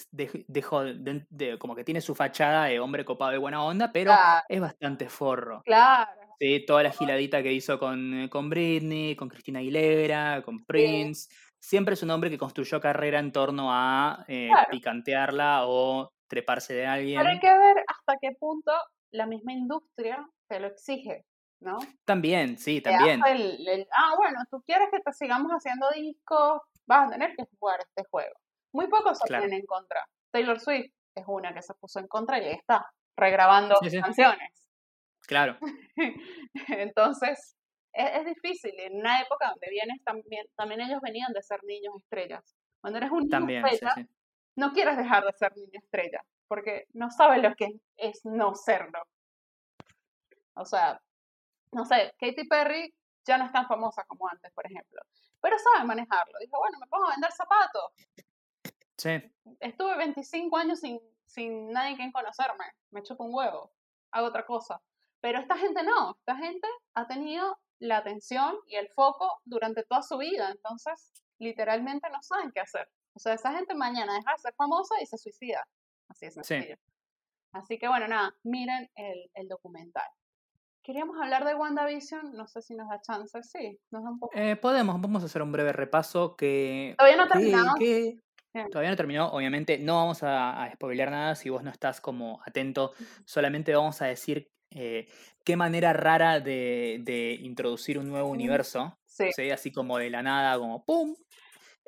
dejó, 0.48 0.84
de, 0.84 1.26
de- 1.28 1.58
como 1.58 1.74
que 1.74 1.84
tiene 1.84 2.00
su 2.00 2.14
fachada 2.14 2.66
de 2.66 2.80
hombre 2.80 3.04
copado 3.04 3.32
de 3.32 3.38
buena 3.38 3.62
onda, 3.64 3.90
pero 3.92 4.12
Claro, 4.12 4.44
es 4.48 4.60
bastante 4.60 5.08
forro. 5.08 5.62
claro. 5.64 6.20
Sí, 6.38 6.64
toda 6.64 6.82
la 6.82 6.90
giladita 6.90 7.42
que 7.42 7.52
hizo 7.52 7.78
con, 7.78 8.28
con 8.30 8.48
Britney, 8.48 9.14
con 9.14 9.28
Cristina 9.28 9.58
Aguilera, 9.58 10.40
con 10.42 10.64
Prince. 10.64 11.28
Siempre 11.58 11.92
es 11.92 12.02
un 12.02 12.10
hombre 12.10 12.30
que 12.30 12.38
construyó 12.38 12.80
carrera 12.80 13.18
en 13.18 13.30
torno 13.30 13.68
a 13.70 14.24
eh, 14.26 14.48
picantearla 14.70 15.64
o 15.66 16.10
treparse 16.26 16.72
de 16.72 16.86
alguien. 16.86 17.18
Pero 17.18 17.28
hay 17.30 17.40
que 17.40 17.58
ver 17.58 17.84
hasta 17.86 18.14
qué 18.22 18.30
punto 18.40 18.72
la 19.10 19.26
misma 19.26 19.52
industria 19.52 20.26
te 20.48 20.60
lo 20.60 20.68
exige, 20.68 21.26
¿no? 21.60 21.78
También, 22.04 22.58
sí, 22.58 22.80
también. 22.80 23.20
ah, 23.92 24.14
bueno, 24.16 24.40
tú 24.50 24.62
quieres 24.62 24.88
que 24.90 25.00
te 25.00 25.12
sigamos 25.12 25.50
haciendo 25.52 25.88
discos, 25.94 26.62
vas 26.86 27.08
a 27.08 27.10
tener 27.10 27.34
que 27.36 27.44
jugar 27.58 27.80
este 27.80 28.08
juego. 28.10 28.34
Muy 28.72 28.88
pocos 28.88 29.18
se 29.18 29.32
ponen 29.32 29.52
en 29.52 29.66
contra. 29.66 30.04
Taylor 30.30 30.58
Swift 30.60 30.92
es 31.14 31.24
una 31.26 31.52
que 31.52 31.62
se 31.62 31.74
puso 31.74 31.98
en 31.98 32.08
contra 32.08 32.38
y 32.38 32.44
ahí 32.44 32.54
está, 32.54 32.86
regrabando 33.16 33.76
canciones. 33.80 34.68
Claro. 35.26 35.58
Entonces, 36.68 37.56
es, 37.92 38.24
difícil. 38.24 38.72
En 38.78 38.96
una 38.96 39.20
época 39.20 39.50
donde 39.50 39.68
vienes 39.70 40.02
también, 40.04 40.46
también 40.56 40.80
ellos 40.80 41.00
venían 41.02 41.32
de 41.32 41.42
ser 41.42 41.62
niños 41.64 41.94
estrellas. 41.98 42.56
Cuando 42.80 42.98
eres 42.98 43.10
un 43.10 43.28
niño 43.28 43.66
estrella, 43.66 44.08
no 44.56 44.72
quieres 44.72 44.96
dejar 44.96 45.24
de 45.24 45.32
ser 45.32 45.54
niño 45.56 45.78
estrella, 45.82 46.24
porque 46.48 46.86
no 46.92 47.10
sabes 47.10 47.42
lo 47.42 47.54
que 47.54 47.68
es 47.96 48.24
no 48.24 48.54
serlo. 48.54 49.02
O 50.54 50.64
sea, 50.64 51.00
no 51.72 51.84
sé, 51.84 52.14
Katy 52.18 52.46
Perry 52.48 52.94
ya 53.26 53.38
no 53.38 53.46
es 53.46 53.52
tan 53.52 53.66
famosa 53.66 54.04
como 54.04 54.28
antes, 54.28 54.52
por 54.52 54.66
ejemplo, 54.66 55.00
pero 55.40 55.56
sabe 55.58 55.86
manejarlo. 55.86 56.38
Dijo, 56.40 56.58
bueno, 56.58 56.78
me 56.78 56.86
pongo 56.86 57.06
a 57.06 57.10
vender 57.10 57.32
zapatos. 57.32 57.92
Sí. 58.96 59.10
Estuve 59.60 59.96
25 59.96 60.56
años 60.56 60.80
sin, 60.80 61.00
sin 61.26 61.70
nadie 61.70 61.96
quien 61.96 62.12
conocerme, 62.12 62.64
me 62.90 63.02
chupo 63.02 63.24
un 63.24 63.34
huevo, 63.34 63.72
hago 64.10 64.26
otra 64.26 64.44
cosa. 64.44 64.82
Pero 65.20 65.38
esta 65.38 65.56
gente 65.56 65.82
no, 65.82 66.16
esta 66.18 66.36
gente 66.36 66.66
ha 66.94 67.06
tenido 67.06 67.58
la 67.78 67.98
atención 67.98 68.56
y 68.66 68.76
el 68.76 68.88
foco 68.90 69.40
durante 69.44 69.84
toda 69.84 70.02
su 70.02 70.18
vida, 70.18 70.50
entonces 70.50 71.12
literalmente 71.38 72.08
no 72.10 72.22
saben 72.22 72.52
qué 72.52 72.60
hacer. 72.60 72.88
O 73.14 73.18
sea, 73.18 73.34
esa 73.34 73.52
gente 73.52 73.74
mañana 73.74 74.14
deja 74.14 74.32
de 74.32 74.38
ser 74.38 74.54
famosa 74.54 74.94
y 75.02 75.06
se 75.06 75.18
suicida. 75.18 75.66
Así 76.08 76.26
es 76.26 76.34
sencillo. 76.34 76.76
Así 77.52 77.78
que 77.78 77.88
bueno, 77.88 78.06
nada, 78.06 78.34
miren 78.44 78.90
el, 78.94 79.30
el, 79.34 79.48
documental. 79.48 80.08
Queríamos 80.82 81.16
hablar 81.20 81.44
de 81.44 81.54
WandaVision, 81.54 82.32
no 82.34 82.46
sé 82.46 82.62
si 82.62 82.74
nos 82.74 82.88
da 82.88 83.00
chance, 83.00 83.42
sí, 83.42 83.78
nos 83.90 84.02
da 84.02 84.10
un 84.10 84.18
poco. 84.18 84.36
Eh, 84.36 84.56
podemos, 84.56 85.00
vamos 85.00 85.22
a 85.22 85.26
hacer 85.26 85.42
un 85.42 85.52
breve 85.52 85.72
repaso 85.72 86.36
que... 86.36 86.94
Todavía 86.96 87.16
no 87.16 87.28
terminamos. 87.28 87.74
Todavía 88.72 88.90
no 88.90 88.96
terminó, 88.96 89.28
obviamente 89.28 89.78
no 89.78 89.96
vamos 89.96 90.24
a, 90.24 90.64
a 90.64 90.72
spoilear 90.72 91.10
nada 91.10 91.36
si 91.36 91.50
vos 91.50 91.62
no 91.62 91.70
estás 91.70 92.00
como 92.00 92.40
atento, 92.44 92.92
solamente 93.24 93.72
vamos 93.72 94.02
a 94.02 94.06
decir 94.06 94.50
eh, 94.72 95.08
qué 95.44 95.56
manera 95.56 95.92
rara 95.92 96.38
de, 96.38 97.38
introducir 97.42 97.98
un 97.98 98.08
nuevo 98.08 98.28
universo, 98.28 98.98
sí. 99.04 99.50
así 99.50 99.72
como 99.72 99.98
de 99.98 100.10
la 100.10 100.22
nada, 100.22 100.56
como 100.58 100.84
¡pum! 100.84 101.16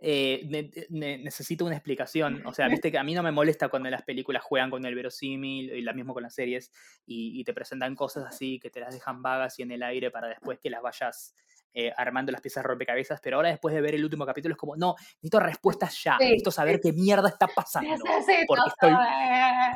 Eh, 0.05 0.88
necesito 0.90 1.64
una 1.64 1.76
explicación. 1.76 2.44
O 2.44 2.53
sea, 2.53 2.66
viste 2.66 2.90
que 2.90 2.98
a 2.98 3.05
mí 3.05 3.14
no 3.14 3.22
me 3.22 3.30
molesta 3.30 3.68
cuando 3.68 3.88
las 3.88 4.03
películas 4.03 4.42
juegan 4.42 4.68
con 4.68 4.84
el 4.84 4.96
verosímil, 4.96 5.72
y 5.72 5.82
la 5.82 5.92
mismo 5.92 6.12
con 6.12 6.24
las 6.24 6.34
series, 6.34 6.72
y, 7.07 7.42
te 7.44 7.55
presentan 7.55 7.94
cosas 7.94 8.24
así 8.26 8.59
que 8.59 8.70
te 8.70 8.80
las 8.80 8.94
dejan 8.94 9.22
vagas 9.22 9.59
y 9.59 9.62
en 9.62 9.70
el 9.70 9.82
aire 9.82 10.11
para 10.11 10.28
después 10.28 10.59
que 10.61 10.70
las 10.70 10.82
vayas 10.82 11.34
eh, 11.74 11.92
armando 11.96 12.32
las 12.32 12.40
piezas 12.40 12.64
rompecabezas, 12.64 13.20
pero 13.20 13.36
ahora 13.36 13.50
después 13.50 13.74
de 13.74 13.80
ver 13.80 13.94
el 13.94 14.05
último 14.05 14.26
capítulo 14.26 14.53
es 14.55 14.59
como, 14.59 14.76
no, 14.76 14.94
necesito 14.98 15.40
respuestas 15.40 16.03
ya, 16.03 16.18
necesito 16.18 16.50
saber 16.50 16.80
qué 16.80 16.92
mierda 16.92 17.28
está 17.28 17.46
pasando, 17.55 18.05
porque 18.46 18.68
estoy, 18.68 18.92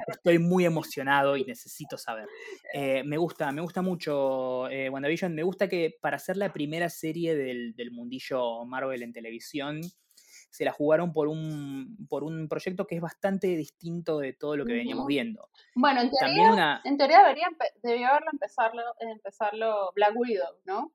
estoy, 0.09 0.39
muy 0.39 0.64
emocionado 0.64 1.37
y 1.37 1.45
necesito 1.45 1.97
saber. 1.97 2.29
Eh, 2.72 3.03
me 3.05 3.16
gusta, 3.16 3.51
me 3.53 3.62
gusta 3.62 3.81
mucho 3.81 4.68
eh, 4.68 4.91
WandaVision, 4.91 5.35
me 5.35 5.43
gusta 5.43 5.68
que 5.68 5.97
para 6.01 6.18
ser 6.18 6.37
la 6.37 6.53
primera 6.53 6.91
serie 6.91 7.35
del, 7.35 7.74
del 7.74 7.93
mundillo 7.93 8.64
Marvel 8.64 9.03
en 9.03 9.12
televisión, 9.12 9.81
se 10.51 10.64
la 10.64 10.72
jugaron 10.72 11.12
por 11.12 11.28
un, 11.28 12.07
por 12.09 12.24
un 12.24 12.49
proyecto 12.49 12.86
que 12.86 12.97
es 12.97 13.01
bastante 13.01 13.49
distinto 13.49 14.18
de 14.18 14.32
todo 14.32 14.57
lo 14.57 14.64
que 14.64 14.72
veníamos 14.72 15.07
viendo. 15.07 15.51
Bueno, 15.74 16.01
en 16.01 16.11
teoría, 16.11 16.80
en 16.84 16.97
teoría 16.97 17.18
debería, 17.20 17.49
debió 17.82 18.09
haberlo 18.09 18.30
empezarlo, 18.32 18.82
empezarlo 19.01 19.92
Black 19.94 20.14
Widow, 20.16 20.57
¿no? 20.64 20.92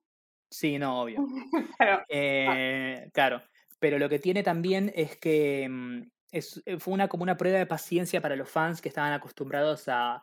Sí, 0.49 0.77
no, 0.77 1.01
obvio. 1.01 1.25
Eh, 2.09 3.09
claro. 3.13 3.41
Pero 3.79 3.97
lo 3.97 4.09
que 4.09 4.19
tiene 4.19 4.43
también 4.43 4.91
es 4.95 5.17
que 5.17 5.67
mm, 5.67 6.01
es, 6.31 6.61
eh, 6.65 6.79
fue 6.79 6.93
una, 6.93 7.07
como 7.07 7.23
una 7.23 7.37
prueba 7.37 7.57
de 7.57 7.65
paciencia 7.65 8.21
para 8.21 8.35
los 8.35 8.49
fans 8.49 8.81
que 8.81 8.89
estaban 8.89 9.13
acostumbrados 9.13 9.87
a 9.87 10.21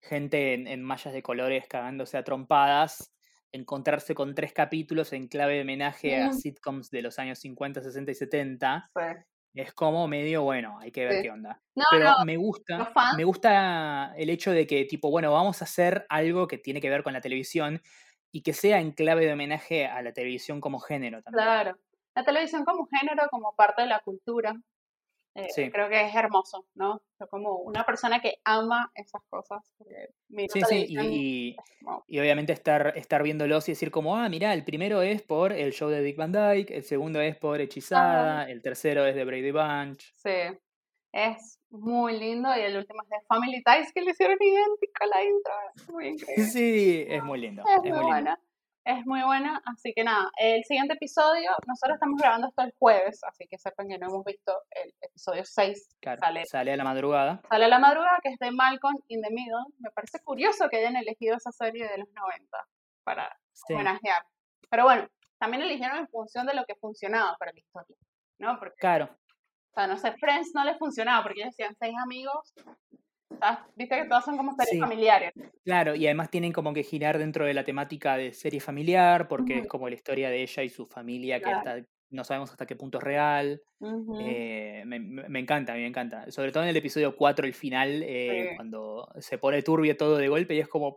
gente 0.00 0.54
en, 0.54 0.82
mallas 0.82 1.14
de 1.14 1.22
colores 1.22 1.66
cagándose 1.68 2.16
a 2.16 2.24
trompadas, 2.24 3.12
encontrarse 3.52 4.14
con 4.14 4.34
tres 4.34 4.52
capítulos 4.52 5.12
en 5.12 5.28
clave 5.28 5.54
de 5.54 5.62
homenaje 5.62 6.16
a 6.16 6.32
sitcoms 6.32 6.90
de 6.90 7.02
los 7.02 7.18
años 7.18 7.38
50, 7.38 7.82
60 7.82 8.10
y 8.10 8.14
70. 8.14 8.90
Es 9.54 9.72
como 9.72 10.06
medio, 10.06 10.42
bueno, 10.42 10.78
hay 10.78 10.92
que 10.92 11.04
ver 11.06 11.22
qué 11.22 11.30
onda. 11.30 11.60
Pero 11.90 12.12
me 12.24 12.36
gusta, 12.36 12.92
me 13.16 13.24
gusta 13.24 14.12
el 14.16 14.30
hecho 14.30 14.52
de 14.52 14.66
que, 14.66 14.84
tipo, 14.84 15.10
bueno, 15.10 15.32
vamos 15.32 15.62
a 15.62 15.64
hacer 15.64 16.06
algo 16.08 16.46
que 16.46 16.58
tiene 16.58 16.80
que 16.80 16.90
ver 16.90 17.02
con 17.02 17.12
la 17.12 17.20
televisión 17.20 17.80
y 18.30 18.42
que 18.42 18.52
sea 18.52 18.80
en 18.80 18.92
clave 18.92 19.24
de 19.24 19.32
homenaje 19.32 19.86
a 19.86 20.02
la 20.02 20.12
televisión 20.12 20.60
como 20.60 20.78
género 20.78 21.22
también. 21.22 21.44
Claro, 21.44 21.78
la 22.14 22.24
televisión 22.24 22.64
como 22.64 22.86
género, 22.86 23.26
como 23.30 23.54
parte 23.54 23.82
de 23.82 23.88
la 23.88 24.00
cultura, 24.00 24.54
eh, 25.38 25.70
creo 25.72 25.88
que 25.88 26.00
es 26.04 26.14
hermoso, 26.14 26.66
¿no? 26.74 27.02
como 27.30 27.56
una 27.56 27.84
persona 27.84 28.20
que 28.20 28.38
ama 28.44 28.90
esas 28.94 29.22
cosas. 29.28 29.62
Sí, 30.48 30.60
sí, 30.68 30.86
y, 30.88 31.56
y, 32.06 32.18
obviamente 32.20 32.52
estar, 32.52 32.92
estar 32.96 33.22
viéndolos 33.22 33.68
y 33.68 33.72
decir 33.72 33.90
como, 33.90 34.16
ah, 34.16 34.28
mira, 34.28 34.52
el 34.54 34.64
primero 34.64 35.02
es 35.02 35.22
por 35.22 35.52
el 35.52 35.72
show 35.72 35.88
de 35.88 36.02
Dick 36.02 36.16
Van 36.16 36.32
Dyke, 36.32 36.70
el 36.70 36.84
segundo 36.84 37.20
es 37.20 37.36
por 37.36 37.60
Hechizada, 37.60 38.48
el 38.48 38.62
tercero 38.62 39.04
es 39.06 39.14
de 39.14 39.24
Brady 39.24 39.50
Bunch. 39.50 40.12
Sí, 40.14 40.58
es 41.12 41.58
muy 41.70 42.18
lindo 42.18 42.48
y 42.56 42.60
el 42.60 42.76
último 42.76 43.02
es 43.02 43.08
de 43.08 43.16
Family 43.26 43.62
Ties 43.62 43.92
que 43.92 44.02
le 44.02 44.10
hicieron 44.10 44.36
idéntico 44.40 45.04
a 45.04 45.06
la 45.06 45.24
intro. 45.24 45.52
Es 45.74 45.90
muy 45.90 46.06
increíble. 46.08 46.44
Sí, 46.44 47.04
es 47.08 47.22
muy 47.24 47.40
lindo. 47.40 47.62
Es, 47.66 47.90
muy, 47.90 48.04
buena. 48.04 48.38
Es 48.88 49.04
muy 49.04 49.22
buena, 49.22 49.60
así 49.66 49.92
que 49.94 50.02
nada, 50.02 50.30
el 50.38 50.64
siguiente 50.64 50.94
episodio, 50.94 51.50
nosotros 51.66 51.96
estamos 51.96 52.18
grabando 52.18 52.48
esto 52.48 52.62
el 52.62 52.72
jueves, 52.78 53.20
así 53.24 53.46
que 53.46 53.58
sepan 53.58 53.86
que 53.86 53.98
no 53.98 54.06
hemos 54.06 54.24
visto 54.24 54.50
el 54.70 54.94
episodio 55.02 55.44
6. 55.44 55.96
sale, 56.18 56.46
sale 56.46 56.72
a 56.72 56.76
la 56.78 56.84
madrugada. 56.84 57.42
Sale 57.50 57.66
a 57.66 57.68
la 57.68 57.78
madrugada, 57.78 58.18
que 58.22 58.30
es 58.30 58.38
de 58.38 58.50
Malcolm 58.50 58.96
in 59.08 59.20
the 59.20 59.28
Middle. 59.30 59.66
Me 59.80 59.90
parece 59.90 60.20
curioso 60.24 60.70
que 60.70 60.78
hayan 60.78 60.96
elegido 60.96 61.36
esa 61.36 61.52
serie 61.52 61.86
de 61.86 61.98
los 61.98 62.08
90 62.14 62.58
para 63.04 63.36
homenajear. 63.68 64.22
Pero 64.70 64.84
bueno, 64.84 65.06
también 65.38 65.64
eligieron 65.64 65.98
en 65.98 66.08
función 66.08 66.46
de 66.46 66.54
lo 66.54 66.64
que 66.64 66.74
funcionaba 66.76 67.36
para 67.38 67.52
la 67.52 67.58
historia, 67.58 67.96
¿no? 68.38 68.58
Porque 68.58 68.76
claro 68.78 69.10
sea, 69.78 69.86
no 69.86 69.96
sé, 69.96 70.12
Friends 70.18 70.50
no 70.54 70.64
les 70.64 70.76
funcionaba 70.78 71.22
porque 71.22 71.40
ellos 71.40 71.54
decían 71.56 71.76
seis 71.78 71.94
amigos. 72.02 72.52
Viste 73.76 73.96
que 73.96 74.04
todos 74.06 74.24
son 74.24 74.36
como 74.36 74.52
series 74.54 74.80
familiares. 74.80 75.32
Claro, 75.64 75.94
y 75.94 76.06
además 76.06 76.30
tienen 76.30 76.52
como 76.52 76.72
que 76.72 76.82
girar 76.82 77.18
dentro 77.18 77.46
de 77.46 77.54
la 77.54 77.64
temática 77.64 78.16
de 78.16 78.32
serie 78.32 78.60
familiar, 78.60 79.28
porque 79.28 79.58
es 79.60 79.66
como 79.66 79.88
la 79.88 79.94
historia 79.94 80.30
de 80.30 80.42
ella 80.42 80.62
y 80.62 80.68
su 80.68 80.86
familia, 80.86 81.40
que 81.40 81.50
hasta, 81.50 81.82
no 82.10 82.24
sabemos 82.24 82.50
hasta 82.50 82.66
qué 82.66 82.76
punto 82.76 82.98
es 82.98 83.04
real. 83.04 83.62
Eh, 84.20 84.82
me, 84.86 84.98
me, 84.98 85.38
encanta, 85.38 85.74
me 85.74 85.86
encanta. 85.86 86.30
Sobre 86.30 86.52
todo 86.52 86.62
en 86.62 86.70
el 86.70 86.76
episodio 86.76 87.14
4, 87.16 87.46
el 87.46 87.54
final, 87.54 88.02
eh, 88.02 88.52
cuando 88.56 89.08
se 89.18 89.38
pone 89.38 89.62
turbio 89.62 89.96
todo 89.96 90.16
de 90.16 90.28
golpe 90.28 90.54
y 90.54 90.60
es 90.60 90.68
como, 90.68 90.96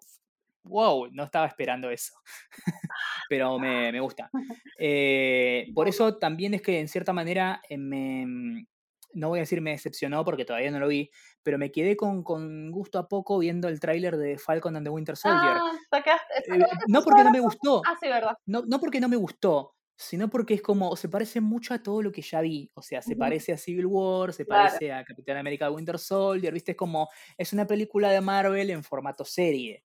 wow, 0.63 1.09
no 1.11 1.23
estaba 1.23 1.47
esperando 1.47 1.89
eso. 1.89 2.13
Pero 3.29 3.59
me, 3.59 3.91
me 3.91 3.99
gusta. 3.99 4.29
Eh, 4.83 5.67
por 5.75 5.87
eso 5.87 6.17
también 6.17 6.55
es 6.55 6.63
que 6.63 6.79
en 6.79 6.87
cierta 6.87 7.13
manera 7.13 7.61
me, 7.69 8.65
no 9.13 9.29
voy 9.29 9.39
a 9.39 9.41
decir 9.41 9.61
me 9.61 9.71
decepcionó 9.71 10.23
porque 10.23 10.45
todavía 10.45 10.71
no 10.71 10.79
lo 10.79 10.87
vi, 10.87 11.09
pero 11.43 11.57
me 11.57 11.71
quedé 11.71 11.95
con, 11.95 12.23
con 12.23 12.71
gusto 12.71 12.99
a 12.99 13.07
poco 13.07 13.39
viendo 13.39 13.67
el 13.67 13.79
tráiler 13.79 14.17
de 14.17 14.37
Falcon 14.37 14.75
and 14.75 14.85
the 14.85 14.89
Winter 14.89 15.17
Soldier. 15.17 15.57
Ah, 15.91 16.03
eh, 16.47 16.59
no 16.87 17.03
porque 17.03 17.23
no 17.23 17.31
me 17.31 17.39
gustó. 17.39 17.81
Ah, 17.85 17.95
sí, 17.99 18.07
verdad. 18.07 18.37
No, 18.45 18.63
no 18.65 18.79
porque 18.79 18.99
no 18.99 19.09
me 19.09 19.15
gustó, 19.15 19.75
sino 19.95 20.29
porque 20.29 20.55
es 20.55 20.61
como, 20.61 20.95
se 20.95 21.09
parece 21.09 21.41
mucho 21.41 21.73
a 21.73 21.83
todo 21.83 22.01
lo 22.01 22.11
que 22.11 22.21
ya 22.21 22.41
vi. 22.41 22.71
O 22.73 22.81
sea, 22.81 23.01
se 23.01 23.15
parece 23.15 23.53
a 23.53 23.57
Civil 23.57 23.85
War, 23.85 24.33
se 24.33 24.45
parece 24.45 24.91
a 24.91 25.03
Capitán 25.03 25.37
América 25.37 25.69
Winter 25.69 25.99
Soldier, 25.99 26.53
¿viste? 26.53 26.71
Es 26.71 26.77
como, 26.77 27.09
es 27.37 27.53
una 27.53 27.67
película 27.67 28.09
de 28.09 28.21
Marvel 28.21 28.69
en 28.71 28.83
formato 28.83 29.25
serie. 29.25 29.83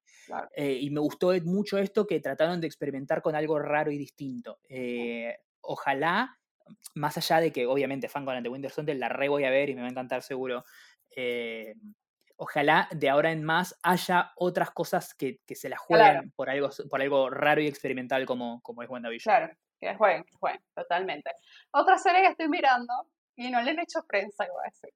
Eh, 0.55 0.79
y 0.81 0.91
me 0.91 1.01
gustó 1.01 1.33
mucho 1.45 1.79
esto 1.79 2.07
que 2.07 2.21
trataron 2.21 2.61
de 2.61 2.67
experimentar 2.67 3.23
con 3.23 3.35
algo 3.35 3.59
raro 3.59 3.91
y 3.91 3.99
distinto. 3.99 4.59
Eh, 4.69 5.37
ojalá 5.61 6.39
más 6.95 7.17
allá 7.17 7.41
de 7.41 7.53
que 7.53 7.67
obviamente 7.67 8.09
fan 8.09 8.25
con 8.25 8.43
The 8.43 8.49
Winter 8.49 8.71
Soldier 8.71 8.97
la 8.97 9.09
re 9.09 9.29
voy 9.29 9.45
a 9.45 9.51
ver 9.51 9.71
y 9.71 9.75
me 9.75 9.83
va 9.83 9.89
a 9.89 9.91
encantar 9.91 10.23
seguro, 10.23 10.65
eh, 11.11 11.75
ojalá 12.37 12.89
de 12.91 13.09
ahora 13.09 13.33
en 13.33 13.45
más 13.45 13.79
haya 13.83 14.33
otras 14.37 14.71
cosas 14.71 15.15
que, 15.15 15.41
se 15.47 15.69
las 15.69 15.79
jueguen 15.79 16.33
por, 16.33 16.51
algo, 16.51 16.71
por 16.91 17.01
algo 17.01 17.31
raro 17.31 17.61
y 17.61 17.67
experimental 17.67 18.27
como, 18.27 18.61
como 18.63 18.83
es 18.83 18.89
WandaVision. 18.89 19.35
Claro, 19.35 19.55
que 19.81 19.95
jueguen, 19.95 20.25
que 20.25 20.35
jueguen, 20.37 20.63
totalmente. 20.75 21.31
Otra 21.71 21.99
serie 21.99 22.23
que 22.23 22.29
estoy 22.29 22.49
mirando, 22.49 22.93
y 23.37 23.51
no 23.51 23.61
le 23.61 23.71
han 23.71 23.81
hecho 23.81 24.05
prensa, 24.07 24.47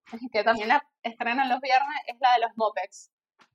que 0.33 0.43
también 0.43 0.68
la 0.68 0.85
estrenan 1.03 1.49
los 1.49 1.61
viernes, 1.61 1.97
es 2.07 2.16
la 2.21 2.35
de 2.35 2.41
los 2.41 2.57
Mopex. 2.57 3.11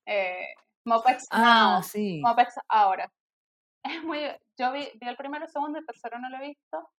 Eh, 0.05 0.47
Mopex 0.85 1.27
ah, 1.31 1.81
Sí. 1.83 2.21
Mopex 2.21 2.55
ahora. 2.67 3.11
es 3.83 4.03
muy, 4.03 4.19
yo 4.57 4.71
vi, 4.71 4.87
vi 4.95 5.07
el 5.07 5.17
primero, 5.17 5.45
el 5.45 5.51
segundo, 5.51 5.79
el 5.79 5.85
tercero 5.85 6.19
no 6.19 6.29
lo 6.29 6.37
he 6.37 6.47
visto, 6.47 6.89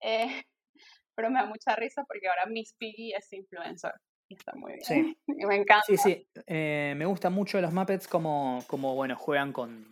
eh, 0.00 0.44
pero 1.16 1.30
me 1.30 1.40
da 1.40 1.46
mucha 1.46 1.74
risa 1.74 2.04
porque 2.06 2.28
ahora 2.28 2.46
Miss 2.46 2.74
Piggy 2.74 3.12
es 3.14 3.32
influencer. 3.32 3.92
Y 4.28 4.34
está 4.34 4.52
muy 4.54 4.72
bien. 4.74 4.84
Sí. 4.84 5.18
Y 5.28 5.46
me 5.46 5.56
encanta. 5.56 5.84
Sí, 5.86 5.96
sí. 5.96 6.28
eh, 6.46 6.94
me 6.96 7.06
gustan 7.06 7.32
mucho 7.32 7.60
los 7.60 7.72
Muppets 7.72 8.06
como, 8.06 8.58
como 8.68 8.94
bueno, 8.94 9.16
juegan 9.16 9.52
con, 9.52 9.88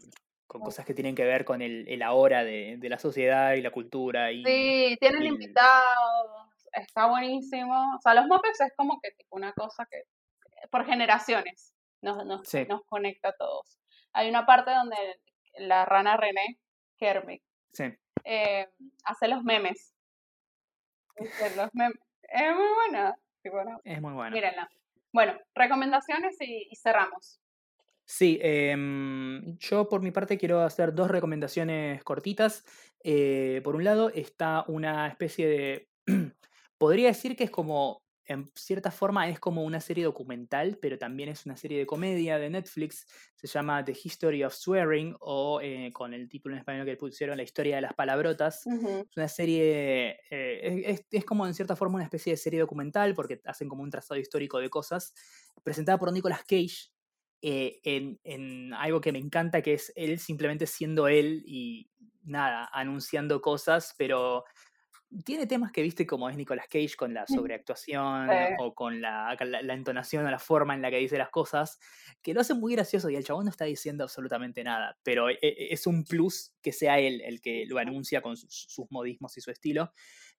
con 0.46 0.60
cosas 0.60 0.84
que 0.86 0.94
tienen 0.94 1.14
que 1.14 1.24
ver 1.24 1.44
con 1.44 1.62
el, 1.62 1.88
el 1.88 2.02
ahora 2.02 2.44
de, 2.44 2.76
de 2.78 2.88
la 2.88 2.98
sociedad 2.98 3.54
y 3.54 3.62
la 3.62 3.70
cultura. 3.70 4.30
Y, 4.32 4.44
Sí, 4.44 4.96
tienen 5.00 5.22
y- 5.24 5.28
invitados, 5.28 6.48
está 6.72 7.06
buenísimo. 7.06 7.94
O 7.96 8.00
sea, 8.00 8.14
los 8.14 8.26
Muppets 8.26 8.60
es 8.60 8.72
como 8.76 9.00
que 9.00 9.10
tipo 9.12 9.36
una 9.36 9.52
cosa 9.52 9.86
que 9.90 10.02
por 10.70 10.84
generaciones 10.86 11.72
nos, 12.02 12.24
nos, 12.26 12.48
Sí. 12.48 12.64
nos 12.68 12.82
conecta 12.86 13.30
a 13.30 13.36
todos. 13.36 13.78
Hay 14.12 14.28
una 14.28 14.46
parte 14.46 14.70
donde 14.72 14.96
la 15.58 15.84
rana 15.84 16.16
René, 16.16 16.58
Kermit, 16.98 17.42
sí. 17.72 17.84
eh, 18.24 18.68
hace 19.04 19.28
los 19.28 19.42
memes. 19.44 19.93
Es 21.16 22.54
muy 22.54 22.68
buena. 22.74 23.16
Sí, 23.42 23.48
bueno, 23.50 23.80
Es 23.84 24.00
muy 24.00 24.12
bueno. 24.12 24.34
mírenla. 24.34 24.68
Bueno, 25.12 25.38
recomendaciones 25.54 26.36
y, 26.40 26.68
y 26.70 26.76
cerramos. 26.76 27.40
Sí, 28.06 28.38
em, 28.42 29.56
yo 29.58 29.88
por 29.88 30.02
mi 30.02 30.10
parte 30.10 30.36
quiero 30.36 30.60
hacer 30.60 30.94
dos 30.94 31.10
recomendaciones 31.10 32.02
cortitas. 32.04 32.64
Eh, 33.02 33.60
por 33.64 33.76
un 33.76 33.84
lado 33.84 34.10
está 34.10 34.64
una 34.68 35.06
especie 35.08 35.46
de... 35.46 35.88
Podría 36.78 37.08
decir 37.08 37.36
que 37.36 37.44
es 37.44 37.50
como, 37.50 38.03
en 38.26 38.50
cierta 38.54 38.90
forma, 38.90 39.28
es 39.28 39.38
como 39.40 39.64
una 39.64 39.80
serie 39.80 40.04
documental, 40.04 40.78
pero 40.80 40.98
también 40.98 41.28
es 41.28 41.46
una 41.46 41.56
serie 41.56 41.78
de 41.78 41.86
comedia 41.86 42.38
de 42.38 42.50
Netflix. 42.50 43.06
Se 43.36 43.46
llama 43.46 43.84
The 43.84 43.92
History 44.02 44.44
of 44.44 44.54
Swearing 44.54 45.16
o 45.20 45.60
eh, 45.62 45.90
con 45.92 46.14
el 46.14 46.28
título 46.28 46.54
en 46.54 46.60
español 46.60 46.86
que 46.86 46.96
pusieron 46.96 47.36
La 47.36 47.42
historia 47.42 47.76
de 47.76 47.82
las 47.82 47.94
palabrotas. 47.94 48.66
Ujú. 48.66 49.06
Es 49.10 49.16
una 49.16 49.28
serie, 49.28 50.18
eh, 50.30 50.60
es, 50.88 51.00
es- 51.00 51.06
es 51.10 51.24
como 51.24 51.46
en 51.46 51.54
cierta 51.54 51.76
forma 51.76 51.96
una 51.96 52.04
especie 52.04 52.32
de 52.32 52.36
serie 52.36 52.60
documental 52.60 53.14
porque 53.14 53.40
hacen 53.44 53.68
como 53.68 53.82
un 53.82 53.90
trazado 53.90 54.18
histórico 54.20 54.58
de 54.58 54.70
cosas, 54.70 55.12
presentada 55.62 55.98
por 55.98 56.12
Nicolas 56.12 56.40
Cage 56.44 56.90
eh, 57.42 57.80
en, 57.84 58.20
en 58.24 58.72
algo 58.74 59.00
que 59.00 59.12
me 59.12 59.18
encanta, 59.18 59.62
que 59.62 59.74
es 59.74 59.92
él 59.96 60.18
simplemente 60.18 60.66
siendo 60.66 61.08
él 61.08 61.42
y 61.46 61.90
nada, 62.22 62.68
anunciando 62.72 63.40
cosas, 63.42 63.94
pero 63.98 64.44
tiene 65.24 65.46
temas 65.46 65.70
que 65.72 65.82
viste 65.82 66.06
como 66.06 66.28
es 66.28 66.36
Nicolas 66.36 66.66
Cage 66.66 66.96
con 66.96 67.14
la 67.14 67.26
sobreactuación 67.26 68.28
Sí. 68.28 68.54
o 68.58 68.74
con 68.74 69.00
la, 69.00 69.36
la- 69.40 69.62
la 69.62 69.74
entonación 69.74 70.26
o 70.26 70.30
la 70.30 70.38
forma 70.38 70.74
en 70.74 70.82
la 70.82 70.90
que 70.90 70.96
dice 70.98 71.18
las 71.18 71.30
cosas, 71.30 71.78
que 72.22 72.34
lo 72.34 72.40
hace 72.40 72.54
muy 72.54 72.74
gracioso 72.74 73.08
y 73.10 73.16
el 73.16 73.24
chabón 73.24 73.44
no 73.44 73.50
está 73.50 73.64
diciendo 73.64 74.04
absolutamente 74.04 74.64
nada, 74.64 74.98
pero 75.02 75.28
e- 75.30 75.38
e- 75.40 75.72
es 75.72 75.86
un 75.86 76.04
plus 76.04 76.54
que 76.62 76.72
sea 76.72 76.98
él 76.98 77.20
el 77.24 77.40
que 77.40 77.64
lo 77.66 77.78
anuncia 77.78 78.20
con 78.22 78.36
sus, 78.36 78.52
sus 78.68 78.86
modismos 78.90 79.36
y 79.36 79.40
su 79.40 79.50
estilo. 79.50 79.92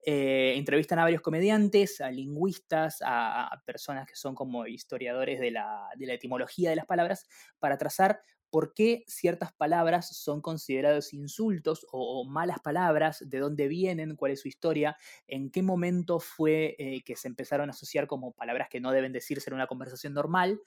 Eh, 0.07 0.53
entrevistan 0.55 0.99
a 0.99 1.03
varios 1.03 1.21
comediantes, 1.21 1.99
a 1.99 2.11
lingüistas, 2.11 3.01
a, 3.01 3.47
a 3.47 3.61
personas 3.63 4.05
que 4.07 4.15
son 4.15 4.35
como 4.35 4.67
historiadores 4.67 5.39
de 5.39 5.49
la, 5.51 5.87
de 5.97 6.05
la 6.05 6.13
etimología 6.13 6.69
de 6.69 6.75
las 6.75 6.85
palabras, 6.85 7.25
para 7.59 7.77
trazar 7.77 8.21
por 8.49 8.73
qué 8.73 9.03
ciertas 9.07 9.53
palabras 9.53 10.07
son 10.17 10.41
considerados 10.41 11.13
insultos 11.13 11.85
o, 11.91 12.21
o 12.21 12.25
malas 12.25 12.59
palabras, 12.61 13.23
de 13.27 13.39
dónde 13.39 13.67
vienen, 13.67 14.15
cuál 14.15 14.31
es 14.31 14.41
su 14.41 14.47
historia, 14.47 14.97
en 15.27 15.51
qué 15.51 15.61
momento 15.63 16.19
fue 16.19 16.75
eh, 16.79 17.03
que 17.03 17.15
se 17.15 17.27
empezaron 17.27 17.69
a 17.69 17.71
asociar 17.73 18.07
como 18.07 18.33
palabras 18.33 18.69
que 18.69 18.79
no 18.79 18.91
deben 18.91 19.11
decirse 19.13 19.49
en 19.49 19.55
una 19.55 19.67
conversación 19.67 20.13
normal 20.13 20.61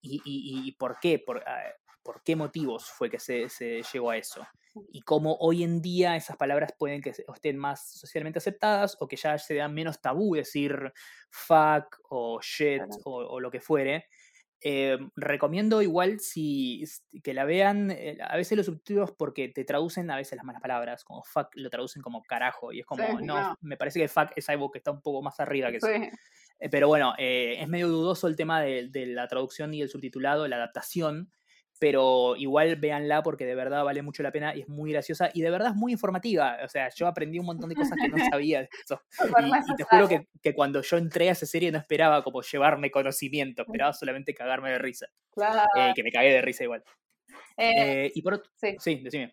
y, 0.00 0.16
y- 0.24 0.68
y 0.68 0.72
por 0.72 0.98
qué, 1.00 1.18
por, 1.18 1.42
ah, 1.46 1.62
por 2.02 2.22
qué 2.22 2.36
motivos 2.36 2.90
fue 2.90 3.10
que 3.10 3.18
se, 3.20 3.48
se 3.48 3.82
llegó 3.92 4.10
a 4.10 4.16
eso. 4.16 4.46
Y 4.92 5.02
cómo 5.02 5.36
hoy 5.40 5.62
en 5.64 5.82
día 5.82 6.16
esas 6.16 6.36
palabras 6.36 6.72
pueden 6.78 7.02
que 7.02 7.10
estén 7.10 7.56
más 7.58 7.90
socialmente 7.92 8.38
aceptadas 8.38 8.96
o 9.00 9.08
que 9.08 9.16
ya 9.16 9.36
se 9.38 9.54
da 9.56 9.68
menos 9.68 10.00
tabú 10.00 10.34
decir 10.34 10.92
fuck 11.30 11.98
o 12.08 12.40
shit 12.40 12.94
o 13.04 13.40
lo 13.40 13.50
que 13.50 13.60
fuere. 13.60 14.06
Eh, 14.62 14.98
recomiendo 15.16 15.80
igual 15.80 16.20
si 16.20 16.84
que 17.22 17.32
la 17.32 17.44
vean, 17.44 17.90
eh, 17.90 18.18
a 18.22 18.36
veces 18.36 18.58
los 18.58 18.66
subtítulos 18.66 19.10
porque 19.12 19.48
te 19.48 19.64
traducen 19.64 20.10
a 20.10 20.16
veces 20.16 20.36
las 20.36 20.44
malas 20.44 20.60
palabras, 20.60 21.02
como 21.02 21.22
fuck 21.22 21.48
lo 21.54 21.70
traducen 21.70 22.02
como 22.02 22.22
carajo 22.22 22.70
y 22.72 22.80
es 22.80 22.86
como, 22.86 23.06
Sí, 23.06 23.24
no, 23.24 23.40
no. 23.40 23.58
me 23.62 23.78
parece 23.78 23.98
que 24.00 24.08
fuck 24.08 24.32
es 24.36 24.48
algo 24.50 24.70
que 24.70 24.78
está 24.78 24.90
un 24.90 25.00
poco 25.00 25.22
más 25.22 25.40
arriba 25.40 25.70
que 25.70 25.78
eso. 25.78 25.86
Sí. 25.86 26.10
Eh, 26.58 26.68
Pero 26.68 26.88
bueno, 26.88 27.14
es 27.16 27.66
medio 27.68 27.88
dudoso 27.88 28.26
el 28.28 28.36
tema 28.36 28.60
de, 28.60 28.88
de 28.88 29.06
la 29.06 29.26
traducción 29.28 29.72
y 29.72 29.80
el 29.80 29.88
subtitulado, 29.88 30.46
la 30.46 30.56
adaptación, 30.56 31.30
pero 31.80 32.36
igual 32.36 32.76
véanla 32.76 33.22
porque 33.24 33.46
de 33.46 33.54
verdad 33.56 33.82
vale 33.82 34.02
mucho 34.02 34.22
la 34.22 34.30
pena 34.30 34.54
y 34.54 34.60
es 34.60 34.68
muy 34.68 34.92
graciosa 34.92 35.30
y 35.34 35.40
de 35.40 35.50
verdad 35.50 35.70
es 35.70 35.74
muy 35.76 35.92
informativa. 35.92 36.58
O 36.62 36.68
sea, 36.68 36.90
yo 36.94 37.06
aprendí 37.08 37.38
un 37.40 37.46
montón 37.46 37.68
de 37.70 37.74
cosas 37.74 37.98
que 38.00 38.08
no 38.08 38.16
sabía 38.34 38.60
de 38.60 38.68
eso. 38.84 39.02
Y, 39.18 39.72
y 39.72 39.76
te 39.76 39.84
juro 39.84 40.06
que, 40.06 40.28
que 40.42 40.54
cuando 40.54 40.82
yo 40.82 40.96
entré 40.98 41.30
a 41.30 41.32
esa 41.32 41.46
serie 41.46 41.72
no 41.72 41.78
esperaba 41.78 42.22
como 42.22 42.42
llevarme 42.42 42.90
conocimiento, 42.90 43.62
esperaba 43.62 43.92
solamente 43.94 44.34
cagarme 44.34 44.70
de 44.70 44.78
risa. 44.78 45.06
Claro. 45.32 45.62
Eh, 45.74 45.92
que 45.96 46.02
me 46.04 46.12
cagué 46.12 46.30
de 46.32 46.42
risa 46.42 46.64
igual. 46.64 46.84
Eh, 47.56 48.04
Eh, 48.06 48.12
y 48.14 48.22
por 48.22 48.34
otro, 48.34 48.52
sí. 48.56 48.76
sí, 48.78 48.96
decime. 49.02 49.32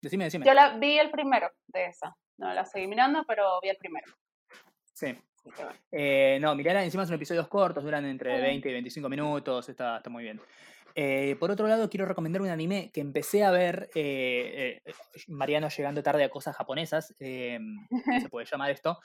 Decime, 0.00 0.24
decime. 0.24 0.46
Yo 0.46 0.54
la 0.54 0.78
vi 0.78 0.98
el 0.98 1.10
primero 1.10 1.50
de 1.66 1.86
esa. 1.86 2.16
No 2.38 2.54
la 2.54 2.64
seguí 2.64 2.86
mirando, 2.86 3.24
pero 3.26 3.58
vi 3.60 3.70
el 3.70 3.76
primero. 3.76 4.06
Sí. 4.94 5.16
No, 6.40 6.54
mirala, 6.54 6.84
encima 6.84 7.04
son 7.06 7.14
episodios 7.16 7.48
cortos, 7.48 7.82
duran 7.82 8.04
entre 8.04 8.34
Ah. 8.36 8.40
20 8.40 8.68
y 8.68 8.72
25 8.72 9.08
minutos, 9.08 9.68
está, 9.68 9.96
está 9.96 10.10
muy 10.10 10.22
bien. 10.22 10.40
Eh, 11.00 11.36
por 11.38 11.52
otro 11.52 11.68
lado, 11.68 11.88
quiero 11.88 12.06
recomendar 12.06 12.42
un 12.42 12.48
anime 12.48 12.90
que 12.92 13.00
empecé 13.00 13.44
a 13.44 13.52
ver, 13.52 13.88
eh, 13.94 14.82
eh, 14.84 14.92
Mariano 15.28 15.68
llegando 15.68 16.02
tarde 16.02 16.24
a 16.24 16.28
cosas 16.28 16.56
japonesas, 16.56 17.14
se 17.16 17.60
puede 18.32 18.46
llamar 18.50 18.72
esto. 18.72 18.98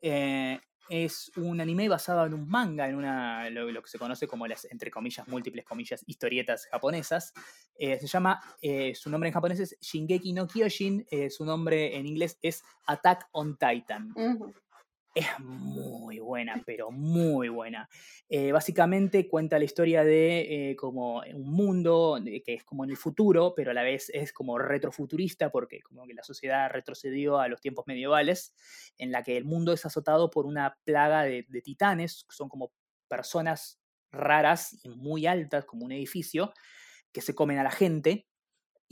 Es 0.00 1.32
un 1.34 1.60
anime 1.60 1.88
basado 1.88 2.24
en 2.24 2.34
un 2.34 2.48
manga, 2.48 2.88
en 2.88 2.94
una, 2.94 3.50
lo, 3.50 3.68
lo 3.68 3.82
que 3.82 3.90
se 3.90 3.98
conoce 3.98 4.28
como 4.28 4.46
las, 4.46 4.64
entre 4.66 4.92
comillas, 4.92 5.26
múltiples 5.26 5.64
comillas, 5.64 6.04
historietas 6.06 6.68
japonesas. 6.70 7.32
Se 7.76 8.06
llama, 8.06 8.40
su 8.94 9.10
nombre 9.10 9.28
en 9.28 9.34
japonés 9.34 9.58
es 9.58 9.76
Shingeki 9.80 10.32
no 10.32 10.46
Kyojin, 10.46 11.04
su 11.30 11.44
nombre 11.44 11.96
en 11.96 12.06
inglés 12.06 12.38
es 12.42 12.62
Attack 12.86 13.28
on 13.32 13.58
Titan. 13.58 14.14
Es 15.12 15.26
muy 15.40 16.20
buena, 16.20 16.62
pero 16.64 16.92
muy 16.92 17.48
buena. 17.48 17.88
Eh, 18.28 18.52
básicamente 18.52 19.28
cuenta 19.28 19.58
la 19.58 19.64
historia 19.64 20.04
de 20.04 20.70
eh, 20.70 20.76
como 20.76 21.22
un 21.34 21.50
mundo 21.52 22.20
de- 22.22 22.40
que 22.42 22.54
es 22.54 22.64
como 22.64 22.84
en 22.84 22.90
el 22.90 22.96
futuro, 22.96 23.52
pero 23.56 23.72
a 23.72 23.74
la 23.74 23.82
vez 23.82 24.08
es 24.14 24.32
como 24.32 24.56
retrofuturista, 24.58 25.50
porque 25.50 25.80
como 25.82 26.06
que 26.06 26.14
la 26.14 26.22
sociedad 26.22 26.70
retrocedió 26.70 27.40
a 27.40 27.48
los 27.48 27.60
tiempos 27.60 27.86
medievales, 27.88 28.54
en 28.98 29.10
la 29.10 29.24
que 29.24 29.36
el 29.36 29.44
mundo 29.44 29.72
es 29.72 29.84
azotado 29.84 30.30
por 30.30 30.46
una 30.46 30.78
plaga 30.84 31.24
de, 31.24 31.44
de 31.48 31.60
titanes, 31.62 32.24
que 32.28 32.36
son 32.36 32.48
como 32.48 32.72
personas 33.08 33.80
raras 34.12 34.78
y 34.84 34.90
muy 34.90 35.26
altas, 35.26 35.64
como 35.64 35.86
un 35.86 35.92
edificio, 35.92 36.52
que 37.12 37.22
se 37.22 37.34
comen 37.36 37.58
a 37.58 37.64
la 37.64 37.72
gente. 37.72 38.29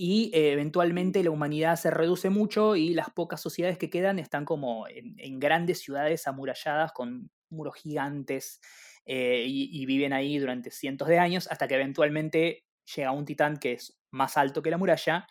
Y 0.01 0.31
eh, 0.33 0.53
eventualmente 0.53 1.25
la 1.25 1.31
humanidad 1.31 1.75
se 1.75 1.91
reduce 1.91 2.31
mucho 2.31 2.77
y 2.77 2.95
las 2.95 3.11
pocas 3.11 3.41
sociedades 3.41 3.79
que 3.79 3.91
quedan 3.91 4.20
están 4.20 4.45
como 4.45 4.87
en, 4.87 5.16
en 5.19 5.41
grandes 5.41 5.81
ciudades 5.81 6.29
amuralladas 6.29 6.93
con 6.93 7.31
muros 7.51 7.75
gigantes 7.75 8.61
eh, 9.07 9.45
y, 9.45 9.83
y 9.83 9.87
viven 9.87 10.12
ahí 10.12 10.39
durante 10.39 10.70
cientos 10.70 11.09
de 11.09 11.19
años 11.19 11.49
hasta 11.51 11.66
que 11.66 11.75
eventualmente 11.75 12.65
llega 12.95 13.11
un 13.11 13.25
titán 13.25 13.57
que 13.57 13.73
es 13.73 13.99
más 14.12 14.37
alto 14.37 14.62
que 14.62 14.70
la 14.70 14.79
muralla 14.79 15.27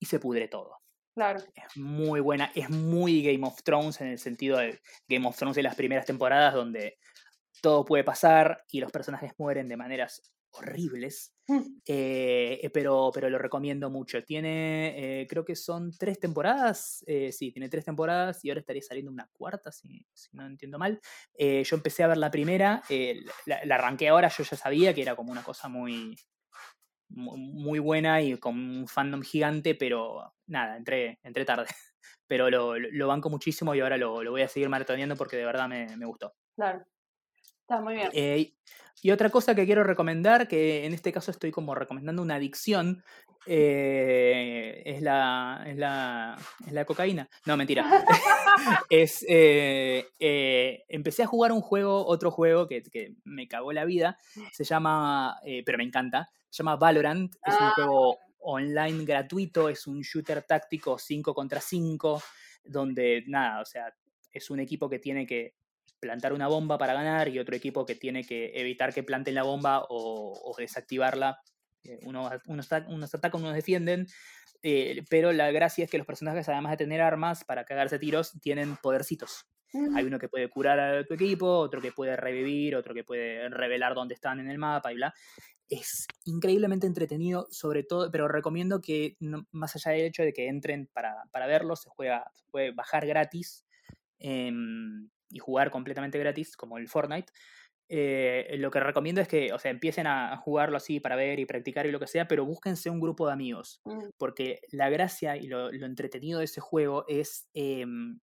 y 0.00 0.06
se 0.06 0.18
pudre 0.18 0.48
todo. 0.48 0.80
Claro. 1.14 1.40
Es 1.54 1.76
muy 1.76 2.20
buena, 2.20 2.50
es 2.54 2.68
muy 2.70 3.22
Game 3.22 3.46
of 3.46 3.62
Thrones 3.62 4.00
en 4.00 4.08
el 4.08 4.18
sentido 4.18 4.58
de 4.58 4.80
Game 5.08 5.26
of 5.26 5.36
Thrones 5.36 5.56
de 5.56 5.62
las 5.62 5.74
primeras 5.74 6.06
temporadas 6.06 6.54
donde 6.54 6.98
todo 7.60 7.84
puede 7.84 8.04
pasar 8.04 8.64
y 8.70 8.80
los 8.80 8.90
personajes 8.90 9.32
mueren 9.38 9.68
de 9.68 9.76
maneras 9.76 10.32
horribles. 10.50 11.34
Eh, 11.86 12.70
pero, 12.72 13.10
pero 13.12 13.28
lo 13.30 13.38
recomiendo 13.38 13.90
mucho. 13.90 14.22
Tiene, 14.24 15.22
eh, 15.22 15.26
creo 15.26 15.44
que 15.44 15.56
son 15.56 15.90
tres 15.98 16.20
temporadas. 16.20 17.02
eh, 17.06 17.32
sí, 17.32 17.50
tiene 17.52 17.68
tres 17.68 17.84
temporadas 17.84 18.44
y 18.44 18.50
ahora 18.50 18.60
estaría 18.60 18.82
saliendo 18.82 19.10
una 19.10 19.28
cuarta, 19.32 19.72
si, 19.72 20.06
si 20.12 20.36
no 20.36 20.46
entiendo 20.46 20.78
mal. 20.78 21.00
Eh, 21.34 21.64
yo 21.64 21.76
empecé 21.76 22.04
a 22.04 22.08
ver 22.08 22.18
la 22.18 22.30
primera, 22.30 22.82
eh, 22.88 23.20
la, 23.46 23.64
la 23.64 23.74
arranqué 23.76 24.08
ahora, 24.08 24.28
yo 24.28 24.44
ya 24.44 24.56
sabía 24.56 24.94
que 24.94 25.02
era 25.02 25.16
como 25.16 25.32
una 25.32 25.42
cosa 25.42 25.68
muy, 25.68 26.16
mu- 27.08 27.36
muy 27.36 27.78
buena 27.78 28.20
y 28.22 28.36
con 28.38 28.54
un 28.58 28.88
fandom 28.88 29.22
gigante, 29.22 29.74
pero 29.74 30.34
nada, 30.46 30.76
entré, 30.76 31.18
entré 31.22 31.44
tarde. 31.44 31.66
Pero 32.26 32.48
lo, 32.48 32.78
lo- 32.78 32.88
lo 32.92 33.06
banco 33.08 33.28
muchísimo 33.28 33.74
y 33.74 33.80
ahora 33.80 33.96
lo, 33.96 34.22
lo 34.22 34.30
voy 34.30 34.42
a 34.42 34.48
seguir 34.48 34.68
maratoneando 34.68 35.16
porque 35.16 35.36
de 35.36 35.44
verdad 35.44 35.68
me, 35.68 35.96
me 35.96 36.06
gustó. 36.06 36.34
Claro. 36.56 36.84
Está 37.62 37.80
muy 37.80 37.94
bien. 37.94 38.10
Eh, 38.12 38.54
y 39.02 39.10
otra 39.10 39.30
cosa 39.30 39.54
que 39.54 39.66
quiero 39.66 39.84
recomendar, 39.84 40.46
que 40.48 40.84
en 40.86 40.92
este 40.92 41.12
caso 41.12 41.30
estoy 41.30 41.50
como 41.50 41.74
recomendando 41.74 42.22
una 42.22 42.34
adicción, 42.36 43.02
eh, 43.46 44.82
es, 44.84 45.02
la, 45.02 45.64
es, 45.66 45.76
la, 45.76 46.36
es 46.66 46.72
la 46.72 46.84
cocaína. 46.84 47.28
No, 47.46 47.56
mentira. 47.56 47.84
es, 48.90 49.24
eh, 49.28 50.06
eh, 50.18 50.84
empecé 50.88 51.22
a 51.22 51.26
jugar 51.26 51.52
un 51.52 51.60
juego, 51.60 52.06
otro 52.06 52.30
juego 52.30 52.66
que, 52.68 52.82
que 52.82 53.14
me 53.24 53.48
cagó 53.48 53.72
la 53.72 53.84
vida. 53.84 54.18
Se 54.52 54.64
llama, 54.64 55.38
pero 55.64 55.78
me 55.78 55.84
encanta, 55.84 56.28
se 56.48 56.62
llama 56.62 56.76
Valorant. 56.76 57.34
Es 57.46 57.54
un 57.54 57.66
Ah. 57.66 57.72
juego 57.74 58.18
online 58.40 59.04
gratuito, 59.04 59.68
es 59.68 59.86
un 59.86 60.00
shooter 60.00 60.42
táctico 60.42 60.98
5 60.98 61.34
contra 61.34 61.60
5, 61.60 62.22
donde 62.64 63.24
nada, 63.26 63.60
o 63.60 63.64
sea, 63.64 63.92
es 64.32 64.50
un 64.50 64.60
equipo 64.60 64.88
que 64.88 64.98
tiene 64.98 65.26
que 65.26 65.54
plantar 66.00 66.32
una 66.32 66.48
bomba 66.48 66.78
para 66.78 66.94
ganar 66.94 67.28
y 67.28 67.38
otro 67.38 67.54
equipo 67.54 67.86
que 67.86 67.94
tiene 67.94 68.24
que 68.24 68.52
evitar 68.54 68.92
que 68.92 69.02
planten 69.02 69.34
la 69.34 69.42
bomba 69.42 69.86
o, 69.88 70.54
desactivarla. 70.58 71.40
Eh, 71.84 71.98
unos, 72.02 72.30
unos, 72.46 72.68
unos 72.88 73.14
atacan, 73.14 73.40
unos 73.40 73.54
defienden, 73.54 74.06
eh, 74.62 75.02
pero 75.08 75.32
la 75.32 75.50
gracia 75.50 75.84
es 75.84 75.90
que 75.90 75.98
los 75.98 76.06
personajes, 76.06 76.48
además 76.48 76.72
de 76.72 76.78
tener 76.78 77.00
armas 77.00 77.44
para 77.44 77.64
cagarse 77.64 77.98
tiros, 77.98 78.32
tienen 78.42 78.76
podercitos. 78.76 79.46
Hay 79.94 80.04
uno 80.04 80.18
que 80.18 80.28
puede 80.28 80.50
curar 80.50 80.80
a 80.80 81.04
tu 81.04 81.14
equipo, 81.14 81.46
otro 81.46 81.80
que 81.80 81.92
puede 81.92 82.16
revivir, 82.16 82.74
otro 82.74 82.92
que 82.92 83.04
puede 83.04 83.48
revelar 83.50 83.94
dónde 83.94 84.14
están 84.14 84.40
en 84.40 84.50
el 84.50 84.58
mapa 84.58 84.92
y 84.92 84.96
bla. 84.96 85.14
Es 85.68 86.08
increíblemente 86.24 86.88
entretenido, 86.88 87.46
sobre 87.50 87.84
todo, 87.84 88.10
pero 88.10 88.26
recomiendo 88.26 88.80
que, 88.80 89.16
más 89.52 89.76
allá 89.76 89.92
del 89.92 90.06
hecho 90.06 90.24
de 90.24 90.32
que 90.32 90.48
entren 90.48 90.88
para, 90.92 91.14
para 91.30 91.46
verlo, 91.46 91.76
se, 91.76 91.88
juega, 91.88 92.28
se 92.34 92.44
puede 92.50 92.72
bajar 92.72 93.06
gratis 93.06 93.64
em, 94.18 95.08
y 95.30 95.38
jugar 95.38 95.70
completamente 95.70 96.18
gratis, 96.18 96.56
como 96.56 96.78
el 96.78 96.88
Fortnite. 96.88 97.32
Eh, 97.88 98.54
lo 98.58 98.70
que 98.70 98.78
recomiendo 98.80 99.20
es 99.20 99.26
que, 99.28 99.52
o 99.52 99.58
sea, 99.58 99.70
empiecen 99.72 100.06
a 100.06 100.36
jugarlo 100.36 100.76
así 100.76 101.00
para 101.00 101.16
ver 101.16 101.40
y 101.40 101.46
practicar 101.46 101.86
y 101.86 101.90
lo 101.92 101.98
que 101.98 102.06
sea, 102.06 102.28
pero 102.28 102.44
búsquense 102.46 102.88
un 102.90 103.00
grupo 103.00 103.26
de 103.26 103.32
amigos, 103.32 103.82
Mm, 103.86 104.10
porque 104.16 104.60
la 104.70 104.88
gracia 104.90 105.36
y 105.36 105.48
lo, 105.48 105.72
lo 105.72 105.86
entretenido 105.86 106.38
de 106.38 106.44
ese 106.44 106.60
juego 106.60 107.04
es, 107.08 107.48
em, 107.54 108.20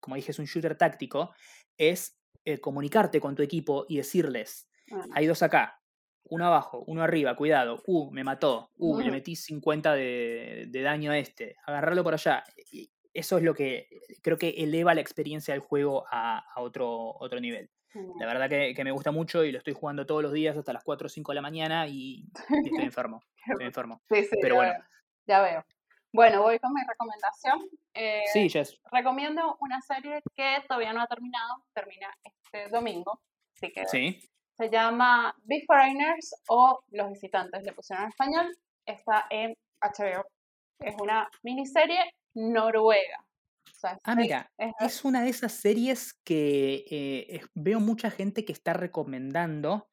como 0.00 0.16
dije, 0.16 0.30
es 0.32 0.38
un 0.38 0.46
shooter 0.46 0.76
táctico, 0.76 1.34
es 1.78 2.18
eh, 2.46 2.58
comunicarte 2.60 3.20
con 3.20 3.34
tu 3.36 3.42
equipo 3.42 3.84
y 3.88 3.98
decirles, 3.98 4.70
mm, 4.90 5.12
hay 5.12 5.26
dos 5.26 5.42
acá, 5.42 5.82
uno 6.24 6.46
abajo, 6.46 6.84
uno 6.86 7.02
arriba, 7.02 7.36
cuidado, 7.36 7.82
uh, 7.86 8.10
me 8.12 8.24
mató, 8.24 8.70
uh, 8.78 9.00
le 9.00 9.10
Mm. 9.10 9.12
metí 9.12 9.36
50 9.36 9.92
de, 9.94 10.66
de 10.68 10.82
daño 10.82 11.10
a 11.12 11.18
este, 11.18 11.56
agarrarlo 11.66 12.02
por 12.04 12.14
allá. 12.14 12.44
Y 12.72 12.90
eso 13.14 13.38
es 13.38 13.42
lo 13.42 13.54
que 13.54 13.88
creo 14.22 14.38
que 14.38 14.50
eleva 14.50 14.94
la 14.94 15.00
experiencia 15.00 15.52
del 15.54 15.60
juego 15.62 16.04
a, 16.10 16.38
a 16.54 16.60
otro, 16.60 17.14
otro 17.18 17.40
nivel. 17.40 17.70
La 18.20 18.26
verdad 18.26 18.48
que, 18.48 18.72
que 18.72 18.84
me 18.84 18.92
gusta 18.92 19.10
mucho 19.10 19.42
y 19.44 19.50
lo 19.50 19.58
estoy 19.58 19.72
jugando 19.72 20.06
todos 20.06 20.22
los 20.22 20.32
días 20.32 20.56
hasta 20.56 20.72
las 20.72 20.84
4 20.84 21.06
o 21.06 21.08
5 21.08 21.32
de 21.32 21.34
la 21.34 21.42
mañana 21.42 21.88
y, 21.88 22.24
y 22.50 22.68
estoy 22.68 22.84
enfermo. 22.84 23.20
Estoy 23.46 23.66
enfermo. 23.66 24.00
Sí, 24.08 24.22
sí, 24.24 24.38
Pero 24.40 24.54
ya 24.54 24.60
bueno. 24.60 24.72
veo, 24.74 24.84
ya 25.26 25.42
veo. 25.42 25.64
Bueno, 26.12 26.42
voy 26.42 26.58
con 26.60 26.72
mi 26.72 26.80
recomendación. 26.86 27.68
Eh, 27.94 28.22
Sí, 28.32 28.48
Jess. 28.48 28.80
recomiendo 28.92 29.56
una 29.60 29.80
serie 29.80 30.20
que 30.36 30.58
todavía 30.68 30.92
no 30.92 31.00
ha 31.02 31.06
terminado, 31.08 31.64
termina 31.74 32.08
este 32.22 32.68
domingo, 32.68 33.20
así 33.56 33.72
que 33.72 33.86
Sí. 33.88 34.20
se 34.56 34.70
llama 34.70 35.34
Big 35.42 35.66
Foreigners 35.66 36.32
o 36.48 36.84
Los 36.90 37.10
Visitantes, 37.10 37.62
le 37.64 37.72
pusieron 37.72 38.04
en 38.04 38.10
español, 38.10 38.56
está 38.86 39.26
en 39.30 39.52
HBO. 39.80 40.24
Es 40.78 40.94
una 41.00 41.28
miniserie 41.42 42.14
noruega. 42.34 43.24
O 43.70 43.74
sea, 43.74 43.98
Ah, 44.04 44.16
mira, 44.16 44.50
es- 44.58 44.74
es 44.78 45.04
una 45.04 45.22
de 45.22 45.30
esas 45.30 45.52
series 45.52 46.14
que 46.24 46.84
eh, 46.90 47.42
veo 47.54 47.80
mucha 47.80 48.10
gente 48.10 48.44
que 48.44 48.52
está 48.52 48.72
recomendando, 48.72 49.88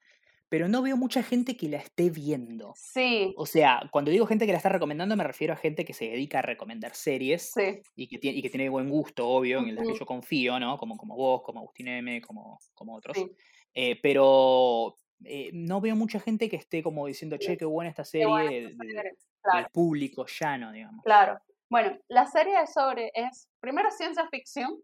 pero 0.49 0.67
no 0.69 0.81
veo 0.81 0.97
mucha 0.97 1.23
gente 1.23 1.57
que 1.57 1.69
la 1.69 1.77
esté 1.77 2.09
viendo. 2.09 2.81
sí, 2.83 3.35
O 3.35 3.45
sea, 3.45 3.81
cuando 3.91 4.11
digo 4.11 4.27
gente 4.27 4.45
que 4.45 4.51
la 4.53 4.57
está 4.59 4.69
recomendando, 4.69 5.15
me 5.17 5.23
refiero 5.25 5.53
a 5.53 5.57
gente 5.57 5.85
que 5.85 5.93
se 5.93 6.05
dedica 6.09 6.39
a 6.39 6.41
recomendar 6.43 6.95
series 6.95 7.55
sí, 7.55 7.83
y 7.95 8.07
que 8.09 8.19
tiene, 8.19 8.39
y 8.39 8.41
que 8.43 8.49
tiene 8.49 8.69
buen 8.69 8.89
gusto, 8.89 9.27
obvio, 9.29 9.65
en 9.67 9.75
las 9.75 9.85
que 9.85 9.93
yo 9.95 10.05
confío, 10.05 10.59
¿no? 10.59 10.77
Como, 10.77 10.97
como 10.97 11.15
vos, 11.17 11.43
como 11.43 11.59
Agustín 11.61 11.87
M, 11.89 12.21
como, 12.21 12.59
como 12.75 12.95
otros. 12.95 13.27
sí. 13.27 13.37
Eh, 13.75 13.99
pero 14.01 14.95
eh, 15.25 15.51
no 15.53 15.81
veo 15.81 15.95
mucha 15.97 16.19
gente 16.21 16.49
que 16.49 16.57
esté 16.57 16.83
como 16.83 17.07
diciendo, 17.07 17.37
che, 17.37 17.57
qué 17.57 17.65
buena 17.65 17.89
esta 17.91 18.05
serie 18.05 18.27
buena 18.27 18.51
esta 18.51 18.69
serie, 18.77 19.17
del 19.49 19.67
Claro, 19.67 19.69
público 19.69 20.25
llano, 20.27 20.71
digamos. 20.73 21.03
claro. 21.03 21.41
Bueno, 21.69 21.97
la 22.07 22.25
serie 22.25 22.61
es 22.61 22.73
sobre, 22.73 23.11
es 23.13 23.49
primero 23.59 23.91
ciencia 23.91 24.27
ficción 24.29 24.77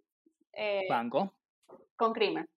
eh, 0.54 0.86
Banco. 0.90 1.34
con 1.96 2.14
crimen. 2.14 2.48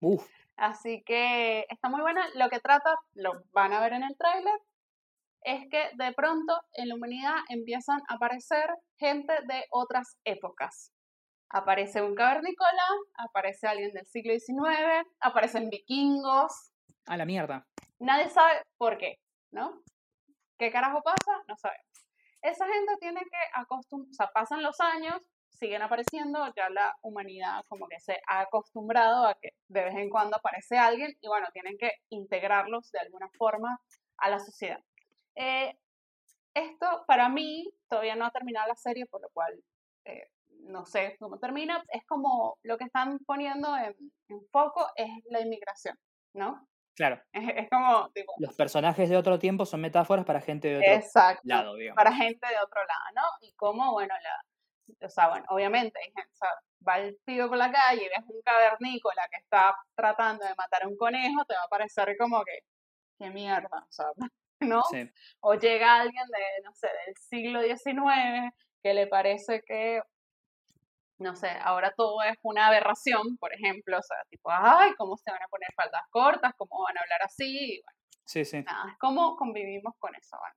Uf, 0.00 0.26
Así 0.56 1.02
que 1.04 1.66
está 1.68 1.88
muy 1.88 2.00
buena. 2.00 2.26
Lo 2.34 2.48
que 2.48 2.58
trata, 2.58 2.96
lo 3.14 3.44
van 3.52 3.72
a 3.72 3.80
ver 3.80 3.92
en 3.92 4.02
el 4.02 4.16
tráiler, 4.16 4.58
es 5.42 5.64
que 5.70 5.90
de 5.94 6.12
pronto 6.12 6.60
en 6.72 6.88
la 6.88 6.96
humanidad 6.96 7.36
empiezan 7.48 8.00
a 8.08 8.14
aparecer 8.14 8.68
gente 8.98 9.32
de 9.46 9.64
otras 9.70 10.18
épocas. 10.24 10.92
Aparece 11.50 12.02
un 12.02 12.14
cavernícola, 12.14 12.84
aparece 13.14 13.68
alguien 13.68 13.92
del 13.92 14.04
siglo 14.06 14.34
XIX, 14.34 15.06
aparecen 15.20 15.70
vikingos. 15.70 16.72
a 17.06 17.16
la 17.16 17.24
mierda. 17.24 17.66
Nadie 18.00 18.28
sabe 18.28 18.62
por 18.76 18.98
qué, 18.98 19.18
¿no? 19.52 19.82
¿Qué 20.58 20.70
carajo 20.72 21.02
pasa? 21.02 21.42
No 21.46 21.56
sabemos. 21.56 21.87
Esa 22.42 22.66
gente 22.66 22.96
tiene 23.00 23.20
que 23.20 23.38
acostumbrarse, 23.54 24.12
o 24.12 24.14
sea, 24.14 24.32
pasan 24.32 24.62
los 24.62 24.80
años, 24.80 25.20
siguen 25.48 25.82
apareciendo, 25.82 26.52
ya 26.54 26.70
la 26.70 26.96
humanidad 27.02 27.64
como 27.68 27.88
que 27.88 27.98
se 28.00 28.20
ha 28.28 28.40
acostumbrado 28.40 29.26
a 29.26 29.34
que 29.34 29.50
de 29.68 29.84
vez 29.84 29.94
en 29.96 30.10
cuando 30.10 30.36
aparece 30.36 30.78
alguien 30.78 31.16
y 31.20 31.28
bueno, 31.28 31.48
tienen 31.52 31.76
que 31.78 31.90
integrarlos 32.10 32.90
de 32.92 33.00
alguna 33.00 33.28
forma 33.36 33.80
a 34.18 34.30
la 34.30 34.38
sociedad. 34.38 34.80
Eh, 35.34 35.76
esto 36.54 37.04
para 37.06 37.28
mí 37.28 37.72
todavía 37.88 38.16
no 38.16 38.26
ha 38.26 38.30
terminado 38.30 38.68
la 38.68 38.76
serie, 38.76 39.06
por 39.06 39.20
lo 39.20 39.28
cual 39.30 39.52
eh, 40.04 40.30
no 40.48 40.86
sé 40.86 41.16
cómo 41.18 41.38
termina. 41.38 41.84
Es 41.88 42.04
como 42.06 42.58
lo 42.62 42.78
que 42.78 42.84
están 42.84 43.18
poniendo 43.20 43.76
en, 43.76 43.94
en 44.28 44.46
foco 44.50 44.86
es 44.96 45.10
la 45.30 45.40
inmigración, 45.40 45.96
¿no? 46.34 46.68
Claro, 46.98 47.22
Es, 47.32 47.44
es 47.54 47.70
como, 47.70 48.10
tipo, 48.10 48.34
los 48.38 48.56
personajes 48.56 49.08
de 49.08 49.16
otro 49.16 49.38
tiempo 49.38 49.64
son 49.64 49.80
metáforas 49.80 50.24
para 50.24 50.40
gente 50.40 50.66
de 50.66 50.78
otro 50.78 50.92
exacto, 50.92 51.42
lado, 51.44 51.74
digamos. 51.76 51.96
para 51.96 52.12
gente 52.12 52.44
de 52.48 52.56
otro 52.60 52.80
lado, 52.84 53.04
¿no? 53.14 53.22
Y 53.46 53.52
como, 53.52 53.92
bueno, 53.92 54.12
la, 54.20 55.06
o 55.06 55.08
sea, 55.08 55.28
bueno, 55.28 55.46
obviamente, 55.50 55.96
hay 55.96 56.06
gente, 56.12 56.28
o 56.32 56.36
sea, 56.36 56.50
va 56.86 56.98
el 56.98 57.16
pibe 57.24 57.46
por 57.46 57.56
la 57.56 57.70
calle 57.70 58.02
y 58.04 58.08
ves 58.08 58.28
un 58.28 58.42
cavernícola 58.42 59.22
que 59.30 59.36
está 59.40 59.76
tratando 59.94 60.44
de 60.44 60.54
matar 60.56 60.82
a 60.82 60.88
un 60.88 60.96
conejo, 60.96 61.44
te 61.44 61.54
va 61.54 61.62
a 61.66 61.68
parecer 61.68 62.16
como 62.18 62.42
que, 62.44 62.58
qué 63.16 63.30
mierda, 63.30 63.68
o 63.88 63.92
sea, 63.92 64.06
¿no? 64.60 64.82
Sí, 64.90 65.08
O 65.38 65.54
llega 65.54 66.00
alguien 66.00 66.26
de, 66.26 66.62
no 66.64 66.72
sé, 66.74 66.88
del 67.06 67.14
siglo 67.16 67.62
XIX 67.62 68.52
que 68.82 68.92
le 68.92 69.06
parece 69.06 69.62
que, 69.64 70.02
no 71.18 71.34
sé, 71.34 71.50
ahora 71.62 71.92
todo 71.96 72.22
es 72.22 72.36
una 72.42 72.68
aberración, 72.68 73.36
por 73.38 73.52
ejemplo, 73.52 73.98
o 73.98 74.02
sea, 74.02 74.16
tipo, 74.30 74.50
ay, 74.50 74.92
¿cómo 74.96 75.16
se 75.16 75.30
van 75.30 75.42
a 75.42 75.48
poner 75.48 75.68
faldas 75.74 76.02
cortas? 76.10 76.52
¿Cómo 76.56 76.82
van 76.84 76.96
a 76.96 77.00
hablar 77.00 77.22
así? 77.24 77.74
Y 77.74 77.82
bueno, 77.82 77.98
sí, 78.24 78.44
sí. 78.44 78.62
nada, 78.62 78.96
cómo 79.00 79.36
convivimos 79.36 79.94
con 79.98 80.14
eso. 80.14 80.36
Bueno. 80.38 80.54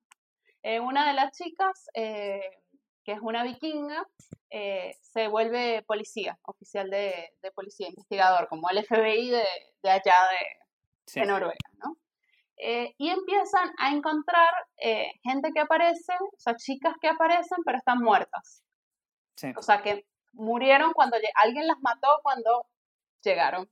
Eh, 0.63 0.79
una 0.79 1.07
de 1.07 1.13
las 1.13 1.35
chicas, 1.35 1.89
eh, 1.95 2.59
que 3.03 3.13
es 3.13 3.19
una 3.21 3.43
vikinga, 3.43 4.05
eh, 4.51 4.95
se 5.01 5.27
vuelve 5.27 5.83
policía, 5.88 6.38
oficial 6.43 6.91
de, 6.91 7.33
de 7.41 7.51
policía, 7.51 7.88
investigador, 7.88 8.47
como 8.47 8.69
el 8.69 8.85
FBI 8.85 9.31
de, 9.31 9.45
de 9.81 9.89
allá 9.89 10.15
de, 10.29 10.67
sí. 11.07 11.19
de 11.21 11.25
Noruega, 11.25 11.55
¿no? 11.83 11.97
Y 12.63 13.09
empiezan 13.09 13.71
a 13.79 13.89
encontrar 13.89 14.53
gente 15.23 15.49
que 15.51 15.61
aparece, 15.61 16.13
o 16.21 16.38
sea, 16.38 16.55
chicas 16.55 16.93
que 17.01 17.07
aparecen, 17.07 17.57
pero 17.65 17.79
están 17.79 17.97
muertas. 17.97 18.63
sí. 19.35 19.51
O 19.57 19.63
sea, 19.63 19.81
que 19.81 20.05
murieron 20.33 20.93
cuando 20.93 21.17
alguien 21.35 21.67
las 21.67 21.79
mató 21.81 22.19
cuando 22.23 22.65
llegaron 23.23 23.69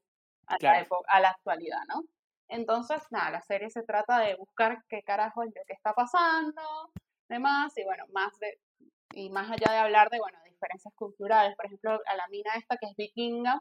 a, 0.47 0.57
Claro. 0.57 0.77
la 0.77 0.83
época, 0.83 1.11
a 1.11 1.19
la 1.19 1.29
actualidad, 1.29 1.81
¿no? 1.87 2.03
Entonces, 2.47 3.03
nada, 3.11 3.29
la 3.31 3.41
serie 3.41 3.69
se 3.69 3.83
trata 3.83 4.19
de 4.19 4.35
buscar 4.35 4.83
qué 4.89 5.03
carajo 5.03 5.43
es 5.43 5.53
lo 5.55 5.61
que 5.67 5.73
está 5.73 5.93
pasando, 5.93 6.91
demás, 7.27 7.77
y 7.77 7.83
bueno, 7.83 8.05
más 8.11 8.37
de, 8.39 8.59
y 9.13 9.29
más 9.29 9.51
allá 9.51 9.71
de 9.71 9.77
hablar 9.77 10.09
de, 10.09 10.19
bueno, 10.19 10.39
diferencias 10.45 10.93
culturales, 10.95 11.55
por 11.55 11.67
ejemplo, 11.67 12.01
a 12.05 12.15
la 12.15 12.27
mina 12.29 12.51
esta 12.55 12.77
que 12.77 12.87
es 12.87 12.95
vikinga, 12.95 13.59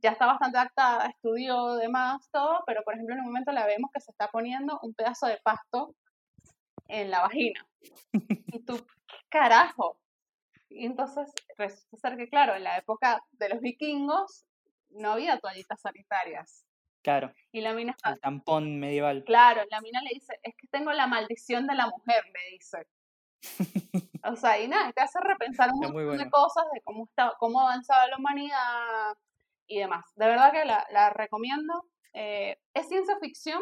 ya 0.00 0.10
está 0.10 0.26
bastante 0.26 0.58
adaptada, 0.58 1.06
estudió, 1.06 1.76
demás, 1.76 2.28
todo, 2.30 2.62
pero 2.66 2.82
por 2.84 2.94
ejemplo 2.94 3.14
en 3.14 3.20
un 3.20 3.26
momento 3.26 3.52
la 3.52 3.66
vemos 3.66 3.90
que 3.92 4.00
se 4.00 4.10
está 4.10 4.28
poniendo 4.28 4.78
un 4.82 4.94
pedazo 4.94 5.26
de 5.26 5.38
pasto 5.42 5.94
en 6.88 7.10
la 7.10 7.20
vagina. 7.22 7.66
Y 8.54 8.60
tú, 8.60 8.76
¿qué 8.76 9.16
carajo? 9.30 9.98
Y 10.74 10.86
entonces 10.86 11.32
resulta 11.56 11.96
ser 11.96 12.16
que, 12.16 12.28
claro, 12.28 12.54
en 12.54 12.64
la 12.64 12.76
época 12.76 13.22
de 13.32 13.48
los 13.48 13.60
vikingos 13.60 14.44
no 14.90 15.12
había 15.12 15.38
toallitas 15.38 15.80
sanitarias. 15.80 16.66
Claro, 17.02 17.32
Y 17.52 17.60
la 17.60 17.74
mina 17.74 17.92
está, 17.92 18.10
el 18.14 18.20
tampón 18.20 18.80
medieval. 18.80 19.24
claro, 19.24 19.62
la 19.70 19.80
mina 19.82 20.00
le 20.00 20.10
dice, 20.14 20.38
es 20.42 20.54
que 20.56 20.66
tengo 20.68 20.90
la 20.92 21.06
maldición 21.06 21.66
de 21.66 21.74
la 21.74 21.86
mujer, 21.86 22.24
le 22.32 22.56
dice. 22.56 22.86
O 24.26 24.36
sea, 24.36 24.58
y 24.58 24.68
nada, 24.68 24.90
te 24.92 25.02
hace 25.02 25.20
repensar 25.20 25.70
un 25.70 25.80
montón 25.80 26.16
de 26.16 26.30
cosas 26.30 26.64
de 26.72 26.80
cómo 26.80 27.04
está, 27.04 27.34
cómo 27.38 27.60
ha 27.60 27.64
avanzado 27.64 28.08
la 28.08 28.16
humanidad 28.16 29.18
y 29.66 29.80
demás. 29.80 30.06
De 30.16 30.26
verdad 30.26 30.50
que 30.50 30.64
la, 30.64 30.86
la 30.90 31.10
recomiendo. 31.10 31.84
Eh, 32.14 32.58
es 32.72 32.88
ciencia 32.88 33.18
ficción, 33.20 33.60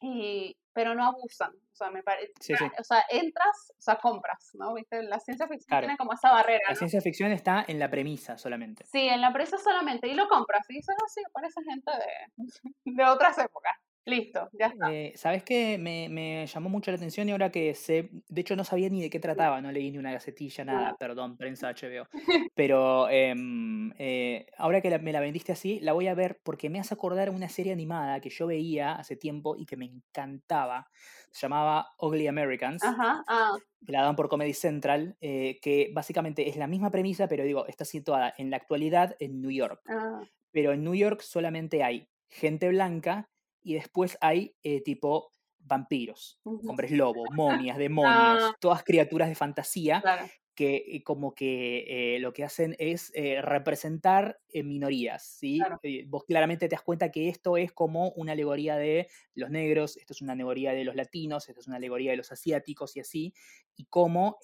y, 0.00 0.56
pero 0.72 0.94
no 0.94 1.04
abusan. 1.04 1.52
Sea, 1.82 1.90
me 1.90 2.02
parece. 2.02 2.32
Sí, 2.40 2.54
sí. 2.56 2.64
O 2.78 2.84
sea, 2.84 3.04
entras, 3.10 3.72
o 3.78 3.80
sea, 3.80 3.96
compras, 3.96 4.50
¿no? 4.54 4.74
¿Viste? 4.74 5.02
La 5.02 5.18
ciencia 5.18 5.46
ficción 5.48 5.68
Claro. 5.68 5.86
tiene 5.86 5.96
como 5.98 6.12
esa 6.12 6.30
barrera, 6.30 6.60
La 6.68 6.74
¿no? 6.74 6.76
ciencia 6.78 7.00
ficción 7.00 7.32
está 7.32 7.64
en 7.66 7.78
la 7.78 7.90
premisa 7.90 8.38
solamente. 8.38 8.84
Sí, 8.86 9.08
en 9.08 9.20
la 9.20 9.32
presa 9.32 9.58
solamente, 9.58 10.08
y 10.08 10.14
lo 10.14 10.28
compras, 10.28 10.64
y 10.68 10.74
dices, 10.74 10.94
no, 11.00 11.08
sí, 11.08 11.22
parece 11.32 11.60
gente 11.68 11.90
de, 11.90 12.38
de 12.84 13.04
otras 13.04 13.36
épocas. 13.38 13.72
Listo, 14.04 14.48
ya 14.58 14.66
está. 14.66 14.86
Eh, 14.90 15.12
¿Sabes 15.16 15.44
qué? 15.44 15.78
Me, 15.78 16.08
me 16.08 16.44
llamó 16.46 16.68
mucho 16.68 16.90
la 16.90 16.96
atención 16.96 17.28
y 17.28 17.32
ahora 17.32 17.50
que 17.52 17.72
sé, 17.74 18.10
de 18.28 18.40
hecho 18.40 18.56
no 18.56 18.64
sabía 18.64 18.88
ni 18.90 19.00
de 19.00 19.10
qué 19.10 19.20
trataba, 19.20 19.60
no 19.60 19.70
leí 19.70 19.90
ni 19.92 19.98
una 19.98 20.10
gacetilla, 20.12 20.64
nada, 20.64 20.92
No. 20.92 20.96
perdón, 20.98 21.36
prensa 21.36 21.68
HBO. 21.68 22.08
Pero 22.54 23.08
em, 23.08 23.92
eh, 23.98 24.46
ahora 24.58 24.80
que 24.80 24.90
la- 24.90 24.98
me 24.98 25.12
la 25.12 25.20
vendiste 25.20 25.52
así, 25.52 25.78
la 25.80 25.92
voy 25.92 26.08
a 26.08 26.14
ver 26.14 26.40
porque 26.42 26.68
me 26.68 26.80
hace 26.80 26.94
acordar 26.94 27.30
una 27.30 27.48
serie 27.48 27.72
animada 27.72 28.20
que 28.20 28.30
yo 28.30 28.46
veía 28.48 28.92
hace 28.94 29.16
tiempo 29.16 29.54
y 29.56 29.66
que 29.66 29.76
me 29.76 29.84
encantaba. 29.86 30.88
Se 31.30 31.42
llamaba 31.42 31.88
Ugly 31.98 32.26
Americans, 32.26 32.82
Ajá, 32.82 33.24
ah, 33.28 33.56
que 33.84 33.92
la 33.92 34.02
dan 34.02 34.16
por 34.16 34.28
Comedy 34.28 34.54
Central, 34.54 35.16
eh, 35.20 35.58
que 35.60 35.90
básicamente 35.94 36.48
es 36.48 36.56
la 36.56 36.66
misma 36.68 36.90
premisa, 36.90 37.28
pero 37.28 37.44
digo, 37.44 37.66
está 37.66 37.84
situada 37.84 38.32
en 38.38 38.50
la 38.50 38.56
actualidad 38.58 39.16
en 39.18 39.40
New 39.40 39.50
York 39.50 39.80
ah, 39.88 40.26
pero 40.52 40.72
en 40.72 40.84
New 40.84 40.94
York 40.94 41.20
solamente 41.22 41.82
hay 41.84 42.08
gente 42.30 42.68
blanca 42.70 43.26
y 43.62 43.74
después 43.74 44.18
hay 44.20 44.56
eh, 44.62 44.82
tipo 44.82 45.34
vampiros, 45.58 46.40
hombres 46.66 46.90
lobo, 46.90 47.30
momias, 47.32 47.78
demonios, 47.78 48.56
todas 48.60 48.82
criaturas 48.84 49.28
de 49.28 49.34
fantasía 49.36 50.00
claro, 50.00 50.28
que 50.54 50.76
eh, 50.86 51.02
como 51.02 51.34
que 51.34 52.16
eh, 52.16 52.18
lo 52.20 52.32
que 52.34 52.44
hacen 52.44 52.76
es 52.78 53.10
eh, 53.14 53.40
representar 53.40 54.40
minorías, 54.52 55.24
¿sí? 55.24 55.58
Claro. 55.58 55.80
Vos 56.08 56.24
claramente 56.24 56.68
te 56.68 56.74
das 56.74 56.82
cuenta 56.82 57.10
que 57.10 57.28
esto 57.28 57.56
es 57.56 57.72
como 57.72 58.10
una 58.12 58.32
alegoría 58.32 58.76
de 58.76 59.08
los 59.34 59.48
negros, 59.50 59.96
esto 59.96 60.12
es 60.12 60.20
una 60.20 60.34
alegoría 60.34 60.72
de 60.74 60.84
los 60.84 60.94
latinos, 60.94 61.48
esto 61.48 61.60
es 61.60 61.68
una 61.68 61.76
alegoría 61.76 62.10
de 62.10 62.18
los 62.18 62.32
asiáticos 62.32 62.96
y 62.96 63.00
así, 63.00 63.34
y 63.76 63.86
cómo, 63.86 64.38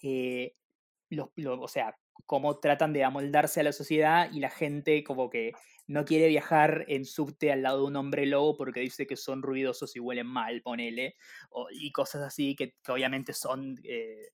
los, 1.11 1.29
lo- 1.37 1.61
o 1.61 1.69
sea, 1.69 1.99
cómo 2.27 2.59
tratan 2.61 2.93
de 2.93 3.05
amoldarse 3.05 3.61
a 3.61 3.63
la 3.65 3.73
sociedad 3.73 4.31
y 4.33 4.41
la 4.41 4.51
gente 4.51 5.03
como 5.05 5.31
que 5.31 5.53
no 5.87 6.05
quiere 6.05 6.29
viajar 6.29 6.85
en 6.89 7.05
subte 7.07 7.51
al 7.51 7.63
lado 7.63 7.79
de 7.81 7.85
un 7.87 7.97
hombre 7.97 8.27
lobo 8.27 8.57
porque 8.57 8.81
dice 8.81 9.07
que 9.07 9.17
son 9.17 9.43
ruidosos 9.43 9.97
y 9.97 10.01
huelen 10.01 10.27
mal, 10.27 10.61
ponele, 10.63 11.17
o- 11.51 11.69
y 11.71 11.91
cosas 11.93 12.23
así 12.23 12.55
que, 12.55 12.75
que 12.83 12.93
obviamente 12.93 13.33
son 13.33 13.77
eh, 13.85 14.29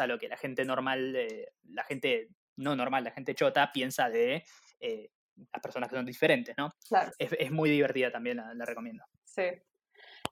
a 0.00 0.06
lo 0.06 0.18
que 0.18 0.28
la 0.28 0.36
gente 0.36 0.64
normal, 0.64 1.14
eh, 1.16 1.52
la 1.64 1.84
gente 1.84 2.28
no 2.56 2.74
normal, 2.74 3.04
la 3.04 3.12
gente 3.12 3.34
chota 3.34 3.70
piensa 3.72 4.10
de 4.10 4.42
eh, 4.80 5.10
las 5.52 5.62
personas 5.62 5.88
que 5.88 5.96
son 5.96 6.06
diferentes, 6.06 6.54
¿no? 6.58 6.70
claro, 6.88 7.12
Es, 7.18 7.30
es 7.38 7.50
muy 7.52 7.70
divertida 7.70 8.10
también, 8.10 8.38
la, 8.38 8.52
la 8.54 8.64
recomiendo. 8.64 9.04
sí. 9.24 9.42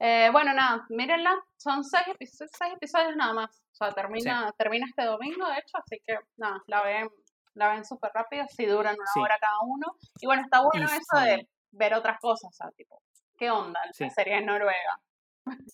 Eh, 0.01 0.29
bueno, 0.33 0.53
nada, 0.55 0.85
mírenla, 0.91 1.35
son 1.57 1.83
seis, 1.85 2.05
seis 2.19 2.73
episodios 2.75 3.17
nada 3.17 3.33
más, 3.33 3.51
o 3.73 3.75
sea, 3.75 3.93
termina, 3.93 4.53
termina 4.59 4.87
este 4.89 5.05
domingo, 5.05 5.47
de 5.49 5.55
hecho, 5.59 5.79
así 5.79 6.01
que 6.07 6.19
nada, 6.37 6.63
la 6.67 6.83
ven, 6.83 7.09
la 7.55 7.71
ven 7.73 7.85
súper 7.85 8.11
rápido, 8.15 8.45
si 8.55 8.67
duran 8.67 8.95
una 8.97 9.07
Sí. 9.15 9.21
hora 9.21 9.39
cada 9.41 9.59
uno, 9.65 9.87
y 10.21 10.27
bueno, 10.27 10.43
está 10.43 10.61
bueno 10.63 10.87
Y 10.91 10.97
eso 10.97 11.25
de 11.25 11.49
ver 11.73 11.95
otras 11.95 12.19
cosas, 12.21 12.51
o 12.51 12.53
sea, 12.53 12.71
tipo, 12.73 13.01
¿qué 13.39 13.51
onda? 13.51 13.81
La 13.99 14.11
serie 14.11 14.37
en 14.39 14.47
Noruega, 14.47 15.01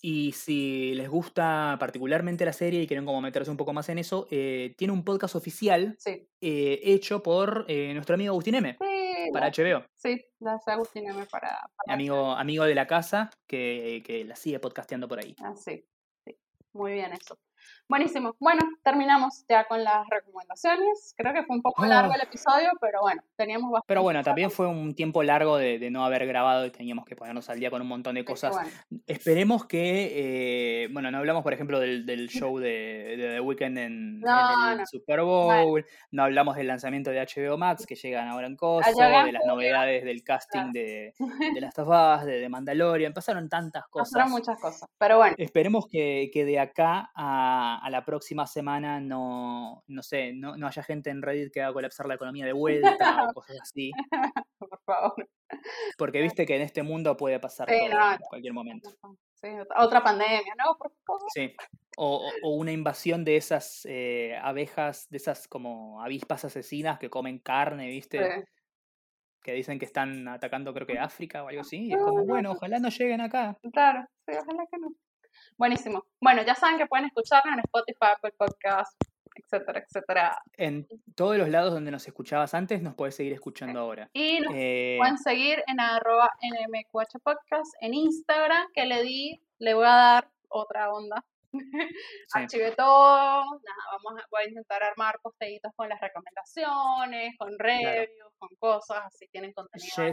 Y 0.02 0.32
si 0.32 0.94
les 0.94 1.08
gusta 1.08 1.76
particularmente 1.80 2.44
la 2.44 2.52
serie 2.52 2.82
y 2.82 2.86
quieren 2.86 3.06
como 3.06 3.22
meterse 3.22 3.50
un 3.50 3.56
poco 3.56 3.72
más 3.72 3.88
en 3.88 3.98
eso, 3.98 4.28
eh, 4.30 4.74
tiene 4.76 4.92
un 4.92 5.02
podcast 5.02 5.34
oficial 5.34 5.96
eh, 6.40 6.80
hecho 6.82 7.22
por 7.22 7.64
eh, 7.68 7.92
nuestro 7.94 8.14
amigo 8.14 8.32
Agustín 8.32 8.54
M. 8.56 8.76
sí, 8.78 9.11
Para 9.30 9.46
la- 9.46 9.52
HBO. 9.52 9.84
sí, 9.94 10.24
la 10.40 10.54
hace 10.54 10.70
Agustín 10.72 11.06
M 11.08 11.24
para, 11.26 11.50
para 11.76 11.94
Amigo, 11.94 12.32
amigo 12.32 12.64
de 12.64 12.74
la 12.74 12.86
casa 12.86 13.30
que, 13.46 14.02
que 14.04 14.24
la 14.24 14.36
sigue 14.36 14.58
podcasteando 14.58 15.06
por 15.08 15.18
ahí. 15.20 15.36
Ah, 15.40 15.54
sí, 15.54 15.84
sí. 16.24 16.36
Muy 16.72 16.92
bien 16.94 17.12
eso. 17.12 17.38
Buenísimo. 17.88 18.34
Bueno, 18.38 18.60
terminamos 18.82 19.44
ya 19.48 19.64
con 19.66 19.82
las 19.84 20.06
recomendaciones. 20.08 21.14
Creo 21.16 21.32
que 21.34 21.42
fue 21.44 21.56
un 21.56 21.62
poco 21.62 21.84
largo 21.84 22.12
Oh. 22.12 22.14
el 22.14 22.22
episodio, 22.22 22.70
pero 22.80 23.00
bueno, 23.02 23.22
teníamos 23.36 23.70
bastante. 23.70 23.86
Pero 23.88 24.02
bueno, 24.02 24.22
también 24.22 24.50
fue 24.50 24.66
un 24.66 24.94
tiempo 24.94 25.22
largo 25.22 25.56
de, 25.56 25.78
de 25.78 25.90
no 25.90 26.04
haber 26.04 26.26
grabado 26.26 26.64
y 26.66 26.70
teníamos 26.70 27.04
que 27.04 27.16
ponernos 27.16 27.48
al 27.50 27.58
día 27.60 27.70
con 27.70 27.82
un 27.82 27.88
montón 27.88 28.14
de 28.14 28.24
cosas. 28.24 28.52
Bueno, 28.54 28.70
Esperemos 29.06 29.66
que, 29.66 30.84
eh, 30.84 30.88
bueno, 30.92 31.10
no 31.10 31.18
hablamos, 31.18 31.42
por 31.42 31.52
ejemplo, 31.52 31.78
del, 31.80 32.06
del 32.06 32.28
show 32.48 32.58
de, 32.58 33.16
de 33.16 33.28
The 33.34 33.40
Weeknd 33.40 33.78
en, 33.78 34.20
No, 34.20 34.64
en 34.66 34.72
el 34.72 34.78
no. 34.78 34.86
Super 34.86 35.20
Bowl, 35.22 35.84
no 36.10 36.22
hablamos 36.24 36.56
del 36.56 36.66
lanzamiento 36.68 37.10
de 37.10 37.20
HBO 37.20 37.58
Max, 37.58 37.84
que 37.86 37.94
llegan 37.94 38.28
ahora 38.28 38.46
en 38.46 38.56
Coso, 38.56 38.90
de 38.90 39.32
las 39.32 39.44
novedades 39.46 40.04
del 40.04 40.22
casting 40.24 40.72
de, 40.72 41.14
de 41.18 41.18
Last 41.60 41.78
of 41.78 41.88
Us, 41.88 42.24
de, 42.26 42.40
de 42.40 42.48
Mandalorian, 42.48 43.12
pasaron 43.12 43.48
tantas 43.48 43.86
cosas. 43.88 44.10
pasaron 44.12 44.30
muchas 44.32 44.58
cosas. 44.60 44.88
Pero 44.98 45.18
bueno, 45.18 45.34
Esperemos 45.38 45.86
que, 45.88 46.30
que 46.32 46.44
de 46.44 46.58
acá 46.58 47.10
a, 47.14 47.51
a 47.76 47.90
la 47.90 48.04
próxima 48.04 48.46
semana 48.46 49.00
no, 49.00 49.82
no 49.86 50.02
sé, 50.02 50.32
no, 50.34 50.56
no 50.56 50.66
haya 50.66 50.82
gente 50.82 51.10
en 51.10 51.22
Reddit 51.22 51.52
que 51.52 51.62
haga 51.62 51.72
colapsar 51.72 52.06
la 52.06 52.14
economía 52.14 52.44
de 52.46 52.52
vuelta 52.52 53.26
o 53.28 53.32
cosas 53.34 53.58
así. 53.62 53.90
por 54.58 54.80
favor. 54.84 55.28
Porque 55.98 56.20
viste 56.22 56.46
que 56.46 56.56
en 56.56 56.62
este 56.62 56.82
mundo 56.82 57.16
puede 57.16 57.38
pasar 57.40 57.68
Sí, 57.68 57.76
todo 57.78 57.98
no, 57.98 58.12
en 58.12 58.18
cualquier 58.20 58.52
momento. 58.54 58.90
Sí, 59.34 59.48
otra- 59.76 60.02
pandemia, 60.02 60.54
¿no? 60.56 60.76
Por 60.78 60.92
favor. 61.04 61.22
Sí. 61.34 61.54
O, 61.96 62.26
o- 62.26 62.32
o 62.48 62.56
una 62.56 62.72
invasión 62.72 63.24
de 63.24 63.36
esas 63.36 63.84
eh, 63.88 64.36
abejas, 64.40 65.08
de 65.10 65.16
esas 65.18 65.46
como 65.48 66.00
avispas 66.02 66.44
asesinas 66.44 66.98
que 66.98 67.10
comen 67.10 67.38
carne, 67.38 67.88
¿viste? 67.88 68.18
Sí. 68.18 68.44
Que 69.42 69.52
dicen 69.54 69.78
que 69.80 69.84
están 69.86 70.28
atacando 70.28 70.72
creo 70.72 70.86
que 70.86 70.98
África 70.98 71.42
o 71.42 71.48
algo 71.48 71.62
así. 71.62 71.88
Y 71.88 71.92
es 71.92 71.98
como, 72.00 72.24
bueno, 72.24 72.52
ojalá 72.52 72.78
no 72.78 72.88
lleguen 72.88 73.20
acá. 73.20 73.58
Claro, 73.72 74.06
sí, 74.26 74.36
ojalá 74.40 74.64
que 74.70 74.78
no. 74.78 74.88
Buenísimo. 75.56 76.04
Bueno, 76.20 76.42
ya 76.42 76.54
saben 76.54 76.78
que 76.78 76.86
pueden 76.86 77.06
escucharnos 77.06 77.54
en 77.54 77.60
Spotify, 77.60 78.06
Apple 78.16 78.32
Podcast, 78.36 79.00
etcétera, 79.34 79.80
etcétera. 79.86 80.42
En 80.56 80.86
todos 81.14 81.36
los 81.36 81.48
lados 81.48 81.72
donde 81.72 81.90
nos 81.90 82.06
escuchabas 82.06 82.54
antes, 82.54 82.82
nos 82.82 82.94
puedes 82.94 83.14
seguir 83.16 83.32
escuchando 83.32 83.80
ahora. 83.80 84.10
Y 84.12 84.40
nos 84.40 84.52
Eh, 84.54 84.96
pueden 84.98 85.18
seguir 85.18 85.62
en 85.66 85.80
arroba 85.80 86.30
nmqh 86.42 87.20
podcast 87.22 87.72
en 87.80 87.94
Instagram, 87.94 88.66
que 88.74 88.84
le 88.86 89.02
di, 89.02 89.42
le 89.58 89.74
voy 89.74 89.86
a 89.86 89.90
dar 89.94 90.30
otra 90.48 90.90
onda. 90.92 91.24
sí. 91.52 91.58
Archivé 92.34 92.72
todo, 92.72 93.44
nada, 93.44 93.82
vamos 93.92 94.22
a, 94.22 94.26
voy 94.30 94.42
a 94.44 94.48
intentar 94.48 94.82
armar 94.82 95.18
posteitos 95.22 95.72
con 95.76 95.88
las 95.88 96.00
recomendaciones, 96.00 97.36
con 97.38 97.58
reviews, 97.58 98.32
con 98.38 98.48
cosas, 98.58 99.02
así 99.06 99.26
tienen 99.28 99.52
contenido 99.52 99.92
por 99.94 100.04
ahí. 100.04 100.12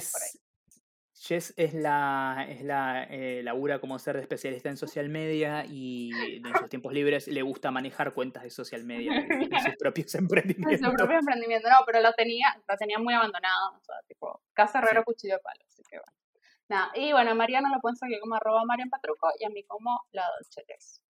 Jess, 1.21 1.27
Jess 1.27 1.53
es 1.57 1.73
la, 1.73 2.45
es 2.47 2.63
la 2.63 3.03
eh, 3.03 3.41
labura 3.43 3.79
como 3.79 3.99
ser 3.99 4.15
de 4.15 4.21
especialista 4.21 4.69
en 4.69 4.77
social 4.77 5.09
media 5.09 5.65
y 5.67 6.11
en 6.37 6.55
sus 6.57 6.69
tiempos 6.69 6.93
libres 6.93 7.27
le 7.27 7.41
gusta 7.41 7.71
manejar 7.71 8.13
cuentas 8.13 8.43
de 8.43 8.49
social 8.49 8.83
media 8.85 9.13
en, 9.15 9.31
en 9.53 9.59
sus 9.61 9.75
propios 9.77 10.05
Es 10.07 10.11
su 10.11 10.17
emprendimientos. 10.19 10.93
propio 10.93 11.17
emprendimiento, 11.19 11.69
no, 11.69 11.75
pero 11.85 12.01
lo 12.01 12.13
tenía, 12.13 12.47
lo 12.67 12.75
tenía 12.77 12.97
muy 12.99 13.13
abandonado, 13.13 13.77
o 13.77 13.83
sea, 13.83 13.95
tipo, 14.07 14.41
casa 14.53 14.79
herrero, 14.79 15.01
Sí. 15.01 15.05
cuchillo 15.05 15.33
de 15.35 15.39
palo, 15.41 15.61
así 15.67 15.83
que 15.89 15.97
bueno. 15.97 16.13
Nada, 16.69 16.91
y 16.95 17.11
bueno, 17.11 17.31
a 17.31 17.33
Mariana 17.33 17.69
lo 17.73 17.81
pueden 17.81 17.95
seguir 17.97 18.19
como 18.19 18.35
arroba 18.35 18.63
Marian 18.63 18.89
Patruco 18.89 19.29
y 19.39 19.43
a 19.45 19.49
mí 19.49 19.63
como 19.63 20.01
la 20.11 20.23
Dolce 20.37 20.63
Tess. 20.67 21.01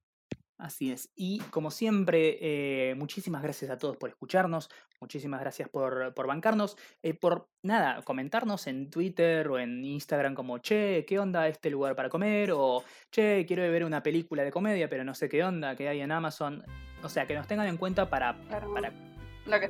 Así 0.59 0.91
es. 0.91 1.09
Y 1.15 1.39
como 1.51 1.71
siempre, 1.71 2.37
eh, 2.41 2.93
muchísimas 2.95 3.41
gracias 3.41 3.71
a 3.71 3.77
todos 3.77 3.95
por 3.95 4.09
escucharnos, 4.09 4.69
muchísimas 4.99 5.39
gracias 5.39 5.69
por, 5.69 6.13
por 6.13 6.27
bancarnos, 6.27 6.75
eh, 7.01 7.13
por 7.13 7.47
nada, 7.63 8.01
comentarnos 8.01 8.67
en 8.67 8.89
Twitter 8.89 9.47
o 9.47 9.57
en 9.57 9.85
Instagram 9.85 10.35
como, 10.35 10.57
che, 10.57 11.05
¿qué 11.07 11.17
onda 11.17 11.47
este 11.47 11.69
lugar 11.69 11.95
para 11.95 12.09
comer? 12.09 12.51
O, 12.51 12.83
che, 13.09 13.45
quiero 13.47 13.63
ver 13.71 13.85
una 13.85 14.03
película 14.03 14.43
de 14.43 14.51
comedia, 14.51 14.89
pero 14.89 15.05
no 15.05 15.15
sé 15.15 15.29
qué 15.29 15.45
onda, 15.45 15.77
que 15.77 15.87
hay 15.87 16.01
en 16.01 16.11
Amazon. 16.11 16.61
O 17.01 17.07
sea, 17.07 17.25
que 17.25 17.35
nos 17.35 17.47
tengan 17.47 17.67
en 17.67 17.77
cuenta 17.77 18.09
para, 18.09 18.37
para. 18.49 18.91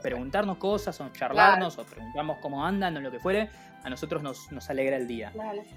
Preguntarnos 0.01 0.57
cosas 0.57 0.99
o 1.01 1.09
charlarnos 1.09 1.77
o 1.77 1.83
preguntarnos 1.85 2.37
cómo 2.37 2.65
andan 2.65 2.97
o 2.97 3.01
lo 3.01 3.11
que 3.11 3.19
fuere. 3.19 3.49
A 3.81 3.89
nosotros 3.89 4.21
nos, 4.21 4.51
nos 4.51 4.69
alegra 4.69 4.97
el 4.97 5.07
día. 5.07 5.31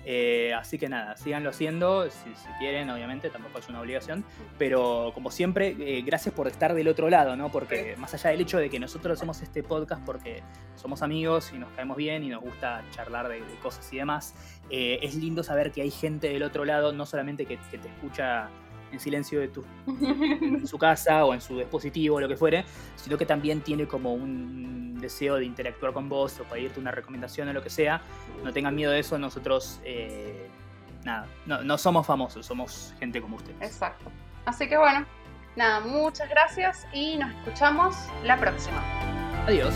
Eh, 0.04 0.52
así 0.54 0.76
que 0.76 0.88
nada, 0.88 1.16
síganlo 1.16 1.50
haciendo 1.50 2.10
si, 2.10 2.34
si 2.34 2.48
quieren, 2.58 2.90
obviamente, 2.90 3.30
tampoco 3.30 3.60
es 3.60 3.68
una 3.68 3.80
obligación. 3.80 4.24
Pero 4.58 5.12
como 5.14 5.30
siempre, 5.30 5.76
eh, 5.78 6.02
gracias 6.02 6.34
por 6.34 6.48
estar 6.48 6.74
del 6.74 6.88
otro 6.88 7.08
lado, 7.08 7.36
¿no? 7.36 7.50
Porque 7.52 7.94
más 7.98 8.12
allá 8.14 8.30
del 8.30 8.40
hecho 8.40 8.58
de 8.58 8.70
que 8.70 8.80
nosotros 8.80 9.18
hacemos 9.18 9.40
este 9.40 9.62
podcast 9.62 10.04
porque 10.04 10.42
somos 10.74 11.02
amigos 11.02 11.52
y 11.54 11.58
nos 11.58 11.70
caemos 11.72 11.96
bien 11.96 12.24
y 12.24 12.28
nos 12.28 12.42
gusta 12.42 12.82
charlar 12.90 13.28
de, 13.28 13.40
de 13.40 13.54
cosas 13.62 13.90
y 13.92 13.98
demás, 13.98 14.34
eh, 14.70 14.98
es 15.02 15.14
lindo 15.14 15.44
saber 15.44 15.70
que 15.70 15.82
hay 15.82 15.90
gente 15.90 16.28
del 16.28 16.42
otro 16.42 16.64
lado, 16.64 16.92
no 16.92 17.06
solamente 17.06 17.46
que, 17.46 17.58
que 17.70 17.78
te 17.78 17.88
escucha 17.88 18.48
en 18.92 19.00
silencio 19.00 19.40
de 19.40 19.48
tu, 19.48 19.64
en 19.86 20.66
su 20.66 20.78
casa 20.78 21.24
o 21.24 21.34
en 21.34 21.40
su 21.40 21.58
dispositivo 21.58 22.16
o 22.16 22.20
lo 22.20 22.28
que 22.28 22.36
fuere, 22.36 22.64
sino 22.96 23.18
que 23.18 23.26
también 23.26 23.60
tiene 23.60 23.86
como 23.86 24.14
un 24.14 25.00
deseo 25.00 25.36
de 25.36 25.44
interactuar 25.44 25.92
con 25.92 26.08
vos 26.08 26.38
o 26.40 26.44
pedirte 26.44 26.80
una 26.80 26.90
recomendación 26.90 27.48
o 27.48 27.52
lo 27.52 27.62
que 27.62 27.70
sea. 27.70 28.00
No 28.42 28.52
tengan 28.52 28.74
miedo 28.74 28.92
de 28.92 29.00
eso, 29.00 29.18
nosotros, 29.18 29.80
eh, 29.84 30.48
nada, 31.04 31.26
no, 31.46 31.62
no 31.62 31.78
somos 31.78 32.06
famosos, 32.06 32.46
somos 32.46 32.94
gente 32.98 33.20
como 33.20 33.36
ustedes. 33.36 33.60
Exacto. 33.60 34.10
Así 34.44 34.68
que 34.68 34.76
bueno, 34.76 35.04
nada, 35.56 35.80
muchas 35.80 36.28
gracias 36.28 36.86
y 36.92 37.16
nos 37.16 37.30
escuchamos 37.32 37.96
la 38.24 38.38
próxima. 38.38 38.82
Adiós. 39.46 39.74